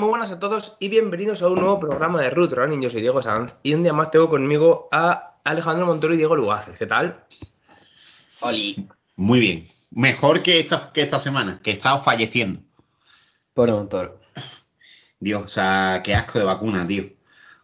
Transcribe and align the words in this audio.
Muy 0.00 0.08
buenas 0.08 0.30
a 0.30 0.38
todos 0.38 0.76
y 0.80 0.88
bienvenidos 0.88 1.42
a 1.42 1.48
un 1.48 1.56
nuevo 1.56 1.78
programa 1.80 2.20
de 2.22 2.30
Root 2.30 2.52
Running. 2.52 2.80
Yo 2.82 2.90
soy 2.90 3.00
Diego 3.02 3.22
Sanz 3.22 3.54
y 3.62 3.74
un 3.74 3.82
día 3.82 3.92
más 3.92 4.10
tengo 4.10 4.28
conmigo 4.30 4.88
a 4.92 5.36
Alejandro 5.44 5.86
Montoro 5.86 6.14
y 6.14 6.16
Diego 6.16 6.36
Lugaces. 6.36 6.78
¿Qué 6.78 6.86
tal? 6.86 7.24
Oli. 8.40 8.88
Muy 9.16 9.40
bien. 9.40 9.68
Mejor 9.90 10.42
que 10.42 10.60
esta, 10.60 10.90
que 10.92 11.02
esta 11.02 11.18
semana, 11.18 11.60
que 11.62 11.70
he 11.70 11.74
estado 11.74 12.02
falleciendo. 12.02 12.60
Por 13.54 13.70
montón. 13.70 14.12
Dios, 15.18 15.42
o 15.44 15.48
sea, 15.48 16.00
qué 16.02 16.14
asco 16.14 16.38
de 16.38 16.44
vacuna, 16.46 16.86
tío. 16.86 17.04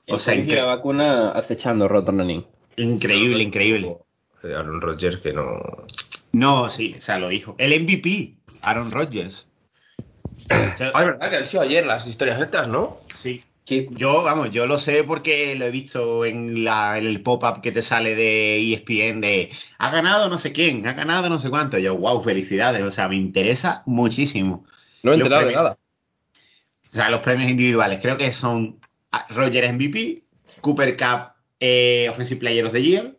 O 0.09 0.19
sea, 0.19 0.35
la 0.35 0.43
incre- 0.43 0.67
vacuna 0.67 1.31
acechando 1.31 1.89
Rotornaning. 1.89 2.45
increíble, 2.77 3.43
increíble. 3.43 3.97
Aaron 4.43 4.81
Rodgers 4.81 5.17
que 5.19 5.33
no... 5.33 5.59
No, 6.33 6.69
sí, 6.71 6.95
o 6.99 7.01
sea, 7.01 7.19
lo 7.19 7.29
dijo. 7.29 7.55
El 7.59 7.81
MVP, 7.83 8.37
Aaron 8.61 8.91
Rodgers. 8.93 9.49
O 10.45 10.77
sea, 10.77 10.93
Ah, 10.95 11.01
es 11.03 11.07
verdad 11.07 11.31
que 11.31 11.37
han 11.37 11.47
sido 11.47 11.63
ayer 11.63 11.87
las 11.87 12.07
historias 12.07 12.41
estas, 12.41 12.69
¿no? 12.69 12.99
sí. 13.09 13.43
Yo, 13.69 14.23
vamos, 14.23 14.53
yo 14.53 14.69
lo 14.69 14.79
sé 14.79 15.03
porque 15.03 15.57
lo 15.57 15.65
he 15.65 15.73
visto 15.73 16.25
en, 16.25 16.63
la, 16.63 16.99
en 16.99 17.07
el 17.07 17.21
pop-up 17.21 17.61
que 17.61 17.73
te 17.73 17.83
sale 17.83 18.15
de 18.15 18.59
ESPN 18.73 19.21
de 19.21 19.51
ha 19.79 19.91
ganado 19.91 20.29
no 20.29 20.39
sé 20.39 20.53
quién, 20.53 20.87
ha 20.87 20.93
ganado 20.93 21.29
no 21.29 21.41
sé 21.41 21.51
cuánto. 21.51 21.77
Yo, 21.77 21.97
wow, 21.97 22.23
felicidades. 22.23 22.83
O 22.85 22.93
sea, 22.93 23.09
me 23.09 23.17
interesa 23.17 23.83
muchísimo. 23.85 24.65
No 25.03 25.13
he 25.13 25.17
enterado 25.17 25.47
de 25.47 25.53
nada. 25.53 25.79
O 26.93 26.93
sea, 26.93 27.11
los 27.11 27.23
premios 27.23 27.51
individuales 27.51 27.99
creo 28.01 28.17
que 28.17 28.31
son 28.31 28.79
ah, 29.11 29.27
Roger 29.31 29.73
MVP, 29.73 30.23
Cooper 30.61 30.97
Cup 30.97 31.33
eh, 31.59 32.09
Offensive 32.11 32.39
Player 32.39 32.65
of 32.67 32.73
the 32.73 32.83
Year, 32.83 33.17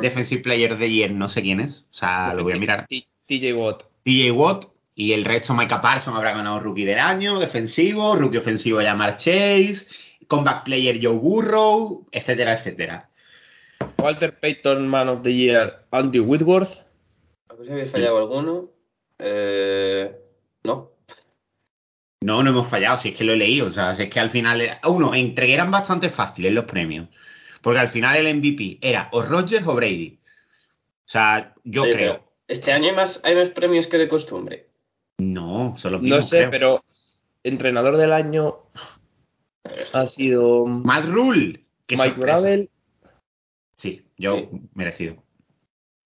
Defensive 0.00 0.42
Player 0.42 0.72
of 0.72 0.78
the 0.78 0.90
Year 0.90 1.10
no 1.12 1.28
sé 1.28 1.42
quién 1.42 1.60
es, 1.60 1.84
o 1.90 1.94
sea, 1.94 2.34
lo 2.34 2.42
voy 2.42 2.54
a 2.54 2.56
mirar. 2.56 2.86
TJ 2.88 3.52
Watt. 3.54 3.84
TJ 4.04 4.32
Watt 4.32 4.64
y 4.98 5.12
el 5.12 5.26
resto 5.26 5.52
Micah 5.52 5.82
Parsons 5.82 6.16
habrá 6.16 6.32
ganado 6.32 6.58
Rookie 6.58 6.86
del 6.86 6.98
Año, 6.98 7.38
Defensivo, 7.38 8.16
Rookie 8.16 8.38
Ofensivo 8.38 8.80
Jamar 8.80 9.18
Chase, 9.18 9.86
Comeback 10.26 10.64
Player 10.64 10.98
Joe 11.00 11.18
Burrow, 11.18 12.08
etcétera, 12.10 12.54
etcétera. 12.54 13.10
Walter 13.98 14.40
Payton 14.40 14.88
Man 14.88 15.08
of 15.10 15.22
the 15.22 15.34
Year, 15.34 15.84
Andy 15.90 16.18
Whitworth. 16.18 16.72
A 17.50 17.54
ver 17.54 17.66
si 17.66 17.72
habéis 17.72 17.92
fallado 17.92 18.16
alguno. 18.16 18.70
Eh, 19.18 20.16
no. 20.64 20.92
No, 22.22 22.42
no 22.42 22.50
hemos 22.50 22.70
fallado, 22.70 22.98
si 22.98 23.10
es 23.10 23.16
que 23.16 23.24
lo 23.24 23.34
he 23.34 23.36
leído, 23.36 23.66
o 23.66 23.70
sea, 23.70 23.94
si 23.96 24.04
es 24.04 24.10
que 24.10 24.18
al 24.18 24.30
final, 24.30 24.62
era- 24.62 24.80
uno, 24.86 25.14
entre 25.14 25.46
que 25.46 25.54
eran 25.54 25.70
bastante 25.70 26.08
fáciles 26.08 26.54
los 26.54 26.64
premios, 26.64 27.08
porque 27.60 27.80
al 27.80 27.90
final 27.90 28.16
el 28.16 28.34
MVP 28.34 28.78
era 28.80 29.10
o 29.12 29.20
Rodgers 29.20 29.66
o 29.66 29.74
Brady. 29.74 30.18
O 31.06 31.08
sea, 31.08 31.54
yo 31.64 31.82
Oye, 31.82 31.92
creo. 31.92 32.32
Este 32.48 32.72
año 32.72 32.88
hay 32.88 32.94
más, 32.96 33.20
hay 33.22 33.34
más 33.34 33.50
premios 33.50 33.86
que 33.88 33.98
de 33.98 34.08
costumbre. 34.08 34.65
No, 35.18 35.76
son 35.76 35.92
los 35.92 36.02
No 36.02 36.22
sé, 36.22 36.38
creo. 36.38 36.50
pero 36.50 36.84
entrenador 37.42 37.96
del 37.96 38.12
año 38.12 38.56
ha 39.92 40.06
sido 40.06 40.66
Matt 40.66 41.06
Rule. 41.06 41.64
qué 41.86 41.96
Mike 41.96 42.08
sorpresa. 42.10 42.38
Gravel. 42.40 42.70
Sí, 43.76 44.06
yo 44.18 44.36
Sí. 44.36 44.48
merecido. 44.74 45.16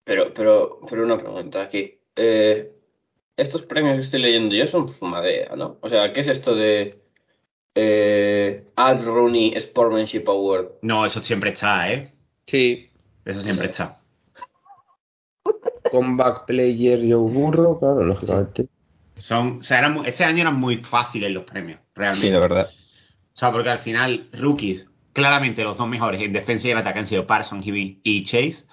Pero, 0.05 0.33
pero, 0.35 0.81
pero 0.89 1.05
una 1.05 1.19
pregunta 1.19 1.63
aquí. 1.63 1.99
Eh, 2.17 2.73
estos 3.37 3.63
premios 3.63 3.97
que 3.97 4.03
estoy 4.05 4.21
leyendo 4.23 4.55
yo 4.55 4.67
son 4.67 4.89
fumadea, 4.95 5.55
¿no? 5.57 5.79
O 5.81 5.89
sea, 5.89 6.13
¿qué 6.13 6.21
es 6.21 6.29
esto 6.29 6.55
de 6.55 7.01
eh, 7.75 8.65
Al 8.77 9.05
Rooney 9.05 9.55
Sportsmanship 9.57 10.25
Award? 10.29 10.73
No, 10.83 11.07
eso 11.07 11.23
siempre 11.23 11.51
está, 11.51 11.91
¿eh? 11.93 12.13
Sí. 12.47 12.91
Eso 13.25 13.43
siempre 13.43 13.67
está. 13.69 13.99
Comeback 15.91 16.47
Player 16.47 16.99
Joe 17.01 17.31
Burrow, 17.33 17.79
claro, 17.79 18.05
lógicamente. 18.05 18.67
Son, 19.21 19.59
o 19.61 19.63
sea, 19.63 19.79
eran 19.79 20.05
este 20.07 20.25
año 20.25 20.43
eran 20.43 20.59
muy 20.59 20.79
fáciles 20.79 21.31
los 21.31 21.45
premios, 21.45 21.81
realmente. 21.95 22.39
verdad. 22.39 22.69
O 23.33 23.37
sea, 23.37 23.53
porque 23.53 23.71
al 23.71 23.79
final, 23.79 24.29
rookies, 24.33 24.87
claramente 25.13 25.65
los 25.65 25.77
dos 25.77 25.89
mejores 25.89 26.21
en 26.21 26.33
defensa 26.33 26.69
y 26.69 26.71
en 26.73 26.79
ataque 26.79 26.99
han 26.99 27.07
sido 27.07 27.27
Parsons 27.27 27.67
y, 27.67 28.01
y 28.03 28.25
Chase. 28.25 28.65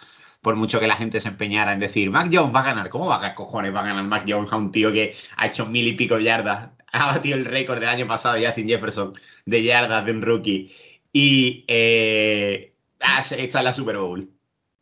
Por 0.42 0.56
mucho 0.56 0.80
que 0.80 0.88
la 0.88 0.96
gente 0.96 1.20
se 1.20 1.28
empeñara 1.28 1.74
en 1.74 1.80
decir, 1.80 2.10
Mac 2.10 2.30
Jones 2.32 2.56
va 2.56 2.62
a 2.62 2.66
ganar. 2.66 2.90
¿Cómo 2.90 3.08
va 3.08 3.16
a 3.16 3.20
ganar, 3.20 3.36
cojones? 3.36 3.74
Va 3.74 3.82
a 3.82 3.88
ganar 3.88 4.04
Mac 4.04 4.26
Jones 4.28 4.52
a 4.52 4.56
un 4.56 4.72
tío 4.72 4.92
que 4.94 5.16
ha 5.36 5.48
hecho 5.48 5.66
mil 5.66 5.88
y 5.88 5.94
pico 5.94 6.20
yardas. 6.20 6.72
Ha 6.90 7.08
batido 7.08 7.38
el 7.38 7.44
récord 7.44 7.80
del 7.80 7.90
año 7.90 8.08
pasado, 8.08 8.38
Justin 8.42 8.70
Jefferson, 8.70 9.14
de 9.46 9.62
yardas 9.62 10.06
de 10.06 10.12
un 10.12 10.22
rookie. 10.22 10.72
Y 11.12 11.66
eh, 11.68 12.74
ah, 13.02 13.26
está 13.30 13.60
en 13.60 13.66
la 13.66 13.74
Super 13.74 13.98
Bowl. 13.98 14.30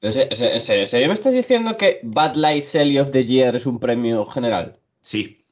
¿En 0.02 0.62
serio, 0.62 1.08
me 1.08 1.14
estás 1.16 1.34
diciendo 1.34 1.78
que 1.78 2.00
Bad 2.04 2.36
Light 2.36 2.64
Sally 2.64 3.00
of 3.00 3.10
the 3.10 3.26
Year 3.26 3.56
es 3.56 3.66
un 3.66 3.80
premio 3.80 4.26
general? 4.28 4.78
Sí. 5.02 5.45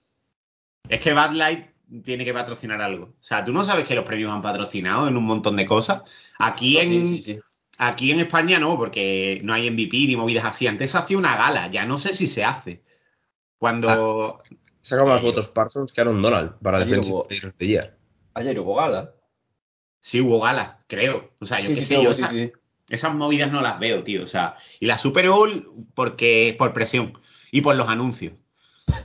Es 0.94 1.02
que 1.02 1.14
Bad 1.14 1.32
Light 1.32 1.66
tiene 2.04 2.24
que 2.26 2.34
patrocinar 2.34 2.82
algo. 2.82 3.06
O 3.20 3.24
sea, 3.24 3.44
tú 3.44 3.52
no 3.54 3.64
sabes 3.64 3.86
que 3.88 3.96
los 3.96 4.06
premios 4.06 4.32
han 4.32 4.42
patrocinado 4.42 5.08
en 5.08 5.18
un 5.18 5.24
montón 5.26 5.56
de 5.56 5.66
cosas. 5.66 6.04
Aquí 6.40 6.78
en, 6.78 6.90
Sí, 6.90 7.22
sí, 7.24 7.34
sí. 7.36 7.40
Aquí 7.80 8.12
en 8.12 8.20
España 8.20 8.60
no, 8.60 8.78
porque 8.78 9.42
no 9.44 9.54
hay 9.54 9.70
MVP 9.72 9.98
ni 10.08 10.16
movidas 10.16 10.46
así. 10.46 10.68
Antes 10.68 10.92
se 10.92 10.98
hacía 10.98 11.18
una 11.18 11.36
gala, 11.36 11.70
ya 11.72 11.86
no 11.86 11.98
sé 11.98 12.14
si 12.14 12.28
se 12.28 12.44
hace. 12.46 12.84
Cuando. 13.58 14.42
Saca 14.82 15.06
más 15.06 15.22
votos 15.22 15.48
Parsons 15.48 15.94
que 15.94 16.02
Aaron 16.02 16.22
Donald 16.22 16.54
para 16.62 16.80
of 16.84 17.56
the 17.58 17.66
Year. 17.68 17.96
Ayer 18.34 18.60
hubo 18.60 18.76
gala. 18.76 19.12
Sí 20.02 20.20
hubo 20.20 20.42
gala, 20.42 20.80
creo. 20.88 21.32
O 21.40 21.46
sea, 21.46 21.62
yo 21.62 21.70
Sí, 21.70 21.76
qué 21.76 21.82
sí, 21.82 21.88
sé, 21.88 21.96
sí, 21.96 22.04
yo 22.04 22.14
sí, 22.14 22.22
esa- 22.22 22.32
sí. 22.32 22.52
esas 22.90 23.16
movidas 23.16 23.52
no 23.52 23.62
las 23.62 23.80
veo, 23.80 24.04
tío. 24.04 24.24
O 24.26 24.28
sea, 24.28 24.58
y 24.80 24.86
la 24.86 25.00
Super 25.00 25.30
Bowl 25.30 25.72
porque 25.96 26.56
por 26.60 26.74
presión 26.74 27.18
y 27.52 27.62
por 27.62 27.76
los 27.76 27.88
anuncios. 27.88 28.34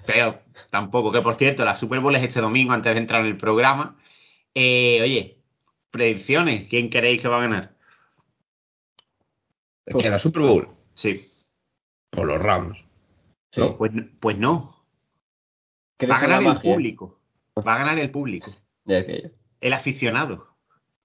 Pero 0.07 0.41
tampoco, 0.71 1.13
que 1.13 1.21
por 1.23 1.37
cierto, 1.37 1.65
la 1.65 1.75
Super 1.77 2.01
Bowl 2.01 2.15
es 2.17 2.23
este 2.25 2.41
domingo 2.41 2.73
antes 2.73 2.93
de 2.95 3.01
entrar 3.01 3.21
en 3.23 3.29
el 3.29 3.37
programa. 3.37 3.97
Eh, 4.55 5.01
oye, 5.03 5.39
predicciones, 5.91 6.69
¿quién 6.69 6.91
queréis 6.91 7.21
que 7.23 7.29
va 7.29 7.39
a 7.39 7.43
ganar? 7.43 7.75
Es 9.87 9.97
que 10.03 10.11
la 10.11 10.19
Super 10.19 10.43
Bowl, 10.43 10.69
Sí. 10.95 11.27
por 12.11 12.27
los 12.27 12.41
Rams. 12.41 12.79
Sí. 13.53 13.61
No. 13.61 13.77
Pues, 13.77 13.93
pues 14.21 14.37
no. 14.39 14.85
¿Crees 15.97 16.13
Va 16.13 16.19
a 16.19 16.21
ganar 16.21 16.43
el 16.57 16.61
público. 16.61 17.19
Va 17.67 17.75
a 17.75 17.79
ganar 17.79 17.99
el 17.99 18.11
público. 18.11 18.55
El 18.85 19.73
aficionado, 19.73 20.55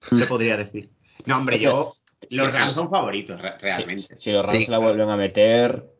se 0.00 0.26
podría 0.26 0.56
decir. 0.56 0.90
No, 1.26 1.38
hombre, 1.38 1.58
yo. 1.58 1.94
Los 2.30 2.52
Rams 2.54 2.72
son 2.72 2.88
favoritos, 2.90 3.40
re- 3.40 3.58
realmente. 3.58 4.14
Si, 4.16 4.20
si 4.24 4.32
los 4.32 4.44
Rams 4.44 4.58
Sí. 4.58 4.66
la 4.70 4.78
vuelven 4.78 5.08
a 5.10 5.16
meter. 5.16 5.90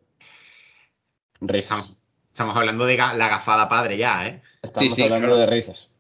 Risas. 1.41 1.95
Estamos 2.35 2.57
hablando 2.57 2.85
de 2.85 2.97
la 2.97 3.29
gafada 3.29 3.69
padre 3.69 3.97
ya, 3.97 4.27
¿eh? 4.27 4.43
Estamos 4.61 4.89
Sí, 4.91 4.95
sí, 4.97 5.03
hablando 5.03 5.29
claro. 5.29 5.41
de 5.41 5.47
risas. 5.47 5.91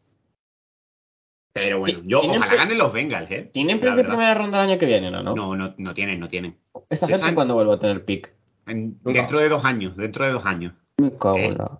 Pero 1.53 1.79
bueno, 1.79 2.01
yo 2.05 2.21
ojalá 2.21 2.53
ganen 2.57 2.77
los 2.79 2.93
Bengals, 2.93 3.31
¿eh? 3.31 3.49
¿Tienen 3.53 3.79
pick 3.79 3.95
de 3.95 4.03
primera 4.03 4.35
ronda 4.35 4.65
el 4.65 4.71
año 4.71 4.79
que 4.81 4.87
viene, 4.87 5.09
no? 5.11 5.23
¿no? 5.23 5.35
No, 5.37 5.55
no, 5.57 5.75
no 5.79 5.95
tienen, 5.95 6.19
no 6.19 6.29
tienen. 6.29 6.59
¿Esta 6.91 7.07
gente 7.07 7.15
están- 7.21 7.35
cuándo 7.37 7.55
vuelve 7.55 7.75
a 7.75 7.79
tener 7.79 8.05
pick? 8.05 8.33
En- 8.67 8.99
dentro 9.05 9.39
de 9.39 9.49
dos 9.49 9.65
años, 9.65 9.97
dentro 9.97 10.25
de 10.25 10.33
dos 10.33 10.45
años. 10.45 10.73
Me 10.99 11.13
cago 11.17 11.37
Eh. 11.39 11.55
la... 11.57 11.79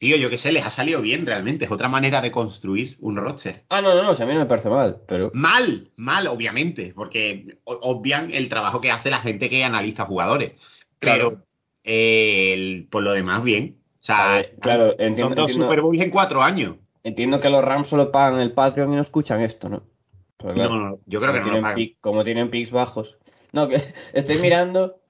Tío, 0.00 0.16
yo 0.16 0.28
qué 0.30 0.36
sé, 0.36 0.52
les 0.52 0.64
ha 0.64 0.70
salido 0.70 1.00
bien 1.00 1.24
realmente. 1.26 1.64
Es 1.64 1.70
otra 1.72 1.88
manera 1.88 2.20
de 2.20 2.30
construir 2.30 2.96
un 3.00 3.16
roster. 3.16 3.64
Ah, 3.70 3.80
no, 3.80 3.94
no, 3.94 4.02
no, 4.04 4.14
si 4.14 4.22
a 4.22 4.26
mí 4.26 4.34
no 4.34 4.40
me 4.40 4.46
parece 4.46 4.68
mal, 4.68 5.00
pero... 5.08 5.30
Mal, 5.34 5.90
mal, 5.96 6.26
obviamente, 6.28 6.92
porque 6.94 7.58
obvian 7.64 8.30
el 8.32 8.48
trabajo 8.48 8.80
que 8.80 8.92
hace 8.92 9.10
la 9.10 9.20
gente 9.20 9.48
que 9.50 9.64
analiza 9.64 10.04
jugadores. 10.04 10.52
Pero 11.00 11.30
Claro. 11.30 11.44
Eh, 11.88 12.54
el- 12.54 12.88
por 12.90 13.02
lo 13.02 13.12
demás, 13.12 13.42
bien. 13.44 13.78
O 14.00 14.02
sea, 14.04 14.36
ver, 14.36 14.56
claro, 14.60 14.84
son 14.92 14.98
entiendo, 15.06 15.34
dos 15.34 15.50
entiendo, 15.50 15.64
Super 15.64 15.80
Bowls 15.80 16.00
en 16.02 16.10
cuatro 16.10 16.42
años. 16.42 16.76
entiendo 17.02 17.40
que 17.40 17.50
los 17.50 17.64
Rams 17.64 17.88
solo 17.88 18.12
pagan 18.12 18.40
el 18.40 18.52
Patreon 18.52 18.92
y 18.92 18.96
no 18.96 19.02
escuchan 19.02 19.42
esto, 19.42 19.68
¿no? 19.68 19.82
Claro, 20.36 20.60
No, 20.60 20.68
no, 20.78 21.00
yo 21.06 21.20
creo 21.20 21.32
que 21.32 21.38
no 21.40 21.44
lo 21.46 21.50
tienen 21.50 21.62
pagan. 21.62 21.74
pick- 21.76 21.96
como 22.00 22.24
tienen 22.24 22.50
picks 22.50 22.70
bajos. 22.70 23.18
No, 23.52 23.68
que 23.68 23.76
estoy 24.12 24.38
mirando... 24.38 25.00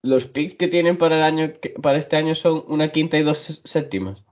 Los 0.00 0.24
picks 0.24 0.54
que 0.54 0.68
tienen 0.68 0.96
para 0.96 1.16
el 1.18 1.22
año 1.22 1.52
para 1.82 1.98
este 1.98 2.16
año 2.16 2.34
son 2.34 2.64
una 2.68 2.90
quinta 2.92 3.18
y 3.18 3.22
dos 3.22 3.60
séptimas. 3.64 4.24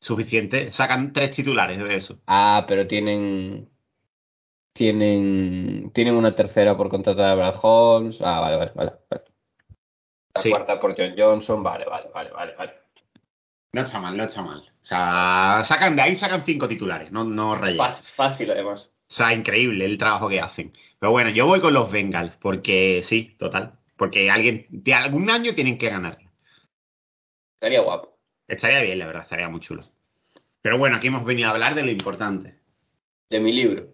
Suficiente. 0.00 0.72
Sacan 0.72 1.12
tres 1.12 1.36
titulares 1.36 1.78
de 1.78 1.94
eso. 1.96 2.20
Ah, 2.26 2.64
pero 2.68 2.86
tienen 2.86 3.68
tienen, 4.72 5.90
tienen 5.94 6.14
una 6.14 6.34
tercera 6.34 6.76
por 6.76 6.88
contratar 6.90 7.26
a 7.26 7.34
Brad 7.34 7.56
Holmes. 7.62 8.18
Ah, 8.22 8.40
vale, 8.40 8.56
vale, 8.56 8.72
vale. 8.74 8.92
vale. 9.10 9.24
La 10.34 10.42
Sí. 10.42 10.50
cuarta 10.50 10.80
por 10.80 10.96
John 10.96 11.14
Johnson. 11.16 11.62
Vale, 11.62 11.84
vale, 11.84 12.08
vale, 12.14 12.30
vale, 12.30 12.54
vale. 12.56 12.72
No 13.72 13.82
está 13.82 13.98
mal, 14.00 14.16
no 14.16 14.24
está 14.24 14.42
mal. 14.42 14.60
O 14.60 14.84
sea, 14.84 15.62
sacan 15.66 15.94
de 15.96 16.02
ahí, 16.02 16.16
sacan 16.16 16.44
cinco 16.44 16.68
titulares, 16.68 17.12
no, 17.12 17.24
no 17.24 17.54
rellenan. 17.56 17.96
Fácil, 18.16 18.50
además. 18.50 18.90
O 19.10 19.12
sea, 19.14 19.32
increíble 19.32 19.84
el 19.84 19.98
trabajo 19.98 20.28
que 20.28 20.40
hacen. 20.40 20.72
Pero 20.98 21.12
bueno, 21.12 21.30
yo 21.30 21.46
voy 21.46 21.60
con 21.60 21.74
los 21.74 21.90
Bengals, 21.90 22.36
porque 22.36 23.02
sí, 23.04 23.36
total. 23.38 23.78
Porque 23.96 24.30
alguien, 24.30 24.66
de 24.70 24.94
algún 24.94 25.28
año 25.30 25.54
tienen 25.54 25.76
que 25.76 25.90
ganar. 25.90 26.18
Estaría 27.54 27.80
guapo. 27.80 28.16
Estaría 28.46 28.82
bien, 28.82 28.98
la 28.98 29.06
verdad, 29.06 29.22
estaría 29.24 29.48
muy 29.48 29.60
chulo. 29.60 29.82
Pero 30.62 30.78
bueno, 30.78 30.96
aquí 30.96 31.08
hemos 31.08 31.24
venido 31.24 31.48
a 31.48 31.52
hablar 31.52 31.74
de 31.74 31.82
lo 31.82 31.90
importante. 31.90 32.58
De 33.30 33.40
mi 33.40 33.52
libro. 33.52 33.88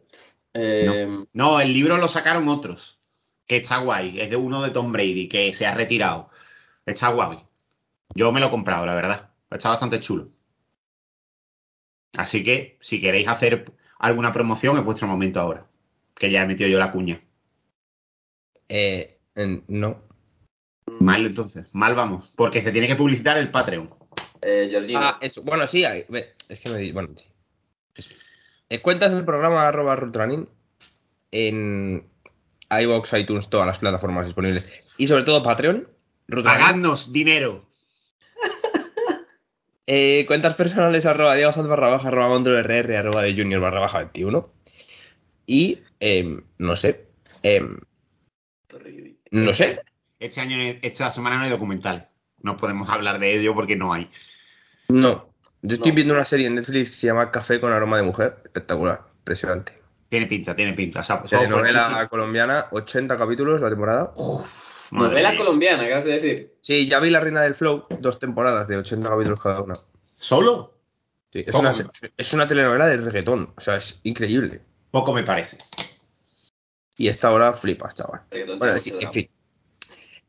Eh, 0.53 1.25
No, 1.33 1.61
el 1.61 1.73
libro 1.73 1.97
lo 1.97 2.09
sacaron 2.09 2.49
otros, 2.49 3.01
que 3.47 3.57
está 3.59 3.79
guay. 3.79 4.21
Es 4.21 4.31
de 4.31 4.37
uno 4.37 4.63
de 4.63 4.71
Tom 4.71 4.93
Brady, 4.93 5.29
que 5.29 5.55
se 5.55 5.67
ha 5.67 5.75
retirado. 5.75 6.31
Está 6.87 7.09
guay. 7.09 7.39
Yo 8.15 8.33
me 8.33 8.41
lo 8.41 8.47
he 8.47 8.51
comprado, 8.51 8.87
la 8.87 8.95
verdad. 8.95 9.31
Está 9.51 9.69
bastante 9.71 10.01
chulo. 10.01 10.29
Así 12.17 12.43
que, 12.45 12.79
si 12.81 13.01
queréis 13.01 13.29
hacer 13.29 13.73
alguna 13.99 14.33
promoción, 14.33 14.77
es 14.77 14.85
vuestro 14.85 15.07
momento 15.09 15.41
ahora. 15.41 15.67
Que 16.15 16.31
ya 16.31 16.43
he 16.43 16.47
metido 16.47 16.69
yo 16.69 16.79
la 16.79 16.93
cuña. 16.93 17.21
Eh, 18.69 19.19
en- 19.35 19.65
no. 19.69 20.03
Mal 21.01 21.27
entonces, 21.27 21.75
mal 21.75 21.95
vamos. 21.95 22.33
Porque 22.37 22.63
se 22.63 22.71
tiene 22.71 22.87
que 22.87 22.97
publicitar 22.97 23.37
el 23.39 23.51
Patreon. 23.51 23.91
eh, 24.47 24.69
Georgina. 24.71 25.09
Ah, 25.09 25.19
eso. 25.23 25.43
Bueno, 25.43 25.67
sí, 25.67 25.85
hay- 25.85 26.05
es 26.49 26.61
que 26.61 26.69
me 26.69 26.79
di- 26.79 26.93
Bueno, 26.93 27.09
sí. 27.17 28.05
Eh, 28.69 28.81
cuentas 28.83 29.13
el 29.13 29.25
programa 29.25 29.67
arroba 29.67 29.97
Rutrunning 29.97 30.47
en 31.31 32.07
iVoox, 32.83 33.13
iTunes, 33.15 33.49
todas 33.49 33.67
las 33.67 33.79
plataformas 33.79 34.27
disponibles. 34.27 34.65
Y 34.97 35.07
sobre 35.07 35.25
todo 35.25 35.43
Patreon. 35.43 35.89
Rutrunning. 36.29 36.61
Pagadnos 36.61 37.13
dinero. 37.13 37.67
Eh, 39.87 40.25
cuentas 40.27 40.55
personales 40.55 41.05
arroba 41.05 41.35
Diego 41.35 41.53
Sanz 41.53 41.69
barra 41.69 41.89
baja 41.91 42.09
arroba 42.09 42.29
Montro 42.29 42.59
RR 42.59 42.97
arroba 42.97 43.21
de 43.23 43.35
Junior 43.37 43.61
barra 43.61 43.81
baja 43.81 43.99
21. 43.99 44.51
Y 45.47 45.81
em, 46.01 46.41
no 46.57 46.75
sé. 46.75 47.05
em, 47.43 47.77
no 49.31 49.53
sé. 49.53 49.81
Este 50.19 50.41
año, 50.41 50.57
esta 50.81 51.11
semana 51.11 51.37
no 51.37 51.43
hay 51.45 51.51
documentales. 51.51 52.05
No 52.41 52.57
podemos 52.57 52.89
hablar 52.89 53.19
de 53.19 53.35
ello 53.39 53.53
porque 53.55 53.77
no 53.77 53.93
hay. 53.93 54.09
No. 54.89 55.29
Yo 55.61 55.75
estoy 55.75 55.91
No. 55.91 55.95
viendo 55.97 56.15
una 56.15 56.25
serie 56.25 56.47
en 56.47 56.55
Netflix 56.55 56.89
que 56.89 56.97
se 56.97 57.07
llama 57.07 57.31
Café 57.31 57.61
con 57.61 57.71
aroma 57.71 57.99
de 57.99 58.05
mujer. 58.05 58.37
Espectacular. 58.45 59.03
Impresionante. 59.19 59.73
Tiene 60.15 60.27
pinta, 60.29 60.55
tiene 60.55 60.75
pinta. 60.75 61.01
O 61.01 61.03
sea, 61.03 61.19
pues, 61.19 61.33
por- 61.33 61.41
Telenovela 61.41 62.07
colombiana, 62.09 62.67
80 62.71 63.17
capítulos 63.19 63.61
la 63.61 63.69
temporada. 63.69 64.13
Madre 64.93 65.09
Novela 65.11 65.31
mía. 65.31 65.39
colombiana, 65.39 65.85
¿qué 65.89 65.93
vas 65.95 66.05
a 66.05 66.09
decir? 66.09 66.53
Sí, 66.61 66.87
ya 66.87 67.01
vi 67.01 67.11
La 67.11 67.19
Reina 67.19 67.43
del 67.43 67.57
Flow, 67.57 67.87
dos 67.99 68.21
temporadas 68.21 68.69
de 68.69 68.77
80 68.77 69.09
capítulos 69.09 69.41
cada 69.41 69.61
una. 69.61 69.75
¿Solo? 70.15 70.75
Sí, 71.33 71.43
es, 71.45 71.53
una, 71.53 71.75
es 72.17 72.33
una 72.33 72.47
telenovela 72.47 72.87
de 72.87 72.99
reggaetón. 72.99 73.55
O 73.57 73.61
sea, 73.61 73.75
es 73.75 73.99
increíble. 74.05 74.61
Poco 74.93 75.13
me 75.13 75.25
parece. 75.25 75.59
Y 76.97 77.09
esta 77.09 77.33
hora 77.33 77.55
flipas, 77.55 77.93
chaval. 77.97 78.21
Bueno, 78.57 78.79
sí, 78.79 78.93
en 79.01 79.13
fin. 79.13 79.29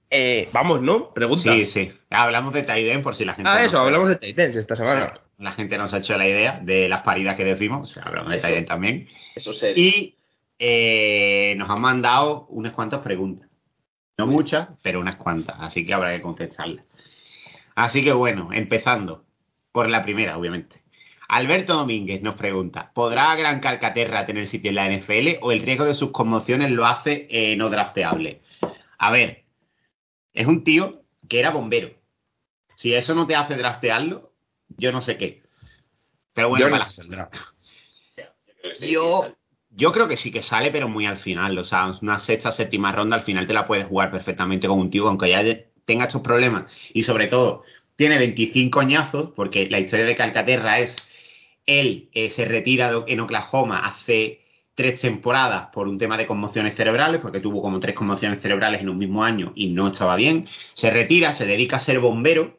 Eh, 0.10 0.50
vamos, 0.52 0.82
¿no? 0.82 1.14
Pregunta. 1.14 1.44
Sí, 1.44 1.68
sí. 1.68 1.92
Hablamos 2.10 2.54
de 2.54 2.64
Taiden 2.64 3.04
por 3.04 3.16
si 3.16 3.24
la 3.24 3.36
gente. 3.36 3.48
Ah, 3.48 3.56
no 3.56 3.60
eso, 3.62 3.72
sabe. 3.74 3.86
hablamos 3.86 4.10
de 4.10 4.16
Titans 4.16 4.56
esta 4.56 4.76
semana. 4.76 5.14
La 5.38 5.52
gente 5.52 5.78
nos 5.78 5.94
ha 5.94 5.98
hecho 5.98 6.18
la 6.18 6.28
idea 6.28 6.60
de 6.62 6.88
las 6.88 7.02
paridas 7.02 7.36
que 7.36 7.44
decimos. 7.44 7.90
O 7.90 7.94
sea, 7.94 8.04
hablamos 8.04 8.42
de 8.42 8.62
también. 8.64 9.10
Eso 9.36 9.54
serio. 9.54 9.84
Y 9.84 10.16
eh, 10.60 11.56
nos 11.58 11.70
han 11.70 11.82
mandado 11.82 12.46
unas 12.50 12.74
cuantas 12.74 13.02
preguntas. 13.02 13.50
No 14.18 14.28
muchas, 14.28 14.70
pero 14.82 15.00
unas 15.00 15.18
cuantas. 15.18 15.58
Así 15.60 15.86
que 15.86 15.94
habrá 15.94 16.14
que 16.14 16.22
contestarlas. 16.22 16.86
Así 17.76 18.04
que 18.04 18.14
bueno, 18.14 18.50
empezando 18.54 19.26
por 19.72 19.90
la 19.90 20.04
primera, 20.04 20.38
obviamente. 20.38 20.82
Alberto 21.28 21.74
Domínguez 21.74 22.22
nos 22.22 22.36
pregunta: 22.36 22.92
¿Podrá 22.94 23.36
Gran 23.36 23.60
Calcaterra 23.60 24.26
tener 24.26 24.48
sitio 24.48 24.70
en 24.70 24.76
la 24.76 24.90
NFL 24.90 25.40
o 25.42 25.52
el 25.52 25.62
riesgo 25.62 25.86
de 25.86 25.96
sus 25.96 26.12
conmociones 26.12 26.72
lo 26.72 26.86
hace 26.86 27.28
eh, 27.30 27.58
no 27.58 27.70
drafteable? 27.70 28.42
A 28.98 29.12
ver, 29.12 29.44
es 30.34 30.48
un 30.48 30.64
tío 30.64 31.04
que 31.28 31.40
era 31.40 31.52
bombero. 31.52 31.92
Si 32.76 32.94
eso 32.94 33.16
no 33.16 33.28
te 33.28 33.36
hace 33.36 33.56
draftearlo, 33.56 34.34
yo 34.70 34.92
no 34.92 35.02
sé 35.02 35.18
qué. 35.18 35.44
Pero 36.34 36.50
bueno, 36.50 36.66
Yo 36.66 36.70
no 36.70 36.78
para- 36.78 36.90
sé, 36.90 37.02
saldrá. 37.02 37.30
yo, 38.82 39.26
yo 39.70 39.92
creo 39.92 40.08
que 40.08 40.18
sí 40.18 40.32
que 40.32 40.42
sale, 40.44 40.72
pero 40.72 40.88
muy 40.88 41.06
al 41.06 41.18
final. 41.18 41.58
O 41.58 41.64
sea, 41.64 41.98
una 42.02 42.20
sexta, 42.20 42.52
séptima 42.52 42.92
ronda, 42.92 43.16
al 43.18 43.24
final 43.24 43.48
te 43.48 43.54
la 43.54 43.68
puedes 43.68 43.88
jugar 43.88 44.12
perfectamente 44.12 44.68
con 44.68 44.80
un 44.80 44.90
tío, 44.90 45.08
aunque 45.08 45.30
ya 45.30 45.44
tenga 45.86 46.06
estos 46.06 46.22
problemas. 46.22 46.72
Y 46.94 47.04
sobre 47.04 47.28
todo, 47.28 47.64
tiene 47.96 48.18
25 48.18 48.80
añazos, 48.80 49.32
porque 49.36 49.70
la 49.70 49.80
historia 49.80 50.06
de 50.06 50.16
Calcaterra 50.16 50.80
es, 50.80 50.96
él 51.66 52.10
eh, 52.14 52.30
se 52.30 52.46
retira 52.46 52.92
de- 52.92 53.04
en 53.12 53.20
Oklahoma 53.22 53.86
hace 53.88 54.42
tres 54.76 55.00
temporadas 55.00 55.70
por 55.72 55.88
un 55.88 55.98
tema 55.98 56.18
de 56.18 56.28
conmociones 56.28 56.76
cerebrales, 56.76 57.22
porque 57.22 57.40
tuvo 57.40 57.62
como 57.62 57.80
tres 57.80 57.96
conmociones 57.96 58.42
cerebrales 58.42 58.82
en 58.82 58.90
un 58.90 58.98
mismo 58.98 59.24
año 59.24 59.54
y 59.56 59.68
no 59.70 59.88
estaba 59.88 60.16
bien. 60.18 60.48
Se 60.74 60.90
retira, 60.90 61.34
se 61.36 61.46
dedica 61.46 61.78
a 61.78 61.80
ser 61.80 62.00
bombero. 62.00 62.58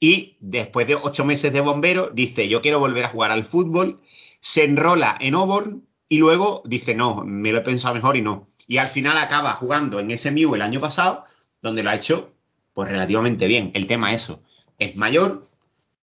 Y 0.00 0.36
después 0.40 0.86
de 0.86 0.94
ocho 0.94 1.24
meses 1.24 1.52
de 1.52 1.60
bombero, 1.60 2.10
dice, 2.10 2.48
yo 2.48 2.60
quiero 2.60 2.78
volver 2.80 3.04
a 3.04 3.08
jugar 3.08 3.30
al 3.32 3.44
fútbol 3.46 4.00
se 4.40 4.64
enrola 4.64 5.16
en 5.20 5.34
Auburn 5.34 5.86
y 6.08 6.18
luego 6.18 6.62
dice, 6.64 6.94
no, 6.94 7.24
me 7.24 7.50
lo 7.50 7.58
he 7.58 7.62
pensado 7.62 7.94
mejor 7.94 8.16
y 8.16 8.22
no. 8.22 8.48
Y 8.68 8.76
al 8.78 8.88
final 8.90 9.16
acaba 9.16 9.54
jugando 9.54 9.98
en 9.98 10.10
SMU 10.12 10.54
el 10.54 10.62
año 10.62 10.80
pasado, 10.80 11.24
donde 11.62 11.82
lo 11.82 11.90
ha 11.90 11.96
hecho 11.96 12.32
pues 12.74 12.88
relativamente 12.90 13.46
bien. 13.46 13.70
El 13.74 13.86
tema 13.86 14.12
es 14.12 14.22
eso, 14.24 14.42
es 14.78 14.94
mayor 14.96 15.48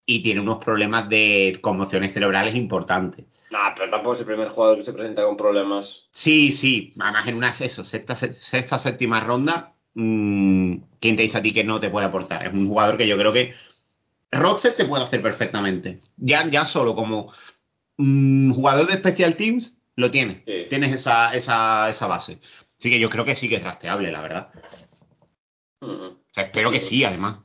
y 0.06 0.22
tiene 0.22 0.40
unos 0.40 0.64
problemas 0.64 1.08
de 1.08 1.58
conmociones 1.60 2.12
cerebrales 2.12 2.56
importantes. 2.56 3.26
Nah, 3.50 3.74
pero 3.76 3.90
tampoco 3.90 4.14
es 4.14 4.20
el 4.20 4.26
primer 4.26 4.48
jugador 4.48 4.78
que 4.78 4.84
se 4.84 4.92
presenta 4.92 5.24
con 5.24 5.36
problemas. 5.36 6.08
Sí, 6.12 6.52
sí, 6.52 6.92
además 6.98 7.26
en 7.28 7.36
una 7.36 7.50
eso, 7.50 7.84
sexta, 7.84 8.16
se- 8.16 8.34
sexta 8.34 8.78
séptima 8.78 9.20
ronda, 9.20 9.74
mmm, 9.94 10.76
¿quién 11.00 11.16
te 11.16 11.22
dice 11.22 11.38
a 11.38 11.42
ti 11.42 11.52
que 11.52 11.62
no 11.64 11.78
te 11.78 11.90
puede 11.90 12.06
aportar? 12.06 12.46
Es 12.46 12.52
un 12.52 12.66
jugador 12.68 12.96
que 12.96 13.06
yo 13.06 13.16
creo 13.18 13.32
que 13.32 13.54
Roster 14.32 14.74
te 14.74 14.86
puede 14.86 15.04
hacer 15.04 15.22
perfectamente. 15.22 16.00
Ya, 16.16 16.48
ya 16.48 16.64
solo 16.64 16.94
como 16.94 17.32
mm, 17.98 18.52
jugador 18.52 18.86
de 18.88 18.94
Special 18.98 19.36
Teams 19.36 19.72
lo 19.96 20.10
tienes. 20.10 20.42
Sí. 20.46 20.66
Tienes 20.70 20.92
esa, 20.94 21.34
esa, 21.34 21.90
esa 21.90 22.06
base. 22.06 22.40
Así 22.78 22.90
que 22.90 22.98
yo 22.98 23.10
creo 23.10 23.24
que 23.24 23.36
sí 23.36 23.48
que 23.48 23.56
es 23.56 23.62
rastreable, 23.62 24.10
la 24.10 24.22
verdad. 24.22 24.52
Mm. 25.80 25.86
O 25.86 26.18
sea, 26.32 26.44
espero 26.44 26.70
que 26.70 26.80
sí, 26.80 27.04
además. 27.04 27.38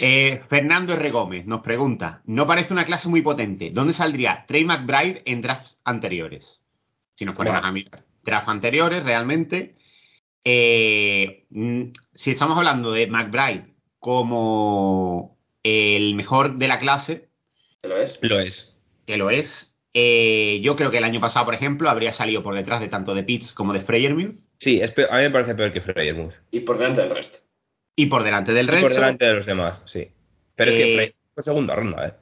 Eh, 0.00 0.42
Fernando 0.48 0.94
R. 0.94 1.10
Gómez 1.10 1.46
nos 1.46 1.60
pregunta: 1.60 2.22
No 2.24 2.46
parece 2.46 2.72
una 2.72 2.86
clase 2.86 3.08
muy 3.08 3.20
potente. 3.22 3.70
¿Dónde 3.70 3.92
saldría 3.92 4.46
Trey 4.46 4.64
McBride 4.64 5.22
en 5.26 5.42
drafts 5.42 5.80
anteriores? 5.84 6.60
Si 7.16 7.24
nos 7.24 7.36
ponemos 7.36 7.62
a 7.64 7.70
mirar 7.70 8.04
drafts 8.22 8.48
anteriores, 8.48 9.04
realmente. 9.04 9.76
eh, 10.44 11.46
mm, 11.50 11.82
si 12.14 12.30
estamos 12.32 12.56
hablando 12.58 12.92
de 12.92 13.06
McBride 13.06 13.73
como 14.04 15.36
el 15.62 16.14
mejor 16.14 16.56
de 16.58 16.68
la 16.68 16.78
clase, 16.78 17.28
¿Te 17.80 17.88
lo 17.88 17.96
ves? 17.96 18.18
Lo 18.22 18.38
es. 18.40 18.74
que 19.06 19.16
lo 19.16 19.30
es, 19.30 19.74
eh, 19.94 20.60
yo 20.62 20.76
creo 20.76 20.90
que 20.90 20.98
el 20.98 21.04
año 21.04 21.20
pasado, 21.20 21.44
por 21.44 21.54
ejemplo, 21.54 21.88
habría 21.90 22.12
salido 22.12 22.42
por 22.42 22.54
detrás 22.54 22.80
de 22.80 22.88
tanto 22.88 23.14
de 23.14 23.22
Pitts 23.24 23.52
como 23.52 23.72
de 23.72 23.80
Freyermuth 23.80 24.36
Sí, 24.58 24.80
es 24.80 24.90
a 25.10 25.16
mí 25.16 25.22
me 25.22 25.30
parece 25.30 25.54
peor 25.54 25.72
que 25.72 25.80
Freyermuth. 25.80 26.34
Y 26.50 26.60
por 26.60 26.78
delante 26.78 27.02
del 27.02 27.10
resto. 27.10 27.38
y 27.96 28.06
por 28.06 28.22
delante 28.24 28.52
del 28.52 28.66
Y 28.66 28.68
Por 28.70 28.74
resto. 28.82 28.94
delante 28.94 29.24
de 29.24 29.34
los 29.34 29.46
demás, 29.46 29.82
sí. 29.86 30.08
Pero 30.56 30.70
es 30.70 30.76
Eh, 30.76 30.78
que 30.84 30.94
Frey 30.96 31.14
fue 31.34 31.42
segunda 31.42 31.74
ronda, 31.74 32.06
¿eh? 32.08 32.12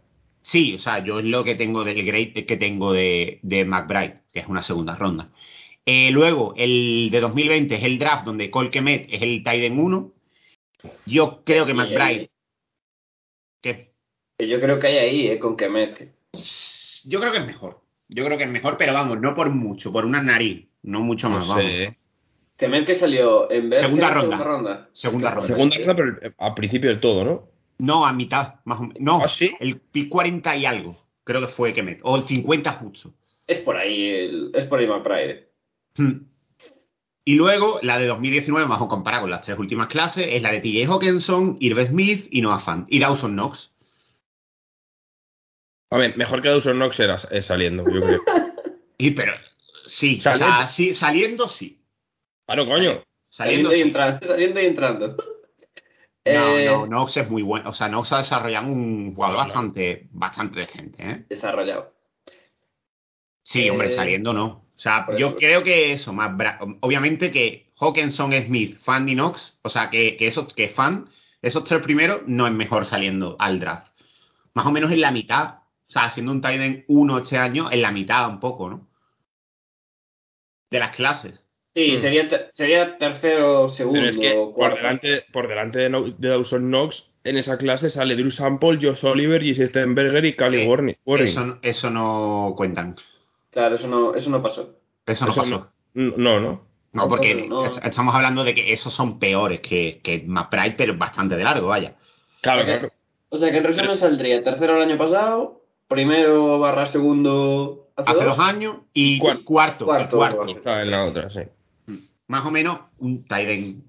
Sí, 0.41 0.75
o 0.75 0.79
sea, 0.79 1.05
yo 1.05 1.19
es 1.21 1.25
lo 1.25 1.45
que 1.45 1.55
tengo 1.55 1.85
del 1.85 2.05
grade 2.05 2.47
que 2.47 2.57
tengo 2.57 2.93
de, 2.93 3.39
de 3.43 3.65
McBride, 3.65 4.21
que 4.33 4.41
es 4.41 4.47
una 4.49 4.63
segunda 4.63 4.97
ronda. 4.97 5.31
Eh, 5.87 6.11
luego, 6.11 6.55
el 6.57 7.09
de 7.11 7.21
2020 7.21 7.75
es 7.75 7.85
el 7.85 7.99
draft 7.99 8.25
donde 8.25 8.51
Cole 8.51 8.71
Kemet 8.71 9.07
es 9.13 9.23
el 9.23 9.43
Tiden 9.45 9.79
1. 9.79 10.13
Yo 11.07 11.43
creo 11.45 11.67
que 11.67 11.75
McBride. 11.75 12.31
Que, 13.61 13.93
Que 14.39 14.49
yo 14.49 14.61
creo 14.61 14.79
que 14.81 14.87
hay 14.89 14.99
ahí, 14.99 15.29
eh, 15.29 15.39
con 15.39 15.57
Kemet. 15.57 16.13
yo 17.05 17.21
creo 17.21 17.33
que 17.33 17.39
es 17.39 17.47
mejor. 17.47 17.81
Yo 18.09 18.25
creo 18.25 18.37
que 18.37 18.45
es 18.45 18.51
mejor, 18.51 18.77
pero 18.77 18.93
vamos, 18.93 19.21
no 19.21 19.35
por 19.35 19.49
mucho, 19.51 19.93
por 19.93 20.05
una 20.05 20.23
nariz, 20.23 20.67
no 20.83 21.01
mucho 21.01 21.31
más. 21.31 21.47
No 21.47 21.55
vamos. 21.55 21.71
sé. 21.71 21.97
Kemet 22.57 22.87
que 22.87 22.95
salió 22.95 23.51
en 23.51 23.71
vez 23.71 23.81
Segunda 23.81 24.09
de 24.09 24.15
ronda. 24.15 24.37
segunda 24.37 24.45
ronda. 24.45 24.89
Segunda 24.93 25.31
ronda. 25.31 25.47
Segunda 25.47 25.77
ronda, 25.79 25.95
pero 25.95 26.19
eh, 26.29 26.33
al 26.39 26.55
principio 26.55 26.91
del 26.91 27.01
todo, 27.01 27.25
¿no? 27.25 27.49
No, 27.79 28.07
a 28.07 28.13
mitad, 28.13 28.57
más 28.65 28.79
o 28.79 28.83
menos. 28.83 29.01
No, 29.01 29.23
¿Ah, 29.25 29.29
sí? 29.29 29.53
el 29.59 29.81
pick 29.81 30.09
40 30.09 30.57
y 30.57 30.67
algo. 30.67 30.97
Creo 31.25 31.41
que 31.41 31.49
fue 31.49 31.73
Kemet. 31.73 32.01
O 32.03 32.17
el 32.17 32.25
50 32.25 32.73
justo. 32.75 33.13
Es 33.47 33.59
por 33.61 33.77
ahí, 33.77 34.09
el- 34.11 34.51
es 34.55 34.65
por 34.67 34.79
ahí 34.79 34.87
McBride. 34.87 35.49
Hmm. 35.97 36.27
Y 37.25 37.35
luego, 37.37 37.79
la 37.83 37.99
de 37.99 38.07
2019, 38.09 38.67
más 38.67 38.81
o 38.81 38.89
comparada 38.89 39.23
con 39.23 39.31
las 39.31 39.43
tres 39.43 39.59
últimas 39.59 39.87
clases, 39.87 40.27
es 40.29 40.43
la 40.43 40.51
de 40.51 40.61
TJ 40.61 40.87
Hawkinson, 40.91 41.57
Irv 41.61 41.87
Smith 41.87 42.27
y 42.31 42.41
Noah 42.43 42.59
Fant. 42.59 42.87
Y 42.91 42.99
Dawson 42.99 43.33
Knox. 43.35 43.71
A 45.91 45.99
ver, 45.99 46.17
mejor 46.17 46.43
que 46.43 46.49
Dawson 46.49 46.77
Knox 46.77 46.99
era 47.01 47.19
es 47.31 47.47
saliendo, 47.47 47.85
yo 47.89 48.01
creo. 48.01 48.21
Y 48.99 49.11
pero 49.13 49.33
sí, 49.87 50.19
o 50.21 50.23
Saliendo. 50.23 50.47
sea, 50.59 50.69
sí, 50.69 50.95
saliendo 50.95 51.49
sí. 51.49 51.81
Claro, 52.47 52.67
coño. 52.67 53.03
Saliendo, 53.31 53.71
Saliendo 53.71 53.73
y 53.73 53.77
sí. 53.77 53.81
entrando, 53.83 54.27
saliendo 54.29 54.61
y 54.61 54.67
entrando. 54.67 55.09
No, 55.17 56.57
Eh, 56.59 56.67
no, 56.67 56.87
Nox 56.87 57.17
es 57.17 57.29
muy 57.29 57.43
bueno. 57.43 57.71
O 57.71 57.75
sea, 57.75 57.89
Nox 57.89 58.13
ha 58.13 58.19
desarrollado 58.19 58.69
un 58.69 59.13
jugador 59.13 59.37
Claro. 59.37 59.49
bastante, 59.49 60.09
bastante 60.13 60.61
decente, 60.61 61.03
¿eh? 61.03 61.25
Desarrollado. 61.29 61.95
Sí, 63.45 63.65
Eh, 63.67 63.71
hombre, 63.73 63.91
saliendo 63.91 64.33
no. 64.33 64.67
O 64.83 64.85
sea, 64.85 65.07
por 65.07 65.17
yo 65.17 65.29
eso. 65.29 65.37
creo 65.37 65.63
que 65.63 65.93
eso, 65.93 66.13
más 66.13 66.31
bra- 66.33 66.59
obviamente 66.81 67.31
que 67.31 67.67
Hawkinson 67.79 68.33
Smith, 68.33 68.79
Fan 68.83 69.09
y 69.09 69.15
Knox, 69.15 69.57
o 69.63 69.69
sea, 69.69 69.91
que, 69.91 70.17
que 70.17 70.27
esos, 70.27 70.53
que 70.55 70.71
Fan, 70.71 71.09
esos 71.41 71.63
tres 71.63 71.81
primeros, 71.83 72.23
no 72.27 72.49
es 72.49 72.53
mejor 72.53 72.85
saliendo 72.85 73.37
al 73.39 73.61
draft. 73.61 73.93
Más 74.55 74.67
o 74.67 74.73
menos 74.73 74.91
en 74.91 75.01
la 75.01 75.13
mitad. 75.13 75.55
O 75.89 75.93
sea, 75.93 76.11
siendo 76.11 76.33
un 76.33 76.41
Titan 76.41 76.85
1 76.89 77.19
este 77.19 77.39
año, 77.39 77.71
en 77.71 77.81
la 77.81 77.93
mitad 77.93 78.29
un 78.29 78.41
poco, 78.41 78.69
¿no? 78.71 78.89
De 80.71 80.79
las 80.81 80.97
clases. 80.97 81.39
Sí, 81.75 81.93
Mm. 81.97 82.01
sería, 82.01 82.29
te- 82.29 82.51
sería 82.55 82.99
tercero, 82.99 83.69
segundo, 83.69 84.01
Pero 84.01 84.11
es 84.11 84.19
que 84.19 84.31
por 84.55 84.75
delante, 84.75 85.25
por 85.33 85.49
delante 85.49 85.79
de, 85.79 85.91
No- 85.91 86.11
de 86.11 86.29
Dawson 86.29 86.69
Knox, 86.69 87.07
en 87.25 87.37
esa 87.37 87.57
clase 87.57 87.89
sale 87.89 88.17
Drew 88.17 88.31
Sample, 88.33 88.79
Josh 88.83 89.05
Oliver, 89.07 89.43
Jesse 89.43 89.69
Stenberger 89.69 90.25
y 90.25 90.35
Cali 90.35 90.67
Warning. 90.67 90.97
Warning. 91.05 91.29
Eso, 91.29 91.59
eso 91.63 91.91
no 91.91 92.55
cuentan. 92.57 92.97
Claro, 93.53 93.77
eso 93.77 93.87
no, 93.87 94.15
eso 94.17 94.29
no 94.31 94.43
pasó. 94.43 94.75
Eso 95.07 95.25
no 95.27 95.31
Eso 95.33 95.41
pasó. 95.41 95.71
no. 95.95 96.13
No, 96.17 96.41
no. 96.41 96.67
No, 96.93 97.09
porque 97.09 97.47
No. 97.49 97.65
estamos 97.65 98.15
hablando 98.15 98.43
de 98.45 98.55
que 98.55 98.73
esos 98.73 98.93
son 98.93 99.19
peores 99.19 99.61
que, 99.61 100.01
que 100.03 100.25
McBride, 100.27 100.75
pero 100.77 100.97
bastante 100.97 101.37
de 101.37 101.45
largo, 101.45 101.69
vaya. 101.69 101.95
Claro, 102.41 102.65
claro. 102.65 102.91
O 103.31 103.39
sea 103.39 103.51
que 103.51 103.59
en 103.59 103.65
resumen 103.65 103.97
saldría 103.97 104.43
tercero 104.43 104.77
el 104.77 104.83
año 104.91 104.99
pasado, 104.99 105.63
primero 105.89 106.59
barra 106.59 106.87
segundo 106.87 107.89
hace, 107.97 108.11
Hace 108.11 108.25
dos. 108.25 108.37
dos 108.37 108.47
años 108.47 108.77
y 108.93 109.19
Cuarto. 109.19 109.45
cuarto. 109.45 109.85
Cuarto, 109.87 110.17
cuarto. 110.17 110.37
cuarto. 110.39 110.57
Está 110.59 110.83
en 110.83 110.91
la 110.91 111.05
otra, 111.05 111.31
sí. 111.31 111.41
Más 112.29 112.45
o 112.45 112.51
menos 112.51 112.79
un 112.99 113.25
Tyden 113.27 113.85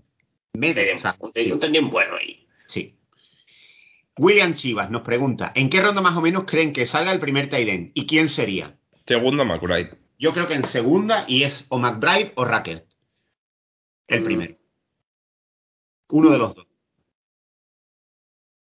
medio. 0.54 0.96
o 0.96 1.00
sea, 1.00 1.16
Un 1.20 1.32
sí, 1.34 1.52
Tyden 1.60 1.90
bueno 1.90 2.16
ahí. 2.20 2.46
sí. 2.68 2.96
William 4.18 4.54
Chivas 4.54 4.90
nos 4.92 5.02
pregunta: 5.02 5.52
¿En 5.56 5.70
qué 5.70 5.82
ronda 5.82 6.02
más 6.02 6.16
o 6.16 6.22
menos 6.22 6.44
creen 6.46 6.72
que 6.74 6.86
salga 6.86 7.12
el 7.12 7.20
primer 7.20 7.50
Tyden? 7.50 7.92
¿Y 7.96 8.06
quién 8.06 8.30
sería? 8.30 8.76
Segunda 9.06 9.44
McBride. 9.44 9.98
Yo 10.20 10.34
creo 10.34 10.48
que 10.48 10.54
en 10.54 10.66
segunda 10.66 11.26
y 11.28 11.44
es 11.44 11.66
o 11.70 11.78
McBride 11.80 12.32
o 12.36 12.46
Racker. 12.46 12.86
El 14.08 14.22
Mm. 14.22 14.24
primero. 14.24 14.56
Uno 16.10 16.30
de 16.30 16.38
los 16.38 16.56
dos. 16.56 16.66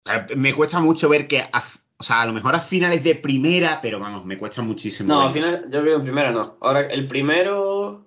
O 0.05 0.09
sea, 0.11 0.27
me 0.37 0.55
cuesta 0.55 0.81
mucho 0.81 1.09
ver 1.09 1.29
que, 1.29 1.41
a, 1.41 1.65
o 1.99 2.05
sea, 2.05 2.23
a 2.23 2.27
lo 2.27 2.33
mejor 2.33 2.55
a 2.55 2.61
finales 2.61 3.05
de 3.05 3.15
primera, 3.17 3.81
pero 3.81 4.01
vamos, 4.01 4.25
me 4.25 4.39
cuesta 4.39 4.63
muchísimo. 4.63 5.13
No, 5.13 5.23
al 5.23 5.33
final 5.33 5.65
yo 5.71 5.81
creo 5.81 5.85
que 5.85 5.93
en 5.95 6.03
primera 6.03 6.31
no. 6.33 6.57
Ahora 6.61 6.81
el 6.87 7.07
primero. 7.09 8.07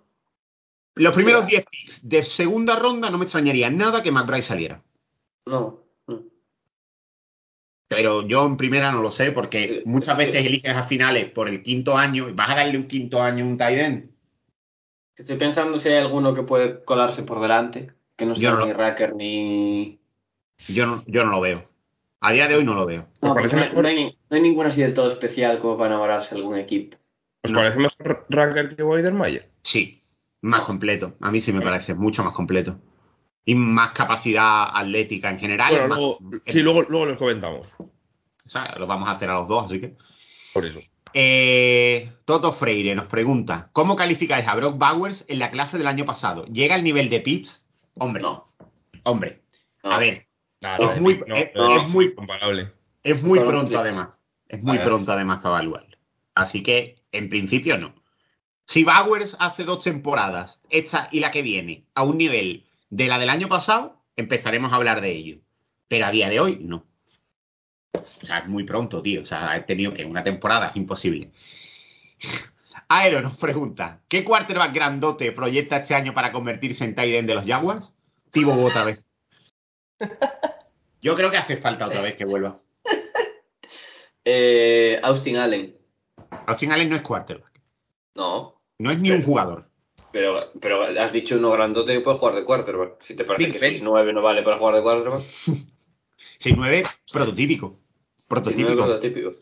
Los 0.96 1.14
primeros 1.14 1.46
10 1.46 1.66
picks 1.70 2.08
de 2.08 2.24
segunda 2.24 2.78
ronda 2.78 3.10
no 3.10 3.18
me 3.18 3.26
extrañaría 3.26 3.70
nada 3.70 4.02
que 4.02 4.12
McBride 4.12 4.42
saliera. 4.42 4.82
No. 5.46 5.85
Pero 7.88 8.24
yo 8.28 8.46
en 8.46 8.58
primera 8.58 8.92
no 8.92 9.02
lo 9.02 9.12
sé, 9.12 9.32
porque 9.32 9.82
Sí, 9.84 9.90
muchas 9.90 10.18
sí. 10.18 10.26
veces 10.26 10.46
eliges 10.46 10.76
a 10.76 10.88
finales 10.88 11.30
por 11.32 11.48
el 11.50 11.62
quinto 11.62 11.98
año 11.98 12.28
y 12.28 12.34
vas 12.34 12.50
a 12.50 12.56
darle 12.56 12.78
un 12.78 12.88
quinto 12.88 13.22
año 13.22 13.44
a 13.44 13.48
un 13.48 13.58
tight 13.58 13.78
end. 13.78 14.10
Estoy 15.16 15.38
pensando 15.38 15.78
si 15.80 15.88
hay 15.90 15.96
alguno 15.98 16.34
que 16.34 16.44
puede 16.44 16.84
colarse 16.84 17.24
por 17.24 17.40
delante. 17.42 17.92
Que 18.18 18.26
no 18.26 18.36
sea 18.36 18.52
no 18.52 18.58
lo- 18.60 18.66
ni 18.66 18.74
Racker 18.74 19.14
ni. 19.16 20.00
Yo 20.70 20.86
no, 20.88 21.04
yo 21.06 21.24
no 21.26 21.32
lo 21.32 21.42
veo. 21.42 21.70
A 22.22 22.32
día 22.32 22.48
de 22.48 22.56
hoy 22.56 22.64
no 22.64 22.74
lo 22.74 22.86
veo. 22.86 23.02
¿Os 23.20 23.22
No, 23.22 23.34
parece 23.36 23.42
porque 23.42 23.56
no, 23.56 23.62
hay- 23.62 23.70
mejor? 23.70 23.84
no 23.84 23.90
hay, 23.90 23.96
ni- 23.96 24.18
no 24.30 24.36
hay 24.36 24.42
ninguno 24.42 24.70
así 24.70 24.82
del 24.82 24.94
todo 24.94 25.12
especial 25.12 25.60
como 25.60 25.78
para 25.78 25.90
enamorarse 25.90 26.34
de 26.34 26.42
algún 26.42 26.58
equipo. 26.58 26.98
¿Os 27.44 27.52
No. 27.52 27.60
parece 27.60 27.78
mejor 27.78 28.26
Racker 28.30 28.76
que 28.76 28.84
Weidermayer? 28.84 29.50
Sí, 29.62 30.02
más 30.42 30.62
completo. 30.62 31.14
A 31.22 31.30
mí 31.32 31.42
sí 31.42 31.52
me 31.54 31.62
parece 31.62 31.94
mucho 31.94 32.24
más 32.24 32.34
completo. 32.34 32.78
Y 33.46 33.54
más 33.56 33.92
capacidad 33.92 34.70
atlética 34.76 35.30
en 35.30 35.40
general. 35.40 35.70
Bueno, 35.72 35.84
es 35.86 35.90
más- 35.90 35.98
luego, 36.00 36.20
es- 36.46 36.54
sí, 36.54 36.62
luego, 36.62 36.82
luego 36.84 37.06
los 37.06 37.18
comentamos. 37.18 37.68
o 37.80 38.50
sea, 38.50 38.76
lo 38.78 38.88
vamos 38.88 39.08
a 39.08 39.14
hacer 39.14 39.30
a 39.30 39.36
los 39.36 39.48
dos, 39.48 39.66
así 39.66 39.80
que. 39.80 39.94
Por 40.54 40.66
eso. 40.66 40.80
Eh, 41.14 42.12
Toto 42.26 42.54
Freire 42.54 42.94
nos 42.96 43.06
pregunta: 43.06 43.70
¿Cómo 43.74 43.96
calificáis 43.96 44.48
a 44.48 44.56
Brock 44.56 44.78
Bowers 44.78 45.26
en 45.28 45.40
la 45.40 45.50
clase 45.52 45.78
del 45.78 45.88
año 45.88 46.06
pasado? 46.06 46.46
¿Llega 46.46 46.76
al 46.76 46.84
nivel 46.84 47.10
de 47.10 47.22
Pitts? 47.22 47.66
Hombre, 47.98 48.22
No. 48.22 48.48
hombre. 49.04 49.42
no. 49.84 49.92
A 49.92 50.00
ver, 50.00 50.28
Es 50.62 50.96
no, 50.96 51.02
muy- 51.02 51.24
no, 51.28 51.36
es- 51.36 51.52
no, 51.56 51.82
es 51.82 51.88
muy- 51.90 52.14
comparable. 52.16 52.72
Es 53.04 53.22
muy 53.22 53.40
pronto, 53.40 53.78
además. 53.80 54.10
Es 54.50 54.62
muy 54.64 54.80
pronto, 54.80 55.12
además, 55.12 55.38
para 55.38 55.56
evaluarlo. 55.56 55.96
Así 56.34 56.64
que, 56.64 56.96
en 57.12 57.30
principio, 57.30 57.78
no. 57.78 57.94
Si 58.68 58.84
Bowers 58.84 59.38
hace 59.40 59.64
dos 59.64 59.84
temporadas, 59.84 60.60
esta 60.70 61.08
y 61.12 61.20
la 61.20 61.30
que 61.32 61.44
viene, 61.44 61.86
a 61.94 62.04
un 62.04 62.18
nivel 62.18 62.65
de 62.90 63.08
la 63.08 63.20
del 63.20 63.30
año 63.30 63.48
pasado, 63.48 64.04
empezaremos 64.16 64.72
a 64.72 64.76
hablar 64.76 65.02
de 65.02 65.12
ello. 65.12 65.40
Pero 65.88 66.06
a 66.06 66.12
día 66.12 66.30
de 66.30 66.40
hoy, 66.40 66.60
no. 66.62 66.86
O 67.94 68.26
sea, 68.26 68.40
es 68.40 68.48
muy 68.48 68.64
pronto, 68.64 69.02
tío. 69.02 69.22
O 69.22 69.26
sea, 69.26 69.56
he 69.56 69.62
tenido 69.62 69.94
que 69.94 70.06
una 70.06 70.24
temporada, 70.24 70.70
es 70.70 70.76
imposible. 70.76 71.32
Aero 72.90 73.22
nos 73.22 73.38
pregunta: 73.38 74.02
¿Qué 74.08 74.24
quarterback 74.24 74.74
grandote 74.74 75.32
proyecta 75.32 75.78
este 75.78 75.96
año 75.96 76.14
para 76.14 76.32
convertirse 76.32 76.84
en 76.84 76.96
end 76.98 77.28
de 77.28 77.36
los 77.36 77.46
Jaguars? 77.46 77.92
Tibo 78.32 78.54
otra 78.64 78.84
vez. 78.84 79.00
Yo 81.02 81.16
creo 81.16 81.32
que 81.32 81.38
hace 81.38 81.58
falta 81.58 81.88
otra 81.88 82.02
vez 82.02 82.16
que 82.16 82.26
vuelva. 82.26 82.58
Eh, 84.28 85.00
Austin 85.04 85.38
Allen. 85.38 85.78
Austin 86.48 86.72
Allen 86.72 86.90
no 86.90 86.96
es 86.96 87.04
quarterback. 87.04 87.62
No. 88.16 88.60
No 88.80 88.90
es 88.90 88.98
ni 88.98 89.12
un 89.12 89.22
jugador. 89.22 89.70
Pero, 90.16 90.50
pero 90.62 90.84
has 90.84 91.12
dicho 91.12 91.36
uno 91.36 91.52
grandote 91.52 91.92
que 91.92 92.00
puede 92.00 92.18
jugar 92.20 92.36
de 92.36 92.46
quarterback. 92.46 93.04
Si 93.04 93.16
te 93.18 93.26
parece 93.26 93.48
Big 93.52 93.54
que 93.54 93.60
Ben. 93.60 93.84
6-9 93.84 94.14
no 94.14 94.22
vale 94.22 94.44
para 94.44 94.58
jugar 94.58 94.76
de 94.76 94.82
quarterback. 94.82 95.24
6-9, 96.40 96.90
prototípico. 97.12 97.82
6-9 98.20 98.28
Prototípico. 98.30 98.76
prototípico. 98.86 99.34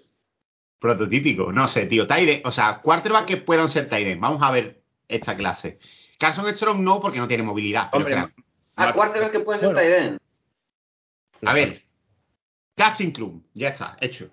Prototípico. 0.79 1.51
No 1.51 1.67
sé, 1.67 1.85
tío. 1.85 2.07
Tyden, 2.07 2.41
o 2.43 2.51
sea, 2.51 2.81
quarterback 2.81 3.25
que 3.27 3.37
puedan 3.37 3.69
ser 3.69 3.87
Tyden. 3.87 4.19
Vamos 4.19 4.41
a 4.41 4.49
ver 4.49 4.81
esta 5.07 5.37
clase. 5.37 5.77
Carson 6.17 6.47
Strong 6.55 6.79
no, 6.79 6.99
porque 6.99 7.19
no 7.19 7.27
tiene 7.27 7.43
movilidad. 7.43 7.89
pero 7.91 8.05
Hombre, 8.05 8.19
espera. 8.19 8.43
A 8.75 8.93
quarterback 8.93 9.31
que 9.31 9.39
puede 9.41 9.59
ser 9.59 9.73
Bueno. 9.75 10.17
a 11.43 11.53
ver. 11.53 11.83
Dutching 12.75 13.11
Club. 13.11 13.43
Ya 13.53 13.69
está, 13.69 13.95
hecho. 14.01 14.27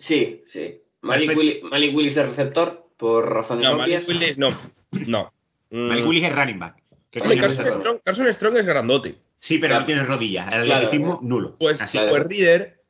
Sí, 0.00 0.42
sí. 0.48 0.82
Malik. 1.02 1.36
Willis, 1.36 1.62
Malik 1.62 1.94
Willis 1.94 2.16
de 2.16 2.26
receptor, 2.26 2.79
por 3.00 3.28
razones 3.32 3.64
No, 3.66 3.72
obvias. 3.82 4.06
Malik 4.06 4.08
Willis 4.08 4.38
no. 4.38 4.50
No. 5.06 5.32
Mm. 5.70 5.88
Malik 5.88 6.06
Willis 6.06 6.24
es 6.24 6.36
running 6.36 6.58
back. 6.58 6.82
¿Qué 7.10 7.20
Hombre, 7.20 7.38
coño 7.40 7.54
Carson? 7.56 7.80
Strong, 7.80 7.98
Carson 8.04 8.32
Strong 8.34 8.56
es 8.58 8.66
grandote. 8.66 9.18
Sí, 9.40 9.58
pero 9.58 9.70
Claro. 9.72 9.80
no 9.80 9.86
tiene 9.86 10.02
rodillas. 10.04 10.52
El 10.52 10.64
Claro. 10.66 10.86
atletismo, 10.86 11.18
nulo. 11.22 11.56
Pues, 11.58 11.80
Así. 11.80 11.92
Claro. 11.98 12.10
pues 12.10 12.24
Reader, 12.28 12.80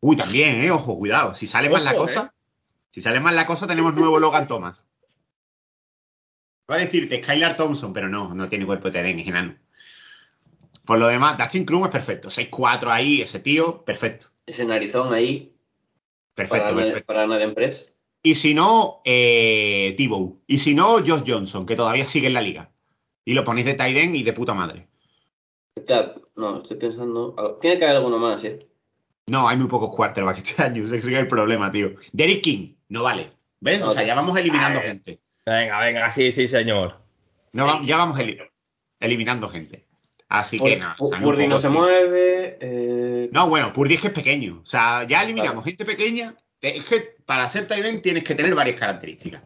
Uy, 0.00 0.16
también, 0.16 0.62
eh. 0.62 0.70
Ojo, 0.70 0.98
cuidado. 0.98 1.34
Si 1.34 1.46
sale 1.46 1.70
mal 1.70 1.82
la 1.84 1.92
Ojo, 1.92 2.00
cosa. 2.02 2.34
Si 2.90 3.00
sale 3.00 3.20
mal 3.20 3.34
la 3.34 3.46
cosa, 3.46 3.66
tenemos 3.66 3.94
nuevo 3.94 4.18
Logan 4.18 4.46
Thomas. 4.46 4.86
Va 6.70 6.76
a 6.76 6.78
decirte 6.78 7.22
Skylar 7.22 7.56
Thompson, 7.56 7.92
pero 7.92 8.08
no, 8.08 8.34
no 8.34 8.48
tiene 8.48 8.66
cuerpo 8.66 8.90
de 8.90 9.00
TDN, 9.00 9.20
es 9.20 9.28
enano. 9.28 9.56
Por 10.84 10.98
lo 10.98 11.06
demás, 11.08 11.38
Dustin 11.38 11.64
Klum 11.64 11.84
es 11.84 11.90
perfecto. 11.90 12.28
6'4 12.28 12.90
ahí, 12.90 13.22
ese 13.22 13.40
tío, 13.40 13.82
perfecto. 13.84 14.26
Ese 14.46 14.64
narizón 14.66 15.12
ahí, 15.14 15.52
Perfecto, 16.34 16.64
para, 16.64 16.76
perfecto. 16.76 17.06
para 17.06 17.26
Naden 17.26 17.54
Press. 17.54 17.90
Y 18.26 18.34
si 18.36 18.54
no, 18.54 19.02
eh, 19.04 19.94
Tebow. 19.98 20.40
Y 20.46 20.56
si 20.58 20.74
no, 20.74 20.94
Josh 21.06 21.24
Johnson, 21.26 21.66
que 21.66 21.76
todavía 21.76 22.06
sigue 22.06 22.28
en 22.28 22.32
la 22.32 22.40
liga. 22.40 22.70
Y 23.24 23.34
lo 23.34 23.44
ponéis 23.44 23.66
de 23.66 23.74
Tyden 23.74 24.16
y 24.16 24.22
de 24.22 24.32
puta 24.32 24.54
madre. 24.54 24.88
Claro, 25.86 26.30
no, 26.36 26.62
estoy 26.62 26.78
pensando. 26.78 27.34
ah, 27.36 27.56
Tiene 27.60 27.78
que 27.78 27.84
haber 27.84 27.96
alguno 27.98 28.18
más, 28.18 28.42
¿eh? 28.44 28.66
No, 29.26 29.46
hay 29.46 29.56
muy 29.58 29.68
pocos 29.68 29.94
quarterbacks 29.94 30.38
este 30.48 30.62
año. 30.62 30.82
Ese 30.86 30.96
es 30.96 31.06
el 31.06 31.28
problema, 31.28 31.70
tío. 31.70 31.90
Derek 32.12 32.40
King, 32.42 32.74
no 32.88 33.02
vale. 33.02 33.32
¿Ves? 33.60 33.82
O 33.82 33.92
sea, 33.92 34.02
ya 34.04 34.14
vamos 34.14 34.36
eliminando 34.38 34.78
A 34.80 34.82
ver. 34.82 34.92
gente. 34.92 35.20
Venga, 35.46 35.80
venga, 35.80 36.10
sí, 36.10 36.32
sí, 36.32 36.48
señor. 36.48 37.00
No, 37.52 37.66
va- 37.66 37.82
ya 37.84 37.98
vamos 37.98 38.18
eli- 38.18 38.38
eliminando 39.00 39.48
gente. 39.50 39.84
Así 40.30 40.58
que 40.58 40.76
nada. 40.76 40.96
Pu- 40.96 41.06
o 41.06 41.08
sea, 41.10 41.18
un 41.18 41.24
Purdy 41.24 41.46
no 41.46 41.58
se 41.60 41.68
mueve. 41.68 42.56
Eh... 42.60 43.28
No, 43.32 43.48
bueno, 43.50 43.70
Purdy 43.74 43.94
es 43.96 44.00
que 44.00 44.06
es 44.08 44.14
pequeño. 44.14 44.60
O 44.62 44.66
sea, 44.66 45.04
ya 45.06 45.22
eliminamos 45.22 45.62
gente 45.64 45.84
pequeña. 45.84 46.34
Es 46.68 46.84
que 46.84 47.16
para 47.26 47.50
ser 47.50 47.66
tight 47.68 47.84
end 47.84 48.02
tienes 48.02 48.24
que 48.24 48.34
tener 48.34 48.54
varias 48.54 48.78
características. 48.78 49.42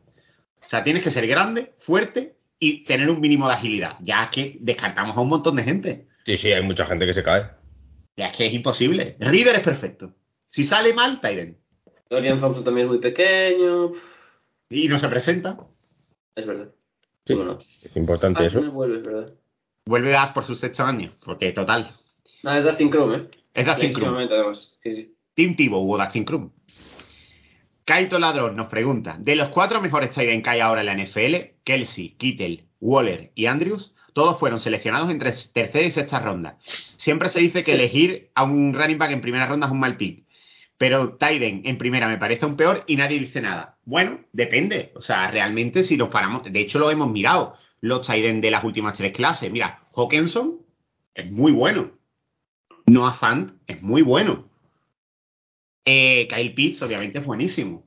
O 0.65 0.69
sea, 0.69 0.85
tienes 0.85 1.03
que 1.03 1.11
ser 1.11 1.27
grande, 1.27 1.73
fuerte 1.81 2.37
y 2.59 2.85
tener 2.85 3.09
un 3.11 3.21
mínimo 3.21 3.49
de 3.49 3.55
agilidad. 3.55 3.97
Ya 4.01 4.25
es 4.25 4.31
que 4.31 4.57
descartamos 4.61 5.17
a 5.17 5.21
un 5.21 5.29
montón 5.29 5.57
de 5.57 5.63
gente. 5.65 6.07
Sí, 6.27 6.37
sí, 6.37 6.53
hay 6.53 6.63
mucha 6.63 6.85
gente 6.85 7.07
que 7.07 7.15
se 7.15 7.23
cae. 7.23 7.47
Ya 8.17 8.27
es 8.27 8.37
que 8.37 8.47
es 8.47 8.53
imposible. 8.53 9.17
Reader 9.19 9.57
es 9.57 9.63
perfecto. 9.63 10.15
Si 10.49 10.65
sale 10.65 10.93
mal, 10.93 11.21
end. 11.23 11.57
Dorian 12.11 12.41
Thompson 12.41 12.65
también 12.65 12.87
es 12.87 12.91
muy 12.91 13.01
pequeño. 13.01 13.93
Y 14.71 14.89
no 14.89 14.99
se 14.99 15.09
presenta. 15.09 15.57
Es 16.35 16.47
verdad. 16.47 16.69
Sí. 17.27 17.35
Bueno. 17.35 17.59
Es 17.83 17.97
importante 17.97 18.43
Ah, 18.43 18.47
eso. 18.47 18.61
no 18.61 18.73
vuelve, 18.73 18.99
es 18.99 19.03
verdad. 19.03 19.35
Vuelve 19.87 20.17
a 20.17 20.33
por 20.35 20.45
su 20.45 20.55
sexto 20.55 20.85
año. 20.85 21.15
Porque, 21.25 21.53
total, 21.53 21.91
No, 22.43 22.53
es 22.55 22.65
Dustin 22.65 22.91
Crum, 22.91 23.15
¿eh? 23.15 23.29
es 23.55 23.67
Dustin 23.67 23.93
Crum. 23.93 24.17
Sí, 24.83 24.95
sí. 24.95 25.15
Tim 25.35 25.57
Tebow 25.57 25.91
o 25.91 25.99
Dustin 25.99 26.25
Crum. 26.25 26.51
Kaito 27.89 28.19
Ladrón 28.19 28.55
nos 28.55 28.69
pregunta: 28.69 29.17
de 29.19 29.35
los 29.35 29.49
cuatro 29.49 29.81
mejores 29.81 30.11
tight 30.11 30.45
que 30.45 30.51
hay 30.51 30.61
ahora 30.61 30.83
en 30.83 30.87
la 30.89 30.95
NFL, 30.95 31.63
Kelsey, 31.65 32.17
Kittel, 32.19 32.67
Waller 32.83 33.33
y 33.35 33.47
Andrews, 33.47 33.95
todos 34.13 34.39
fueron 34.39 34.61
seleccionados 34.61 35.09
entre 35.09 35.33
tercera 35.55 35.87
y 35.87 35.91
sexta 35.91 36.21
ronda. 36.21 36.59
Siempre 36.65 37.31
se 37.31 37.41
dice 37.41 37.65
que 37.65 37.73
elegir 37.73 38.31
a 38.35 38.43
un 38.43 38.75
running 38.75 38.99
back 38.99 39.13
en 39.13 39.23
primera 39.23 39.47
ronda 39.47 39.69
es 39.69 39.73
un 39.73 39.81
mal 39.81 39.97
pick. 39.97 40.27
Pero 40.77 41.15
Tyden 41.15 41.63
en 41.65 41.79
primera 41.79 42.09
me 42.09 42.19
parece 42.19 42.45
un 42.45 42.59
peor 42.59 42.85
y 42.87 42.97
nadie 42.97 43.21
dice 43.21 43.41
nada. 43.41 43.79
Bueno, 43.87 44.21
depende. 44.35 44.93
O 44.95 45.01
sea, 45.01 45.31
realmente 45.31 45.83
si 45.83 45.97
nos 45.97 46.11
paramos, 46.11 46.43
de 46.43 46.61
hecho 46.61 46.79
lo 46.79 46.91
hemos 46.91 47.11
mirado, 47.11 47.57
los 47.81 48.07
Tyden 48.07 48.43
de 48.43 48.51
las 48.51 48.65
últimas 48.65 48.99
tres 48.99 49.15
clases. 49.15 49.51
Mira, 49.51 49.81
Hawkinson 49.97 50.59
es 51.15 51.31
muy 51.31 51.53
bueno. 51.53 51.93
Noah 52.85 53.15
Fant 53.15 53.53
es 53.67 53.81
muy 53.81 54.03
bueno. 54.03 54.47
Eh, 55.91 56.29
Kyle 56.29 56.53
Pitts, 56.53 56.83
obviamente, 56.83 57.19
es 57.19 57.25
buenísimo. 57.25 57.87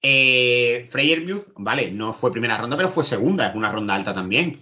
Eh, 0.00 0.86
Freyermuth, 0.90 1.46
vale, 1.56 1.90
no 1.90 2.14
fue 2.14 2.30
primera 2.30 2.56
ronda, 2.58 2.76
pero 2.76 2.92
fue 2.92 3.04
segunda, 3.04 3.48
es 3.48 3.56
una 3.56 3.72
ronda 3.72 3.94
alta 3.96 4.14
también. 4.14 4.60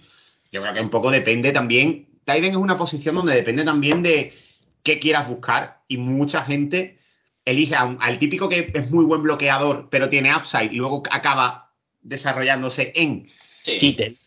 Yo 0.51 0.59
creo 0.61 0.73
que 0.73 0.81
un 0.81 0.89
poco 0.89 1.11
depende 1.11 1.51
también. 1.51 2.07
Tyden 2.25 2.51
es 2.51 2.55
una 2.55 2.75
posición 2.77 3.13
donde 3.13 3.35
depende 3.35 3.63
también 3.63 4.01
de 4.01 4.33
qué 4.81 4.97
quieras 4.97 5.27
buscar 5.27 5.81
y 5.87 5.97
mucha 5.97 6.45
gente 6.45 6.97
elige 7.45 7.75
a 7.75 7.83
un- 7.85 7.97
al 8.01 8.17
típico 8.17 8.49
que 8.49 8.71
es 8.73 8.89
muy 8.89 9.05
buen 9.05 9.21
bloqueador, 9.21 9.89
pero 9.91 10.09
tiene 10.09 10.35
upside 10.35 10.71
y 10.73 10.77
luego 10.77 11.03
acaba 11.11 11.73
desarrollándose 12.01 12.91
en 12.95 13.27
Sí. 13.65 13.77
Kittel. 13.77 14.17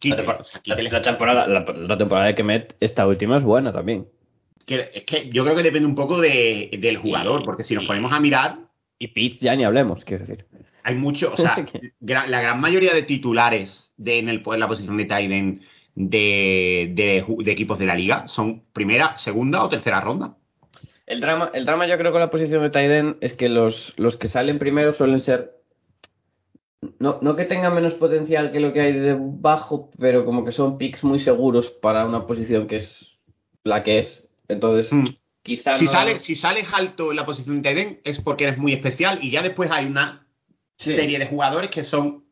Kittel. 0.00 0.26
La, 0.26 0.32
O 0.38 0.44
sea, 0.44 0.60
Kittel 0.60 0.86
es- 0.88 0.92
la 0.92 1.02
temporada, 1.02 1.46
la, 1.46 1.60
la 1.60 1.96
temporada 1.98 2.26
de 2.26 2.34
Kemet, 2.34 2.76
esta 2.80 3.06
última 3.06 3.36
es 3.36 3.44
buena 3.44 3.72
también. 3.72 4.08
Que- 4.66 4.90
es 4.92 5.04
que 5.04 5.28
yo 5.30 5.44
creo 5.44 5.56
que 5.56 5.62
depende 5.62 5.86
un 5.88 5.94
poco 5.94 6.20
de- 6.20 6.70
del 6.80 6.96
jugador, 6.98 7.44
porque 7.44 7.64
si 7.64 7.74
nos 7.74 7.84
ponemos 7.84 8.12
a 8.12 8.20
mirar, 8.20 8.58
Y 8.98 9.08
Pitts 9.08 9.40
ya 9.40 9.54
ni 9.56 9.64
hablemos, 9.64 10.04
quiero 10.04 10.24
decir. 10.24 10.46
hay 10.82 10.94
mucho, 10.94 11.32
o 11.32 11.36
sea, 11.36 11.56
la 12.00 12.40
gran 12.40 12.60
mayoría 12.60 12.94
de 12.94 13.02
titulares 13.02 13.92
de, 13.96 14.18
en, 14.18 14.28
el, 14.28 14.42
en 14.46 14.60
la 14.60 14.68
posición 14.68 14.96
de 14.96 15.04
Tyden 15.04 15.60
de, 15.96 16.90
de, 16.94 17.52
equipos 17.52 17.78
de 17.78 17.86
la 17.86 17.94
liga 17.94 18.26
son 18.28 18.62
primera, 18.72 19.16
segunda 19.18 19.62
o 19.62 19.68
tercera 19.68 20.00
ronda. 20.00 20.36
El 21.06 21.20
drama, 21.20 21.50
el 21.54 21.66
drama 21.66 21.86
yo 21.86 21.98
creo 21.98 22.12
con 22.12 22.20
la 22.20 22.30
posición 22.30 22.62
de 22.62 22.70
Tyden 22.70 23.16
es 23.20 23.34
que 23.34 23.48
los, 23.48 23.92
los 23.96 24.16
que 24.16 24.28
salen 24.28 24.58
primero 24.58 24.94
suelen 24.94 25.20
ser. 25.20 25.52
No, 26.98 27.18
no 27.22 27.34
que 27.36 27.44
tengan 27.44 27.74
menos 27.74 27.94
potencial 27.94 28.50
que 28.52 28.60
lo 28.60 28.72
que 28.72 28.80
hay 28.80 28.92
debajo, 28.92 29.90
pero 29.98 30.24
como 30.24 30.44
que 30.44 30.52
son 30.52 30.76
picks 30.78 31.02
muy 31.04 31.18
seguros 31.18 31.70
para 31.70 32.04
una 32.06 32.26
posición 32.26 32.66
que 32.66 32.76
es 32.76 33.16
la 33.64 33.82
que 33.82 34.00
es. 34.00 34.23
Entonces, 34.48 34.92
Mm. 34.92 35.08
quizá 35.42 35.74
Si, 35.74 35.84
no- 35.84 35.90
sales, 35.90 36.22
si 36.22 36.34
sales 36.34 36.66
alto 36.72 37.10
en 37.10 37.16
la 37.16 37.26
posición 37.26 37.62
de 37.62 37.70
Tyden 37.70 38.00
es 38.04 38.20
porque 38.20 38.44
eres 38.44 38.58
muy 38.58 38.72
especial 38.72 39.18
y 39.22 39.30
ya 39.30 39.42
después 39.42 39.70
hay 39.70 39.86
una 39.86 40.26
Sí. 40.78 40.92
serie 40.94 41.18
de 41.18 41.26
jugadores 41.26 41.70
que 41.70 41.84
son 41.84 42.24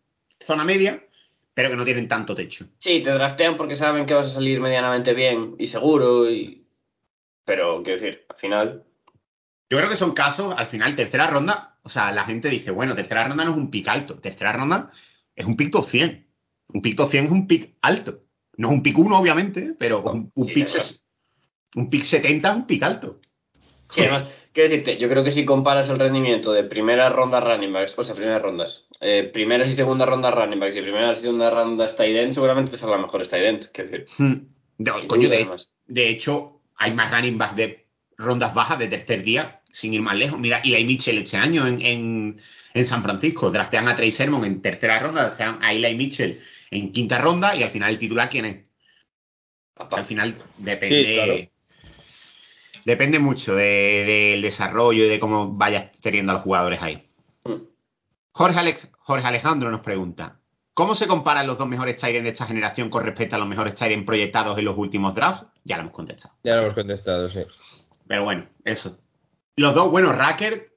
zona 0.46 0.64
media, 0.64 1.02
pero 1.54 1.70
que 1.70 1.76
no 1.76 1.84
tienen 1.84 2.08
tanto 2.08 2.34
techo. 2.34 2.66
Sí, 2.80 3.02
te 3.02 3.10
draftean 3.10 3.56
porque 3.56 3.76
saben 3.76 4.06
que 4.06 4.14
vas 4.14 4.26
a 4.30 4.34
salir 4.34 4.60
medianamente 4.60 5.14
bien 5.14 5.54
y 5.58 5.68
seguro 5.68 6.30
y... 6.30 6.66
Pero, 7.44 7.82
quiero 7.82 8.00
decir, 8.00 8.24
al 8.28 8.36
final... 8.36 8.84
Yo 9.70 9.78
creo 9.78 9.88
que 9.88 9.96
son 9.96 10.12
casos, 10.12 10.54
al 10.56 10.66
final, 10.66 10.94
tercera 10.96 11.26
ronda, 11.28 11.78
o 11.82 11.88
sea, 11.88 12.12
la 12.12 12.24
gente 12.24 12.48
dice, 12.50 12.70
bueno, 12.70 12.94
tercera 12.94 13.26
ronda 13.26 13.44
no 13.44 13.52
es 13.52 13.56
un 13.56 13.70
pick 13.70 13.88
alto, 13.88 14.18
tercera 14.18 14.52
ronda 14.52 14.90
es 15.34 15.46
un 15.46 15.56
pick 15.56 15.70
top 15.70 15.88
100. 15.88 16.26
Un 16.68 16.82
pick 16.82 16.96
top 16.96 17.10
100 17.10 17.24
es 17.26 17.30
un 17.30 17.46
pick 17.46 17.74
alto. 17.80 18.20
No 18.56 18.68
es 18.68 18.74
un 18.74 18.82
pick 18.82 18.98
1, 18.98 19.18
obviamente, 19.18 19.74
pero 19.78 20.02
un, 20.02 20.30
un 20.34 20.48
Sí, 20.48 20.54
pick, 20.54 20.68
un 21.74 21.90
pick 21.90 22.04
70 22.04 22.48
es 22.48 22.56
un 22.56 22.66
pick 22.66 22.82
alto. 22.82 23.20
Sí, 23.90 24.00
además, 24.00 24.26
quiero 24.52 24.70
decirte, 24.70 24.98
yo 24.98 25.08
creo 25.08 25.24
que 25.24 25.32
si 25.32 25.44
comparas 25.44 25.88
el 25.88 25.98
rendimiento 25.98 26.52
de 26.52 26.64
primera 26.64 27.08
ronda 27.08 27.40
running 27.40 27.72
backs, 27.72 27.94
o 27.96 28.04
sea, 28.04 28.14
primeras 28.14 28.42
rondas, 28.42 28.84
eh, 29.00 29.30
primeras 29.32 29.68
y 29.68 29.74
segunda 29.74 30.06
ronda 30.06 30.30
running 30.30 30.60
backs 30.60 30.76
y 30.76 30.82
primeras 30.82 31.18
y 31.18 31.22
segunda 31.22 31.50
ronda 31.50 31.94
tight 31.94 32.16
end, 32.16 32.34
seguramente 32.34 32.78
son 32.78 32.90
las 32.90 33.00
mejores 33.00 33.28
tight 33.28 33.44
ends, 33.44 33.68
quiero 33.68 33.90
decir. 33.90 34.06
Hmm. 34.18 34.34
De, 34.78 35.06
coño, 35.06 35.28
hecho, 35.94 36.60
hay 36.76 36.92
más 36.92 37.10
running 37.10 37.38
backs 37.38 37.56
de 37.56 37.86
rondas 38.16 38.54
bajas 38.54 38.78
de 38.78 38.88
tercer 38.88 39.22
día, 39.22 39.60
sin 39.70 39.94
ir 39.94 40.02
más 40.02 40.16
lejos. 40.16 40.38
Mira, 40.38 40.60
Eli 40.64 40.84
Mitchell 40.84 41.18
este 41.18 41.36
año 41.36 41.66
en, 41.66 41.80
en, 41.80 42.40
en 42.74 42.86
San 42.86 43.02
Francisco, 43.02 43.50
draftean 43.50 43.88
a 43.88 43.96
Trey 43.96 44.12
Sermon 44.12 44.44
en 44.44 44.62
tercera 44.62 44.98
ronda, 44.98 45.22
draftean 45.24 45.62
a 45.62 45.72
Eli 45.72 45.94
Mitchell 45.94 46.40
en 46.70 46.92
quinta 46.92 47.18
ronda 47.18 47.54
y 47.54 47.62
al 47.62 47.70
final 47.70 47.90
el 47.90 47.98
titular, 47.98 48.30
¿quién 48.30 48.44
es? 48.46 48.64
Papá. 49.74 49.98
Al 49.98 50.06
final 50.06 50.42
depende. 50.58 51.04
Sí, 51.04 51.14
claro. 51.14 51.51
Depende 52.84 53.18
mucho 53.18 53.54
de- 53.54 54.04
del 54.32 54.42
desarrollo 54.42 55.04
y 55.04 55.08
de 55.08 55.20
cómo 55.20 55.52
vayas 55.52 55.92
teniendo 56.00 56.32
a 56.32 56.34
los 56.36 56.42
jugadores 56.44 56.82
ahí. 56.82 57.02
Mm. 57.44 57.54
Jorge, 58.32 58.58
Alex- 58.58 58.88
Jorge 58.98 59.26
Alejandro 59.26 59.70
nos 59.70 59.80
pregunta: 59.80 60.38
¿Cómo 60.74 60.94
se 60.94 61.06
comparan 61.06 61.46
los 61.46 61.58
dos 61.58 61.68
mejores 61.68 61.96
Tyrants 61.96 62.24
de 62.24 62.30
esta 62.30 62.46
generación 62.46 62.88
con 62.90 63.04
respecto 63.04 63.36
a 63.36 63.38
los 63.38 63.46
mejores 63.48 63.74
Tyrants 63.74 64.06
proyectados 64.06 64.58
en 64.58 64.64
los 64.64 64.76
últimos 64.78 65.14
drafts? 65.14 65.46
Ya 65.64 65.76
lo 65.76 65.82
hemos 65.82 65.94
contestado. 65.94 66.34
Ya 66.42 66.54
lo 66.56 66.62
hemos 66.62 66.74
contestado, 66.74 67.28
sí. 67.30 67.40
Pero 68.08 68.24
bueno, 68.24 68.46
eso. 68.64 68.98
Los 69.56 69.74
dos, 69.74 69.90
bueno, 69.90 70.12
Racker, 70.12 70.72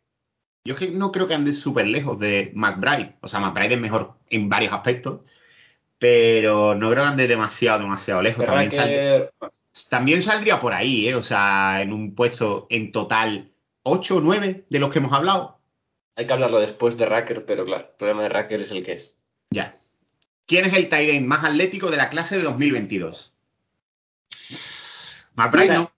yo 0.65 0.74
es 0.74 0.80
que 0.80 0.91
no 0.91 1.12
creo 1.12 1.28
que 1.28 1.34
ande 1.34 1.54
súper 1.54 1.88
lejos 1.88 2.20
de 2.20 2.52
McBride. 2.54 3.15
O 3.22 3.28
sea, 3.28 3.39
McBride 3.39 3.76
es 3.76 3.80
mejor 3.82 4.13
en 4.30 4.50
varios 4.50 4.74
aspectos, 4.74 5.22
pero 5.98 6.76
no 6.76 6.89
creo 6.91 7.04
que 7.04 7.10
ande 7.10 7.28
demasiado, 7.28 7.80
demasiado 7.80 8.22
lejos. 8.22 8.44
También, 8.46 8.72
saldría, 8.72 9.30
Racker- 9.39 9.52
también 9.89 10.21
saldría 10.21 10.59
por 10.59 10.73
ahí, 10.73 11.07
¿eh? 11.07 11.15
O 11.15 11.23
sea, 11.23 11.81
en 11.81 11.91
un 11.91 12.15
puesto 12.15 12.67
en 12.69 12.91
total 12.91 13.51
8 13.83 14.17
o 14.17 14.21
9 14.21 14.65
de 14.69 14.79
los 14.79 14.91
que 14.91 14.99
hemos 14.99 15.13
hablado. 15.13 15.59
Hay 16.15 16.27
que 16.27 16.33
hablarlo 16.33 16.59
después 16.59 16.97
de 16.97 17.05
Racker, 17.05 17.45
pero 17.45 17.65
claro, 17.65 17.89
el 17.89 17.97
problema 17.97 18.23
de 18.23 18.29
Racker 18.29 18.61
es 18.61 18.71
el 18.71 18.85
que 18.85 18.93
es. 18.93 19.13
Ya. 19.51 19.77
¿Quién 20.45 20.65
es 20.65 20.73
el 20.73 20.89
tight 20.89 21.09
end 21.09 21.27
más 21.27 21.43
atlético 21.43 21.91
de 21.91 21.97
la 21.97 22.09
clase 22.09 22.38
de 22.38 22.43
2022? 22.43 23.33
McBride 25.35 25.73
no. 25.73 25.91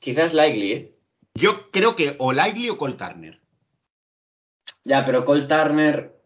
Quizás 0.00 0.32
Likely, 0.32 0.72
¿eh? 0.72 0.94
Yo 1.34 1.70
creo 1.70 1.94
que 1.94 2.16
o 2.18 2.32
Likely 2.32 2.70
o 2.70 2.78
Cole 2.78 2.94
Turner. 2.94 3.40
Ya, 4.84 5.04
pero 5.06 5.24
Cole 5.24 5.46
Turner... 5.46 6.16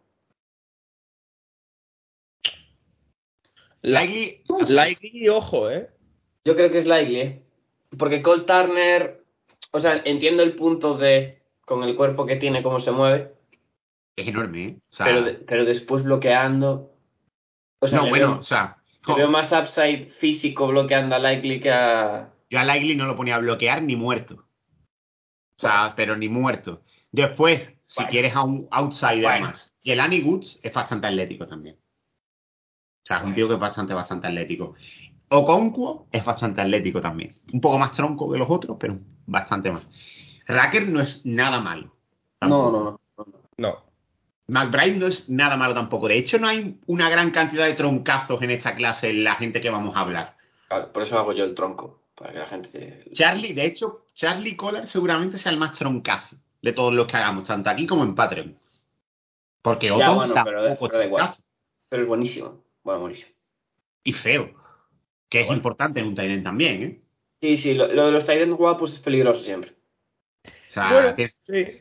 Likely, 3.83 4.43
Likely, 4.69 5.29
ojo, 5.29 5.71
¿eh? 5.71 5.91
Yo 6.45 6.55
creo 6.55 6.71
que 6.71 6.79
es 6.79 6.87
Likely, 6.87 7.21
¿eh? 7.21 7.43
Porque 7.99 8.23
Cole 8.23 8.45
Turner... 8.45 9.25
O 9.71 9.81
sea, 9.81 10.03
entiendo 10.05 10.43
el 10.43 10.55
punto 10.57 10.97
de... 10.97 11.43
Con 11.65 11.83
el 11.83 11.97
cuerpo 11.97 12.27
que 12.27 12.37
tiene, 12.37 12.63
cómo 12.63 12.79
se 12.81 12.91
mueve, 12.91 13.33
es 14.17 14.29
enorme, 14.29 14.65
¿eh? 14.65 14.77
O 14.91 14.95
sea, 14.95 15.07
pero, 15.07 15.23
de- 15.23 15.33
pero 15.35 15.65
después 15.65 16.05
bloqueando... 16.05 16.93
O 17.81 17.89
sea, 17.89 17.99
no, 18.03 18.09
bueno, 18.11 18.29
veo- 18.33 18.41
o 18.41 18.43
sea, 18.43 18.77
veo 19.17 19.29
más 19.29 19.51
upside 19.51 20.11
físico 20.19 20.67
bloqueando 20.69 21.17
a 21.17 21.19
Likely 21.19 21.61
que 21.61 21.71
a... 21.71 22.31
yo 22.51 22.59
a 22.59 22.65
Likely 22.65 22.97
no 22.97 23.07
lo 23.07 23.17
ponía 23.17 23.37
a 23.37 23.41
bloquear 23.41 23.83
ni 23.83 23.97
muerto. 23.97 24.45
O 25.57 25.61
sea, 25.61 25.95
pero 25.97 26.17
ni 26.17 26.29
muerto. 26.29 26.83
Después, 27.11 27.67
si 27.87 28.05
quieres 28.07 28.35
a 28.37 28.43
un 28.43 28.69
outsider 28.71 29.23
Bueno. 29.23 29.47
más, 29.47 29.75
Jelani 29.83 30.21
Woods 30.21 30.59
es 30.63 30.73
bastante 30.73 31.07
atlético 31.07 31.47
también. 31.47 31.77
O 31.77 33.07
sea, 33.07 33.19
es 33.19 33.25
un 33.25 33.35
tío 33.35 33.49
que 33.49 33.55
es 33.55 33.61
bastante, 33.61 33.95
bastante 33.95 34.27
atlético. 34.27 34.75
Okonkwo 35.29 36.07
es 36.13 36.25
bastante 36.25 36.61
atlético 36.61 37.01
también. 37.01 37.35
Un 37.53 37.61
poco 37.61 37.79
más 37.79 37.93
tronco 37.93 38.31
que 38.31 38.39
los 38.39 38.49
otros, 38.51 38.77
pero 38.79 38.99
bastante 39.27 39.71
más. 39.71 39.83
Racker 40.47 40.89
no 40.89 41.01
es 41.01 41.25
nada 41.25 41.61
malo. 41.61 41.95
No, 42.41 42.71
no, 42.71 42.71
no. 42.71 43.01
no, 43.17 43.27
no. 43.57 43.85
McBride 44.47 44.99
no 44.99 45.07
es 45.07 45.29
nada 45.29 45.57
malo 45.57 45.75
tampoco. 45.75 46.09
De 46.09 46.19
hecho, 46.19 46.39
no 46.39 46.49
hay 46.49 46.79
una 46.87 47.09
gran 47.09 47.31
cantidad 47.31 47.67
de 47.67 47.75
troncazos 47.75 48.43
en 48.43 48.51
esta 48.51 48.75
clase 48.75 49.11
en 49.11 49.25
la 49.25 49.37
gente 49.37 49.61
que 49.61 49.71
vamos 49.71 49.97
a 49.97 50.01
hablar. 50.01 50.37
Por 50.93 51.03
eso 51.03 51.19
hago 51.19 51.33
yo 51.33 51.45
el 51.45 51.55
tronco. 51.55 52.01
Para 52.15 52.33
que 52.33 52.39
la 52.39 52.47
gente... 52.47 53.05
Charlie, 53.13 53.55
de 53.55 53.65
hecho, 53.65 54.05
Charlie 54.15 54.57
Collar 54.57 54.87
seguramente 54.87 55.39
sea 55.39 55.51
el 55.51 55.59
más 55.59 55.73
troncazo 55.77 56.37
de 56.63 56.73
todos 56.73 56.93
los 56.95 57.07
que 57.07 57.17
hagamos, 57.17 57.45
tanto 57.45 57.71
aquí 57.71 57.87
como 57.87 58.05
en 58.05 58.15
Patreon. 58.15 58.59
Porque 59.63 59.87
Ya, 59.87 59.95
Otto 59.95 60.15
bueno, 60.15 60.35
pero 60.45 60.67
tampoco 60.67 61.03
igual. 61.03 61.35
Pero 61.89 62.03
es 62.03 62.09
buenísimo. 62.09 62.63
Bueno, 62.83 63.01
buenísimo. 63.01 63.31
y 64.05 64.13
feo. 64.13 64.51
Que 65.35 65.41
es 65.41 65.47
Bueno. 65.47 65.59
importante 65.59 65.99
en 65.99 66.07
un 66.07 66.15
Titan 66.15 66.45
también, 66.45 66.83
¿eh? 66.83 67.01
Sí, 67.41 67.57
sí, 67.59 67.75
lo, 67.75 67.89
lo 67.93 68.07
de 68.07 68.13
los 68.13 68.25
Titans 68.25 68.57
guapos 68.57 68.93
es 68.95 69.01
peligroso 69.01 69.43
siempre. 69.43 69.73
O 70.45 70.73
sea, 70.73 70.93
Bueno, 70.93 71.15
sí. 71.45 71.81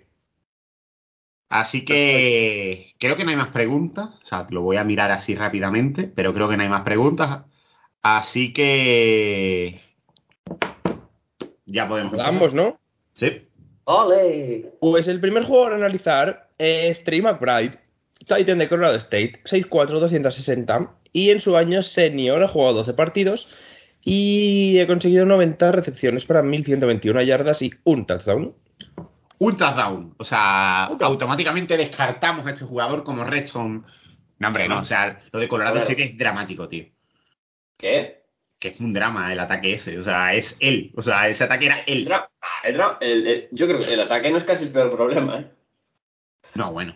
Así 1.50 1.86
que 1.86 2.96
creo 2.98 3.16
que 3.16 3.24
no 3.24 3.30
hay 3.30 3.36
más 3.36 3.50
preguntas. 3.50 4.20
O 4.24 4.26
sea, 4.26 4.48
lo 4.50 4.62
voy 4.64 4.78
a 4.78 4.84
mirar 4.84 5.12
así 5.12 5.36
rápidamente, 5.36 6.12
pero 6.16 6.34
creo 6.34 6.50
que 6.50 6.58
no 6.58 6.64
hay 6.64 6.70
más 6.70 6.82
preguntas. 6.82 7.46
Así 8.02 8.52
que 8.54 9.80
ya 11.66 11.88
podemos. 11.88 12.20
Ambos, 12.20 12.56
¿no? 12.56 12.80
Sí. 13.14 13.48
¡Ole! 13.84 14.72
Pues 14.80 15.08
el 15.08 15.22
primer 15.22 15.44
jugador 15.44 15.74
a 15.74 15.76
analizar 15.76 16.50
es 16.58 17.04
Trey 17.04 17.22
McBride, 17.22 17.78
Titan 18.18 18.58
de 18.58 18.68
Colorado 18.68 18.96
State, 18.98 19.42
6'4", 19.46 20.00
260, 20.00 20.96
y 21.14 21.30
en 21.30 21.40
su 21.40 21.56
año 21.56 21.82
senior 21.84 22.44
ha 22.44 22.48
jugado 22.50 22.74
12 22.80 22.94
partidos 22.94 23.48
y 24.02 24.78
ha 24.80 24.88
conseguido 24.88 25.26
90 25.26 25.72
recepciones 25.72 26.26
para 26.26 26.42
1.121 26.44 27.26
yardas 27.26 27.62
y 27.62 27.72
un 27.86 28.06
touchdown. 28.06 28.54
un 29.40 29.58
touchdown. 29.58 30.14
O 30.18 30.24
sea, 30.26 30.86
automáticamente 30.86 31.78
descartamos 31.78 32.46
a 32.46 32.50
este 32.52 32.66
jugador 32.66 33.04
como 33.04 33.24
Redstone. 33.24 33.84
No, 34.40 34.48
hombre, 34.48 34.68
no. 34.68 34.80
O 34.80 34.84
sea, 34.84 35.22
lo 35.32 35.40
de 35.40 35.48
Colorado. 35.48 35.82
State 35.82 36.04
es 36.04 36.18
dramático, 36.18 36.68
tío. 36.68 36.86
¿Qué? 37.78 38.24
Que 38.60 38.70
es 38.70 38.80
un 38.80 38.94
drama 38.94 39.32
el 39.32 39.40
ataque 39.40 39.74
ese. 39.74 39.98
O 40.00 40.04
sea, 40.04 40.34
es 40.34 40.58
él. 40.60 40.92
O 40.96 41.04
sea, 41.04 41.28
ese 41.30 41.44
ataque 41.44 41.66
era 41.68 41.80
él. 41.86 42.10
el 42.64 42.82
el- 43.02 43.28
el- 43.28 43.48
yo 43.52 43.68
creo 43.68 43.80
que 43.80 43.94
el 43.94 44.00
ataque 44.02 44.32
no 44.32 44.38
es 44.38 44.44
casi 44.46 44.64
el 44.66 44.72
peor 44.72 44.92
problema, 44.92 45.40
¿eh? 45.42 45.48
No, 46.56 46.72
bueno. 46.72 46.96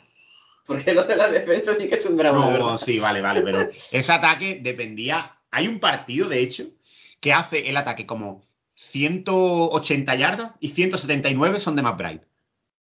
Porque 0.67 0.93
lo 0.93 1.05
de 1.05 1.15
la 1.15 1.29
defensa 1.31 1.73
sí 1.75 1.87
que 1.87 1.95
es 1.95 2.05
un 2.05 2.17
drama, 2.17 2.39
No, 2.45 2.51
verdad. 2.51 2.77
sí, 2.85 2.99
vale, 2.99 3.21
vale, 3.21 3.41
pero 3.41 3.69
ese 3.91 4.11
ataque 4.11 4.59
dependía. 4.61 5.37
Hay 5.49 5.67
un 5.67 5.79
partido, 5.79 6.27
de 6.27 6.41
hecho, 6.41 6.65
que 7.21 7.31
hace 7.33 7.69
el 7.69 7.77
ataque 7.77 8.05
como 8.05 8.43
180 8.75 10.15
yardas 10.15 10.51
y 10.59 10.69
179 10.69 11.59
son 11.59 11.75
de 11.75 11.81
McBride. 11.83 12.21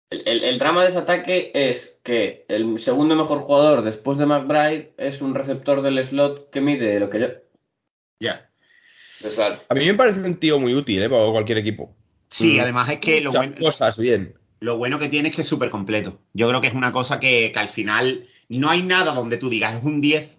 El, 0.09 0.27
el- 0.27 0.43
el 0.43 0.59
drama 0.59 0.83
de 0.83 0.89
ese 0.89 0.97
ataque 0.99 1.51
es 1.53 1.97
que 2.03 2.45
el 2.47 2.79
segundo 2.79 3.15
mejor 3.15 3.39
jugador 3.41 3.81
después 3.83 4.17
de 4.17 4.25
McBride 4.25 4.93
es 4.97 5.21
un 5.21 5.35
receptor 5.35 5.81
del 5.81 6.03
slot 6.07 6.49
que 6.51 6.61
mide 6.61 6.99
lo 6.99 7.09
que 7.09 7.19
yo. 7.19 7.27
Ya. 8.19 8.49
Claro. 9.33 9.59
A 9.67 9.73
mí 9.73 9.85
me 9.85 9.95
parece 9.95 10.19
un 10.21 10.39
tío 10.39 10.59
muy 10.59 10.73
útil, 10.75 11.01
¿eh? 11.01 11.09
Para 11.09 11.29
cualquier 11.31 11.57
equipo. 11.57 11.95
Sí, 12.29 12.57
Mm. 12.57 12.59
además 12.61 12.89
es 12.89 12.99
que 12.99 13.21
lo 13.21 13.31
Muchas 13.31 13.47
bueno, 13.47 13.65
cosas 13.65 13.97
bien. 13.97 14.35
Lo 14.59 14.77
bueno 14.77 14.99
que 14.99 15.09
tiene 15.09 15.29
es 15.29 15.35
que 15.35 15.41
es 15.43 15.47
súper 15.47 15.69
completo. 15.69 16.19
Yo 16.33 16.47
creo 16.47 16.61
que 16.61 16.67
es 16.67 16.73
una 16.73 16.91
cosa 16.91 17.19
que, 17.19 17.51
que 17.51 17.59
al 17.59 17.69
final 17.69 18.27
no 18.49 18.69
hay 18.69 18.83
nada 18.83 19.13
donde 19.13 19.37
tú 19.37 19.49
digas 19.49 19.75
es 19.75 19.83
un 19.83 20.01
10, 20.01 20.37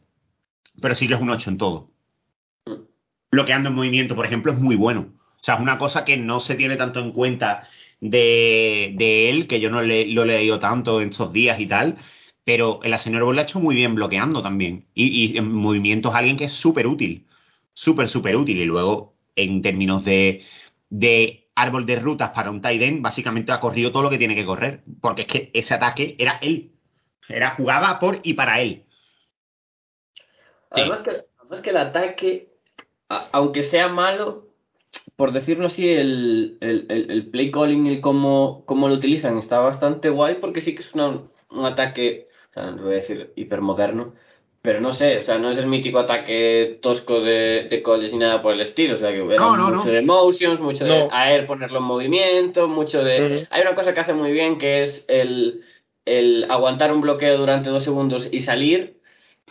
pero 0.80 0.94
sí 0.94 1.08
que 1.08 1.14
es 1.14 1.20
un 1.20 1.30
8 1.30 1.50
en 1.50 1.58
todo. 1.58 1.90
Bloqueando 3.30 3.68
en 3.68 3.74
movimiento, 3.74 4.14
por 4.14 4.26
ejemplo, 4.26 4.52
es 4.52 4.58
muy 4.58 4.76
bueno. 4.76 5.12
O 5.40 5.44
sea, 5.44 5.56
es 5.56 5.60
una 5.60 5.78
cosa 5.78 6.04
que 6.04 6.16
no 6.16 6.40
se 6.40 6.54
tiene 6.54 6.76
tanto 6.76 7.00
en 7.00 7.12
cuenta 7.12 7.68
de, 8.00 8.94
de 8.96 9.30
él, 9.30 9.46
que 9.46 9.60
yo 9.60 9.70
no 9.70 9.82
le, 9.82 10.06
lo 10.06 10.22
he 10.24 10.26
leído 10.26 10.58
tanto 10.58 11.00
en 11.00 11.10
estos 11.10 11.32
días 11.32 11.60
y 11.60 11.66
tal, 11.66 11.98
pero 12.44 12.80
el 12.82 13.20
Bowl 13.20 13.34
lo 13.34 13.40
ha 13.40 13.44
hecho 13.44 13.60
muy 13.60 13.74
bien 13.74 13.94
bloqueando 13.94 14.42
también. 14.42 14.86
Y, 14.94 15.36
en 15.36 15.52
movimiento 15.52 16.10
es 16.10 16.14
alguien 16.14 16.36
que 16.36 16.44
es 16.44 16.52
súper 16.52 16.86
útil. 16.86 17.26
Súper, 17.74 18.08
súper 18.08 18.36
útil. 18.36 18.58
Y 18.58 18.64
luego, 18.64 19.16
en 19.34 19.62
términos 19.62 20.04
de, 20.04 20.42
de 20.88 21.45
árbol 21.56 21.86
de 21.86 21.96
rutas 21.98 22.30
para 22.30 22.50
un 22.50 22.60
tight 22.60 22.80
end, 22.82 23.02
básicamente 23.02 23.50
ha 23.50 23.58
corrido 23.60 23.90
todo 23.90 24.04
lo 24.04 24.10
que 24.10 24.18
tiene 24.18 24.36
que 24.36 24.46
correr. 24.46 24.82
Porque 25.00 25.22
es 25.22 25.28
que 25.28 25.50
ese 25.54 25.74
ataque 25.74 26.14
era 26.18 26.38
él. 26.40 26.72
Era 27.28 27.50
jugada 27.56 27.98
por 27.98 28.20
y 28.22 28.34
para 28.34 28.60
él. 28.60 28.84
Además, 30.70 31.00
que, 31.00 31.24
además 31.38 31.60
que 31.60 31.70
el 31.70 31.76
ataque, 31.76 32.48
a- 33.08 33.28
aunque 33.32 33.62
sea 33.62 33.88
malo, 33.88 34.48
por 35.16 35.32
decirlo 35.32 35.66
así, 35.66 35.88
el, 35.88 36.58
el, 36.60 36.86
el- 36.88 37.10
el 37.10 37.26
play 37.30 37.50
calling 37.50 37.86
y 37.86 38.00
cómo, 38.00 38.64
cómo 38.66 38.88
lo 38.88 38.94
utilizan 38.94 39.38
está 39.38 39.58
bastante 39.58 40.08
guay 40.10 40.36
porque 40.36 40.60
sí 40.60 40.74
que 40.74 40.82
es 40.82 40.92
una- 40.94 41.22
un 41.50 41.64
ataque, 41.64 42.28
o 42.50 42.52
sea, 42.54 42.70
no 42.72 42.82
voy 42.84 42.94
a 42.94 42.96
decir 42.98 43.32
hipermoderno, 43.36 44.14
pero 44.66 44.80
no 44.82 44.92
sé, 44.92 45.18
o 45.20 45.22
sea, 45.22 45.38
no 45.38 45.50
es 45.50 45.56
el 45.58 45.66
mítico 45.66 45.98
ataque 46.00 46.78
tosco 46.82 47.20
de, 47.22 47.68
de 47.70 47.82
college 47.82 48.12
ni 48.12 48.18
nada 48.18 48.42
por 48.42 48.52
el 48.52 48.60
estilo, 48.60 48.96
o 48.96 48.98
sea, 48.98 49.10
que 49.12 49.24
era 49.24 49.36
No, 49.36 49.56
no, 49.56 49.70
mucho 49.70 49.86
no. 49.86 49.92
de 49.92 50.02
motions, 50.02 50.60
mucho 50.60 50.84
de 50.84 51.08
air 51.10 51.46
ponerlo 51.46 51.78
en 51.78 51.84
movimiento, 51.84 52.68
mucho 52.68 53.02
de... 53.02 53.46
Hay 53.50 53.62
una 53.62 53.74
cosa 53.74 53.94
que 53.94 54.00
hace 54.00 54.12
muy 54.12 54.32
bien 54.32 54.58
que 54.58 54.82
es 54.82 55.06
el, 55.08 55.62
el 56.04 56.44
aguantar 56.50 56.92
un 56.92 57.00
bloqueo 57.00 57.38
durante 57.38 57.70
dos 57.70 57.84
segundos 57.84 58.28
y 58.30 58.40
salir, 58.40 58.94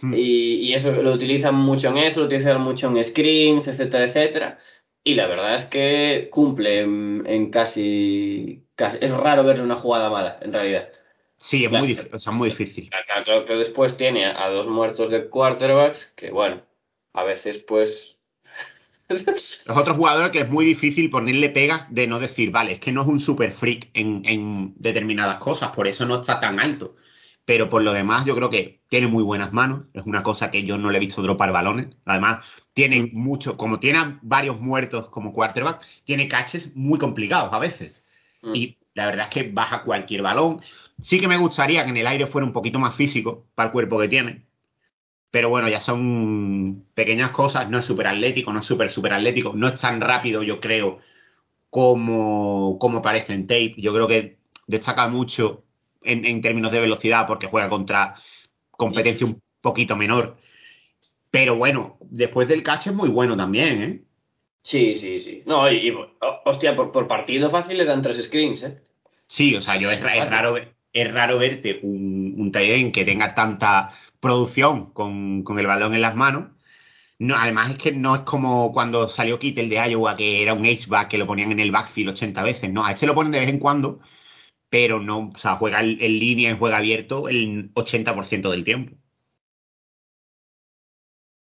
Mm. 0.02 0.14
y, 0.14 0.56
y 0.58 0.74
eso 0.74 0.92
lo 0.92 1.14
utilizan 1.14 1.56
mucho 1.56 1.88
en 1.88 1.98
eso, 2.00 2.20
lo 2.20 2.26
utilizan 2.26 2.60
mucho 2.62 2.88
en 2.90 3.02
screens, 3.02 3.66
etcétera, 3.68 4.04
etcétera. 4.06 4.60
Y 5.06 5.16
la 5.16 5.26
verdad 5.28 5.56
es 5.56 5.66
que 5.68 6.28
cumple 6.32 6.82
en, 6.82 7.24
en 7.26 7.50
casi, 7.50 8.66
casi- 8.76 8.98
Es 9.00 9.12
raro 9.12 9.46
verle 9.46 9.64
una 9.64 9.76
jugada 9.78 10.10
mala, 10.10 10.38
en 10.42 10.52
realidad. 10.52 10.90
Sí, 11.38 11.64
es 11.64 11.70
Claro. 11.70 11.86
muy, 11.86 11.96
dif- 11.96 12.14
o 12.14 12.20
sea, 12.20 12.32
muy 12.32 12.50
difícil. 12.50 12.90
Claro, 12.90 13.46
que 13.46 13.54
después 13.54 13.98
tiene 13.98 14.26
a, 14.26 14.50
dos 14.50 14.68
muertos 14.68 15.10
de 15.10 15.30
quarterbacks, 15.30 16.12
que 16.16 16.32
bueno, 16.32 16.62
a 17.14 17.24
veces 17.24 17.64
pues. 17.68 18.16
Los 19.66 19.78
otros 19.78 19.98
jugadores 19.98 20.32
que 20.32 20.40
es 20.40 20.50
muy 20.50 20.66
difícil 20.66 21.10
ponerle 21.10 21.50
pegas 21.50 21.94
de 21.94 22.08
no 22.08 22.20
decir, 22.20 22.52
vale, 22.52 22.74
es 22.74 22.80
que 22.80 22.92
no 22.92 23.02
es 23.04 23.08
un 23.08 23.20
super 23.20 23.52
freak 23.54 23.90
en, 23.94 24.24
en 24.26 24.74
determinadas 24.78 25.38
cosas, 25.38 25.72
por 25.76 25.88
eso 25.88 26.06
no 26.06 26.22
está 26.22 26.40
tan 26.40 26.60
alto. 26.60 26.96
Pero 27.46 27.70
por 27.70 27.84
lo 27.84 27.94
demás, 27.94 28.26
yo 28.26 28.36
creo 28.36 28.50
que 28.50 28.82
tiene 28.90 29.06
muy 29.06 29.22
buenas 29.22 29.54
manos. 29.54 29.84
Es 29.94 30.04
una 30.08 30.24
cosa 30.24 30.50
que 30.50 30.64
yo 30.64 30.80
no 30.80 30.90
le 30.90 30.98
he 30.98 31.00
visto 31.00 31.22
dropar 31.22 31.52
balones. 31.52 31.96
Además, 32.06 32.44
tiene 32.74 33.08
mucho, 33.14 33.56
como 33.56 33.80
tiene 33.80 34.18
varios 34.24 34.60
muertos 34.60 35.10
como 35.10 35.32
quarterback, 35.32 35.80
tiene 36.06 36.28
catches 36.28 36.76
muy 36.76 36.98
complicados 36.98 37.54
a 37.54 37.60
veces. 37.60 37.94
mm, 38.42 38.56
Y 38.56 38.78
la 38.96 39.06
verdad 39.06 39.28
es 39.30 39.34
que 39.34 39.52
baja 39.52 39.84
cualquier 39.84 40.24
balón. 40.24 40.60
Sí 41.02 41.20
que 41.20 41.28
me 41.28 41.38
gustaría 41.38 41.84
que 41.84 41.90
en 41.92 41.98
el 41.98 42.08
aire 42.08 42.28
fuera 42.28 42.46
un 42.48 42.54
poquito 42.54 42.80
más 42.80 42.96
físico 42.96 43.46
para 43.56 43.68
el 43.68 43.74
cuerpo 43.74 44.00
que 44.00 44.08
tiene. 44.08 44.46
Pero 45.32 45.50
bueno, 45.50 45.70
ya 45.70 45.82
son 45.82 46.86
pequeñas 46.96 47.32
cosas. 47.32 47.70
No 47.70 47.80
es 47.80 47.86
súper 47.86 48.08
atlético, 48.08 48.54
no 48.54 48.60
es 48.62 48.66
súper, 48.66 48.92
súper 48.92 49.14
atlético. 49.14 49.54
No 49.56 49.68
es 49.70 49.80
tan 49.82 50.02
rápido, 50.02 50.44
yo 50.44 50.60
creo, 50.62 51.00
como, 51.70 52.78
como 52.80 53.02
parece 53.02 53.34
en 53.34 53.48
tape. 53.48 53.76
Yo 53.78 53.94
creo 53.94 54.08
que 54.08 54.40
destaca 54.68 55.08
mucho 55.10 55.64
en, 56.04 56.26
en 56.26 56.42
términos 56.42 56.72
de 56.72 56.82
velocidad 56.82 57.28
porque 57.28 57.48
juega 57.48 57.70
contra 57.70 58.16
competencia 58.72 59.28
un 59.28 59.42
poquito 59.62 59.96
menor. 59.98 60.38
Pero 61.32 61.56
bueno, 61.58 61.98
después 62.02 62.48
del 62.48 62.64
catch 62.64 62.88
es 62.88 62.94
muy 62.94 63.10
bueno 63.10 63.38
también, 63.38 63.84
¿eh? 63.84 64.04
Sí, 64.64 65.00
sí, 65.00 65.20
sí. 65.24 65.44
No, 65.46 65.72
y, 65.72 65.88
y, 65.90 65.94
hostia, 66.46 66.76
por, 66.76 66.92
por 66.92 67.08
partido 67.08 67.50
fácil 67.50 67.78
le 67.78 67.86
dan 67.86 68.02
tres 68.02 68.22
screens, 68.26 68.64
¿eh? 68.64 68.82
Sí, 69.28 69.56
o 69.56 69.62
sea, 69.62 69.78
yo 69.78 69.92
es, 69.92 70.00
es 70.00 70.30
raro 70.30 70.54
ve- 70.54 70.75
es 70.96 71.14
raro 71.14 71.38
verte 71.40 71.80
un, 71.84 72.36
un 72.38 72.52
end 72.56 72.94
que 72.94 73.06
tenga 73.06 73.36
tanta 73.36 73.94
producción 74.20 74.92
con, 74.94 75.44
con 75.44 75.60
el 75.60 75.68
balón 75.68 75.94
en 75.94 76.02
las 76.02 76.16
manos. 76.16 76.52
No, 77.20 77.36
además 77.36 77.72
es 77.72 77.78
que 77.80 77.92
no 77.94 78.16
es 78.16 78.22
como 78.24 78.74
cuando 78.74 79.10
salió 79.10 79.40
Kittel 79.40 79.70
de 79.70 79.78
Iowa, 79.90 80.16
que 80.18 80.42
era 80.44 80.54
un 80.54 80.66
H-back 80.66 81.10
que 81.10 81.18
lo 81.18 81.28
ponían 81.28 81.52
en 81.52 81.60
el 81.60 81.72
backfield 81.72 82.12
80 82.12 82.44
veces. 82.44 82.72
No, 82.74 82.86
a 82.86 82.92
este 82.92 83.08
lo 83.08 83.16
ponen 83.16 83.32
de 83.34 83.40
vez 83.40 83.50
en 83.50 83.60
cuando, 83.60 84.00
pero 84.70 85.00
no, 85.02 85.32
o 85.36 85.38
sea, 85.40 85.58
juega 85.58 85.82
en, 85.82 85.98
línea, 86.20 86.52
en 86.52 86.60
juega 86.60 86.78
abierto 86.78 87.30
el 87.30 87.74
80% 87.74 88.52
del 88.52 88.64
tiempo. 88.66 88.98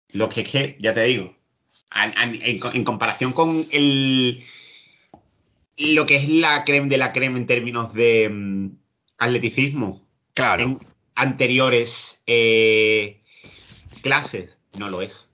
Lo 0.10 0.30
que 0.30 0.42
es 0.42 0.50
que, 0.50 0.78
ya 0.80 0.94
te 0.94 1.04
digo, 1.04 1.36
en, 1.96 2.42
en 2.42 2.84
comparación 2.84 3.34
con 3.34 3.68
el 3.72 4.44
lo 5.78 6.06
que 6.06 6.18
es 6.18 6.30
la 6.30 6.66
creme 6.66 6.88
de 6.90 6.98
la 6.98 7.14
creme 7.14 7.38
en 7.38 7.46
términos 7.48 7.94
de 7.94 8.30
mm, 8.30 8.87
atleticismo 9.18 10.02
Claro. 10.34 10.64
en 10.64 10.80
anteriores 11.16 12.22
eh, 12.28 13.22
clases, 14.02 14.58
no 14.78 14.90
lo 14.90 15.02
es. 15.02 15.32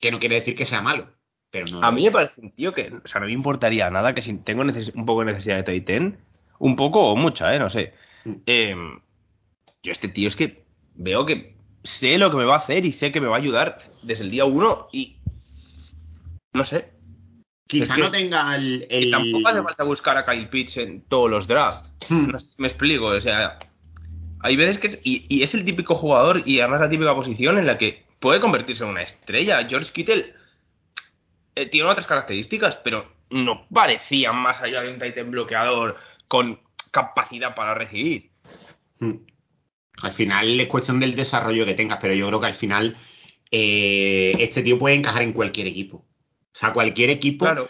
Que 0.00 0.10
no 0.10 0.18
quiere 0.20 0.36
decir 0.36 0.54
que 0.54 0.64
sea 0.66 0.80
malo, 0.80 1.08
pero 1.50 1.66
no. 1.66 1.82
A 1.82 1.90
mí 1.90 2.06
es. 2.06 2.12
me 2.12 2.12
parece 2.12 2.40
un 2.40 2.52
tío 2.52 2.72
que, 2.72 2.92
o 3.04 3.08
sea, 3.08 3.20
no 3.20 3.26
me 3.26 3.32
importaría 3.32 3.90
nada 3.90 4.14
que 4.14 4.22
si 4.22 4.36
tengo 4.38 4.62
un 4.62 5.06
poco 5.06 5.20
de 5.20 5.32
necesidad 5.32 5.56
de 5.56 5.62
tight 5.64 5.90
end, 5.90 6.18
un 6.58 6.76
poco 6.76 7.00
o 7.00 7.16
mucha, 7.16 7.54
¿eh? 7.54 7.58
No 7.58 7.68
sé. 7.68 7.94
Mm. 8.24 8.32
Eh, 8.46 8.76
yo 9.82 9.92
este 9.92 10.08
tío 10.08 10.28
es 10.28 10.36
que 10.36 10.64
veo 10.94 11.26
que 11.26 11.56
sé 11.82 12.18
lo 12.18 12.30
que 12.30 12.36
me 12.36 12.44
va 12.44 12.56
a 12.56 12.58
hacer 12.60 12.84
y 12.84 12.92
sé 12.92 13.12
que 13.12 13.20
me 13.20 13.28
va 13.28 13.36
a 13.36 13.40
ayudar 13.40 13.78
desde 14.02 14.24
el 14.24 14.30
día 14.30 14.44
uno 14.44 14.88
y 14.92 15.16
no 16.52 16.64
sé. 16.64 16.90
Quizá 17.68 17.94
es 17.94 18.00
no 18.00 18.10
tenga 18.10 18.56
el. 18.56 18.86
Y 18.90 19.10
tampoco 19.10 19.48
hace 19.48 19.62
falta 19.62 19.84
buscar 19.84 20.16
a 20.16 20.24
Kyle 20.24 20.48
Pitts 20.48 20.78
en 20.78 21.02
todos 21.02 21.30
los 21.30 21.46
drafts. 21.46 21.92
Hmm. 22.08 22.30
No 22.32 22.38
sé 22.40 22.48
si 22.48 22.54
me 22.62 22.68
explico, 22.68 23.06
o 23.06 23.20
sea, 23.20 23.58
hay 24.40 24.56
veces 24.56 24.78
que 24.78 24.86
es, 24.88 24.98
y, 25.04 25.26
y 25.28 25.42
es 25.42 25.54
el 25.54 25.64
típico 25.64 25.94
jugador 25.94 26.42
y 26.46 26.60
además 26.60 26.80
la 26.80 26.88
típica 26.88 27.14
posición 27.14 27.58
en 27.58 27.66
la 27.66 27.76
que 27.76 28.04
puede 28.20 28.40
convertirse 28.40 28.84
en 28.84 28.90
una 28.90 29.02
estrella. 29.02 29.66
George 29.68 29.92
Kittle 29.92 30.34
eh, 31.54 31.66
tiene 31.66 31.88
otras 31.88 32.06
características, 32.06 32.76
pero 32.76 33.04
no 33.30 33.66
parecía 33.72 34.32
más 34.32 34.62
allá 34.62 34.80
de 34.80 34.92
un 34.92 34.98
Titan 34.98 35.30
bloqueador 35.30 35.96
con 36.26 36.60
capacidad 36.90 37.54
para 37.54 37.74
recibir. 37.74 38.30
Hmm. 38.98 39.16
Al 40.00 40.12
final 40.12 40.58
es 40.60 40.68
cuestión 40.68 41.00
del 41.00 41.16
desarrollo 41.16 41.66
que 41.66 41.74
tengas, 41.74 41.98
pero 42.00 42.14
yo 42.14 42.28
creo 42.28 42.40
que 42.40 42.46
al 42.46 42.54
final 42.54 42.96
eh, 43.50 44.34
este 44.38 44.62
tío 44.62 44.78
puede 44.78 44.94
encajar 44.94 45.22
en 45.22 45.32
cualquier 45.32 45.66
equipo. 45.66 46.04
O 46.54 46.58
sea, 46.58 46.72
cualquier 46.72 47.10
equipo 47.10 47.44
Claro. 47.44 47.68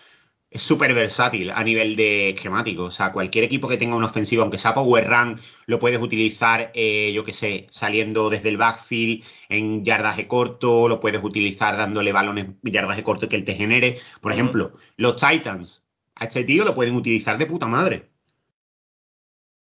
es 0.51 0.63
súper 0.63 0.95
versátil 0.95 1.51
a 1.51 1.63
nivel 1.63 1.95
de 1.97 2.31
esquemático. 2.31 2.85
O 2.85 2.91
sea, 2.91 3.13
cualquier 3.13 3.45
equipo 3.45 3.69
que 3.69 3.77
tenga 3.77 3.97
una 3.97 4.07
ofensiva, 4.07 4.43
aunque 4.43 4.57
sea 4.59 4.75
Power 4.75 5.07
Run, 5.07 5.41
lo 5.67 5.79
puedes 5.79 6.01
utilizar, 6.01 6.71
eh, 6.75 7.13
yo 7.13 7.25
qué 7.25 7.33
sé, 7.35 7.67
saliendo 7.71 8.31
desde 8.31 8.49
el 8.49 8.57
backfield 8.57 9.25
en 9.49 9.85
yardaje 9.85 10.27
corto, 10.27 10.89
lo 10.89 11.01
puedes 11.01 11.23
utilizar 11.23 11.77
dándole 11.77 12.13
balones 12.13 12.47
yardaje 12.63 13.03
corto 13.03 13.29
que 13.29 13.37
él 13.37 13.45
te 13.45 13.55
genere. 13.57 13.99
Por 14.23 14.33
ejemplo, 14.33 14.73
los 14.97 15.17
Titans, 15.17 15.85
a 16.15 16.25
este 16.25 16.45
tío 16.45 16.65
lo 16.65 16.75
pueden 16.75 16.95
utilizar 16.97 17.37
de 17.37 17.47
puta 17.47 17.67
madre. 17.67 18.09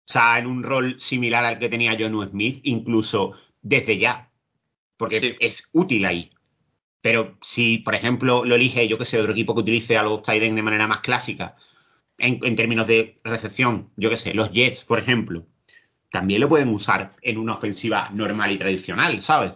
O 0.08 0.12
sea, 0.12 0.38
en 0.38 0.46
un 0.46 0.62
rol 0.62 0.98
similar 1.00 1.44
al 1.44 1.58
que 1.58 1.68
tenía 1.68 1.96
John 1.98 2.28
Smith, 2.30 2.60
incluso 2.62 3.32
desde 3.60 3.98
ya. 3.98 4.30
Porque 4.96 5.20
Sí. 5.20 5.36
es 5.40 5.62
útil 5.72 6.04
ahí. 6.06 6.30
Pero 7.00 7.38
si, 7.42 7.78
por 7.78 7.94
ejemplo, 7.94 8.44
lo 8.44 8.54
elige, 8.56 8.88
yo 8.88 8.98
que 8.98 9.04
sé, 9.04 9.18
otro 9.20 9.32
equipo 9.32 9.54
que 9.54 9.60
utilice 9.60 9.96
a 9.96 10.02
los 10.02 10.22
tight 10.22 10.42
de 10.42 10.62
manera 10.62 10.86
más 10.88 11.00
clásica, 11.00 11.56
en, 12.18 12.40
en 12.44 12.56
términos 12.56 12.86
de 12.86 13.20
recepción, 13.24 13.90
yo 13.96 14.10
qué 14.10 14.16
sé, 14.16 14.34
los 14.34 14.50
Jets, 14.52 14.84
por 14.84 14.98
ejemplo, 14.98 15.46
también 16.10 16.40
lo 16.40 16.48
pueden 16.48 16.68
usar 16.70 17.14
en 17.22 17.38
una 17.38 17.54
ofensiva 17.54 18.10
normal 18.10 18.52
y 18.52 18.58
tradicional, 18.58 19.22
¿sabes? 19.22 19.52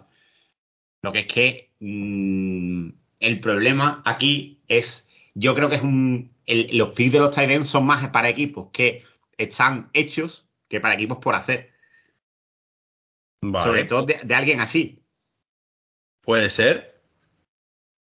Lo 1.02 1.12
que 1.12 1.20
es 1.20 1.26
que 1.26 1.70
mm, 1.80 2.88
el 3.20 3.40
problema 3.40 4.02
aquí 4.04 4.60
es, 4.68 5.08
yo 5.34 5.54
creo 5.54 5.68
que 5.68 5.76
es 5.76 5.82
un, 5.82 6.32
el- 6.46 6.76
los 6.76 6.90
picks 6.94 7.12
de 7.12 7.18
los 7.18 7.34
tight 7.34 7.50
ends 7.50 7.68
son 7.68 7.86
más 7.86 8.08
para 8.10 8.28
equipos 8.28 8.68
que 8.72 9.04
están 9.36 9.90
hechos 9.92 10.46
que 10.68 10.80
para 10.80 10.94
equipos 10.94 11.18
por 11.18 11.34
hacer, 11.34 11.72
Vale. 13.42 13.64
sobre 13.64 13.84
todo 13.84 14.02
de, 14.06 14.20
de 14.22 14.34
alguien 14.34 14.60
así. 14.60 15.02
Puede 16.22 16.50
ser, 16.50 16.91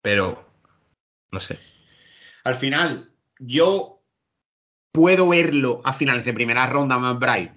pero 0.01 0.49
no 1.31 1.39
sé. 1.39 1.59
Al 2.43 2.57
final, 2.57 3.11
yo 3.39 4.01
puedo 4.91 5.29
verlo 5.29 5.81
a 5.83 5.93
finales 5.93 6.25
de 6.25 6.33
primera 6.33 6.67
ronda 6.67 6.97
más 6.97 7.17
Bright. 7.19 7.51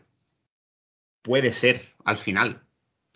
Puede 1.22 1.52
ser, 1.52 1.94
al 2.04 2.18
final. 2.18 2.62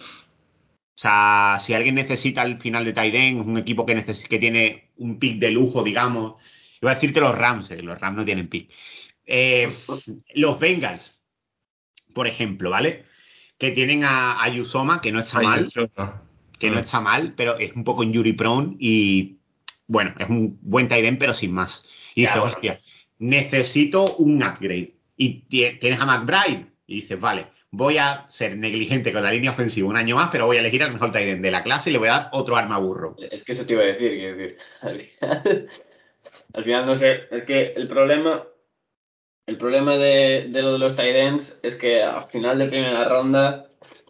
O 0.00 1.00
sea, 1.00 1.60
si 1.64 1.74
alguien 1.74 1.94
necesita 1.94 2.42
al 2.42 2.60
final 2.60 2.84
de 2.84 2.92
Tyden, 2.92 3.38
un 3.40 3.56
equipo 3.58 3.86
que, 3.86 3.94
neces- 3.96 4.26
que 4.26 4.38
tiene 4.38 4.90
un 4.96 5.18
pick 5.18 5.38
de 5.38 5.50
lujo, 5.50 5.84
digamos. 5.84 6.42
Iba 6.80 6.92
a 6.92 6.94
decirte 6.94 7.20
los 7.20 7.36
Rams, 7.36 7.70
eh, 7.70 7.82
los 7.82 8.00
Rams 8.00 8.16
no 8.16 8.24
tienen 8.24 8.48
pick. 8.48 8.70
Eh, 9.24 9.76
los 10.34 10.58
Bengals, 10.58 11.20
por 12.14 12.26
ejemplo, 12.26 12.70
¿vale? 12.70 13.04
Que 13.58 13.70
tienen 13.72 14.02
a, 14.04 14.42
a 14.42 14.48
Yusoma, 14.48 15.00
que 15.00 15.12
no 15.12 15.20
está 15.20 15.38
Ay, 15.38 15.46
mal 15.46 15.72
no. 16.58 16.60
que 16.60 16.70
no 16.70 16.76
Mm. 16.76 16.84
está 16.84 17.00
mal, 17.00 17.34
pero 17.36 17.58
es 17.58 17.74
un 17.74 17.84
poco 17.84 18.02
injury 18.02 18.32
prone 18.34 18.76
y 18.78 19.36
bueno, 19.86 20.14
es 20.18 20.28
un 20.28 20.58
buen 20.62 20.88
tight 20.88 21.04
end, 21.04 21.18
pero 21.18 21.32
sin 21.34 21.52
más. 21.52 21.82
Y 22.14 22.22
dices, 22.22 22.36
bueno. 22.36 22.52
hostia, 22.52 22.78
necesito 23.18 24.16
un 24.16 24.42
upgrade. 24.42 24.94
Y 25.16 25.44
tie- 25.48 25.78
tienes 25.80 26.00
a 26.00 26.06
McBride 26.06 26.66
y 26.86 26.96
dices, 27.00 27.18
vale, 27.20 27.46
voy 27.70 27.98
a 27.98 28.24
ser 28.28 28.56
negligente 28.56 29.12
con 29.12 29.22
la 29.22 29.30
línea 29.32 29.50
ofensiva 29.50 29.88
un 29.88 29.96
año 29.96 30.16
más, 30.16 30.28
pero 30.30 30.46
voy 30.46 30.56
a 30.56 30.60
elegir 30.60 30.82
al 30.82 30.92
mejor 30.92 31.10
tight 31.12 31.28
end 31.28 31.42
de 31.44 31.50
la 31.50 31.62
clase 31.62 31.90
y 31.90 31.92
le 31.92 31.98
voy 31.98 32.08
a 32.08 32.12
dar 32.12 32.28
otro 32.32 32.56
arma 32.56 32.78
burro. 32.78 33.16
Es 33.30 33.42
que 33.44 33.52
eso 33.52 33.66
te 33.66 33.72
iba 33.74 33.82
a 33.82 33.86
decir, 33.86 34.10
quiero 34.12 34.36
decir, 34.36 34.58
al 34.82 35.00
final, 35.00 35.68
al 36.54 36.64
final 36.64 36.86
no 36.86 36.96
sé, 36.96 37.20
es 37.30 37.42
que 37.44 37.72
el 37.74 37.88
problema, 37.88 38.44
el 39.46 39.56
problema 39.56 39.96
de, 39.96 40.48
de 40.50 40.62
lo 40.62 40.72
de 40.74 40.78
los 40.78 40.94
tight 40.96 41.14
ends 41.16 41.58
es 41.62 41.74
que 41.76 42.02
al 42.02 42.26
final 42.30 42.58
de 42.58 42.66
primera 42.68 43.04
ronda 43.08 43.67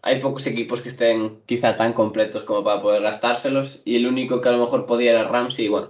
hay 0.09 0.21
pocos 0.21 0.47
equipos 0.47 0.83
que 0.83 0.91
estén 0.91 1.43
quizá 1.47 1.77
tan 1.77 1.93
completos 1.95 2.45
como 2.45 2.65
para 2.65 2.83
poder 2.83 3.03
gastárselos 3.03 3.81
y 3.85 3.97
el 3.97 4.07
único 4.07 4.41
que 4.41 4.49
a 4.49 4.53
lo 4.53 4.61
mejor 4.65 4.87
podía 4.87 5.13
era 5.13 5.29
Ramsey 5.29 5.67
y 5.67 5.69
bueno, 5.69 5.89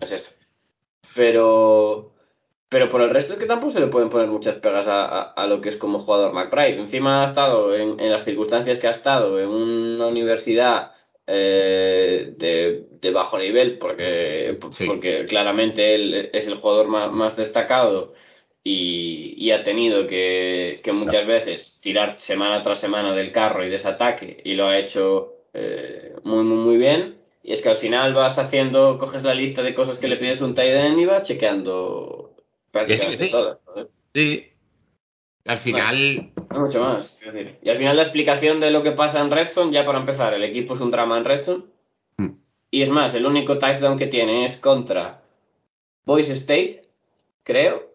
es 0.00 0.12
eso. 0.12 0.30
Pero, 1.14 2.12
pero 2.68 2.88
por 2.90 3.02
el 3.02 3.10
resto 3.10 3.34
es 3.34 3.38
que 3.38 3.46
tampoco 3.46 3.72
se 3.72 3.80
le 3.80 3.88
pueden 3.88 4.10
poner 4.10 4.28
muchas 4.28 4.56
pegas 4.56 4.86
a, 4.86 5.04
a- 5.06 5.22
a 5.34 5.46
lo 5.46 5.60
que 5.60 5.70
es 5.70 5.76
como 5.76 6.00
jugador 6.00 6.32
McBride. 6.32 6.80
Encima 6.80 7.24
ha 7.24 7.28
estado 7.28 7.74
en, 7.76 8.00
en 8.00 8.12
las 8.12 8.24
circunstancias 8.24 8.78
que 8.78 8.88
ha 8.88 8.92
estado 8.92 9.38
en 9.40 9.48
una 9.48 10.06
universidad 10.08 10.92
eh, 11.26 12.34
de, 12.36 12.86
de 13.00 13.10
bajo 13.12 13.38
nivel, 13.38 13.78
porque, 13.78 14.58
Sí. 14.72 14.86
porque 14.86 15.26
claramente 15.26 15.94
él 15.94 16.30
es 16.32 16.46
el 16.46 16.56
jugador 16.56 16.88
más, 16.88 17.12
más 17.12 17.36
destacado 17.36 18.12
y, 18.64 19.34
y 19.36 19.50
ha 19.50 19.64
tenido 19.64 20.06
que, 20.06 20.76
que 20.82 20.92
muchas 20.92 21.26
veces 21.26 21.78
tirar 21.80 22.20
semana 22.20 22.62
tras 22.62 22.78
semana 22.80 23.14
del 23.14 23.32
carro 23.32 23.64
y 23.64 23.70
de 23.70 23.76
ese 23.76 23.88
ataque 23.88 24.40
y 24.44 24.54
lo 24.54 24.66
ha 24.68 24.78
hecho 24.78 25.32
eh, 25.52 26.14
muy, 26.24 26.44
muy, 26.44 26.58
muy 26.58 26.76
bien. 26.76 27.16
Y 27.42 27.52
es 27.54 27.62
que 27.62 27.70
al 27.70 27.78
final 27.78 28.14
vas 28.14 28.38
haciendo, 28.38 28.98
coges 28.98 29.24
la 29.24 29.34
lista 29.34 29.62
de 29.62 29.74
cosas 29.74 29.98
que 29.98 30.06
le 30.06 30.16
pides 30.16 30.40
a 30.40 30.44
un 30.44 30.54
tight 30.54 30.72
end 30.72 31.00
y 31.00 31.06
vas 31.06 31.26
chequeando 31.26 32.36
prácticamente 32.70 33.24
sí, 33.24 33.30
todas. 33.32 33.58
¿no? 33.74 33.88
Sí, 34.14 34.46
Al 35.46 35.58
final, 35.58 36.30
No 36.50 36.60
mucho 36.60 36.80
más. 36.80 37.18
decir. 37.20 37.56
Y 37.62 37.68
al 37.68 37.78
final 37.78 37.96
la 37.96 38.04
explicación 38.04 38.60
de 38.60 38.70
lo 38.70 38.84
que 38.84 38.92
pasa 38.92 39.20
en 39.20 39.30
Redstone, 39.32 39.72
ya 39.72 39.84
para 39.84 39.98
empezar, 39.98 40.34
el 40.34 40.44
equipo 40.44 40.74
es 40.74 40.80
un 40.80 40.92
drama 40.92 41.18
en 41.18 41.24
Redstone. 41.24 41.64
Mm. 42.18 42.28
Y 42.70 42.82
es 42.82 42.88
más, 42.90 43.12
el 43.14 43.26
único 43.26 43.58
touchdown 43.58 43.98
que 43.98 44.06
tiene 44.06 44.44
es 44.44 44.56
contra 44.58 45.22
Boise 46.04 46.34
State, 46.34 46.84
creo. 47.42 47.90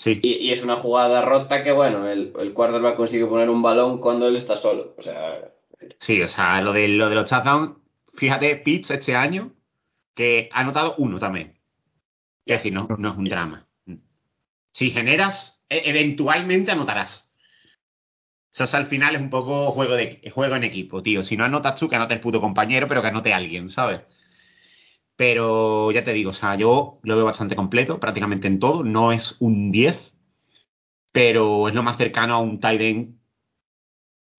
Sí. 0.00 0.20
Y, 0.22 0.32
y 0.48 0.52
es 0.52 0.62
una 0.62 0.76
jugada 0.76 1.22
rota 1.22 1.62
que, 1.62 1.72
bueno, 1.72 2.08
el, 2.08 2.32
el 2.38 2.52
quarterback 2.54 2.96
consigue 2.96 3.26
poner 3.26 3.48
un 3.50 3.62
balón 3.62 3.98
cuando 4.00 4.26
él 4.28 4.36
está 4.36 4.56
solo. 4.56 4.94
O 4.98 5.02
sea, 5.02 5.52
Sí, 5.98 6.20
o 6.22 6.28
sea, 6.28 6.60
lo 6.62 6.72
de, 6.72 6.88
lo 6.88 7.08
de 7.08 7.14
los 7.14 7.28
touchdowns, 7.30 7.76
fíjate, 8.14 8.56
Pitts 8.56 8.90
este 8.90 9.14
año, 9.16 9.52
que 10.14 10.48
ha 10.52 10.60
anotado 10.60 10.94
uno 10.98 11.18
también. 11.20 11.60
Es 12.46 12.58
decir, 12.58 12.72
no, 12.72 12.88
no 12.98 13.12
es 13.12 13.18
un 13.18 13.24
drama. 13.26 13.68
Si 14.72 14.90
generas, 14.90 15.62
e- 15.68 15.82
eventualmente 15.90 16.72
anotarás. 16.72 17.30
O 18.52 18.54
sea, 18.56 18.66
o 18.66 18.68
sea, 18.68 18.80
al 18.80 18.86
final 18.86 19.14
es 19.16 19.20
un 19.20 19.30
poco 19.30 19.70
juego, 19.72 19.94
de, 19.94 20.30
juego 20.32 20.54
en 20.56 20.64
equipo, 20.64 21.02
tío. 21.02 21.22
Si 21.24 21.36
no 21.36 21.44
anotas 21.44 21.78
tú, 21.78 21.88
que 21.88 21.96
anote 21.96 22.14
el 22.14 22.20
puto 22.20 22.40
compañero, 22.40 22.86
pero 22.88 23.02
que 23.02 23.08
anote 23.08 23.32
alguien, 23.34 23.68
¿sabes? 23.68 24.02
Pero 25.20 25.90
ya 25.92 26.02
te 26.02 26.14
digo, 26.14 26.30
o 26.30 26.32
sea, 26.32 26.56
yo 26.56 26.98
lo 27.02 27.14
veo 27.16 27.26
bastante 27.26 27.54
completo, 27.54 28.00
prácticamente 28.00 28.48
en 28.48 28.58
todo. 28.58 28.84
No 28.84 29.12
es 29.12 29.36
un 29.38 29.70
10, 29.70 30.14
pero 31.12 31.68
es 31.68 31.74
lo 31.74 31.82
más 31.82 31.98
cercano 31.98 32.34
a 32.34 32.38
un 32.40 32.60
tight 32.60 32.80
end 32.82 33.18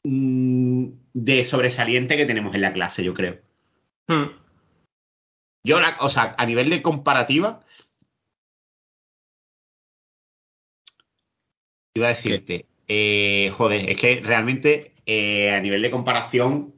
mm, 0.04 0.86
de 1.14 1.44
sobresaliente 1.46 2.18
que 2.18 2.26
tenemos 2.26 2.56
en 2.56 2.62
la 2.62 2.74
clase, 2.74 3.04
yo 3.04 3.14
creo. 3.14 3.40
Hmm. 4.08 4.26
Yo, 5.64 5.80
la- 5.80 5.98
o 6.02 6.10
sea, 6.10 6.36
a 6.38 6.46
nivel 6.46 6.70
de 6.70 6.82
comparativa, 6.84 7.62
iba 11.94 12.08
a 12.08 12.10
decirte, 12.10 12.66
eh, 12.88 13.52
joder, 13.58 13.90
es 13.90 14.00
que 14.00 14.22
realmente 14.22 14.94
eh, 15.06 15.52
a 15.52 15.60
nivel 15.62 15.82
de 15.82 15.92
comparación, 15.92 16.74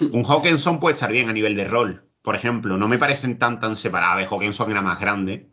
un 0.00 0.24
Hawkinson 0.24 0.80
puede 0.80 0.94
estar 0.94 1.10
bien 1.10 1.28
a 1.28 1.32
nivel 1.32 1.56
de 1.56 1.64
rol, 1.64 2.04
por 2.22 2.34
ejemplo. 2.34 2.76
No 2.76 2.88
me 2.88 2.98
parecen 2.98 3.38
tan 3.38 3.60
tan 3.60 3.76
separables. 3.76 4.28
Hawkinson 4.30 4.70
era 4.70 4.82
más 4.82 5.00
grande, 5.00 5.48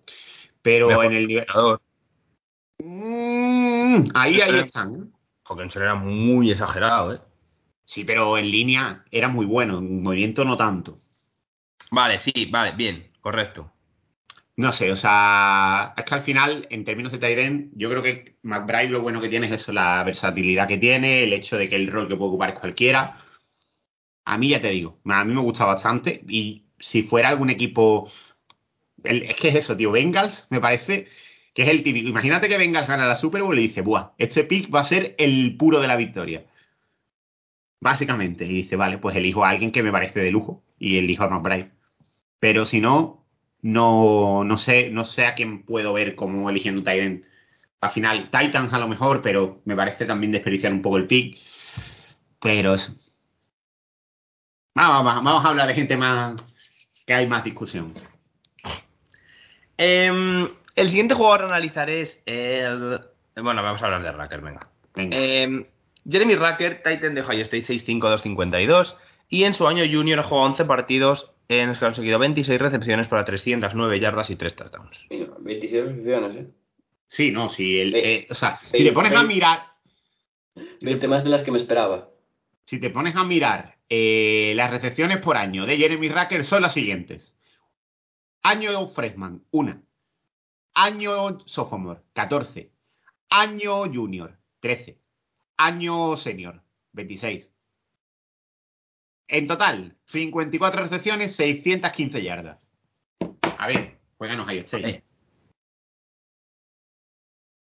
pero 0.62 0.88
Mejor 0.88 1.06
en 1.06 1.13
el 1.13 1.27
nivel. 1.27 1.45
Mm, 2.79 4.10
ahí, 4.13 4.41
ahí 4.41 4.60
están. 4.60 4.93
¿eh? 4.93 5.17
Hawkinson 5.45 5.84
era 5.84 5.95
muy 5.95 6.51
exagerado, 6.51 7.13
¿eh? 7.13 7.19
Sí, 7.86 8.03
pero 8.06 8.38
en 8.38 8.49
línea 8.49 9.03
era 9.12 9.27
muy 9.27 9.45
bueno, 9.45 9.79
en 9.79 10.01
movimiento 10.01 10.45
no 10.45 10.58
tanto. 10.58 10.99
Vale, 11.91 12.17
sí, 12.19 12.32
vale, 12.49 12.71
bien, 12.75 13.12
correcto. 13.19 13.71
No 14.56 14.71
sé, 14.71 14.91
o 14.91 14.95
sea, 14.95 15.93
es 15.97 16.03
que 16.06 16.13
al 16.13 16.21
final, 16.21 16.67
en 16.69 16.86
términos 16.86 17.12
de 17.12 17.17
Tyden, 17.17 17.71
yo 17.75 17.89
creo 17.89 18.03
que 18.03 18.38
McBride 18.43 18.89
lo 18.89 19.01
bueno 19.01 19.19
que 19.19 19.29
tiene 19.29 19.47
es 19.47 19.53
eso, 19.53 19.73
la 19.73 20.03
versatilidad 20.03 20.67
que 20.67 20.77
tiene, 20.77 21.23
el 21.23 21.34
hecho 21.34 21.58
de 21.58 21.67
que 21.67 21.75
el 21.75 21.91
rol 21.91 22.08
que 22.08 22.15
puede 22.15 22.29
ocupar 22.29 22.49
es 22.51 22.60
cualquiera. 22.60 23.17
A 24.25 24.38
mí 24.38 24.49
ya 24.49 24.62
te 24.62 24.69
digo, 24.69 24.99
a 25.05 25.23
mí 25.25 25.33
me 25.33 25.41
gusta 25.41 25.65
bastante 25.65 26.23
y 26.27 26.63
si 26.79 27.03
fuera 27.03 27.29
algún 27.29 27.49
equipo... 27.49 28.09
el- 29.03 29.23
es 29.23 29.36
que 29.38 29.49
es 29.49 29.55
eso, 29.55 29.77
tío, 29.77 29.91
Bengals 29.91 30.45
me 30.49 30.62
parece 30.62 31.07
que 31.53 31.63
es 31.63 31.69
el 31.69 31.83
típico. 31.83 32.09
Imagínate 32.09 32.49
que 32.49 32.57
Bengals 32.57 32.88
gana 32.88 33.07
la 33.07 33.15
Super 33.17 33.43
Bowl 33.43 33.57
y 33.59 33.67
dice, 33.69 33.81
buah, 33.81 34.12
este 34.17 34.43
pick 34.45 34.73
va 34.73 34.81
a 34.81 34.86
ser 34.86 35.15
el 35.19 35.55
puro 35.57 35.79
de 35.81 35.88
la 35.88 35.97
victoria. 35.97 36.45
Básicamente, 37.79 38.45
y 38.45 38.49
dice, 38.53 38.75
vale, 38.77 38.97
pues 38.97 39.15
elijo 39.15 39.43
a 39.43 39.49
alguien 39.49 39.71
que 39.71 39.83
me 39.83 39.91
parece 39.91 40.19
de 40.21 40.31
lujo 40.31 40.63
y 40.79 40.97
elijo 40.97 41.23
a 41.23 41.29
McBride. 41.29 41.71
Pero 42.39 42.65
si 42.65 42.81
no, 42.81 43.25
no, 43.62 44.43
no 44.45 44.57
sé, 44.59 44.89
no 44.91 45.05
sé 45.05 45.25
a 45.27 45.36
quién 45.36 45.63
puedo 45.63 45.93
ver 45.93 46.15
como 46.15 46.49
eligiendo 46.49 46.81
Titan. 46.83 47.23
Al 47.81 47.91
final, 47.91 48.31
Titans 48.31 48.73
a 48.73 48.79
lo 48.79 48.88
mejor, 48.89 49.21
pero 49.23 49.62
me 49.65 49.75
parece 49.75 50.05
también 50.05 50.31
desperdiciar 50.33 50.73
un 50.73 50.81
poco 50.83 50.97
el 50.97 51.07
pick. 51.07 51.38
Pero 52.41 52.73
eso. 52.75 52.93
Vamos, 54.75 55.03
vamos, 55.03 55.23
vamos 55.23 55.45
a 55.45 55.49
hablar 55.49 55.67
de 55.67 55.75
gente 55.75 55.97
más 55.97 56.36
que 57.05 57.13
hay 57.13 57.27
más 57.27 57.43
discusión. 57.43 57.93
Em, 59.77 60.49
el 60.75 60.89
siguiente 60.89 61.13
jugador 61.13 61.43
a 61.43 61.45
analizar 61.45 61.89
es 61.89 62.21
el... 62.25 62.99
Bueno, 63.36 63.62
vamos 63.62 63.81
a 63.81 63.86
hablar 63.86 64.03
de 64.03 64.12
Racker, 64.12 64.41
venga. 64.41 64.67
Venga. 64.95 65.17
Em, 65.17 65.65
Jeremy 66.09 66.36
Racker, 66.36 66.81
Titan 66.83 67.15
de 67.15 67.21
Ohio 67.21 67.41
State 67.43 67.65
6'5", 67.65 68.95
y 69.29 69.43
en 69.43 69.53
su 69.53 69.67
año 69.67 69.83
junior 69.89 70.19
ha 70.19 70.23
jugado 70.23 70.47
11 70.47 70.65
partidos 70.65 71.31
en 71.49 71.69
los 71.69 71.77
que 71.77 71.86
ha 71.86 71.88
conseguido 71.89 72.19
26 72.19 72.59
recepciones 72.59 73.07
para 73.07 73.25
309 73.25 73.99
yardas 73.99 74.29
y 74.29 74.36
3 74.36 74.55
touchdowns. 74.55 74.97
mira, 75.09 75.27
26 75.39 75.86
recepciones, 75.86 76.36
¿eh? 76.36 76.47
Sí, 77.07 77.31
no, 77.31 77.49
si 77.49 77.79
el, 77.79 77.95
eh, 77.95 78.27
o 78.29 78.33
sea, 78.33 78.59
si 78.71 78.83
te 78.83 78.91
pones 78.91 79.13
a 79.13 79.23
mirar, 79.23 79.59
20 80.81 81.07
más 81.07 81.23
de 81.23 81.29
las 81.29 81.43
que 81.43 81.51
me 81.51 81.59
esperaba. 81.59 82.09
si 82.65 82.79
te 82.79 82.89
pones 82.89 83.15
a 83.15 83.23
mirar 83.23 83.72
eh, 83.89 84.54
las 84.56 84.72
recepciones 84.72 85.17
por 85.17 85.38
año 85.38 85.65
de 85.65 85.78
Jeremy 85.78 86.10
Racker 86.10 86.46
son 86.46 86.62
las 86.63 86.74
siguientes. 86.74 87.34
Año 88.41 88.88
freshman, 88.89 89.43
una. 89.52 89.82
Año 90.74 91.39
sophomore, 91.46 92.02
14. 92.13 92.72
Año 93.30 93.84
junior, 93.91 94.38
13. 94.60 95.00
Año 95.58 96.17
senior, 96.17 96.62
26. 96.93 97.50
En 99.28 99.48
total, 99.48 99.98
54 100.08 100.82
recepciones, 100.82 101.36
615 101.36 102.22
yardas. 102.24 102.60
A 103.58 103.67
ver, 103.67 104.00
juegan 104.17 104.39
Ohio 104.41 104.62
State. 104.62 105.04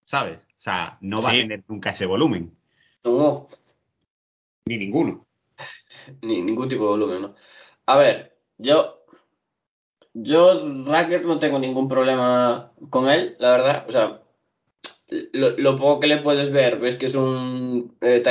¿sabes? 0.05 0.39
O 0.41 0.61
sea, 0.61 0.97
no 1.03 1.21
va 1.23 1.31
Sí. 1.31 1.37
a 1.37 1.41
tener 1.43 1.65
nunca 1.69 1.91
ese 1.91 2.07
volumen, 2.07 2.57
No, 3.05 3.49
ni 4.65 4.77
ninguno. 4.79 5.27
Ni 6.23 6.43
ningún 6.43 6.69
tipo 6.69 6.85
de 6.85 6.91
volumen, 6.91 7.23
¿no? 7.23 7.35
A 7.87 7.97
ver, 7.99 8.37
yo. 8.59 8.95
Yo, 10.15 10.61
Racker, 10.87 11.25
no 11.25 11.39
tengo 11.39 11.59
ningún 11.59 11.89
problema 11.89 12.73
con 12.91 13.09
él, 13.09 13.37
la 13.39 13.51
verdad. 13.53 13.85
O 13.89 13.93
sea, 13.93 14.21
lo, 15.33 15.77
poco 15.79 16.01
que 16.01 16.07
le 16.07 16.19
puedes 16.19 16.53
ver, 16.53 16.79
ves 16.79 16.97
que 16.97 17.07
es 17.07 17.15
un 17.15 17.97
eh, 18.01 18.23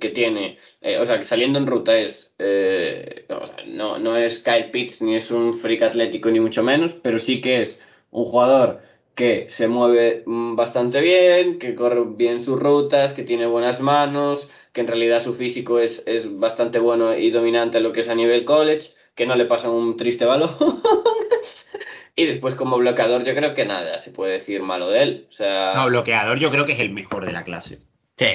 que 0.00 0.10
tiene. 0.10 0.58
eh, 0.80 0.98
o 0.98 1.06
sea, 1.06 1.18
que 1.18 1.24
saliendo 1.24 1.58
en 1.58 1.66
ruta 1.66 1.96
es. 1.98 2.34
eh, 2.38 3.26
no, 3.66 3.98
no 3.98 4.16
es 4.16 4.38
Kyle 4.40 4.70
Pitts 4.70 5.02
ni 5.02 5.16
es 5.16 5.30
un 5.30 5.58
freak 5.60 5.82
atlético, 5.82 6.30
ni 6.30 6.40
mucho 6.40 6.62
menos, 6.62 6.94
pero 7.02 7.18
sí 7.18 7.40
que 7.40 7.62
es 7.62 7.78
un 8.10 8.24
jugador 8.26 8.80
que 9.14 9.46
se 9.50 9.68
mueve 9.68 10.22
mm, 10.26 10.56
bastante 10.56 11.00
bien, 11.00 11.58
que 11.58 11.74
corre 11.74 12.02
bien 12.16 12.44
sus 12.44 12.58
rutas, 12.58 13.12
que 13.14 13.22
tiene 13.24 13.46
buenas 13.46 13.80
manos, 13.80 14.48
que 14.72 14.80
en 14.80 14.86
realidad 14.88 15.22
su 15.22 15.34
físico 15.34 15.78
es, 15.78 16.02
es 16.06 16.24
bastante 16.38 16.78
bueno 16.78 17.16
y 17.16 17.30
dominante 17.30 17.78
en 17.78 17.84
lo 17.84 17.92
que 17.92 18.00
es 18.00 18.08
a 18.08 18.14
nivel 18.14 18.44
college, 18.44 18.92
que 19.14 19.26
no 19.26 19.36
le 19.36 19.44
pasa 19.46 19.70
un 19.70 19.96
triste 19.96 20.24
balón. 20.24 20.56
y 22.16 22.26
después 22.26 22.54
como 22.54 22.76
bloqueador 22.78 23.24
yo 23.24 23.34
creo 23.34 23.54
que 23.54 23.64
nada 23.64 23.98
se 24.00 24.10
puede 24.10 24.34
decir 24.34 24.62
malo 24.62 24.88
de 24.88 25.02
él. 25.02 25.28
O 25.30 25.32
sea, 25.34 25.74
No, 25.74 25.86
bloqueador 25.86 26.38
yo 26.38 26.50
creo 26.50 26.66
que 26.66 26.72
es 26.72 26.80
el 26.80 26.90
mejor 26.90 27.24
de 27.26 27.32
la 27.32 27.44
clase. 27.44 27.78
Sí, 28.16 28.26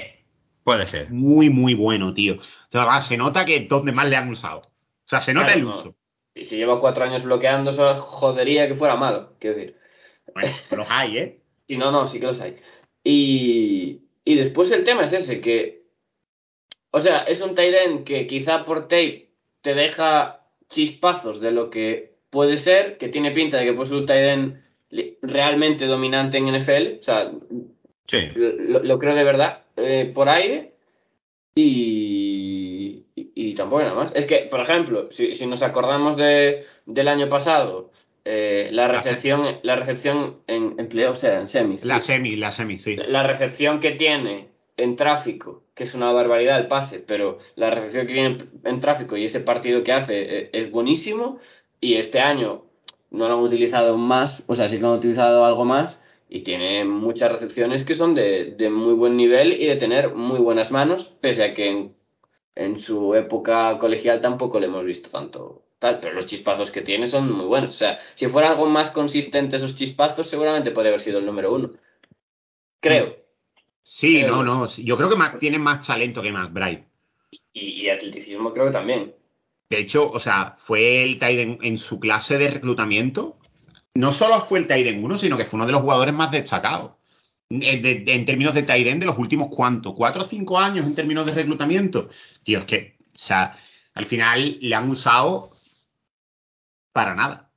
puede 0.64 0.86
ser. 0.86 1.10
Muy, 1.10 1.50
muy 1.50 1.74
bueno, 1.74 2.14
tío. 2.14 2.36
O 2.36 2.72
sea, 2.72 3.02
se 3.02 3.18
nota 3.18 3.46
que 3.46 3.62
donde 3.62 3.92
más 3.92 4.08
le 4.10 4.16
han 4.18 4.30
usado. 4.30 4.60
O 4.60 5.08
sea, 5.10 5.22
se 5.22 5.34
nota 5.34 5.48
Claro, 5.48 5.60
el 5.60 5.66
no. 5.66 5.72
uso. 5.72 5.96
y 6.36 6.46
si 6.46 6.56
lleva 6.58 6.80
cuatro 6.80 7.04
años 7.04 7.24
bloqueando, 7.24 7.72
eso 7.72 7.96
jodería 8.02 8.68
que 8.68 8.76
fuera 8.76 8.96
malo, 8.96 9.34
quiero 9.40 9.58
decir. 9.58 9.76
Bueno, 10.34 10.56
los 10.72 10.88
hay, 10.90 11.18
¿eh? 11.18 11.40
Y 11.68 11.78
no, 11.78 11.92
no, 11.92 12.08
sí 12.08 12.20
que 12.20 12.26
los 12.26 12.40
hay. 12.40 12.56
Y, 13.04 14.02
y 14.26 14.36
después 14.36 14.72
el 14.72 14.84
tema 14.84 15.06
es 15.06 15.14
ese, 15.14 15.42
que, 15.42 15.84
o 16.92 17.00
sea, 17.00 17.20
es 17.24 17.42
un 17.42 17.58
end 17.58 18.04
que 18.04 18.28
quizá 18.28 18.66
por 18.66 18.84
tape 18.84 19.30
te 19.62 19.74
deja 19.74 20.42
chispazos 20.70 21.40
de 21.42 21.52
lo 21.52 21.70
que 21.70 22.16
puede 22.30 22.58
ser, 22.58 22.98
que 22.98 23.10
tiene 23.10 23.32
pinta 23.32 23.58
de 23.58 23.66
que 23.66 23.74
puede 23.74 23.90
ser 24.06 24.38
un 24.40 24.62
li- 24.90 25.18
realmente 25.22 25.86
dominante 25.86 26.38
en 26.38 26.48
NFL, 26.48 27.00
o 27.02 27.04
sea, 27.04 27.32
Sí. 28.08 28.18
lo, 28.36 28.80
lo 28.84 29.00
creo 29.00 29.14
de 29.14 29.24
verdad, 29.24 29.64
eh, 29.78 30.12
por 30.14 30.30
aire, 30.30 30.74
y, 31.56 33.06
y, 33.16 33.32
y 33.36 33.56
tampoco 33.56 33.82
nada 33.84 33.96
más. 33.96 34.12
Es 34.16 34.26
que, 34.26 34.48
por 34.50 34.62
ejemplo, 34.62 35.10
si, 35.12 35.36
si 35.36 35.46
nos 35.46 35.62
acordamos 35.62 36.18
de, 36.18 36.66
del 36.86 37.08
año 37.08 37.30
pasado, 37.30 37.92
eh, 38.32 38.70
la 38.72 38.88
La 38.88 38.94
recepción, 38.94 39.58
la 39.64 39.76
recepción 39.76 40.38
en, 40.46 40.76
en 40.78 40.88
playoffs, 40.88 41.18
o 41.18 41.22
sea, 41.22 41.40
en 41.42 41.48
semis. 41.48 41.84
La 41.84 42.00
sí. 42.00 42.14
semi, 42.14 42.36
la 42.36 42.52
semi, 42.52 42.78
sí. 42.78 42.96
La 43.08 43.24
recepción 43.24 43.80
que 43.80 43.92
tiene 43.94 44.50
en 44.78 44.96
tráfico, 44.96 45.64
que 45.74 45.84
es 45.86 45.96
una 45.96 46.12
barbaridad 46.12 46.60
el 46.60 46.68
pase, 46.68 47.00
pero 47.00 47.40
la 47.56 47.72
recepción 47.72 48.06
que 48.06 48.14
tiene 48.14 48.46
en 48.64 48.82
tráfico 48.82 49.18
y 49.18 49.26
ese 49.26 49.40
partido 49.40 49.84
que 49.84 49.94
hace 49.94 50.38
eh, 50.38 50.50
es 50.54 50.70
buenísimo. 50.70 51.40
Y 51.82 51.96
este 51.96 52.20
año 52.20 52.66
no 53.10 53.28
lo 53.28 53.34
han 53.34 53.40
utilizado 53.44 53.98
más, 53.98 54.44
o 54.46 54.56
sea, 54.56 54.70
sí 54.70 54.78
que 54.78 54.86
han 54.86 54.92
utilizado 54.92 55.44
algo 55.44 55.66
más 55.66 56.00
y 56.30 56.42
tiene 56.42 56.86
muchas 56.86 57.32
recepciones 57.32 57.84
que 57.84 57.96
son 57.96 58.14
de, 58.14 58.54
de 58.58 58.70
muy 58.70 58.94
buen 58.94 59.18
nivel 59.18 59.54
y 59.54 59.66
de 59.66 59.78
tener 59.78 60.14
muy 60.14 60.40
buenas 60.40 60.70
manos, 60.70 61.12
pese 61.20 61.44
a 61.44 61.54
que 61.56 61.68
en, 61.70 61.96
en 62.56 62.80
su 62.80 63.16
época 63.16 63.80
colegial 63.80 64.22
tampoco 64.22 64.60
le 64.60 64.68
hemos 64.68 64.86
visto 64.86 65.10
tanto 65.10 65.64
tal, 65.80 66.00
pero 66.00 66.14
los 66.16 66.26
chispazos 66.28 66.72
que 66.72 66.82
tiene 66.82 67.10
son 67.10 67.32
muy 67.32 67.46
buenos. 67.46 67.72
O 67.72 67.78
sea, 67.78 68.00
si 68.16 68.28
fuera 68.28 68.50
algo 68.50 68.68
más 68.68 68.92
consistente 68.92 69.56
esos 69.58 69.76
chispazos, 69.76 70.28
seguramente 70.30 70.72
podría 70.72 70.92
haber 70.92 71.02
sido 71.04 71.20
el 71.20 71.26
número 71.26 71.54
uno. 71.54 71.72
Creo. 72.80 73.18
Sí, 73.84 74.22
no, 74.24 74.44
no. 74.44 74.70
Yo 74.70 74.98
creo 74.98 75.10
que 75.10 75.16
más, 75.16 75.40
tiene 75.40 75.58
más 75.58 75.86
talento 75.86 76.22
que 76.22 76.32
McBride. 76.32 76.86
Y, 77.54 77.82
y 77.84 77.90
atleticismo 77.90 78.54
creo 78.54 78.68
que 78.68 78.72
también. 78.72 79.14
De 79.70 79.80
hecho, 79.80 80.10
o 80.12 80.20
sea, 80.20 80.58
fue 80.66 81.04
el 81.04 81.20
Tiden 81.20 81.60
en 81.62 81.78
su 81.78 82.00
clase 82.00 82.38
de 82.38 82.50
reclutamiento. 82.50 83.38
No 83.96 84.14
solo 84.14 84.46
fue 84.48 84.60
el 84.60 84.68
Tiden 84.68 85.04
1, 85.04 85.18
sino 85.18 85.38
que 85.38 85.46
fue 85.46 85.58
uno 85.58 85.66
de 85.66 85.72
los 85.74 85.82
jugadores 85.82 86.14
más 86.14 86.32
destacados. 86.32 86.92
En, 87.50 87.82
de- 87.82 88.02
de- 88.02 88.14
en 88.14 88.26
términos 88.26 88.54
de 88.54 88.64
Tiden 88.64 89.00
de 89.00 89.06
los 89.08 89.18
últimos 89.18 89.50
cuántos, 89.56 89.94
cuatro 89.96 90.24
o 90.24 90.28
cinco 90.28 90.60
años 90.60 90.86
en 90.86 90.96
términos 90.96 91.26
de 91.26 91.34
reclutamiento. 91.34 92.10
Tío, 92.44 92.60
es 92.60 92.66
que, 92.66 92.98
o 93.14 93.18
sea, 93.18 93.58
al 93.96 94.06
final 94.06 94.58
le 94.62 94.76
han 94.76 94.90
usado 94.90 95.52
para 96.92 97.16
nada. 97.16 97.52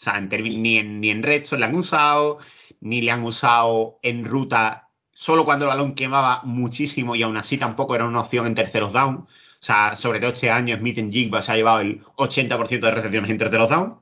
O 0.00 0.04
sea, 0.04 0.18
en 0.18 0.28
ni 0.28 0.78
en, 0.78 1.00
ni 1.00 1.10
en 1.10 1.22
le 1.22 1.64
han 1.64 1.74
usado, 1.74 2.38
ni 2.80 3.00
le 3.00 3.10
han 3.10 3.24
usado 3.24 3.98
en 4.02 4.24
ruta 4.24 4.88
solo 5.12 5.44
cuando 5.44 5.64
el 5.64 5.70
balón 5.70 5.96
quemaba 5.96 6.42
muchísimo 6.44 7.16
y 7.16 7.24
aún 7.24 7.36
así 7.36 7.58
tampoco 7.58 7.96
era 7.96 8.04
una 8.04 8.20
opción 8.20 8.46
en 8.46 8.54
terceros 8.54 8.92
down. 8.92 9.16
O 9.16 9.26
sea, 9.64 9.96
sobre 9.96 10.20
todo 10.20 10.30
este 10.30 10.50
año 10.50 10.76
Smith 10.76 10.98
en 10.98 11.12
Jigba 11.12 11.42
se 11.42 11.50
ha 11.50 11.56
llevado 11.56 11.80
el 11.80 12.04
80% 12.16 12.80
de 12.80 12.90
recepciones 12.92 13.30
en 13.30 13.38
terceros 13.38 13.68
down. 13.68 13.98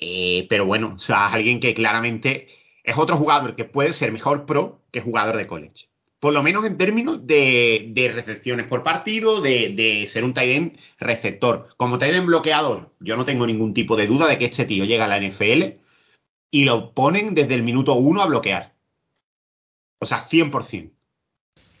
Eh, 0.00 0.46
pero 0.48 0.66
bueno, 0.66 0.94
o 0.94 0.98
sea, 1.00 1.28
es 1.28 1.34
alguien 1.34 1.58
que 1.58 1.74
claramente 1.74 2.48
es 2.84 2.96
otro 2.96 3.16
jugador 3.16 3.56
que 3.56 3.64
puede 3.64 3.92
ser 3.92 4.12
mejor 4.12 4.46
pro 4.46 4.82
que 4.92 5.00
jugador 5.00 5.36
de 5.36 5.48
college. 5.48 5.88
Por 6.22 6.34
lo 6.34 6.44
menos 6.44 6.64
en 6.64 6.78
términos 6.78 7.26
de, 7.26 8.12
recepciones 8.14 8.68
por 8.68 8.84
partido, 8.84 9.40
de, 9.40 9.70
de 9.70 10.06
ser 10.06 10.22
un 10.22 10.32
tight 10.32 10.52
end 10.52 10.78
receptor. 11.00 11.70
Como 11.76 11.98
tight 11.98 12.14
end 12.14 12.26
bloqueador, 12.26 12.92
yo 13.00 13.16
no 13.16 13.24
tengo 13.24 13.44
ningún 13.44 13.74
tipo 13.74 13.96
de 13.96 14.06
duda 14.06 14.28
de 14.28 14.38
que 14.38 14.44
este 14.44 14.64
tío 14.64 14.84
llega 14.84 15.06
a 15.06 15.08
la 15.08 15.20
NFL 15.20 15.80
y 16.52 16.62
lo 16.62 16.94
ponen 16.94 17.34
desde 17.34 17.54
el 17.54 17.64
minuto 17.64 17.94
uno 17.94 18.22
a 18.22 18.26
bloquear. 18.26 18.72
O 19.98 20.06
sea, 20.06 20.28
100%. 20.28 20.92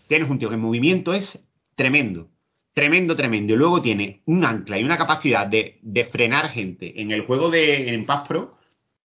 Tienes 0.08 0.28
un 0.28 0.40
tío 0.40 0.48
que 0.48 0.56
en 0.56 0.60
movimiento 0.60 1.14
es 1.14 1.46
tremendo. 1.76 2.28
Tremendo, 2.74 3.14
tremendo. 3.14 3.52
Y 3.52 3.56
luego 3.56 3.80
tiene 3.80 4.22
un 4.24 4.44
ancla 4.44 4.76
y 4.76 4.82
una 4.82 4.98
capacidad 4.98 5.46
de, 5.46 5.78
de 5.82 6.04
frenar 6.06 6.48
gente 6.48 7.00
en 7.00 7.12
el 7.12 7.26
juego 7.26 7.48
de 7.48 7.94
en 7.94 8.06
Pass 8.06 8.26
Pro 8.26 8.56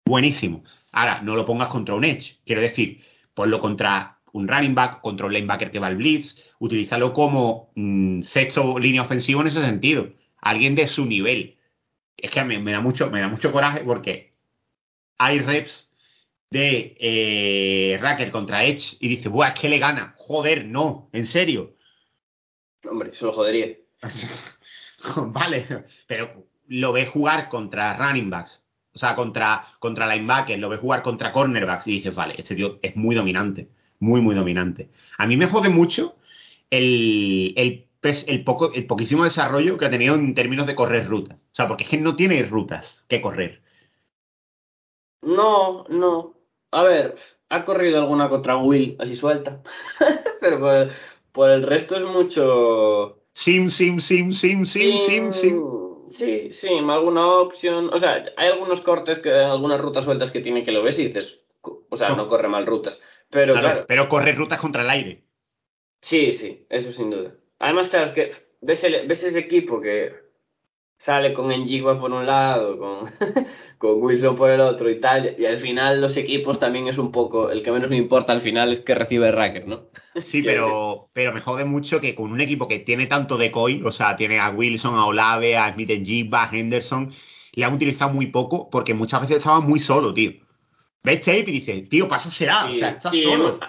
buenísimo. 0.06 0.64
Ahora, 0.92 1.20
no 1.20 1.36
lo 1.36 1.44
pongas 1.44 1.68
contra 1.68 1.94
un 1.94 2.04
Edge. 2.04 2.38
Quiero 2.46 2.62
decir, 2.62 3.02
ponlo 3.34 3.60
contra 3.60 4.15
un 4.36 4.48
running 4.48 4.74
back, 4.74 5.00
contra 5.00 5.26
un 5.26 5.32
linebacker 5.32 5.70
que 5.70 5.78
va 5.78 5.88
al 5.88 5.96
blitz. 5.96 6.36
Utilízalo 6.58 7.12
como 7.12 7.72
mm, 7.74 8.22
sexto 8.22 8.78
línea 8.78 9.02
ofensivo 9.02 9.40
en 9.40 9.48
ese 9.48 9.62
sentido. 9.62 10.12
Alguien 10.40 10.74
de 10.74 10.86
su 10.86 11.06
nivel. 11.06 11.56
Es 12.16 12.30
que 12.30 12.42
me, 12.44 12.58
me 12.58 12.72
da 12.72 12.80
mucho, 12.80 13.10
me 13.10 13.20
da 13.20 13.28
mucho 13.28 13.52
coraje 13.52 13.80
porque 13.84 14.34
hay 15.18 15.40
reps 15.40 15.90
de 16.50 16.96
eh, 17.00 17.98
Racker 18.00 18.30
contra 18.30 18.64
Edge 18.64 18.96
y 19.00 19.08
dice, 19.08 19.28
Buah, 19.28 19.48
es 19.48 19.60
que 19.60 19.68
le 19.68 19.78
gana. 19.78 20.14
Joder, 20.18 20.64
no, 20.64 21.08
en 21.12 21.26
serio. 21.26 21.74
Hombre, 22.88 23.10
eso 23.10 23.26
lo 23.26 23.32
jodería. 23.32 23.76
vale, 25.16 25.84
pero 26.06 26.46
lo 26.68 26.92
ves 26.92 27.08
jugar 27.10 27.48
contra 27.48 27.96
running 27.96 28.30
backs, 28.30 28.62
o 28.94 28.98
sea, 28.98 29.14
contra, 29.14 29.64
contra 29.78 30.06
linebackers, 30.06 30.60
lo 30.60 30.68
ves 30.68 30.80
jugar 30.80 31.02
contra 31.02 31.32
cornerbacks 31.32 31.86
y 31.86 31.92
dices, 31.92 32.14
vale, 32.14 32.34
este 32.38 32.54
tío 32.54 32.78
es 32.82 32.96
muy 32.96 33.14
dominante, 33.14 33.68
muy, 34.00 34.20
muy 34.20 34.34
dominante. 34.34 34.90
A 35.18 35.26
mí 35.26 35.36
me 35.36 35.46
jode 35.46 35.68
mucho 35.68 36.16
el, 36.70 37.54
el, 37.56 38.44
poco, 38.44 38.72
el 38.72 38.86
poquísimo 38.86 39.24
desarrollo 39.24 39.78
que 39.78 39.86
ha 39.86 39.90
tenido 39.90 40.14
en 40.14 40.34
términos 40.34 40.66
de 40.66 40.74
correr 40.74 41.06
rutas. 41.06 41.36
O 41.38 41.54
sea, 41.54 41.68
porque 41.68 41.84
es 41.84 41.90
que 41.90 41.98
no 41.98 42.16
tiene 42.16 42.42
rutas 42.42 43.04
que 43.08 43.20
correr. 43.20 43.60
No, 45.22 45.84
no. 45.88 46.34
A 46.70 46.82
ver, 46.82 47.16
ha 47.48 47.64
corrido 47.64 48.00
alguna 48.00 48.28
contra 48.28 48.56
Will, 48.56 48.96
así 48.98 49.16
suelta. 49.16 49.62
Pero 50.40 50.60
por, 50.60 50.90
por 51.32 51.50
el 51.50 51.62
resto 51.62 51.96
es 51.96 52.02
mucho. 52.04 53.22
Sim, 53.34 53.68
sim, 53.68 54.00
sim, 54.00 54.32
sim, 54.32 54.64
sim, 54.64 54.98
sim, 54.98 55.32
sim. 55.32 55.62
Sí, 56.12 56.52
sí, 56.52 56.68
alguna 56.68 57.26
opción. 57.26 57.90
O 57.92 57.98
sea, 57.98 58.24
hay 58.36 58.48
algunos 58.48 58.80
cortes, 58.80 59.18
que 59.18 59.30
algunas 59.32 59.80
rutas 59.80 60.04
sueltas 60.04 60.30
que 60.30 60.40
tiene 60.40 60.64
que 60.64 60.72
lo 60.72 60.82
ves 60.82 60.98
y 60.98 61.06
dices. 61.06 61.40
O 61.62 61.96
sea, 61.96 62.10
No. 62.10 62.16
no 62.16 62.28
corre 62.28 62.48
mal 62.48 62.64
rutas. 62.64 62.98
Pero 63.30 63.52
Claro, 63.54 63.68
claro, 63.74 63.86
Pero 63.88 64.08
correr 64.08 64.36
rutas 64.36 64.58
contra 64.60 64.82
el 64.82 64.90
aire. 64.90 65.24
sí, 66.02 66.34
sí, 66.34 66.66
eso 66.70 66.92
sin 66.92 67.10
duda. 67.10 67.34
Además, 67.58 67.88
claro, 67.90 68.06
es 68.06 68.12
que 68.12 68.32
ves, 68.60 68.82
el- 68.84 69.06
ves 69.08 69.22
ese 69.22 69.38
equipo 69.38 69.80
que 69.80 70.12
sale 70.98 71.34
con 71.34 71.48
Njigba 71.50 72.00
por 72.00 72.12
un 72.12 72.26
lado, 72.26 72.78
con, 72.78 73.10
con 73.78 74.02
Wilson 74.02 74.36
por 74.36 74.50
el 74.50 74.60
otro 74.60 74.90
y 74.90 75.00
tal, 75.00 75.36
y 75.38 75.46
al 75.46 75.60
final 75.60 76.00
los 76.02 76.16
equipos 76.18 76.60
también 76.60 76.88
es 76.88 76.98
un 76.98 77.12
poco, 77.12 77.50
el 77.50 77.62
que 77.64 77.72
menos 77.72 77.90
me 77.90 77.96
importa 77.98 78.32
al 78.32 78.42
final 78.42 78.72
es 78.74 78.80
que 78.82 78.94
recibe 78.96 79.32
Racker, 79.32 79.66
¿no? 79.68 79.88
Sí, 80.22 80.42
pero, 80.42 81.08
pero 81.12 81.32
me 81.32 81.40
jode 81.40 81.64
mucho 81.64 82.00
que 82.00 82.14
con 82.14 82.32
un 82.32 82.40
equipo 82.40 82.66
que 82.68 82.80
tiene 82.80 83.06
tanto 83.06 83.38
decoy, 83.38 83.82
o 83.84 83.92
sea, 83.92 84.16
tiene 84.16 84.40
a 84.40 84.50
Wilson, 84.50 84.94
a 84.96 85.06
Olave, 85.06 85.56
a 85.56 85.72
Smith 85.72 85.90
Jibba, 86.04 86.44
a 86.44 86.50
Henderson, 86.56 87.12
le 87.52 87.64
han 87.64 87.74
utilizado 87.74 88.12
muy 88.12 88.26
poco 88.26 88.68
porque 88.68 88.92
muchas 88.94 89.20
veces 89.22 89.38
estaba 89.38 89.60
muy 89.60 89.78
solo, 89.80 90.12
tío. 90.12 90.32
Ves 91.02 91.20
tape 91.20 91.38
y 91.46 91.52
dices, 91.52 91.88
tío, 91.88 92.08
pásasela, 92.08 92.66
o 92.66 92.74
sea, 92.74 92.90
está 92.90 93.10
sí, 93.12 93.22
solo. 93.22 93.60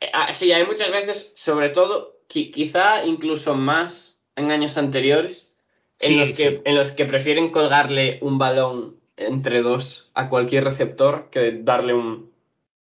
eh, 0.00 0.10
ah, 0.12 0.32
sí, 0.34 0.52
hay 0.52 0.64
muchas 0.66 0.90
veces, 0.90 1.32
sobre 1.36 1.70
todo, 1.70 2.20
qui- 2.28 2.52
quizá 2.52 3.04
incluso 3.04 3.54
más 3.54 4.16
en 4.36 4.50
años 4.50 4.76
anteriores, 4.76 5.52
en, 5.98 6.08
Sí, 6.08 6.16
los 6.18 6.30
que, 6.32 6.50
sí. 6.50 6.60
en 6.64 6.74
los 6.76 6.90
que 6.92 7.04
prefieren 7.04 7.50
colgarle 7.50 8.18
un 8.22 8.38
balón 8.38 8.96
entre 9.16 9.62
dos 9.62 10.10
a 10.14 10.28
cualquier 10.28 10.64
receptor 10.64 11.30
que 11.30 11.60
darle 11.62 11.94
un, 11.94 12.32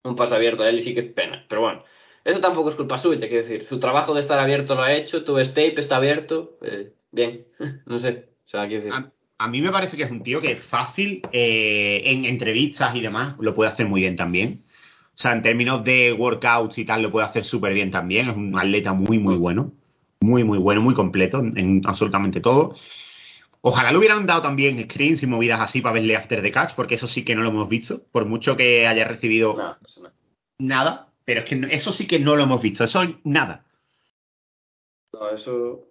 un 0.03 0.15
pase 0.15 0.35
abierto 0.35 0.63
a 0.63 0.69
él 0.69 0.79
y 0.79 0.83
sí 0.83 0.93
que 0.93 1.01
es 1.01 1.11
pena. 1.13 1.45
Pero 1.49 1.61
bueno, 1.61 1.83
eso 2.23 2.39
tampoco 2.39 2.69
es 2.69 2.75
culpa 2.75 2.99
suya, 2.99 3.27
quiero 3.27 3.43
decir, 3.47 3.65
su 3.67 3.79
trabajo 3.79 4.13
de 4.13 4.21
estar 4.21 4.39
abierto 4.39 4.75
lo 4.75 4.83
ha 4.83 4.93
hecho, 4.93 5.23
tu 5.23 5.35
tape 5.35 5.79
está 5.79 5.97
abierto, 5.97 6.57
eh, 6.61 6.93
bien, 7.11 7.47
no 7.85 7.99
sé, 7.99 8.29
o 8.45 8.49
sea, 8.49 8.67
quiero 8.67 8.85
decir... 8.85 8.93
A, 8.93 9.11
a 9.39 9.47
mí 9.47 9.61
me 9.61 9.71
parece 9.71 9.97
que 9.97 10.03
es 10.03 10.11
un 10.11 10.23
tío 10.23 10.41
que 10.41 10.53
es 10.53 10.63
fácil 10.63 11.21
eh, 11.31 12.01
en 12.05 12.25
entrevistas 12.25 12.95
y 12.95 13.01
demás, 13.01 13.35
lo 13.39 13.53
puede 13.53 13.71
hacer 13.71 13.87
muy 13.87 14.01
bien 14.01 14.15
también. 14.15 14.63
O 15.13 15.19
sea, 15.19 15.31
en 15.33 15.41
términos 15.41 15.83
de 15.83 16.13
workouts 16.13 16.77
y 16.77 16.85
tal, 16.85 17.01
lo 17.01 17.11
puede 17.11 17.27
hacer 17.27 17.43
súper 17.43 17.73
bien 17.73 17.91
también. 17.91 18.29
Es 18.29 18.35
un 18.35 18.57
atleta 18.57 18.93
muy, 18.93 19.17
muy 19.19 19.35
bueno. 19.35 19.71
Muy, 20.19 20.43
muy 20.43 20.57
bueno, 20.57 20.81
muy 20.81 20.93
completo 20.95 21.39
en 21.39 21.81
absolutamente 21.85 22.41
todo. 22.41 22.75
Ojalá 23.61 23.91
le 23.91 23.97
hubieran 23.97 24.25
dado 24.25 24.41
también 24.41 24.83
screens 24.83 25.21
y 25.21 25.27
movidas 25.27 25.59
así 25.59 25.81
para 25.81 25.93
verle 25.93 26.15
after 26.15 26.41
the 26.41 26.51
catch, 26.51 26.73
porque 26.75 26.95
eso 26.95 27.07
sí 27.07 27.23
que 27.23 27.35
no 27.35 27.41
lo 27.41 27.49
hemos 27.49 27.69
visto. 27.69 28.03
Por 28.11 28.25
mucho 28.25 28.55
que 28.57 28.87
haya 28.87 29.07
recibido 29.07 29.55
No, 29.55 29.77
eso 29.85 30.01
no. 30.01 30.09
nada, 30.59 31.11
pero 31.25 31.41
es 31.41 31.45
que 31.47 31.67
eso 31.71 31.91
sí 31.91 32.07
que 32.07 32.19
no 32.19 32.35
lo 32.35 32.43
hemos 32.43 32.61
visto. 32.61 32.83
Eso 32.83 33.01
es 33.03 33.15
nada. 33.23 33.65
No, 35.13 35.29
eso... 35.29 35.89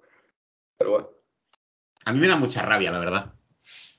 Pero 0.78 0.90
bueno. 0.90 1.09
A 2.05 2.12
mí 2.12 2.20
me 2.20 2.28
da 2.28 2.36
mucha 2.36 2.62
rabia, 2.62 2.92
la 2.92 2.99
verdad. 2.99 3.36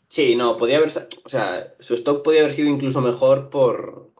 Sí, 0.10 0.36
no, 0.36 0.58
podía 0.58 0.78
haber... 0.78 0.92
O 1.24 1.30
sea, 1.30 1.74
su 1.80 1.96
stock 1.96 2.24
podía 2.24 2.42
haber 2.42 2.54
sido 2.54 2.70
incluso 2.70 3.02
mejor 3.02 3.50
por... 3.50 4.12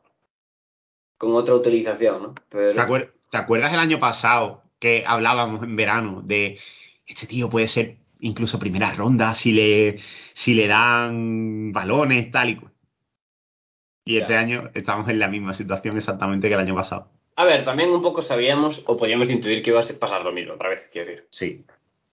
Con 1.18 1.34
otra 1.34 1.56
utilización, 1.56 2.22
¿no? 2.22 2.36
Pero... 2.50 2.74
¿Te, 2.76 2.82
acuer- 2.82 3.12
te 3.32 3.38
acuerdas 3.38 3.74
el 3.74 3.80
año 3.80 4.00
pasado 4.00 4.64
que 4.80 5.04
hablábamos 5.08 5.64
en 5.64 5.76
verano 5.76 6.22
de 6.24 6.60
este 7.08 7.26
tío 7.26 7.50
puede 7.50 7.68
ser 7.68 7.98
incluso 8.20 8.60
primera 8.60 8.94
ronda 8.94 9.34
si 9.34 9.52
le, 9.52 9.98
si 10.34 10.54
le 10.54 10.68
dan 10.68 11.72
balones, 11.72 12.30
tal 12.32 12.50
y 12.50 12.56
cual? 12.58 12.72
Y 14.06 14.16
Ya. 14.16 14.20
este 14.22 14.36
año 14.36 14.70
estamos 14.74 15.10
en 15.10 15.20
la 15.20 15.28
misma 15.28 15.54
situación 15.54 15.98
exactamente 15.98 16.48
que 16.48 16.54
el 16.54 16.60
año 16.60 16.76
pasado. 16.76 17.10
A 17.36 17.46
ver, 17.46 17.66
también 17.66 17.90
un 17.90 18.02
poco 18.02 18.22
sabíamos, 18.22 18.82
o 18.86 18.98
podíamos 18.98 19.30
intuir 19.30 19.62
que 19.64 19.70
iba 19.70 19.82
a 19.82 20.00
pasar 20.00 20.24
lo 20.24 20.32
mismo 20.32 20.54
otra 20.54 20.70
vez, 20.70 20.84
quiero 20.92 21.10
decir. 21.10 21.28
Sí. 21.30 21.66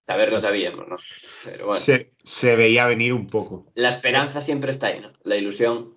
Saberlo 0.05 0.39
sabíamos, 0.39 0.87
¿no? 0.87 0.97
Pero 1.43 1.67
bueno. 1.67 1.81
Se, 1.81 2.13
se 2.23 2.55
veía 2.55 2.85
venir 2.85 3.13
un 3.13 3.27
poco. 3.27 3.71
La 3.73 3.89
esperanza 3.89 4.41
siempre 4.41 4.71
está 4.71 4.87
ahí, 4.87 4.99
¿no? 4.99 5.11
La 5.23 5.35
ilusión. 5.35 5.95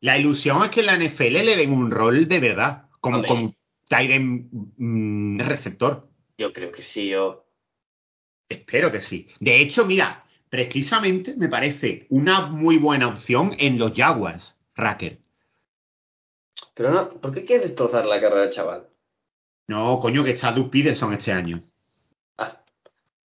La 0.00 0.18
ilusión 0.18 0.62
es 0.62 0.70
que 0.70 0.80
en 0.80 0.86
la 0.86 0.96
NFL 0.96 1.44
le 1.44 1.56
den 1.56 1.72
un 1.72 1.90
rol 1.90 2.26
de 2.26 2.40
verdad, 2.40 2.88
como, 3.00 3.16
Hombre. 3.16 3.28
como 3.28 3.54
tight 3.88 4.10
end, 4.10 4.48
mm, 4.76 5.40
receptor. 5.40 6.08
Yo 6.36 6.52
creo 6.52 6.72
que 6.72 6.82
sí, 6.82 7.08
yo... 7.08 7.46
Espero 8.48 8.90
que 8.90 9.00
sí. 9.00 9.28
De 9.40 9.60
hecho, 9.60 9.86
mira, 9.86 10.24
precisamente 10.50 11.34
me 11.36 11.48
parece 11.48 12.06
una 12.10 12.46
muy 12.46 12.76
buena 12.78 13.08
opción 13.08 13.52
en 13.58 13.78
los 13.78 13.92
Jaguars, 13.94 14.54
Racker. 14.74 15.20
Pero 16.74 16.90
no, 16.90 17.20
¿por 17.20 17.32
qué 17.32 17.44
quieres 17.44 17.68
destrozar 17.68 18.04
la 18.04 18.20
carrera 18.20 18.42
del 18.42 18.50
chaval? 18.50 18.88
No, 19.68 20.00
coño, 20.00 20.24
que 20.24 20.32
está 20.32 20.52
Doug 20.52 20.70
Peterson 20.70 21.12
este 21.12 21.32
año. 21.32 21.62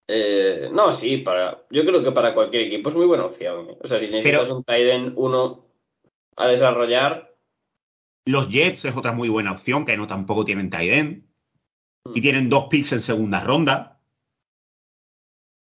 Eh, 0.08 0.68
no, 0.72 0.96
sí, 0.98 1.18
para... 1.18 1.62
Yo 1.70 1.84
creo 1.84 2.02
que 2.02 2.12
para 2.12 2.34
cualquier 2.34 2.64
equipo 2.64 2.90
es 2.90 2.94
muy 2.94 3.06
buena 3.06 3.24
opción. 3.26 3.70
¿eh? 3.70 3.78
O 3.82 3.88
sea, 3.88 3.98
si 3.98 4.06
necesitas 4.06 4.42
Pero- 4.42 4.56
un 4.56 4.64
tight 4.64 4.86
end 4.88 5.12
uno 5.16 5.66
a 6.36 6.48
desarrollar... 6.48 7.30
Los 8.26 8.48
Jets 8.48 8.84
es 8.86 8.96
otra 8.96 9.12
muy 9.12 9.28
buena 9.28 9.52
opción, 9.52 9.84
que 9.84 9.96
no 9.96 10.06
tampoco 10.06 10.44
tienen 10.44 10.70
tight 10.70 10.92
end. 10.92 11.24
Y 12.14 12.18
Mm. 12.20 12.22
tienen 12.22 12.48
dos 12.50 12.66
picks 12.70 12.92
en 12.92 13.00
segunda 13.02 13.40
ronda. 13.40 13.98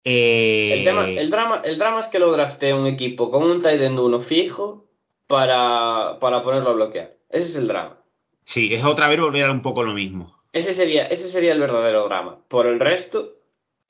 Eh, 0.04 0.72
El, 0.78 0.84
tema, 0.84 1.08
el, 1.08 1.30
drama, 1.30 1.62
el 1.64 1.78
drama 1.78 2.00
es 2.00 2.06
que 2.06 2.18
lo 2.20 2.30
drafté 2.32 2.72
un 2.72 2.86
equipo 2.86 3.30
con 3.30 3.42
un 3.42 3.62
tight 3.62 3.80
end 3.80 3.98
uno 3.98 4.20
fijo 4.22 4.88
para, 5.26 6.18
para 6.20 6.42
ponerlo 6.44 6.70
a 6.70 6.74
bloquear. 6.74 7.16
Ese 7.28 7.46
es 7.46 7.56
el 7.56 7.66
drama. 7.66 7.98
Sí, 8.44 8.72
es 8.72 8.84
otra 8.84 9.08
vez 9.08 9.20
volver 9.20 9.44
a 9.44 9.50
un 9.52 9.62
poco 9.62 9.82
lo 9.82 9.92
mismo. 9.92 10.32
Ese 10.52 10.74
sería, 10.74 11.06
ese 11.06 11.28
sería 11.28 11.52
el 11.52 11.58
verdadero 11.60 12.04
drama. 12.04 12.38
Por 12.48 12.66
el 12.66 12.78
resto, 12.78 13.34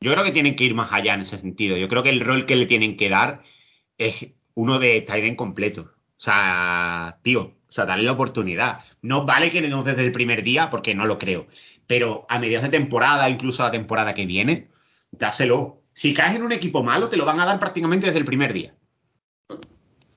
Yo 0.01 0.13
creo 0.13 0.25
que 0.25 0.33
tienen 0.33 0.57
que 0.57 0.65
ir 0.65 0.75
más 0.75 0.93
allá 0.93 1.15
en 1.15 1.23
ese 1.23 1.39
sentido. 1.39 1.77
Yo 1.77 1.89
creo 1.89 2.03
que 2.03 2.11
el 2.11 2.21
rol 2.21 2.47
que 2.47 2.57
le 2.57 2.67
tienen 2.67 2.97
que 2.97 3.09
dar 3.09 3.43
es 3.99 4.35
uno 4.55 4.79
de 4.79 5.01
tight 5.03 5.25
end 5.25 5.37
completo. 5.37 5.93
O 6.19 6.21
sea, 6.21 7.19
tío, 7.23 7.57
o 7.69 7.73
sea, 7.73 7.85
darle 7.85 8.05
la 8.05 8.13
oportunidad. 8.13 8.85
No 9.03 9.27
vale 9.27 9.51
que 9.51 9.61
le 9.61 9.69
desde 9.69 10.05
el 10.05 10.13
primer 10.13 10.43
día, 10.43 10.71
porque 10.71 10.95
no 10.95 11.07
lo 11.07 11.19
creo. 11.19 11.47
Pero 11.87 12.27
a 12.29 12.39
mediados 12.39 12.71
de 12.71 12.79
temporada, 12.79 13.29
incluso 13.29 13.63
a 13.63 13.67
la 13.67 13.73
temporada 13.73 14.15
que 14.15 14.27
viene, 14.27 14.71
dáselo. 15.11 15.83
Si 15.93 16.13
caes 16.15 16.37
en 16.37 16.43
un 16.43 16.53
equipo 16.53 16.83
malo, 16.83 17.09
te 17.09 17.17
lo 17.17 17.25
van 17.25 17.41
a 17.41 17.47
dar 17.47 17.59
prácticamente 17.59 18.07
desde 18.07 18.19
el 18.19 18.25
primer 18.27 18.53
día. 18.53 18.75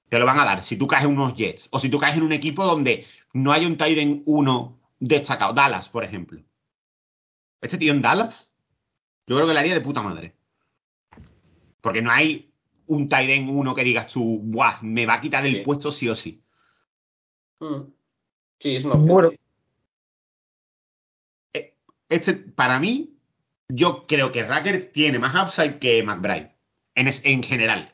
Te 0.09 0.19
lo 0.19 0.25
van 0.25 0.39
a 0.39 0.45
dar. 0.45 0.65
Si 0.65 0.75
tú 0.77 0.87
caes 0.87 1.05
en 1.05 1.11
unos 1.11 1.35
Jets, 1.35 1.69
o 1.71 1.79
si 1.79 1.89
tú 1.89 1.99
caes 1.99 2.15
en 2.15 2.23
un 2.23 2.33
equipo 2.33 2.65
donde 2.65 3.05
no 3.33 3.51
hay 3.51 3.65
un 3.65 3.77
end 3.79 4.23
uno 4.25 4.79
destacado. 4.99 5.53
Dallas, 5.53 5.89
por 5.89 6.03
ejemplo. 6.03 6.41
Este 7.61 7.77
tío 7.77 7.91
en 7.91 8.01
Dallas, 8.01 8.48
yo 9.29 9.35
creo 9.35 9.47
que 9.47 9.53
le 9.53 9.59
haría 9.59 9.73
de 9.75 9.81
puta 9.81 10.01
madre. 10.01 10.33
Porque 11.81 12.01
no 12.01 12.11
hay 12.11 12.51
un 12.87 13.07
end 13.11 13.49
uno 13.49 13.75
que 13.75 13.83
digas 13.83 14.07
tú, 14.11 14.39
¡buah! 14.43 14.79
Me 14.81 15.05
va 15.05 15.13
a 15.15 15.21
quitar 15.21 15.45
el 15.45 15.57
Sí. 15.57 15.61
puesto 15.61 15.91
sí 15.91 16.09
o 16.09 16.15
sí. 16.15 16.43
mm, 17.59 17.81
sí, 18.59 18.75
es 18.77 18.83
una 18.85 18.93
opción. 18.95 19.07
Bueno. 19.07 19.29
sí. 21.53 21.61
Este, 22.09 22.33
para 22.33 22.79
mí, 22.79 23.15
yo 23.67 24.07
creo 24.07 24.31
que 24.31 24.43
Racker 24.43 24.91
tiene 24.91 25.19
más 25.19 25.35
upside 25.47 25.77
que 25.79 26.01
McBride. 26.03 26.55
En, 26.95 27.07
es- 27.07 27.21
en 27.23 27.43
general. 27.43 27.93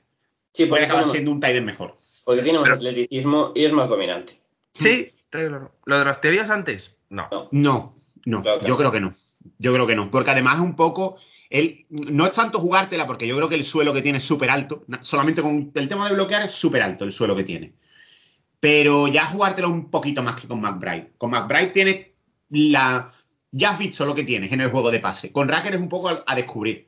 Sí, 0.54 0.66
Puede 0.68 0.84
porque 0.84 0.86
acabar 0.86 1.08
siendo 1.12 1.32
un 1.32 1.44
end 1.44 1.66
mejor. 1.66 1.98
porque 2.24 2.42
tiene 2.42 2.58
más 2.60 2.66
Pero- 2.70 2.78
atleticismo 2.78 3.52
y 3.54 3.66
es 3.66 3.74
más 3.74 3.90
dominante. 3.90 4.40
Sí, 4.76 5.12
está 5.20 5.40
claro. 5.46 5.76
¿Lo 5.86 6.00
draftearías 6.00 6.50
antes? 6.50 6.96
No. 7.10 7.28
No. 7.32 7.50
No, 7.52 7.96
no, 8.26 8.42
Claro 8.42 8.60
que 8.62 8.68
yo 8.68 8.78
creo 8.78 8.92
que 8.92 9.00
no. 9.02 9.14
Yo 9.58 9.74
creo 9.74 9.88
que 9.88 9.96
no. 9.96 10.10
Porque 10.12 10.32
además 10.32 10.56
es 10.56 10.62
un 10.62 10.76
poco. 10.76 11.18
Él, 11.50 11.86
no 11.90 12.26
es 12.26 12.34
tanto 12.34 12.60
jugártela, 12.60 13.08
porque 13.08 13.28
yo 13.28 13.36
creo 13.36 13.50
que 13.50 13.56
el 13.56 13.66
suelo 13.66 13.94
que 13.94 14.02
tiene 14.02 14.18
es 14.18 14.24
súper 14.24 14.50
alto. 14.50 14.86
Solamente 15.02 15.42
con 15.42 15.72
el 15.74 15.88
tema 15.88 16.08
de 16.08 16.16
bloquear 16.16 16.44
es 16.44 16.52
súper 16.52 16.82
alto 16.82 17.04
el 17.04 17.14
suelo 17.14 17.36
que 17.36 17.44
tiene. 17.44 17.76
Pero 18.60 19.08
ya 19.08 19.28
jugártelo 19.28 19.70
un 19.70 19.92
poquito 19.92 20.24
más 20.24 20.42
que 20.42 20.48
con 20.48 20.62
McBride. 20.62 21.14
Con 21.18 21.32
McBride 21.32 21.68
tienes 21.68 22.08
la. 22.50 23.14
Ya 23.52 23.72
has 23.72 23.80
visto 23.80 24.06
lo 24.06 24.16
que 24.16 24.24
tienes 24.24 24.52
en 24.52 24.62
el 24.62 24.72
juego 24.72 24.92
de 24.92 25.00
pase. 25.00 25.32
Con 25.32 25.48
Racker 25.48 25.76
es 25.76 25.80
un 25.80 25.90
poco 25.90 26.24
a, 26.26 26.36
descubrir. 26.36 26.88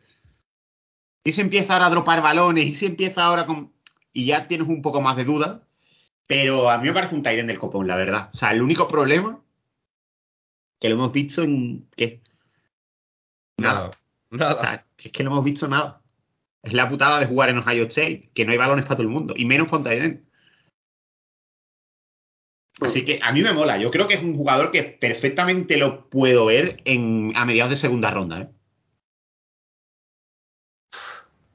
Y 1.23 1.33
se 1.33 1.41
empieza 1.41 1.73
ahora 1.73 1.87
a 1.87 1.89
dropar 1.89 2.21
balones, 2.21 2.65
y 2.65 2.75
se 2.75 2.87
empieza 2.87 3.23
ahora 3.23 3.45
con. 3.45 3.73
Y 4.11 4.25
ya 4.25 4.47
tienes 4.47 4.67
un 4.67 4.81
poco 4.81 5.01
más 5.01 5.15
de 5.17 5.25
duda. 5.25 5.67
Pero 6.25 6.69
a 6.69 6.77
mí 6.77 6.87
me 6.87 6.93
parece 6.93 7.15
un 7.15 7.23
Tyren 7.23 7.47
del 7.47 7.59
copón, 7.59 7.87
la 7.87 7.95
verdad. 7.95 8.31
O 8.33 8.37
sea, 8.37 8.51
el 8.51 8.61
único 8.61 8.87
problema 8.87 9.41
que 10.79 10.89
lo 10.89 10.95
hemos 10.95 11.11
visto 11.11 11.43
en. 11.43 11.87
¿Qué? 11.95 12.21
Nada. 13.57 13.91
O 14.31 14.35
Nada. 14.35 14.61
sea, 14.61 14.85
es 14.97 15.11
que 15.11 15.23
no 15.23 15.31
hemos 15.31 15.45
visto 15.45 15.67
nada. 15.67 16.01
Es 16.63 16.73
la 16.73 16.89
putada 16.89 17.19
de 17.19 17.27
jugar 17.27 17.49
en 17.49 17.59
Ohio 17.59 17.83
State, 17.83 18.31
que 18.33 18.45
no 18.45 18.51
hay 18.51 18.57
balones 18.57 18.85
para 18.85 18.95
todo 18.97 19.03
el 19.03 19.13
mundo, 19.13 19.33
y 19.37 19.45
menos 19.45 19.69
tight 19.69 20.03
end. 20.03 20.27
Así 22.79 23.03
que 23.03 23.19
a 23.23 23.31
mí 23.31 23.41
me 23.41 23.53
mola. 23.53 23.77
Yo 23.77 23.89
creo 23.89 24.07
que 24.07 24.15
es 24.15 24.23
un 24.23 24.35
jugador 24.35 24.71
que 24.71 24.83
perfectamente 24.83 25.77
lo 25.77 26.09
puedo 26.09 26.45
ver 26.45 26.81
en, 26.85 27.33
a 27.35 27.45
mediados 27.45 27.71
de 27.71 27.77
segunda 27.77 28.11
ronda. 28.11 28.41
¿eh? 28.41 28.49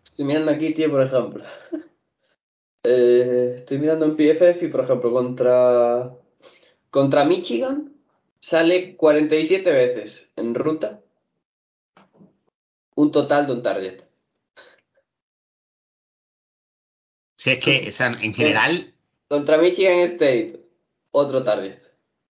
Estoy 0.05 0.24
mirando 0.24 0.50
aquí, 0.50 0.74
tío, 0.74 0.90
por 0.90 1.03
ejemplo. 1.03 1.44
Eh, 2.84 3.59
estoy 3.59 3.78
mirando 3.78 4.05
en 4.05 4.16
PFF 4.16 4.64
y, 4.64 4.66
por 4.66 4.82
ejemplo, 4.82 5.12
contra, 5.12 6.11
contra 6.90 7.24
Michigan 7.24 7.92
sale 8.40 8.96
47 8.96 9.70
veces 9.70 10.26
en 10.34 10.53
ruta. 10.53 11.01
Un 12.95 13.11
total 13.11 13.47
de 13.47 13.53
un 13.53 13.62
target. 13.62 14.01
Si 17.36 17.51
es 17.51 17.59
que, 17.59 17.86
o 17.88 17.93
sea, 17.93 18.07
en 18.20 18.34
general, 18.34 18.95
Contra 19.28 19.59
Michigan 19.59 19.99
State, 20.01 20.61
otro 21.11 21.43
target. 21.43 21.78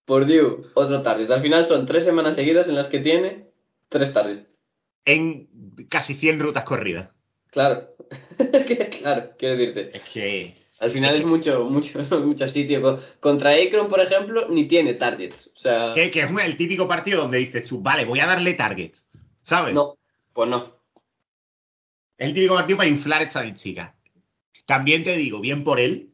Purdue, 0.05 0.63
otro 0.75 1.03
target. 1.03 1.31
Al 1.31 1.43
final 1.43 1.67
son 1.67 1.87
tres 1.87 2.05
semanas 2.05 2.35
seguidas 2.35 2.69
en 2.69 2.77
las 2.77 2.87
que 2.87 3.01
tiene 3.01 3.49
tres 3.89 4.13
targets. 4.13 4.49
en 5.05 5.49
casi 5.89 6.15
100 6.15 6.41
rutas 6.41 6.65
corridas. 6.65 7.11
Claro. 7.51 7.89
claro, 9.01 9.31
quiero 9.39 9.57
decirte. 9.57 9.97
Es 9.97 10.03
que. 10.11 10.57
Al 10.79 10.91
final 10.91 11.15
es 11.17 11.25
mucho, 11.25 11.65
mucho, 11.65 11.99
mucho 12.25 12.49
sitio. 12.49 12.81
Co- 12.83 13.01
Contra 13.21 13.51
Akron, 13.55 13.89
por 13.89 14.01
ejemplo, 14.01 14.49
ni 14.49 14.67
tiene 14.67 14.95
targets. 14.95 15.49
O 15.55 15.59
sea, 15.59 15.93
Que, 15.95 16.11
que 16.11 16.23
es 16.23 16.31
el 16.45 16.57
típico 16.57 16.89
partido 16.89 17.23
donde 17.23 17.39
dices 17.39 17.69
tú, 17.69 17.81
vale, 17.83 18.05
voy 18.05 18.21
a 18.21 18.27
darle 18.27 18.55
targets. 18.55 19.07
¿Sabes? 19.43 19.75
no, 19.75 19.97
pues 20.33 20.49
no. 20.49 20.77
Es 22.19 22.29
el 22.29 22.35
típico 22.35 22.55
partido 22.55 22.77
para 22.79 22.89
inflar 22.89 23.23
estadísticas. 23.23 23.95
También 24.67 25.05
te 25.05 25.17
digo, 25.17 25.41
bien 25.41 25.65
por 25.65 25.81
él, 25.81 26.11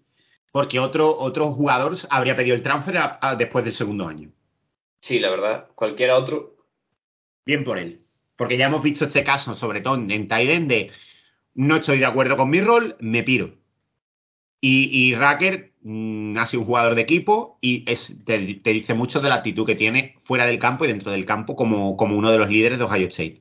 porque 0.53 0.79
otro, 0.81 1.15
otro 1.19 1.53
jugador 1.53 1.97
habría 2.11 2.37
pedido 2.37 2.57
el 2.57 2.63
transfer 2.63 2.99
a- 2.99 3.19
a- 3.21 3.37
después 3.37 3.65
del 3.65 3.75
segundo 3.75 4.07
año. 4.09 4.31
Sí, 5.01 5.19
la 5.19 5.31
verdad, 5.31 5.69
cualquiera 5.75 6.17
otro. 6.17 6.57
Bien 7.45 7.65
por 7.65 7.79
él. 7.79 8.01
Porque 8.37 8.57
ya 8.57 8.67
hemos 8.67 8.83
visto 8.83 9.05
este 9.05 9.25
caso, 9.25 9.55
sobre 9.57 9.81
todo 9.81 9.95
en 9.97 10.29
Tiden, 10.29 10.69
de 10.69 10.91
no 11.55 11.77
estoy 11.77 11.99
de 11.99 12.07
acuerdo 12.07 12.37
con 12.37 12.51
mi 12.51 12.61
rol, 12.61 12.97
me 13.01 13.23
piro. 13.23 13.55
Y, 14.61 14.85
y 15.11 15.15
Racker 15.15 15.73
mm, 15.83 16.37
ha 16.39 16.47
sido 16.47 16.61
un 16.63 16.67
jugador 16.67 16.95
de 16.95 17.03
equipo 17.03 17.59
y 17.61 17.85
es, 17.91 18.17
te, 18.25 18.55
te 18.57 18.71
dice 18.73 18.95
mucho 18.95 19.21
de 19.21 19.29
la 19.29 19.37
actitud 19.37 19.65
que 19.67 19.77
tiene 19.77 20.17
fuera 20.25 20.47
del 20.47 20.59
campo 20.59 20.85
y 20.85 20.89
dentro 20.89 21.13
del 21.13 21.25
campo 21.27 21.55
como, 21.55 21.97
como 21.97 22.17
uno 22.17 22.31
de 22.33 22.39
los 22.39 22.51
líderes 22.51 22.79
de 22.79 22.85
Ohio 22.85 23.07
State. 23.09 23.41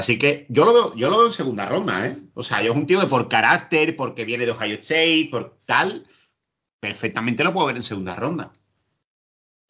Así 0.00 0.18
que 0.18 0.46
yo 0.48 0.64
lo 0.64 0.72
veo, 0.72 0.94
yo 0.96 1.10
lo 1.10 1.18
veo 1.18 1.26
en 1.26 1.32
segunda 1.32 1.66
ronda, 1.66 2.06
¿eh? 2.06 2.16
O 2.32 2.42
sea, 2.42 2.62
yo 2.62 2.72
es 2.72 2.76
un 2.78 2.86
tío 2.86 2.98
de 3.00 3.06
por 3.06 3.28
carácter, 3.28 3.96
porque 3.96 4.24
viene 4.24 4.46
de 4.46 4.52
Ohio 4.52 4.76
State, 4.76 5.28
por 5.30 5.58
tal, 5.66 6.06
perfectamente 6.80 7.44
lo 7.44 7.52
puedo 7.52 7.66
ver 7.66 7.76
en 7.76 7.82
segunda 7.82 8.16
ronda. 8.16 8.50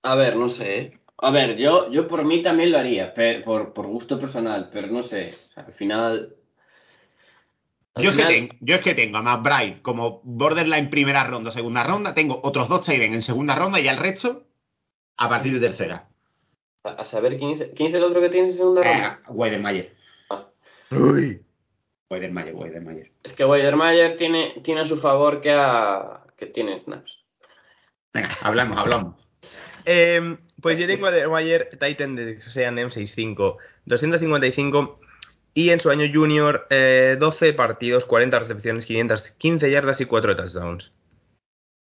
A 0.04 0.14
ver, 0.14 0.36
no 0.36 0.48
sé. 0.48 0.78
¿eh? 0.78 1.00
A 1.18 1.32
ver, 1.32 1.56
yo, 1.56 1.90
yo 1.90 2.06
por 2.06 2.24
mí 2.24 2.44
también 2.44 2.70
lo 2.70 2.78
haría, 2.78 3.12
por, 3.44 3.72
por 3.72 3.88
gusto 3.88 4.20
personal, 4.20 4.70
pero 4.72 4.86
no 4.86 5.02
sé. 5.02 5.34
O 5.34 5.52
sea, 5.52 5.64
al 5.64 5.72
final. 5.72 6.36
al 7.94 8.04
Yo 8.04 8.10
es, 8.12 8.16
que 8.16 8.24
tengo, 8.24 8.54
yo 8.60 8.74
es 8.76 8.80
que 8.82 8.94
tengo 8.94 9.18
a 9.18 9.22
McBride 9.22 9.82
como 9.82 10.20
borderline 10.22 10.90
primera 10.90 11.24
ronda, 11.24 11.50
segunda 11.50 11.82
ronda, 11.82 12.14
tengo 12.14 12.38
otros 12.44 12.68
dos 12.68 12.86
Tyden 12.86 13.14
en 13.14 13.22
segunda 13.22 13.56
ronda 13.56 13.80
y 13.80 13.88
al 13.88 13.96
resto 13.96 14.44
a 15.16 15.28
partir 15.28 15.58
de 15.58 15.68
tercera. 15.68 16.08
A, 16.84 16.90
a 16.90 17.04
saber 17.04 17.36
quién 17.36 17.50
es, 17.50 17.68
quién 17.74 17.88
es 17.88 17.94
el 17.94 18.04
otro 18.04 18.20
que 18.20 18.28
tienes 18.28 18.52
en 18.52 18.58
segunda 18.58 18.82
ronda. 18.84 19.20
Eh, 19.26 19.32
Weidenmayer. 19.32 19.99
Uy. 20.91 21.43
Weidenmayer, 22.11 22.55
Weidenmayer. 22.55 23.11
Es 23.22 23.32
que 23.34 23.45
Weidermayer 23.45 24.16
tiene, 24.16 24.61
tiene 24.64 24.80
a 24.80 24.88
su 24.88 24.99
favor 24.99 25.41
que, 25.41 25.53
a, 25.53 26.24
que 26.36 26.47
tiene 26.47 26.78
snaps. 26.80 27.18
Venga, 28.12 28.36
hablamos, 28.43 28.78
hablamos. 28.78 29.14
Eh, 29.84 30.36
pues 30.61 30.78
yo 30.78 30.86
tengo 30.86 31.07
a 31.07 31.28
Mayer 31.28 31.70
Titan 31.78 32.16
de 32.16 32.41
Sean 32.43 32.76
M65, 32.76 33.57
255 33.86 35.01
y 35.55 35.70
en 35.70 35.80
su 35.80 35.91
año 35.91 36.07
junior 36.12 36.66
eh, 36.70 37.16
12 37.18 37.53
partidos, 37.55 38.05
40 38.05 38.38
recepciones, 38.41 38.86
515 38.86 39.70
yardas 39.70 40.01
y 40.01 40.07
4 40.07 40.36
touchdowns. 40.36 40.93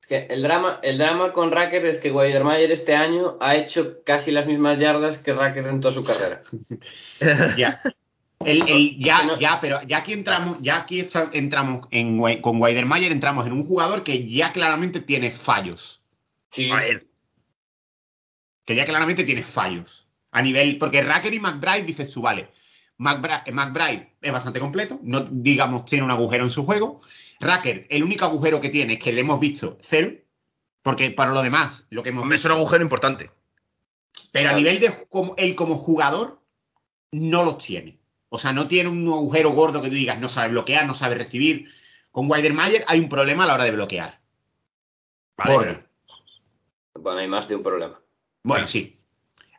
Es 0.01 0.07
que 0.07 0.27
el 0.27 0.43
drama, 0.43 0.81
el 0.83 0.99
drama 0.99 1.33
con 1.33 1.51
Racker 1.51 1.87
es 1.87 1.99
que 2.01 2.13
Weidermayer 2.13 2.71
este 2.73 2.95
año 2.95 3.37
ha 3.41 3.57
hecho 3.57 4.03
casi 4.05 4.31
las 4.31 4.47
mismas 4.47 4.79
yardas 4.79 5.19
que 5.19 5.33
Racker 5.33 5.67
en 5.67 5.81
toda 5.81 5.95
su 5.95 6.05
carrera. 6.05 6.43
Ya. 7.57 7.83
El, 8.45 8.69
el- 8.69 8.99
ya, 8.99 9.39
ya, 9.39 9.61
pero 9.61 9.83
ya 9.83 9.99
aquí 9.99 10.13
entramos, 10.13 10.59
ya 10.61 10.77
aquí 10.79 11.07
entramos 11.33 11.87
en, 11.91 12.19
con 12.41 12.61
Weidenmayer, 12.61 13.13
entramos 13.13 13.47
en 13.47 13.53
un 13.53 13.67
jugador 13.67 14.03
que 14.03 14.29
ya 14.29 14.53
claramente 14.53 15.01
tiene 15.01 15.33
fallos. 15.33 16.01
Sí. 16.53 16.71
A 16.71 16.77
ver, 16.77 17.07
que 18.65 18.75
ya 18.75 18.85
claramente 18.85 19.25
tiene 19.25 19.43
fallos. 19.43 20.07
A 20.31 20.43
nivel, 20.43 20.79
porque 20.79 21.03
Racker 21.03 21.33
y 21.35 21.41
McBride 21.41 21.83
dices 21.85 22.11
tú, 22.13 22.23
vale, 22.23 22.49
McBride, 22.99 23.43
eh, 23.47 23.53
McBride 23.53 24.15
es 24.21 24.33
bastante 24.33 24.61
completo, 24.61 24.99
no 25.03 25.21
digamos 25.21 25.85
tiene 25.85 26.05
un 26.05 26.11
agujero 26.11 26.45
en 26.45 26.51
su 26.51 26.65
juego. 26.65 27.01
Racker, 27.41 27.87
el 27.91 28.03
único 28.03 28.25
agujero 28.25 28.61
que 28.61 28.71
tiene 28.71 28.95
es 28.95 28.99
que 29.01 29.13
le 29.13 29.21
hemos 29.21 29.39
visto 29.41 29.79
cero, 29.89 30.13
porque 30.83 31.11
para 31.11 31.33
lo 31.33 31.43
demás, 31.43 31.87
lo 31.91 32.03
que 32.03 32.09
hemos 32.11 32.23
hombre, 32.23 32.37
es 32.37 32.43
visto, 32.43 32.53
un 32.55 32.61
agujero 32.61 32.83
importante. 32.83 33.31
pero 34.33 34.51
a 34.51 34.53
nivel 34.55 34.81
de 34.81 35.07
como, 35.09 35.35
él 35.37 35.55
como 35.55 35.77
jugador, 35.79 36.41
no 37.13 37.45
los 37.45 37.59
tiene. 37.59 37.99
O 38.35 38.39
sea, 38.41 38.53
no 38.53 38.67
tiene 38.67 38.89
un 38.89 39.07
agujero 39.07 39.51
gordo 39.51 39.81
que 39.81 39.89
tú 39.89 39.95
digas, 39.95 40.19
no 40.19 40.29
sabe 40.29 40.49
bloquear, 40.49 40.87
no 40.87 40.97
sabe 40.97 41.15
recibir. 41.15 41.71
Con 42.11 42.29
Weidermayer 42.29 42.85
hay 42.89 42.99
un 42.99 43.09
problema 43.09 43.45
a 43.45 43.47
la 43.47 43.55
hora 43.55 43.63
de 43.65 43.71
bloquear. 43.71 44.19
Vale, 45.37 45.55
Gordo. 45.55 45.79
Bueno, 46.95 47.19
hay 47.21 47.29
más 47.29 47.47
de 47.49 47.55
un 47.55 47.63
problema. 47.63 48.01
Bueno, 48.43 48.67
sí. 48.67 48.97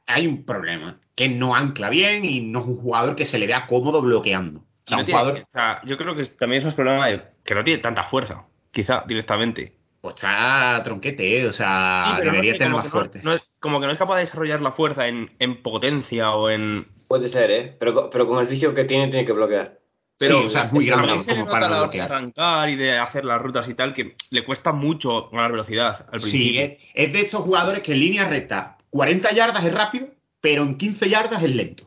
Hay 0.08 0.28
un 0.28 0.44
problema. 0.46 1.00
Que 1.16 1.30
no 1.30 1.56
ancla 1.56 1.90
bien 1.90 2.26
y 2.26 2.42
no 2.42 2.60
es 2.60 2.66
un 2.66 2.76
jugador 2.76 3.16
que 3.16 3.26
se 3.26 3.40
le 3.40 3.48
vea 3.48 3.66
cómodo 3.66 4.02
bloqueando. 4.02 4.60
O 4.60 4.88
sea, 4.88 4.98
no 4.98 5.00
un 5.02 5.06
tiene- 5.06 5.20
jugador. 5.22 5.42
o 5.44 5.50
sea, 5.54 5.82
yo 5.86 5.98
creo 5.98 6.14
que 6.16 6.26
también 6.26 6.60
es 6.60 6.66
más 6.66 6.76
problema 6.76 7.08
de 7.08 7.24
que 7.46 7.56
no 7.56 7.64
tiene 7.64 7.82
tanta 7.82 8.04
fuerza, 8.04 8.46
quizá, 8.72 9.06
directamente. 9.08 9.74
Pues 10.02 10.16
está 10.16 10.82
tronquete, 10.84 11.40
¿eh? 11.42 11.48
O 11.48 11.54
sea, 11.54 12.08
Sí, 12.08 12.14
pero 12.18 12.26
no 12.28 12.32
debería 12.34 12.54
tener 12.58 12.74
más 12.74 12.90
fuerte. 12.90 13.22
no 13.24 13.34
es- 13.36 13.42
como 13.66 13.80
que 13.82 13.88
no 13.88 13.92
es 13.92 13.98
capaz 13.98 14.16
de 14.16 14.22
desarrollar 14.22 14.62
la 14.62 14.72
fuerza 14.72 15.08
en, 15.08 15.32
en 15.40 15.62
potencia 15.62 16.32
o 16.32 16.50
en. 16.50 16.88
Puede 17.08 17.28
ser, 17.28 17.52
¿eh? 17.52 17.76
Pero, 17.80 18.10
pero 18.10 18.26
con 18.28 18.40
el 18.40 18.48
físico 18.48 18.74
que 18.74 18.86
tiene, 18.86 19.10
tiene 19.10 19.26
que 19.26 19.34
bloquear. 19.34 19.80
Pero 20.18 20.40
sí, 20.42 20.46
o 20.46 20.50
sea, 20.50 20.64
es 20.66 20.72
muy 20.72 20.86
grande 20.86 21.18
como 21.28 21.46
para 21.46 21.68
no 21.68 21.74
hora 21.74 21.76
de 21.76 21.82
bloquear. 21.82 22.12
arrancar 22.14 22.70
y 22.70 22.76
de 22.78 22.98
hacer 22.98 23.26
las 23.26 23.42
rutas 23.42 23.68
y 23.68 23.74
tal, 23.74 23.94
que 23.94 24.16
le 24.30 24.46
cuesta 24.46 24.72
mucho 24.72 25.30
ganar 25.30 25.52
velocidad 25.52 26.06
al 26.12 26.22
Sí, 26.22 26.30
principio. 26.32 26.62
es, 26.62 26.78
es 26.94 27.14
de 27.14 27.22
estos 27.22 27.42
jugadores 27.42 27.82
que 27.82 27.92
en 27.92 28.00
línea 28.00 28.30
recta, 28.30 28.78
40 28.92 29.34
yardas 29.34 29.66
es 29.66 29.74
rápido, 29.74 30.08
pero 30.40 30.64
en 30.64 30.78
15 30.78 31.10
yardas 31.10 31.44
es 31.44 31.54
lento. 31.54 31.84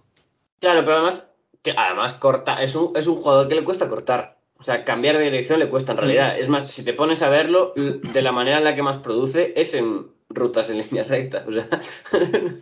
Claro, 0.61 0.81
pero 0.85 0.97
además, 0.97 1.25
que 1.63 1.73
además 1.77 2.15
corta, 2.15 2.63
es 2.63 2.75
un, 2.75 2.93
es 2.97 3.07
un 3.07 3.17
jugador 3.17 3.49
que 3.49 3.55
le 3.55 3.65
cuesta 3.65 3.89
cortar. 3.89 4.37
O 4.59 4.63
sea, 4.65 4.85
cambiar 4.85 5.17
de 5.17 5.25
dirección 5.25 5.59
le 5.61 5.71
cuesta 5.71 5.93
en 5.93 5.99
realidad. 5.99 6.39
Es 6.39 6.49
más, 6.49 6.69
si 6.69 6.85
te 6.85 6.93
pones 6.93 7.23
a 7.23 7.29
verlo, 7.31 7.73
de 7.77 8.23
la 8.23 8.33
manera 8.33 8.59
en 8.59 8.65
la 8.65 8.75
que 8.75 8.83
más 8.83 8.99
produce 8.99 9.53
es 9.57 9.73
en 9.73 10.09
rutas 10.39 10.69
en 10.71 10.79
línea 10.79 11.05
recta. 11.05 11.45
O 11.47 11.53
sea, 11.53 11.69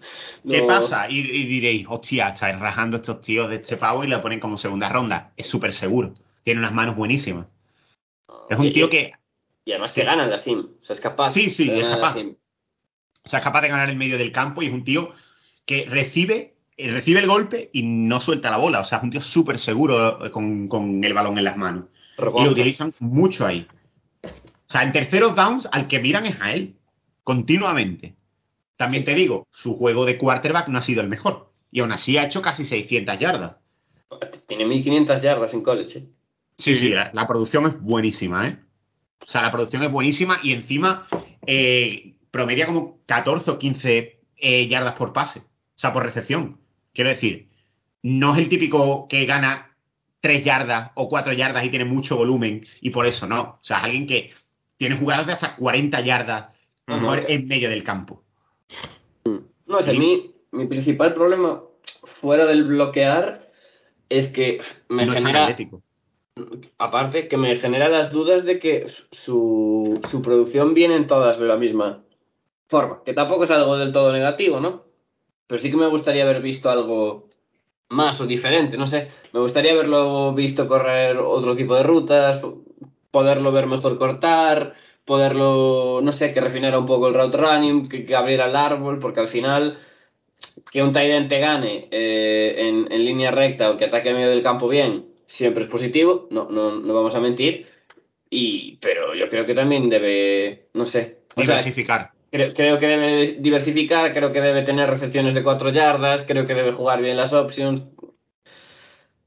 ¿Qué 0.49 0.63
pasa? 0.63 1.11
Y, 1.11 1.19
y 1.21 1.47
diréis, 1.47 1.87
hostia, 1.89 2.29
estáis 2.29 2.59
rajando 2.59 2.97
estos 2.97 3.21
tíos 3.21 3.49
de 3.49 3.57
este 3.57 3.77
pavo 3.77 4.05
y 4.05 4.09
lo 4.09 4.21
ponen 4.23 4.41
como 4.41 4.59
segunda 4.59 4.89
ronda. 4.89 5.33
Es 5.37 5.47
súper 5.49 5.73
seguro. 5.73 6.15
Tiene 6.43 6.61
unas 6.61 6.73
manos 6.73 6.97
buenísimas. 6.97 7.47
Es 8.49 8.59
un 8.59 8.67
y- 8.67 8.73
tío 8.73 8.89
que 8.89 9.13
Y 9.65 9.73
además 9.73 9.93
que 9.93 10.05
gana 10.05 10.25
en 10.25 10.31
la 10.31 10.39
sim. 10.39 10.67
O 10.81 10.85
sea, 10.85 10.95
es 10.95 11.01
capaz. 11.01 11.33
Sí, 11.33 11.51
sí, 11.51 11.69
de 11.69 11.81
es 11.81 11.87
capaz. 11.87 12.17
O 12.17 13.29
sea, 13.29 13.41
es 13.41 13.45
capaz 13.45 13.61
de 13.63 13.69
ganar 13.69 13.91
en 13.91 13.99
medio 13.99 14.19
del 14.19 14.31
campo 14.33 14.63
y 14.63 14.67
es 14.67 14.73
un 14.73 14.85
tío 14.85 15.11
que 15.65 15.85
recibe, 15.87 16.55
eh, 16.77 16.93
recibe 16.93 17.19
el 17.19 17.27
golpe 17.27 17.71
y 17.73 17.83
no 17.83 18.21
suelta 18.21 18.51
la 18.51 18.57
bola. 18.57 18.81
O 18.81 18.85
sea, 18.85 18.99
es 18.99 19.05
un 19.05 19.11
tío 19.11 19.21
súper 19.21 19.59
seguro 19.59 20.25
eh, 20.25 20.31
con, 20.31 20.69
con 20.69 21.03
el 21.03 21.13
balón 21.13 21.37
en 21.39 21.45
las 21.45 21.57
manos. 21.57 21.87
Y 22.19 22.45
lo 22.45 22.51
utilizan 22.53 22.95
mucho 23.01 23.45
ahí. 23.45 23.67
O 24.23 24.73
sea, 24.73 24.83
en 24.85 24.93
terceros 24.93 25.35
downs 25.35 25.69
al 25.71 25.89
que 25.89 25.99
miran 25.99 26.25
es 26.27 26.41
a 26.41 26.53
él. 26.53 26.76
Continuamente. 27.27 28.15
También 28.77 29.05
te 29.05 29.13
digo, 29.13 29.49
su 29.51 29.77
juego 29.77 30.05
de 30.05 30.17
quarterback 30.17 30.69
no 30.69 30.79
ha 30.79 30.83
sido 30.83 31.01
el 31.01 31.09
mejor. 31.09 31.51
Y 31.73 31.81
aún 31.81 31.91
así 31.91 32.17
ha 32.17 32.25
hecho 32.25 32.41
casi 32.41 32.65
600 32.65 33.19
yardas. 33.19 33.57
Tiene 34.47 34.65
1500 34.65 35.21
yardas 35.21 35.53
en 35.53 35.63
college. 35.65 35.99
¿eh? 35.99 36.07
Sí, 36.57 36.77
sí, 36.77 36.91
la, 36.91 37.11
la 37.13 37.27
producción 37.27 37.67
es 37.67 37.81
buenísima, 37.81 38.47
¿eh? 38.47 38.59
O 39.27 39.29
sea, 39.29 39.43
la 39.43 39.51
producción 39.51 39.83
es 39.83 39.91
buenísima 39.91 40.39
y 40.41 40.53
encima 40.53 41.09
eh, 41.45 42.15
promedia 42.31 42.67
como 42.67 43.01
14 43.07 43.51
o 43.51 43.59
15 43.59 44.21
eh, 44.37 44.69
yardas 44.69 44.95
por 44.95 45.13
pase. 45.13 45.41
O 45.41 45.79
sea, 45.79 45.93
por 45.93 46.05
recepción. 46.05 46.61
Quiero 46.95 47.11
decir, 47.11 47.49
no 48.03 48.35
es 48.35 48.39
el 48.39 48.49
típico 48.49 49.09
que 49.09 49.27
gana 49.27 49.75
3 50.21 50.45
yardas 50.45 50.93
o 50.95 51.09
4 51.09 51.33
yardas 51.33 51.65
y 51.65 51.71
tiene 51.71 51.87
mucho 51.87 52.17
volumen 52.17 52.65
y 52.81 52.91
por 52.91 53.05
eso 53.05 53.27
no. 53.27 53.41
O 53.41 53.65
sea, 53.65 53.79
es 53.79 53.85
alguien 53.85 54.07
que 54.07 54.31
tiene 54.77 54.97
jugadas 54.97 55.27
de 55.27 55.33
hasta 55.33 55.57
40 55.57 56.01
yardas 56.03 56.56
a 56.87 56.95
lo 56.97 57.01
mejor 57.03 57.19
Ujú. 57.21 57.27
en 57.29 57.49
medio 57.49 57.71
del 57.71 57.83
campo. 57.85 58.23
No, 59.25 59.79
o 59.79 59.83
sea, 59.83 59.93
Sí. 59.93 59.99
mi, 59.99 60.31
mi 60.53 60.67
principal 60.67 61.15
problema 61.15 61.63
fuera 62.21 62.47
del 62.47 62.65
bloquear 62.65 63.51
es 64.09 64.29
que 64.29 64.61
me 64.89 65.05
no 65.07 65.13
genera, 65.13 65.57
aparte, 66.79 67.29
que 67.29 67.37
me 67.37 67.57
genera 67.57 67.89
las 67.89 68.13
dudas 68.13 68.45
de 68.45 68.59
que 68.59 68.87
su, 69.11 70.01
su 70.11 70.23
producción 70.23 70.75
viene 70.75 70.95
en 70.97 71.07
todas 71.07 71.39
de 71.39 71.47
la 71.47 71.57
misma 71.57 72.05
forma. 72.69 73.03
Que 73.05 73.15
tampoco 73.15 73.45
es 73.45 73.51
algo 73.51 73.77
del 73.77 73.93
todo 73.93 74.13
negativo, 74.13 74.61
¿no? 74.61 74.85
Pero 75.49 75.61
sí 75.61 75.71
que 75.71 75.77
me 75.77 75.89
gustaría 75.89 76.25
haber 76.25 76.43
visto 76.43 76.71
algo 76.71 77.29
más 77.89 78.21
o 78.21 78.27
diferente, 78.27 78.77
no 78.77 78.87
sé. 78.87 79.11
Me 79.33 79.41
gustaría 79.41 79.73
haberlo 79.73 80.33
visto 80.35 80.67
correr 80.69 81.17
otro 81.19 81.57
tipo 81.57 81.75
de 81.75 81.83
rutas, 81.83 82.43
poderlo 83.11 83.53
ver 83.53 83.67
mejor 83.67 83.99
cortar, 83.99 84.75
poderlo, 85.07 86.01
no 86.03 86.13
sé, 86.13 86.33
que 86.33 86.41
refinara 86.41 86.79
un 86.79 86.87
poco 86.87 87.09
el 87.09 87.15
route 87.15 87.37
running, 87.37 87.89
que, 87.89 88.05
que 88.05 88.15
abriera 88.15 88.47
el 88.47 88.57
árbol, 88.57 88.99
porque 88.99 89.21
al 89.21 89.29
final 89.29 89.79
que 90.71 90.83
un 90.83 90.93
tight 90.93 91.11
end 91.11 91.29
te 91.29 91.39
gane 91.39 91.89
eh, 91.91 92.55
en, 92.59 92.93
en 92.93 93.05
línea 93.05 93.31
recta 93.31 93.71
o 93.71 93.79
que 93.79 93.87
ataque 93.87 94.11
en 94.11 94.17
medio 94.17 94.31
del 94.31 94.43
campo 94.43 94.69
bien, 94.69 95.07
siempre 95.27 95.65
es 95.65 95.71
positivo, 95.71 96.29
no, 96.31 96.49
no, 96.51 96.77
no 96.77 96.95
vamos 96.95 97.15
a 97.15 97.21
mentir. 97.21 97.67
Y, 98.29 98.77
pero 98.79 99.15
yo 99.15 99.29
creo 99.29 99.47
que 99.47 99.55
también 99.55 99.89
debe, 99.89 100.67
no 100.75 100.85
sé, 100.87 101.21
o 101.37 101.45
sea, 101.45 101.59
Diversificar. 101.59 102.11
Creo, 102.31 102.53
creo 102.55 102.79
que 102.79 102.87
debe 102.87 103.37
diversificar, 103.39 104.13
creo 104.13 104.33
que 104.33 104.41
debe 104.41 104.63
tener 104.63 104.91
recepciones 104.91 105.33
de 105.35 105.45
cuatro 105.45 105.71
yardas, 105.71 106.25
creo 106.27 106.47
que 106.47 106.55
debe 106.55 106.73
jugar 106.73 107.01
bien 107.01 107.17
las 107.17 107.33
options. 107.33 107.85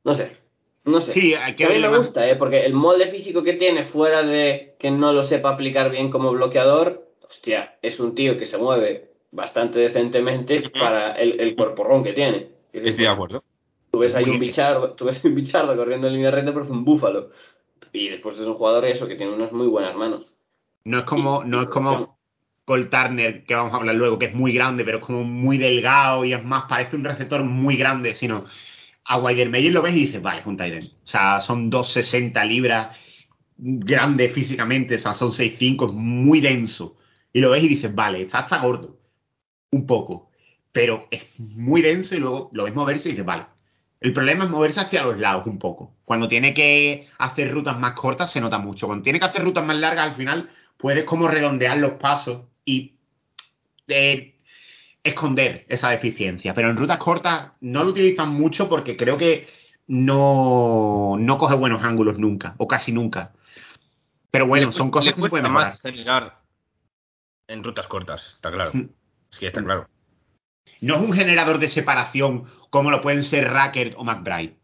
No 0.03 0.13
sé, 0.15 0.31
no 0.89 0.99
sé. 0.99 1.11
Sí, 1.11 1.33
hay 1.33 1.55
que 1.55 1.65
a 1.65 1.69
mí 1.69 1.79
me 1.79 1.97
gusta, 1.97 2.27
¿eh? 2.27 2.35
porque 2.35 2.65
el 2.65 2.73
molde 2.73 3.07
físico 3.07 3.43
que 3.43 3.53
tiene, 3.53 3.85
fuera 3.85 4.23
de 4.23 4.75
que 4.79 4.91
no 4.91 5.13
lo 5.13 5.23
sepa 5.23 5.51
aplicar 5.51 5.91
bien 5.91 6.11
como 6.11 6.31
bloqueador, 6.31 7.07
hostia, 7.27 7.75
es 7.81 7.99
un 7.99 8.15
tío 8.15 8.37
que 8.37 8.47
se 8.47 8.57
mueve 8.57 9.11
bastante 9.31 9.79
decentemente 9.79 10.69
para 10.71 11.13
el, 11.13 11.39
el 11.39 11.55
cuerporrón 11.55 12.03
que 12.03 12.13
tiene. 12.13 12.49
Estoy 12.73 13.05
de 13.05 13.07
acuerdo. 13.07 13.43
Tú 13.91 13.99
ves 13.99 14.13
ahí 14.15 14.25
Muy 14.25 14.35
un 14.35 14.39
bichardo, 14.39 14.91
tú 14.93 15.05
ves 15.05 15.23
un 15.23 15.35
bichardo 15.35 15.75
corriendo 15.75 16.07
en 16.07 16.13
línea 16.13 16.31
recta, 16.31 16.51
pero 16.51 16.65
es 16.65 16.71
un 16.71 16.85
búfalo. 16.85 17.31
Y 17.91 18.09
después 18.09 18.37
es 18.37 18.45
un 18.45 18.53
jugador 18.53 18.85
eso, 18.85 19.07
que 19.07 19.15
tiene 19.15 19.33
unas 19.33 19.51
muy 19.51 19.67
buenas 19.67 19.95
manos. 19.95 20.25
No 20.83 20.99
es 20.99 21.05
como, 21.05 21.43
no 21.43 21.61
es 21.61 21.67
como 21.67 22.19
Cole 22.65 22.85
Turner, 22.85 23.43
que 23.45 23.55
vamos 23.55 23.73
a 23.73 23.77
hablar 23.77 23.95
luego, 23.95 24.19
que 24.19 24.27
es 24.27 24.35
muy 24.35 24.53
grande, 24.53 24.83
pero 24.85 24.99
es 24.99 25.03
como 25.03 25.23
muy 25.23 25.57
delgado 25.57 26.23
y 26.23 26.33
es 26.33 26.43
más, 26.43 26.65
parece 26.69 26.95
un 26.95 27.03
receptor 27.03 27.43
muy 27.43 27.77
grande, 27.77 28.13
sino 28.13 28.45
a 29.09 29.17
Weidermeyer 29.17 29.73
lo 29.73 29.81
ves 29.81 29.95
y 29.95 30.01
dices, 30.01 30.21
vale, 30.21 30.41
es 30.41 30.45
un 30.45 30.61
end. 30.61 30.83
O 31.03 31.07
sea, 31.07 31.41
son 31.41 31.71
260 31.71 32.45
libras, 32.45 32.95
grande 33.57 34.29
físicamente, 34.29 34.95
o 34.95 34.99
sea, 34.99 35.15
son 35.15 35.31
6'5, 35.31 35.87
es 35.87 35.93
muy 35.93 36.41
denso. 36.41 36.95
Y 37.33 37.41
lo 37.41 37.49
ves 37.49 37.63
y 37.63 37.69
dices, 37.69 37.93
vale, 37.93 38.21
está 38.21 38.39
hasta 38.39 38.59
gordo. 38.59 38.99
Un 39.71 39.87
poco. 39.87 40.29
Pero 40.71 41.07
es 41.09 41.25
muy 41.39 41.81
denso 41.81 42.13
y 42.13 42.19
luego 42.19 42.51
lo 42.53 42.65
ves 42.65 42.75
moverse 42.75 43.09
y 43.09 43.13
dices, 43.13 43.25
vale. 43.25 43.47
El 43.99 44.13
problema 44.13 44.43
es 44.43 44.51
moverse 44.51 44.79
hacia 44.79 45.03
los 45.03 45.17
lados 45.17 45.47
un 45.47 45.57
poco. 45.57 45.95
Cuando 46.05 46.27
tiene 46.27 46.53
que 46.53 47.07
hacer 47.17 47.51
rutas 47.51 47.79
más 47.79 47.93
cortas 47.93 48.31
se 48.31 48.39
nota 48.39 48.59
mucho. 48.59 48.85
Cuando 48.85 49.01
tiene 49.01 49.19
que 49.19 49.25
hacer 49.25 49.43
rutas 49.43 49.65
más 49.65 49.77
largas, 49.77 50.09
al 50.09 50.15
final 50.17 50.49
puedes 50.77 51.03
como 51.05 51.27
redondear 51.27 51.79
los 51.79 51.93
pasos 51.93 52.43
y 52.63 52.93
eh, 53.87 54.35
esconder 55.03 55.65
esa 55.69 55.89
deficiencia. 55.89 56.53
Pero 56.53 56.69
en 56.69 56.77
rutas 56.77 56.97
cortas 56.97 57.51
no 57.61 57.83
lo 57.83 57.89
utilizan 57.89 58.29
mucho 58.29 58.69
porque 58.69 58.97
creo 58.97 59.17
que 59.17 59.47
no, 59.87 61.15
no 61.19 61.37
coge 61.37 61.55
buenos 61.55 61.83
ángulos 61.83 62.19
nunca, 62.19 62.55
o 62.57 62.67
casi 62.67 62.91
nunca. 62.91 63.33
Pero 64.31 64.45
bueno, 64.47 64.71
son 64.71 64.91
cosas 64.91 65.13
que 65.13 65.21
se 65.21 65.29
pueden 65.29 65.45
mejorar. 65.45 65.71
más 65.71 65.81
generar 65.81 66.39
en 67.47 67.63
rutas 67.63 67.87
cortas, 67.87 68.25
está 68.27 68.51
claro. 68.51 68.71
Mm. 68.73 68.89
Sí, 69.29 69.45
está 69.45 69.63
claro. 69.63 69.89
No 70.81 70.95
es 70.95 71.01
un 71.01 71.13
generador 71.13 71.57
de 71.57 71.69
separación 71.69 72.45
como 72.69 72.91
lo 72.91 73.01
pueden 73.01 73.23
ser 73.23 73.51
Rackert 73.51 73.95
o 73.97 74.03
McBride. 74.03 74.55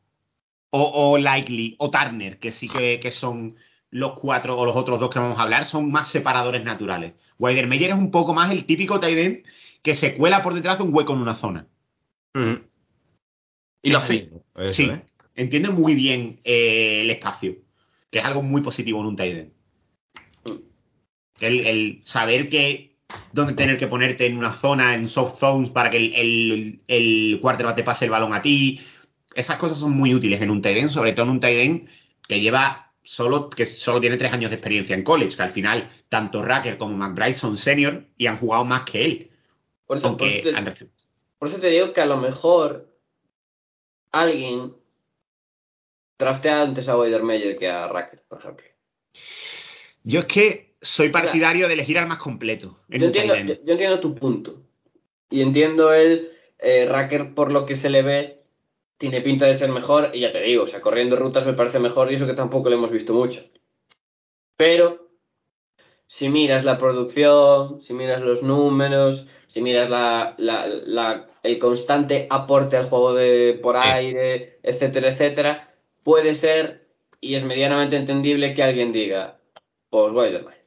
O, 0.70 1.14
o 1.14 1.18
Likely 1.18 1.76
o 1.80 1.90
Turner, 1.90 2.38
que 2.38 2.52
sí 2.52 2.68
que, 2.68 3.00
que 3.00 3.10
son 3.10 3.56
los 3.90 4.14
cuatro 4.20 4.58
o 4.58 4.66
los 4.66 4.76
otros 4.76 5.00
dos 5.00 5.10
que 5.10 5.20
vamos 5.20 5.40
a 5.40 5.44
hablar, 5.44 5.66
son 5.66 5.90
más 5.90 6.10
separadores 6.10 6.64
naturales. 6.64 7.14
Weidermeyer 7.40 7.92
es 7.92 7.98
un 7.98 8.12
poco 8.12 8.34
más 8.34 8.52
el 8.52 8.66
típico 8.66 9.00
tight 9.00 9.46
que 9.86 9.94
se 9.94 10.16
cuela 10.16 10.42
por 10.42 10.56
detrás 10.56 10.80
de 10.80 10.84
un 10.84 10.92
hueco 10.92 11.14
en 11.14 11.20
una 11.20 11.36
zona. 11.36 11.68
Y 13.84 13.92
lo 13.92 14.00
hace 14.00 14.32
sí, 14.72 14.86
¿eh? 14.86 15.04
entiende 15.36 15.70
muy 15.70 15.94
bien 15.94 16.40
eh, 16.44 17.02
el 17.02 17.12
espacio, 17.12 17.58
que 18.10 18.18
es 18.18 18.26
algo 18.26 18.42
muy 18.42 18.64
positivo 18.64 19.00
en 19.00 19.06
un 19.06 19.16
tight 19.16 19.38
end. 19.38 19.52
El, 21.40 21.68
el 21.68 22.02
saber 22.04 22.50
que 22.50 22.98
dónde 23.32 23.54
tener 23.54 23.78
que 23.78 23.86
ponerte 23.86 24.26
en 24.26 24.38
una 24.38 24.54
zona, 24.54 24.96
en 24.96 25.08
soft 25.08 25.40
zones, 25.40 25.70
para 25.70 25.92
que 25.92 25.98
el, 25.98 26.16
el, 26.16 26.80
el 26.88 27.40
quarterback 27.40 27.76
te 27.76 27.84
pase 27.84 28.06
el 28.06 28.12
balón 28.12 28.34
a 28.34 28.42
ti. 28.42 28.82
Esas 29.36 29.58
cosas 29.58 29.78
son 29.78 29.92
muy 29.92 30.16
útiles 30.16 30.42
en 30.42 30.50
un 30.50 30.64
tight 30.64 30.78
end, 30.78 30.90
sobre 30.90 31.14
todo 31.14 31.28
en 31.28 31.32
un 31.32 31.40
tight 31.40 31.60
end 31.60 31.90
que 32.28 32.40
lleva 32.42 32.92
solo, 33.04 33.52
que 33.52 33.68
solo 33.68 34.02
tiene 34.02 34.18
tres 34.18 34.34
años 34.34 34.50
de 34.50 34.56
experiencia 34.56 34.96
en 34.96 35.04
college, 35.04 35.36
que 35.36 35.44
al 35.44 35.52
final 35.52 35.92
tanto 36.10 36.42
Racker 36.42 36.80
como 36.80 36.98
McBride 36.98 37.36
son 37.36 37.56
senior 37.56 38.08
y 38.18 38.26
han 38.26 38.38
jugado 38.38 38.66
más 38.66 38.82
que 38.82 39.06
él. 39.06 39.30
Por 39.86 39.98
eso, 39.98 40.18
por 40.18 40.22
Aunque 40.28 40.40
eso 40.40 40.50
te- 40.50 40.56
han 40.56 40.66
recibido- 40.66 40.96
por 41.38 41.48
eso 41.50 41.60
te 41.60 41.68
digo 41.68 41.94
que 41.94 42.02
a 42.02 42.06
lo 42.06 42.18
mejor 42.18 42.88
alguien 44.12 44.74
draftea 46.18 46.62
antes 46.62 46.88
a 46.88 46.98
Weidermeyer 46.98 47.58
que 47.58 47.68
a 47.70 47.88
Racket, 47.88 48.24
por 48.28 48.40
ejemplo. 48.40 48.66
Yo 50.04 50.20
es 50.22 50.26
que 50.26 50.76
soy 50.82 51.10
partidario 51.10 51.68
de 51.68 51.74
elegir 51.74 51.98
al 51.98 52.08
más 52.08 52.20
completo. 52.20 52.80
En 52.90 53.02
Yo 53.02 53.08
entiendo, 53.08 53.36
end. 53.36 53.50
yo, 53.50 53.56
yo 53.66 53.72
entiendo 53.74 54.00
tu 54.00 54.16
punto. 54.16 54.62
Y 55.30 55.42
entiendo 55.42 55.94
el 55.94 56.32
eh, 56.60 56.86
Racker 56.88 57.34
por 57.34 57.52
lo 57.52 57.66
que 57.66 57.76
se 57.76 57.90
le 57.90 58.02
ve, 58.02 58.44
tiene 58.98 59.22
pinta 59.22 59.46
de 59.46 59.58
ser 59.58 59.70
mejor. 59.72 60.12
Y 60.14 60.22
ya 60.22 60.32
te 60.32 60.42
digo, 60.42 60.64
o 60.64 60.68
sea, 60.68 60.82
corriendo 60.82 61.16
rutas 61.16 61.46
me 61.46 61.54
parece 61.54 61.80
mejor 61.80 62.12
y 62.12 62.16
eso 62.16 62.28
que 62.28 62.34
tampoco 62.34 62.70
le 62.70 62.76
hemos 62.76 62.92
visto 62.92 63.14
mucho. 63.14 63.44
Pero, 64.56 65.10
si 66.08 66.30
miras 66.30 66.64
la 66.64 66.78
producción, 66.78 67.82
si 67.82 67.94
miras 67.94 68.22
los 68.22 68.42
números, 68.44 69.26
si 69.56 69.62
miras 69.62 69.90
la, 69.90 70.36
la, 70.38 70.68
la- 70.68 71.28
el 71.44 71.60
constante 71.60 72.28
aporte 72.30 72.76
al 72.76 72.90
juego 72.90 73.14
de 73.14 73.58
por 73.64 73.78
aire, 73.78 74.58
etcétera, 74.64 75.12
etcétera, 75.14 75.74
puede 76.04 76.36
ser, 76.36 76.88
y 77.22 77.36
es 77.36 77.44
medianamente 77.46 77.96
entendible 77.96 78.54
que 78.54 78.64
alguien 78.64 78.92
diga, 78.92 79.38
pues 79.90 80.12
Weidermeyer. 80.12 80.66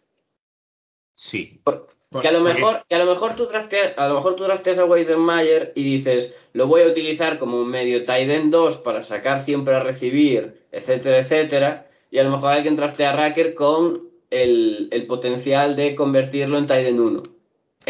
Sí. 1.16 1.61
Por- 1.64 1.89
Por- 2.11 2.22
que 2.22 2.28
a 2.28 2.32
lo 2.32 2.41
mejor, 2.41 2.84
que 2.89 2.95
a 2.95 2.99
lo 3.05 3.12
mejor 3.12 3.36
tú 3.36 3.45
drafteas, 3.45 3.93
a 3.99 4.09
lo 4.09 4.14
mejor 4.14 4.36
tú 4.36 4.45
drafteas 4.45 4.78
a 4.78 4.86
Weidenmayer 4.86 5.72
y 5.74 5.82
dices, 5.84 6.34
lo 6.55 6.66
voy 6.66 6.80
a 6.80 6.86
utilizar 6.86 7.39
como 7.39 7.61
un 7.61 7.68
medio 7.68 8.07
tight 8.07 8.30
end 8.30 8.51
2 8.51 8.78
para 8.78 9.03
sacar 9.03 9.43
siempre 9.45 9.74
a 9.74 9.80
recibir, 9.80 10.62
etcétera, 10.72 11.18
etcétera, 11.18 11.86
y 12.11 12.18
a 12.18 12.22
lo 12.24 12.30
mejor 12.30 12.53
alguien 12.53 12.76
draftea 12.76 13.11
a 13.11 13.16
Racker 13.16 13.53
con 13.55 14.09
el, 14.30 14.89
el 14.91 15.07
potencial 15.07 15.76
de 15.76 15.95
convertirlo 15.95 16.57
en 16.57 16.66
tight 16.66 16.86
end 16.86 17.01
1. 17.01 17.22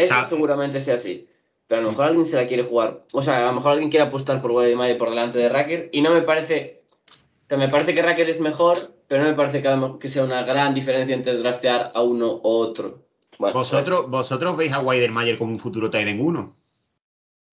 Eso 0.03 0.29
seguramente 0.29 0.81
sea 0.81 0.95
así. 0.95 1.27
Pero 1.67 1.81
a 1.81 1.83
lo 1.83 1.89
mejor 1.91 2.05
alguien 2.05 2.25
se 2.25 2.35
la 2.35 2.47
quiere 2.47 2.63
jugar. 2.63 3.01
O 3.11 3.21
sea, 3.21 3.43
a 3.43 3.51
lo 3.51 3.53
mejor 3.53 3.73
alguien 3.73 3.89
quiere 3.89 4.05
apostar 4.05 4.41
por 4.41 4.51
Weidenmayer 4.51 4.97
por 4.97 5.09
delante 5.09 5.37
de 5.37 5.49
Racker 5.49 5.89
y 5.91 6.01
no 6.01 6.11
me 6.11 6.21
parece 6.23 6.79
o 7.09 7.47
sea, 7.49 7.57
me 7.57 7.67
parece 7.67 7.95
que 7.95 8.03
Racker 8.03 8.29
es 8.29 8.39
mejor, 8.39 8.91
pero 9.07 9.23
no 9.23 9.29
me 9.29 9.35
parece 9.35 9.63
que, 9.99 10.09
sea 10.09 10.23
una 10.23 10.43
gran 10.43 10.75
diferencia 10.75 11.15
entre 11.15 11.35
draftear 11.35 11.91
a 11.95 12.03
uno 12.03 12.35
u 12.35 12.41
otro. 12.43 13.05
Bueno, 13.39 13.55
¿Vosotros, 13.55 14.07
¿Vosotros 14.07 14.55
veis 14.55 14.71
a 14.71 14.81
Weidermayer 14.81 15.35
como 15.39 15.53
un 15.53 15.59
futuro 15.59 15.89
end 15.91 16.21
1? 16.21 16.55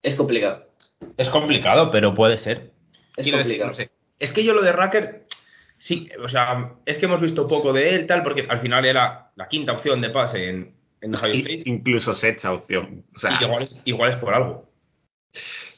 Es 0.02 0.14
complicado. 0.14 0.66
Es 1.16 1.30
complicado, 1.30 1.90
pero 1.90 2.12
puede 2.12 2.36
ser. 2.36 2.72
Es 3.16 3.24
Quiero 3.24 3.38
decir, 3.38 3.58
complicado. 3.58 3.70
no 3.70 3.74
sé. 3.74 3.90
Es 4.18 4.34
que 4.34 4.44
yo 4.44 4.52
lo 4.52 4.60
de 4.60 4.72
Racker, 4.72 5.26
sí, 5.78 6.10
o 6.22 6.28
sea, 6.28 6.74
es 6.84 6.98
que 6.98 7.06
hemos 7.06 7.22
visto 7.22 7.48
poco 7.48 7.72
de 7.72 7.94
él, 7.94 8.06
tal, 8.06 8.22
porque 8.22 8.46
al 8.46 8.58
final 8.58 8.84
era 8.84 9.30
la 9.34 9.48
quinta 9.48 9.72
opción 9.72 10.02
de 10.02 10.10
pase 10.10 10.50
en, 10.50 10.75
en 11.06 11.14
Ohio 11.14 11.34
I- 11.34 11.38
State. 11.40 11.62
Incluso 11.66 12.14
sexta 12.14 12.52
opción. 12.52 13.04
O 13.14 13.18
sea, 13.18 13.38
y 13.40 13.44
igual 13.44 13.62
es, 13.62 13.76
igual 13.84 14.10
es 14.10 14.16
por 14.16 14.34
algo. 14.34 14.70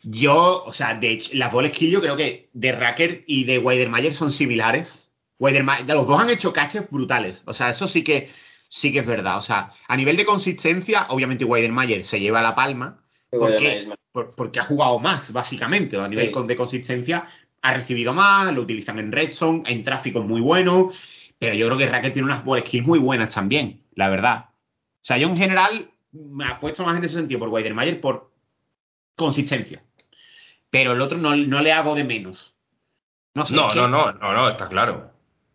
yo, 0.02 0.64
o 0.64 0.72
sea, 0.72 0.94
de 0.94 1.10
hecho, 1.12 1.30
las 1.34 1.52
ball 1.52 1.68
skill 1.68 1.90
yo 1.90 2.00
creo 2.00 2.16
que 2.16 2.48
de 2.52 2.72
Racker 2.72 3.24
y 3.26 3.44
de 3.44 3.58
Weidermayer 3.58 4.14
son 4.14 4.32
similares. 4.32 5.10
Weidermayer, 5.38 5.86
los 5.94 6.06
dos 6.06 6.20
han 6.20 6.30
hecho 6.30 6.52
catches 6.52 6.88
brutales. 6.90 7.42
O 7.46 7.54
sea, 7.54 7.70
eso 7.70 7.88
sí 7.88 8.02
que 8.02 8.30
sí 8.68 8.92
que 8.92 9.00
es 9.00 9.06
verdad. 9.06 9.38
O 9.38 9.42
sea, 9.42 9.72
a 9.86 9.96
nivel 9.96 10.16
de 10.16 10.24
consistencia, 10.24 11.06
obviamente 11.10 11.44
Weidermayer 11.44 12.04
se 12.04 12.20
lleva 12.20 12.42
la 12.42 12.54
palma. 12.54 13.00
Porque 13.30 14.58
ha 14.58 14.64
jugado 14.64 14.98
más, 14.98 15.32
básicamente. 15.32 15.96
A 15.96 16.08
nivel 16.08 16.32
Sí. 16.34 16.42
de 16.46 16.56
consistencia, 16.56 17.26
ha 17.62 17.74
recibido 17.74 18.12
más, 18.12 18.52
lo 18.54 18.62
utilizan 18.62 18.98
en 18.98 19.12
red 19.12 19.32
zone, 19.32 19.62
en 19.66 19.82
tráfico 19.82 20.20
es 20.20 20.26
muy 20.26 20.40
bueno. 20.40 20.90
Pero 21.38 21.54
yo 21.54 21.66
creo 21.66 21.78
que 21.78 21.86
Racker 21.86 22.12
tiene 22.12 22.26
unas 22.26 22.44
ball 22.44 22.62
skills 22.66 22.86
muy 22.86 22.98
buenas 22.98 23.32
también, 23.34 23.82
la 23.94 24.08
verdad. 24.08 24.46
O 25.08 25.10
sea, 25.10 25.16
yo 25.16 25.28
en 25.28 25.38
general 25.38 25.90
me 26.12 26.44
apuesto 26.44 26.84
más 26.84 26.94
en 26.98 27.02
ese 27.04 27.14
sentido 27.14 27.40
por 27.40 27.48
Weidermayer 27.48 27.98
por 27.98 28.30
consistencia. 29.16 29.82
Pero 30.68 30.92
el 30.92 31.00
otro 31.00 31.16
no, 31.16 31.34
no 31.34 31.62
le 31.62 31.72
hago 31.72 31.94
de 31.94 32.04
menos. 32.04 32.52
No 33.34 33.46
sé. 33.46 33.54
No, 33.56 33.72
no, 33.74 33.88
no, 33.88 34.12
no, 34.12 34.32
no, 34.34 34.48
está 34.50 34.68
claro. 34.68 35.10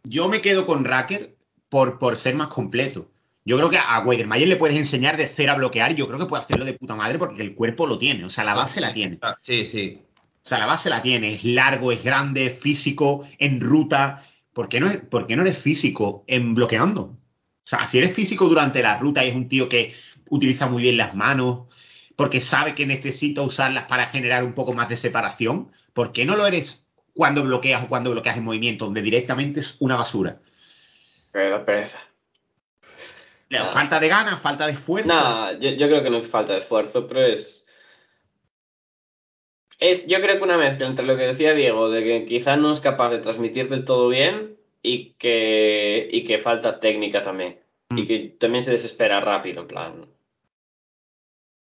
Yo 0.06 0.28
me 0.28 0.42
quedo 0.42 0.66
con 0.66 0.84
Racker 0.84 1.36
por, 1.70 2.00
por 2.00 2.18
ser 2.18 2.34
más 2.34 2.48
completo. 2.48 3.12
Yo 3.46 3.58
creo 3.58 3.70
que 3.70 3.78
a 3.78 4.00
Weidermayer 4.00 4.48
le 4.48 4.56
puedes 4.56 4.76
enseñar 4.76 5.18
de 5.18 5.32
cero 5.36 5.52
a 5.52 5.56
bloquear 5.56 5.92
y 5.92 5.96
yo 5.98 6.08
creo 6.08 6.18
que 6.18 6.26
puede 6.26 6.42
hacerlo 6.42 6.66
de 6.66 6.74
puta 6.74 6.96
madre 6.96 7.20
porque 7.20 7.44
el 7.44 7.54
cuerpo 7.54 7.86
lo 7.86 8.00
tiene. 8.00 8.26
O 8.26 8.32
sea, 8.32 8.44
la 8.44 8.56
base 8.56 8.82
la 8.82 8.92
tiene. 8.92 9.20
Sí, 9.42 9.68
sí. 9.68 10.02
O 10.44 10.48
sea, 10.50 10.58
la 10.58 10.66
base 10.66 10.90
la 10.90 11.04
tiene. 11.04 11.36
Es 11.36 11.44
largo, 11.44 11.92
es 11.92 12.04
grande, 12.04 12.48
es 12.48 12.60
físico, 12.60 13.28
en 13.38 13.62
ruta. 13.62 14.24
¿Por 14.52 14.68
qué 14.68 14.80
no, 14.80 14.88
es- 14.90 15.02
por 15.02 15.28
qué 15.28 15.36
no 15.36 15.44
eres 15.44 15.60
físico 15.60 16.24
en 16.26 16.56
bloqueando? 16.56 17.18
O 17.66 17.68
sea, 17.68 17.88
si 17.88 17.98
eres 17.98 18.14
físico 18.14 18.48
durante 18.48 18.84
la 18.84 18.98
ruta 18.98 19.24
y 19.24 19.30
es 19.30 19.36
un 19.36 19.48
tío 19.48 19.70
que 19.70 19.94
utiliza 20.30 20.68
muy 20.68 20.84
bien 20.84 20.98
las 20.98 21.16
manos, 21.16 21.68
porque 22.16 22.42
sabe 22.42 22.76
que 22.76 22.86
necesita 22.86 23.42
usarlas 23.42 23.86
para 23.86 24.08
generar 24.08 24.44
un 24.44 24.54
poco 24.54 24.74
más 24.74 24.90
de 24.90 24.98
separación, 24.98 25.72
¿por 25.94 26.12
qué 26.12 26.26
no 26.26 26.36
lo 26.36 26.46
eres 26.46 26.86
cuando 27.14 27.44
bloqueas 27.44 27.84
o 27.84 27.88
cuando 27.88 28.12
bloqueas 28.12 28.38
en 28.38 28.44
movimiento, 28.44 28.86
donde 28.86 29.02
directamente 29.02 29.62
es 29.62 29.78
una 29.80 29.96
basura? 29.96 30.40
Pero 31.32 31.66
pereza. 31.66 31.98
Ah. 33.52 33.72
Falta 33.72 34.00
de 34.00 34.08
ganas, 34.08 34.40
falta 34.42 34.66
de 34.66 34.74
esfuerzo. 34.74 35.08
No, 35.08 35.52
yo, 35.60 35.72
yo 35.72 35.88
creo 35.88 36.04
que 36.04 36.10
no 36.10 36.18
es 36.18 36.28
falta 36.28 36.54
de 36.54 36.60
esfuerzo, 36.60 37.08
pero 37.08 37.22
es. 37.22 37.66
Es, 39.80 40.06
yo 40.08 40.22
creo 40.22 40.38
que 40.38 40.44
una 40.44 40.58
mezcla 40.58 40.88
entre 40.88 41.06
lo 41.06 41.18
que 41.18 41.24
decía 41.24 41.54
Diego, 41.54 41.90
de 41.90 42.04
que 42.04 42.26
quizás 42.26 42.58
no 42.58 42.74
es 42.74 42.80
capaz 42.80 43.10
de 43.10 43.20
transmitir 43.20 43.70
del 43.70 43.86
todo 43.86 44.08
bien 44.08 44.58
y 44.84 45.14
que, 45.14 46.08
y 46.12 46.26
que 46.26 46.40
falta 46.40 46.80
técnica 46.80 47.24
también. 47.24 47.60
Mm. 47.90 47.98
Y 47.98 48.06
que 48.06 48.20
también 48.40 48.64
se 48.66 48.72
desespera 48.72 49.22
rápido, 49.22 49.62
en 49.62 49.68
plan. 49.68 50.02
O 50.04 50.08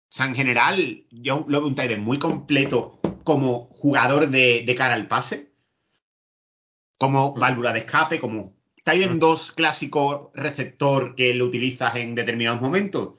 sea, 0.08 0.26
en 0.26 0.34
general, 0.34 1.04
yo 1.10 1.44
lo 1.48 1.60
veo 1.60 1.68
un 1.68 1.74
Tyden 1.74 2.02
muy 2.02 2.18
completo 2.18 3.00
como 3.22 3.66
jugador 3.66 4.28
de, 4.28 4.64
de 4.66 4.74
cara 4.74 4.94
al 4.94 5.08
pase, 5.08 5.52
como 6.98 7.34
Mm. 7.34 7.40
válvula 7.40 7.72
de 7.72 7.80
escape, 7.80 8.20
como 8.20 8.54
Tyden 8.84 9.18
2 9.18 9.52
clásico 9.52 10.30
receptor 10.34 11.14
que 11.14 11.34
lo 11.34 11.46
utilizas 11.46 11.96
en 11.96 12.14
determinados 12.14 12.60
momentos. 12.60 13.14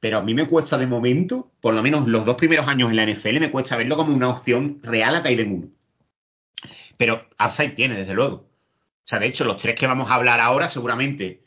Pero 0.00 0.18
a 0.18 0.22
mí 0.22 0.34
me 0.34 0.46
cuesta 0.48 0.76
de 0.76 0.86
momento, 0.86 1.52
por 1.60 1.74
lo 1.74 1.82
menos 1.82 2.06
los 2.08 2.24
dos 2.24 2.36
primeros 2.36 2.68
años 2.68 2.90
en 2.90 2.96
la 2.96 3.04
NFL, 3.04 3.40
me 3.40 3.50
cuesta 3.50 3.76
verlo 3.76 3.96
como 3.96 4.14
una 4.14 4.28
opción 4.28 4.80
real 4.82 5.14
a 5.14 5.22
Tyden 5.22 5.52
1. 5.52 5.68
Pero 6.96 7.26
upside 7.38 7.74
tiene, 7.74 7.96
desde 7.96 8.14
luego. 8.14 8.53
O 9.04 9.06
sea, 9.06 9.18
de 9.18 9.26
hecho, 9.26 9.44
los 9.44 9.58
tres 9.58 9.78
que 9.78 9.86
vamos 9.86 10.10
a 10.10 10.14
hablar 10.14 10.40
ahora, 10.40 10.70
seguramente, 10.70 11.44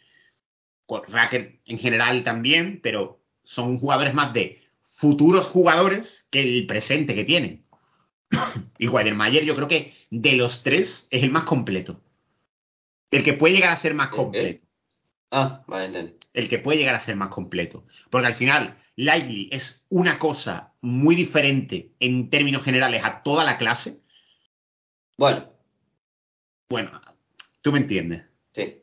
con 0.86 1.02
Racker 1.08 1.60
en 1.66 1.80
general 1.80 2.24
también, 2.24 2.80
pero 2.82 3.24
son 3.44 3.80
jugadores 3.80 4.14
más 4.14 4.34
de 4.34 4.64
futuros 4.90 5.48
jugadores 5.48 6.28
que 6.30 6.42
el 6.42 6.68
presente 6.68 7.16
que 7.16 7.24
tienen. 7.24 7.66
Y 8.78 8.88
Weidermayer, 8.88 9.44
yo 9.44 9.56
creo 9.56 9.68
que 9.68 9.94
de 10.12 10.34
los 10.34 10.62
tres 10.64 11.08
es 11.10 11.24
el 11.24 11.32
más 11.32 11.46
completo. 11.46 12.02
El 13.10 13.24
que 13.24 13.34
puede 13.34 13.56
llegar 13.56 13.72
a 13.72 13.80
ser 13.80 13.94
más 13.94 14.10
¿Eh? 14.10 14.16
completo. 14.16 14.68
Ah, 15.32 15.64
vale. 15.68 16.18
El 16.34 16.50
que 16.50 16.60
puede 16.60 16.78
llegar 16.78 16.96
a 16.96 17.02
ser 17.02 17.16
más 17.16 17.30
completo. 17.30 17.86
Porque 18.10 18.28
al 18.28 18.36
final, 18.36 18.78
Lively 18.96 19.50
es 19.52 19.84
una 19.90 20.20
cosa 20.20 20.74
muy 20.82 21.16
diferente 21.16 21.94
en 22.00 22.30
términos 22.30 22.64
generales 22.64 23.04
a 23.04 23.24
toda 23.24 23.44
la 23.44 23.58
clase. 23.58 24.00
Bueno, 25.18 25.52
Bueno, 26.70 27.02
tú 27.68 27.74
me 27.74 27.80
entiendes. 27.80 28.24
sí. 28.54 28.82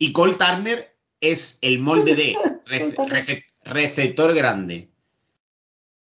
Y 0.00 0.12
Cole 0.12 0.34
Turner 0.34 0.94
es 1.20 1.58
el 1.60 1.78
molde 1.78 2.14
de 2.14 2.34
rece- 2.66 2.94
rece- 2.96 3.44
receptor 3.64 4.32
grande. 4.34 4.88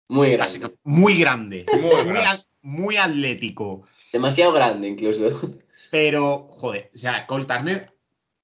Muy 0.08 0.32
grande. 0.32 0.70
Muy 0.84 1.18
grande. 1.18 1.66
Muy 1.72 2.04
grande. 2.04 2.44
muy 2.62 2.96
atlético. 2.96 3.86
Demasiado 4.12 4.52
grande, 4.52 4.88
incluso. 4.88 5.40
Pero, 5.90 6.48
joder, 6.52 6.90
o 6.94 6.98
sea, 6.98 7.26
Cole 7.26 7.44
Turner, 7.46 7.92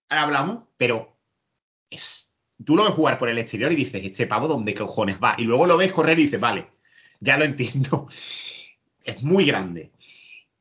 ahora 0.08 0.22
hablamos, 0.22 0.64
pero 0.76 1.16
es. 1.90 2.32
Tú 2.64 2.74
lo 2.74 2.84
ves 2.84 2.94
jugar 2.94 3.18
por 3.18 3.28
el 3.28 3.38
exterior 3.38 3.70
y 3.72 3.76
dices, 3.76 4.02
este 4.04 4.26
pavo, 4.26 4.48
¿dónde 4.48 4.74
cojones 4.74 5.18
va? 5.22 5.34
Y 5.38 5.42
luego 5.42 5.66
lo 5.66 5.76
ves 5.76 5.92
correr 5.92 6.18
y 6.18 6.24
dices, 6.24 6.40
vale, 6.40 6.66
ya 7.20 7.36
lo 7.36 7.44
entiendo. 7.44 8.08
Es 9.04 9.22
muy 9.22 9.44
grande. 9.46 9.92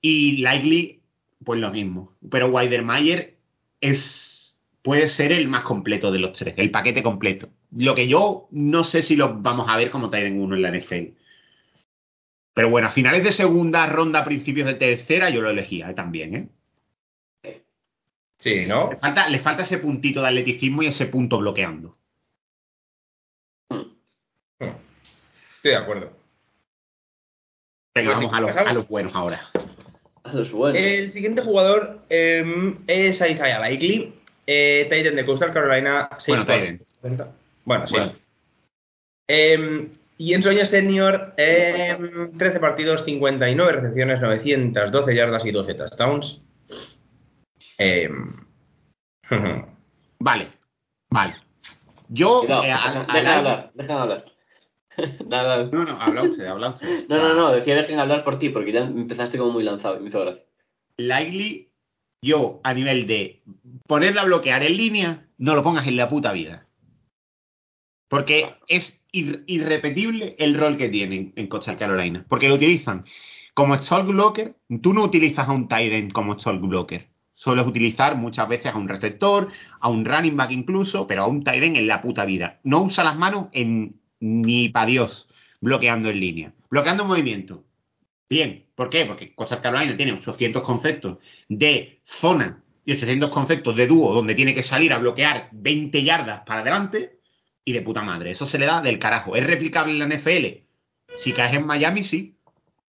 Y 0.01 0.37
Likely, 0.37 1.01
pues 1.43 1.59
lo 1.59 1.71
mismo. 1.71 2.15
Pero 2.29 2.47
Weidermayer 2.47 3.35
es. 3.81 4.61
puede 4.81 5.09
ser 5.09 5.31
el 5.31 5.47
más 5.47 5.63
completo 5.63 6.11
de 6.11 6.19
los 6.19 6.37
tres, 6.37 6.55
el 6.57 6.71
paquete 6.71 7.03
completo. 7.03 7.49
Lo 7.75 7.95
que 7.95 8.07
yo 8.07 8.47
no 8.51 8.83
sé 8.83 9.01
si 9.01 9.15
lo 9.15 9.35
vamos 9.41 9.67
a 9.69 9.77
ver 9.77 9.91
como 9.91 10.09
Titan 10.09 10.39
1 10.39 10.55
en 10.55 10.61
la 10.61 10.71
NFL. 10.71 11.17
Pero 12.53 12.69
bueno, 12.69 12.87
a 12.87 12.91
finales 12.91 13.23
de 13.23 13.33
segunda 13.33 13.85
ronda, 13.87 14.23
principios 14.23 14.67
de 14.67 14.75
tercera, 14.75 15.29
yo 15.29 15.41
lo 15.41 15.49
elegía 15.49 15.89
eh, 15.89 15.93
también, 15.93 16.35
¿eh? 17.43 17.61
Sí, 18.39 18.65
¿no? 18.65 18.91
Le 18.91 18.97
falta, 18.97 19.27
le 19.27 19.39
falta 19.39 19.63
ese 19.63 19.79
puntito 19.79 20.21
de 20.21 20.27
atleticismo 20.27 20.83
y 20.83 20.87
ese 20.87 21.07
punto 21.07 21.39
bloqueando. 21.39 21.97
Estoy 24.59 25.71
de 25.71 25.75
acuerdo. 25.75 26.11
Venga, 27.95 28.13
Pues 28.13 28.29
vamos 28.29 28.33
a 28.33 28.39
los, 28.39 28.55
a 28.55 28.73
los 28.73 28.87
buenos 28.87 29.15
ahora. 29.15 29.49
A 30.25 30.33
los 30.33 30.51
buenos. 30.51 30.81
El 30.81 31.11
siguiente 31.11 31.41
jugador 31.41 31.99
eh, 32.09 32.75
es 32.87 33.15
Isaiah 33.15 33.59
Likely, 33.59 34.13
eh, 34.47 34.87
Titan 34.89 35.15
de 35.15 35.25
Coastal 35.25 35.53
Carolina. 35.53 36.09
Bueno, 36.27 36.45
6'4". 36.45 36.79
Titan. 37.01 37.27
Bueno, 37.63 37.87
sí. 37.87 37.93
Bueno. 37.93 38.13
Eh, 39.27 39.87
y 40.17 40.33
en 40.33 40.41
su 40.43 40.49
año 40.49 40.65
senior, 40.65 41.33
eh, 41.37 41.97
13 42.37 42.59
partidos, 42.59 43.03
59 43.05 43.71
recepciones, 43.73 44.19
912 44.21 45.15
yardas 45.15 45.45
y 45.45 45.51
12 45.51 45.73
touchdowns. 45.75 46.41
Eh, 47.77 48.09
Vale, 50.19 50.47
vale. 51.09 51.35
Yo. 52.09 52.39
Cuidado, 52.41 52.63
eh, 52.63 52.71
a- 52.71 52.77
deja- 52.77 52.89
a 52.89 53.13
deja 53.13 53.13
Likely- 53.13 53.37
hablar, 53.37 53.71
deja 53.73 54.01
hablar. 54.01 54.25
No, 55.71 55.83
no, 55.85 55.99
habla 56.01 56.23
usted, 56.23 56.45
habla 56.45 56.69
usted. 56.69 57.05
No, 57.09 57.17
no, 57.17 57.33
no, 57.33 57.51
decía 57.51 57.75
dejen 57.75 57.99
hablar 57.99 58.23
por 58.23 58.39
ti, 58.39 58.49
porque 58.49 58.71
ya 58.71 58.81
empezaste 58.81 59.37
como 59.37 59.51
muy 59.51 59.63
lanzado 59.63 59.97
y 59.97 60.01
me 60.01 60.09
hizo 60.09 60.21
gracia. 60.21 60.43
Likely, 60.97 61.69
yo, 62.21 62.61
a 62.63 62.73
nivel 62.73 63.05
de 63.07 63.43
ponerla 63.87 64.21
a 64.21 64.25
bloquear 64.25 64.63
en 64.63 64.77
línea, 64.77 65.27
no 65.37 65.55
lo 65.55 65.63
pongas 65.63 65.87
en 65.87 65.97
la 65.97 66.07
puta 66.09 66.31
vida. 66.31 66.65
Porque 68.09 68.55
es 68.67 69.01
ir- 69.11 69.43
irrepetible 69.47 70.35
el 70.37 70.57
rol 70.57 70.77
que 70.77 70.89
tienen 70.89 71.33
en 71.35 71.47
Coastal 71.47 71.77
Carolina. 71.77 72.25
Porque 72.29 72.47
lo 72.47 72.55
utilizan 72.55 73.05
como 73.53 73.75
stalk 73.75 74.07
blocker. 74.07 74.55
Tú 74.81 74.93
no 74.93 75.03
utilizas 75.03 75.47
a 75.49 75.51
un 75.51 75.67
end 75.71 76.11
como 76.13 76.37
stalk 76.39 76.61
blocker. 76.61 77.07
Sueles 77.33 77.67
utilizar 77.67 78.15
muchas 78.15 78.47
veces 78.47 78.67
a 78.73 78.77
un 78.77 78.87
receptor, 78.87 79.49
a 79.81 79.89
un 79.89 80.05
running 80.05 80.37
back 80.37 80.51
incluso, 80.51 81.05
pero 81.07 81.23
a 81.23 81.27
un 81.27 81.43
end 81.45 81.75
en 81.77 81.87
la 81.87 82.01
puta 82.01 82.23
vida. 82.23 82.59
No 82.63 82.83
usa 82.83 83.03
las 83.03 83.17
manos 83.17 83.47
en 83.51 83.99
ni 84.25 84.69
para 84.69 84.87
Dios 84.87 85.27
bloqueando 85.61 86.09
en 86.09 86.19
línea. 86.19 86.53
Bloqueando 86.69 87.03
en 87.03 87.09
movimiento. 87.09 87.63
Bien, 88.29 88.65
¿por 88.75 88.89
qué? 88.89 89.05
Porque 89.05 89.33
Coastal 89.35 89.61
Carolina 89.61 89.95
tiene 89.95 90.13
800 90.13 90.63
conceptos 90.63 91.17
de 91.47 92.01
zona 92.05 92.63
y 92.83 92.93
800 92.93 93.29
conceptos 93.29 93.75
de 93.75 93.87
dúo 93.87 94.13
donde 94.13 94.35
tiene 94.35 94.55
que 94.55 94.63
salir 94.63 94.93
a 94.93 94.97
bloquear 94.97 95.49
20 95.51 96.03
yardas 96.03 96.41
para 96.41 96.61
adelante 96.61 97.19
y 97.63 97.73
de 97.73 97.81
puta 97.81 98.01
madre. 98.01 98.31
Eso 98.31 98.45
se 98.45 98.57
le 98.57 98.65
da 98.65 98.81
del 98.81 98.99
carajo. 98.99 99.35
¿Es 99.35 99.45
replicable 99.45 99.93
en 99.93 99.99
la 99.99 100.07
NFL? 100.07 100.65
Si 101.17 101.33
caes 101.33 101.55
en 101.55 101.65
Miami, 101.65 102.03
sí. 102.03 102.37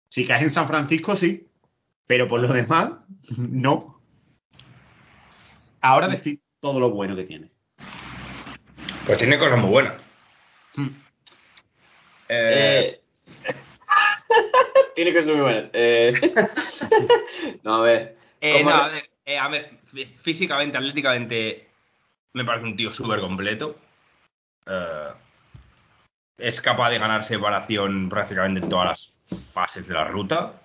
Si 0.09 0.24
caes 0.24 0.43
en 0.43 0.51
San 0.53 0.68
Francisco, 0.68 1.16
sí. 1.16 1.49
Pero 2.07 2.28
por 2.28 2.41
lo 2.41 2.49
demás, 2.49 2.93
no. 3.37 4.01
Ahora 5.80 6.09
decir 6.09 6.41
todo 6.61 6.80
lo 6.80 6.91
bueno 6.91 7.14
que 7.14 7.24
tiene. 7.24 7.51
pues 9.07 9.18
tiene 9.18 9.39
cosas 9.39 9.59
muy 9.59 9.70
buenas. 9.70 9.95
Hmm. 10.76 11.04
Eh, 12.29 13.01
Eh... 13.49 13.55
Tiene 14.95 15.12
que 15.12 15.22
ser 15.25 15.33
muy 15.35 15.43
buenas. 15.43 15.70
Eh... 15.72 16.12
no, 17.62 17.75
a 17.77 17.81
ver. 17.83 18.16
eh, 18.41 18.59
¿cómo 18.59 18.70
no, 18.70 18.77
a 18.77 18.89
ver, 18.89 19.05
eh, 19.27 19.39
a 19.39 19.49
ver, 19.49 19.70
fí- 19.93 20.09
físicamente, 20.22 20.77
atléticamente, 20.77 21.68
me 22.33 22.45
parece 22.45 22.66
un 22.66 22.77
tío 22.77 22.93
súper 22.93 23.20
completo. 23.20 23.77
Es 26.39 26.61
capaz 26.61 26.91
de 26.91 26.99
ganar 26.99 27.22
separación 27.25 28.09
prácticamente 28.09 28.61
en 28.62 28.68
todas 28.68 28.87
las 28.89 29.43
fases 29.53 29.87
de 29.87 29.95
la 29.95 30.05
ruta. 30.05 30.61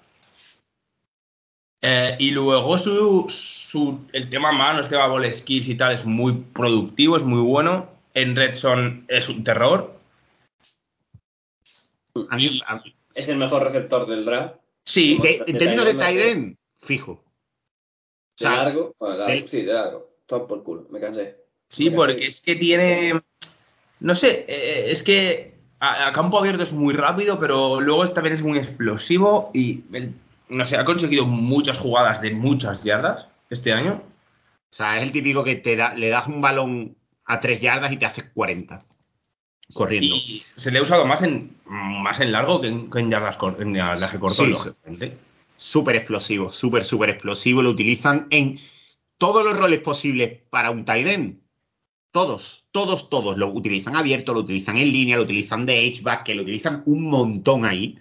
Y 2.18 2.32
luego 2.32 2.78
su, 2.78 3.28
su- 3.30 4.07
el 4.14 4.30
tema 4.30 4.51
manos, 4.51 4.86
el 4.86 4.89
tema 4.89 5.07
ball 5.07 5.32
skills 5.34 5.68
y 5.70 5.76
tal 5.76 5.93
es 5.93 6.05
muy 6.05 6.34
productivo, 6.53 7.18
es 7.18 7.24
muy 7.24 7.41
bueno. 7.41 7.89
En 8.14 8.36
Redson 8.36 9.05
es 9.07 9.30
un 9.30 9.43
terror. 9.43 9.99
A 12.30 12.36
mí, 12.36 12.61
a- 12.67 12.82
Es 13.13 13.28
el 13.28 13.38
mejor 13.38 13.63
receptor 13.63 14.07
del 14.07 14.26
draft. 14.26 14.55
Sí, 14.84 15.17
de- 15.22 15.43
en 15.47 15.57
términos 15.57 15.86
de 15.86 15.93
tight 15.93 16.03
tight 16.05 16.20
end, 16.20 16.45
end, 16.45 16.57
fijo. 16.82 17.24
De 18.39 18.45
sea, 18.45 18.63
largo. 18.63 18.95
Bueno, 18.99 19.17
largo, 19.17 19.34
del- 19.34 19.49
Sí, 19.49 19.61
de 19.63 19.74
largo. 19.74 20.09
Todo 20.26 20.47
por 20.47 20.63
culo. 20.63 20.88
Me 20.91 20.99
cansé. 20.99 21.36
Sí, 21.67 21.89
Me 21.89 21.95
porque 21.95 22.13
cansé. 22.13 22.28
es 22.28 22.41
que 22.41 22.55
tiene. 22.55 23.22
No 23.99 24.15
sé, 24.15 24.45
eh, 24.47 24.91
es 24.91 25.03
que 25.03 25.55
a, 25.80 26.07
a 26.07 26.13
campo 26.13 26.39
abierto 26.39 26.63
es 26.63 26.72
muy 26.72 26.93
rápido, 26.93 27.38
pero 27.39 27.82
luego 27.82 28.07
también 28.09 28.36
es 28.36 28.41
muy 28.41 28.57
explosivo 28.57 29.51
y 29.53 29.84
el- 29.93 30.13
no 30.49 30.65
sé, 30.65 30.78
ha 30.78 30.86
conseguido 30.86 31.26
muchas 31.26 31.78
jugadas 31.78 32.22
de 32.22 32.32
muchas 32.32 32.84
yardas 32.84 33.28
este 33.49 33.74
año. 33.74 34.01
O 34.72 34.74
sea, 34.76 34.97
es 34.97 35.03
el 35.03 35.11
típico 35.11 35.43
que 35.43 35.55
te 35.55 35.76
da, 35.76 35.93
le 35.95 36.09
das 36.09 36.28
un 36.28 36.41
balón 36.41 36.95
a 37.26 37.39
tres 37.41 37.59
yardas 37.61 37.91
y 37.91 37.97
te 37.97 38.05
hace 38.05 38.32
40 38.32 38.86
corriendo. 39.74 40.15
Y 40.15 40.43
se 40.55 40.72
le 40.72 40.80
ha 40.80 40.82
usado 40.82 41.05
más 41.05 41.22
en 41.22 41.59
más 41.65 42.20
en 42.20 42.32
largo 42.32 42.61
que 42.61 42.67
en, 42.67 42.89
que 42.89 42.99
en 42.99 43.09
yardas 43.11 43.36
en 44.13 44.20
corto, 44.20 44.43
Sí, 44.43 44.49
lógicamente. 44.49 45.17
Súper 45.57 45.97
explosivo, 45.97 46.51
súper, 46.51 46.86
súper 46.86 47.09
explosivo. 47.09 47.61
Lo 47.61 47.70
utilizan 47.70 48.28
en 48.30 48.59
todos 49.17 49.45
los 49.45 49.57
roles 49.57 49.82
posibles 49.82 50.39
para 50.49 50.72
un 50.72 50.86
tight 50.86 51.07
end. 51.07 51.39
Todos, 52.11 52.65
todos, 52.72 53.09
todos. 53.09 53.38
Lo 53.38 53.49
utilizan 53.49 53.95
abierto, 53.95 54.34
lo 54.34 54.39
utilizan 54.39 54.78
en 54.78 54.91
línea, 54.91 55.17
lo 55.17 55.24
utilizan 55.24 55.65
de 55.65 55.88
H-back, 55.88 56.24
que 56.24 56.36
lo 56.36 56.41
utilizan 56.41 56.82
un 56.86 57.03
montón 57.03 57.65
ahí, 57.65 57.99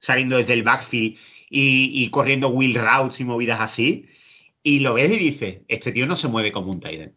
saliendo 0.00 0.36
desde 0.36 0.52
el 0.52 0.62
backfield 0.62 1.16
y, 1.48 2.04
y 2.04 2.10
corriendo 2.10 2.48
wheel 2.48 2.74
routes 2.74 3.20
y 3.20 3.24
movidas 3.24 3.60
así. 3.60 4.06
Y 4.62 4.80
lo 4.80 4.94
ves 4.94 5.10
y 5.10 5.16
dices, 5.16 5.58
este 5.68 5.92
tío 5.92 6.06
no 6.06 6.16
se 6.16 6.28
mueve 6.28 6.52
como 6.52 6.72
un 6.72 6.80
tight 6.80 7.00
end. 7.00 7.12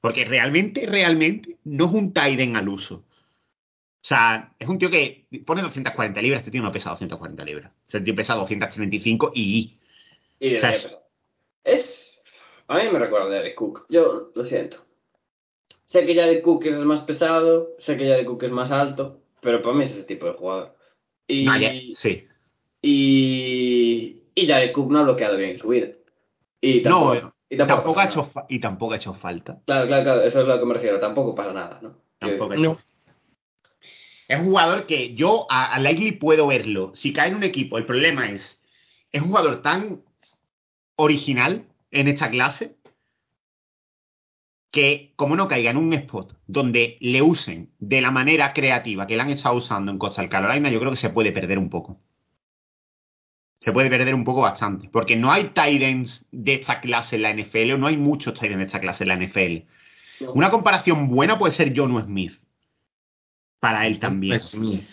Porque 0.00 0.24
realmente, 0.24 0.84
realmente 0.86 1.56
no 1.64 1.86
es 1.86 1.92
un 1.92 2.12
tight 2.12 2.38
end 2.38 2.56
al 2.56 2.68
uso. 2.68 3.04
O 4.00 4.06
sea, 4.08 4.54
es 4.58 4.68
un 4.68 4.78
tío 4.78 4.90
que 4.90 5.26
pone 5.44 5.60
240 5.62 6.22
libras, 6.22 6.40
este 6.40 6.50
tío 6.50 6.62
no 6.62 6.72
pesa 6.72 6.90
240 6.90 7.44
libras. 7.44 7.72
Este 7.86 8.00
tío 8.00 8.14
pesa 8.14 8.34
235 8.34 9.32
y... 9.34 9.78
Y 10.40 10.50
de 10.50 10.56
O 10.58 10.60
sea, 10.60 10.72
es. 11.64 12.20
A 12.68 12.78
mí 12.78 12.84
me 12.92 12.98
recuerda 12.98 13.26
a 13.26 13.30
Derek 13.30 13.56
Cook. 13.56 13.86
Yo 13.88 14.30
lo 14.34 14.44
siento. 14.44 14.78
Sé 15.86 16.04
que 16.06 16.14
Jared 16.14 16.42
Cook 16.42 16.64
es 16.66 16.74
el 16.74 16.84
más 16.84 17.00
pesado, 17.00 17.70
sé 17.80 17.96
que 17.96 18.06
Jared 18.08 18.26
Cook 18.26 18.42
es 18.44 18.50
más 18.50 18.70
alto, 18.70 19.20
pero 19.40 19.62
para 19.62 19.74
mí 19.74 19.84
es 19.84 19.90
ese 19.92 20.04
tipo 20.04 20.26
de 20.26 20.32
jugador. 20.32 20.76
Y, 21.26 21.46
Vaya, 21.46 21.72
sí. 21.94 22.26
y, 22.82 24.22
y 24.34 24.46
Jared 24.46 24.72
Cook 24.72 24.90
no 24.92 24.98
ha 24.98 25.02
bloqueado 25.02 25.36
bien 25.36 25.50
en 25.50 25.58
su 25.58 25.68
vida. 25.68 25.88
Y 26.60 26.82
tampoco, 26.82 27.14
No, 27.14 27.34
y 27.50 27.56
Tampoco, 27.56 27.98
ha 28.00 28.04
hecho 28.04 28.30
y 28.48 28.60
tampoco 28.60 28.92
ha 28.92 28.96
hecho 28.96 29.14
falta. 29.14 29.58
Claro, 29.64 29.86
claro, 29.86 30.04
claro, 30.04 30.22
eso 30.22 30.40
es 30.42 30.44
a 30.48 30.54
lo 30.54 30.60
que 30.60 30.66
me 30.66 30.74
refiero. 30.74 31.00
Tampoco 31.00 31.34
pasa 31.34 31.52
nada, 31.52 31.78
¿no? 31.82 31.96
Tampoco 32.18 32.44
ha 32.44 32.48
Que- 32.54 32.60
hecho 32.60 32.70
No. 32.72 32.78
Es 34.28 34.38
un 34.38 34.46
jugador 34.46 34.86
que 34.86 35.14
yo 35.14 35.46
a, 35.50 35.74
a 35.74 35.80
puedo 36.20 36.46
verlo. 36.46 36.92
Si 36.94 37.14
cae 37.14 37.28
en 37.28 37.36
un 37.36 37.44
equipo, 37.44 37.78
el 37.78 37.86
problema 37.86 38.30
es, 38.30 38.62
es 39.10 39.22
un 39.22 39.28
jugador 39.28 39.62
tan 39.62 40.02
original 40.96 41.66
en 41.90 42.08
esta 42.08 42.30
clase 42.30 42.76
que 44.70 45.14
como 45.16 45.34
no 45.34 45.48
caiga 45.48 45.70
en 45.70 45.78
un 45.78 45.92
spot 45.94 46.36
donde 46.46 46.98
le 47.00 47.22
usen 47.22 47.72
de 47.78 48.02
la 48.02 48.10
manera 48.10 48.52
creativa 48.52 49.06
que 49.06 49.16
le 49.16 49.22
han 49.22 49.30
estado 49.30 49.56
usando 49.56 49.90
en 49.90 49.98
Coastal 49.98 50.28
Carolina, 50.28 50.70
yo 50.70 50.78
creo 50.78 50.90
que 50.90 50.98
se 50.98 51.08
puede 51.08 51.32
perder 51.32 51.58
un 51.58 51.70
poco. 51.70 51.98
Se 53.60 53.72
puede 53.72 53.88
perder 53.88 54.14
un 54.14 54.24
poco 54.24 54.42
bastante. 54.42 54.88
Porque 54.88 55.16
no 55.16 55.32
hay 55.32 55.44
Titans 55.54 56.26
de 56.30 56.54
esta 56.54 56.80
clase 56.80 57.16
en 57.16 57.22
la 57.22 57.32
NFL, 57.32 57.72
o 57.72 57.78
no 57.78 57.86
hay 57.86 57.96
muchos 57.96 58.34
Titans 58.34 58.58
de 58.58 58.64
esta 58.64 58.80
clase 58.80 59.04
en 59.04 59.08
la 59.08 59.16
NFL. 59.16 60.26
Una 60.34 60.50
comparación 60.50 61.08
buena 61.08 61.38
puede 61.38 61.54
ser 61.54 61.76
Jonu 61.76 62.00
Smith. 62.00 62.38
Para 63.60 63.86
él 63.86 63.98
también. 63.98 64.40
Smith. 64.40 64.84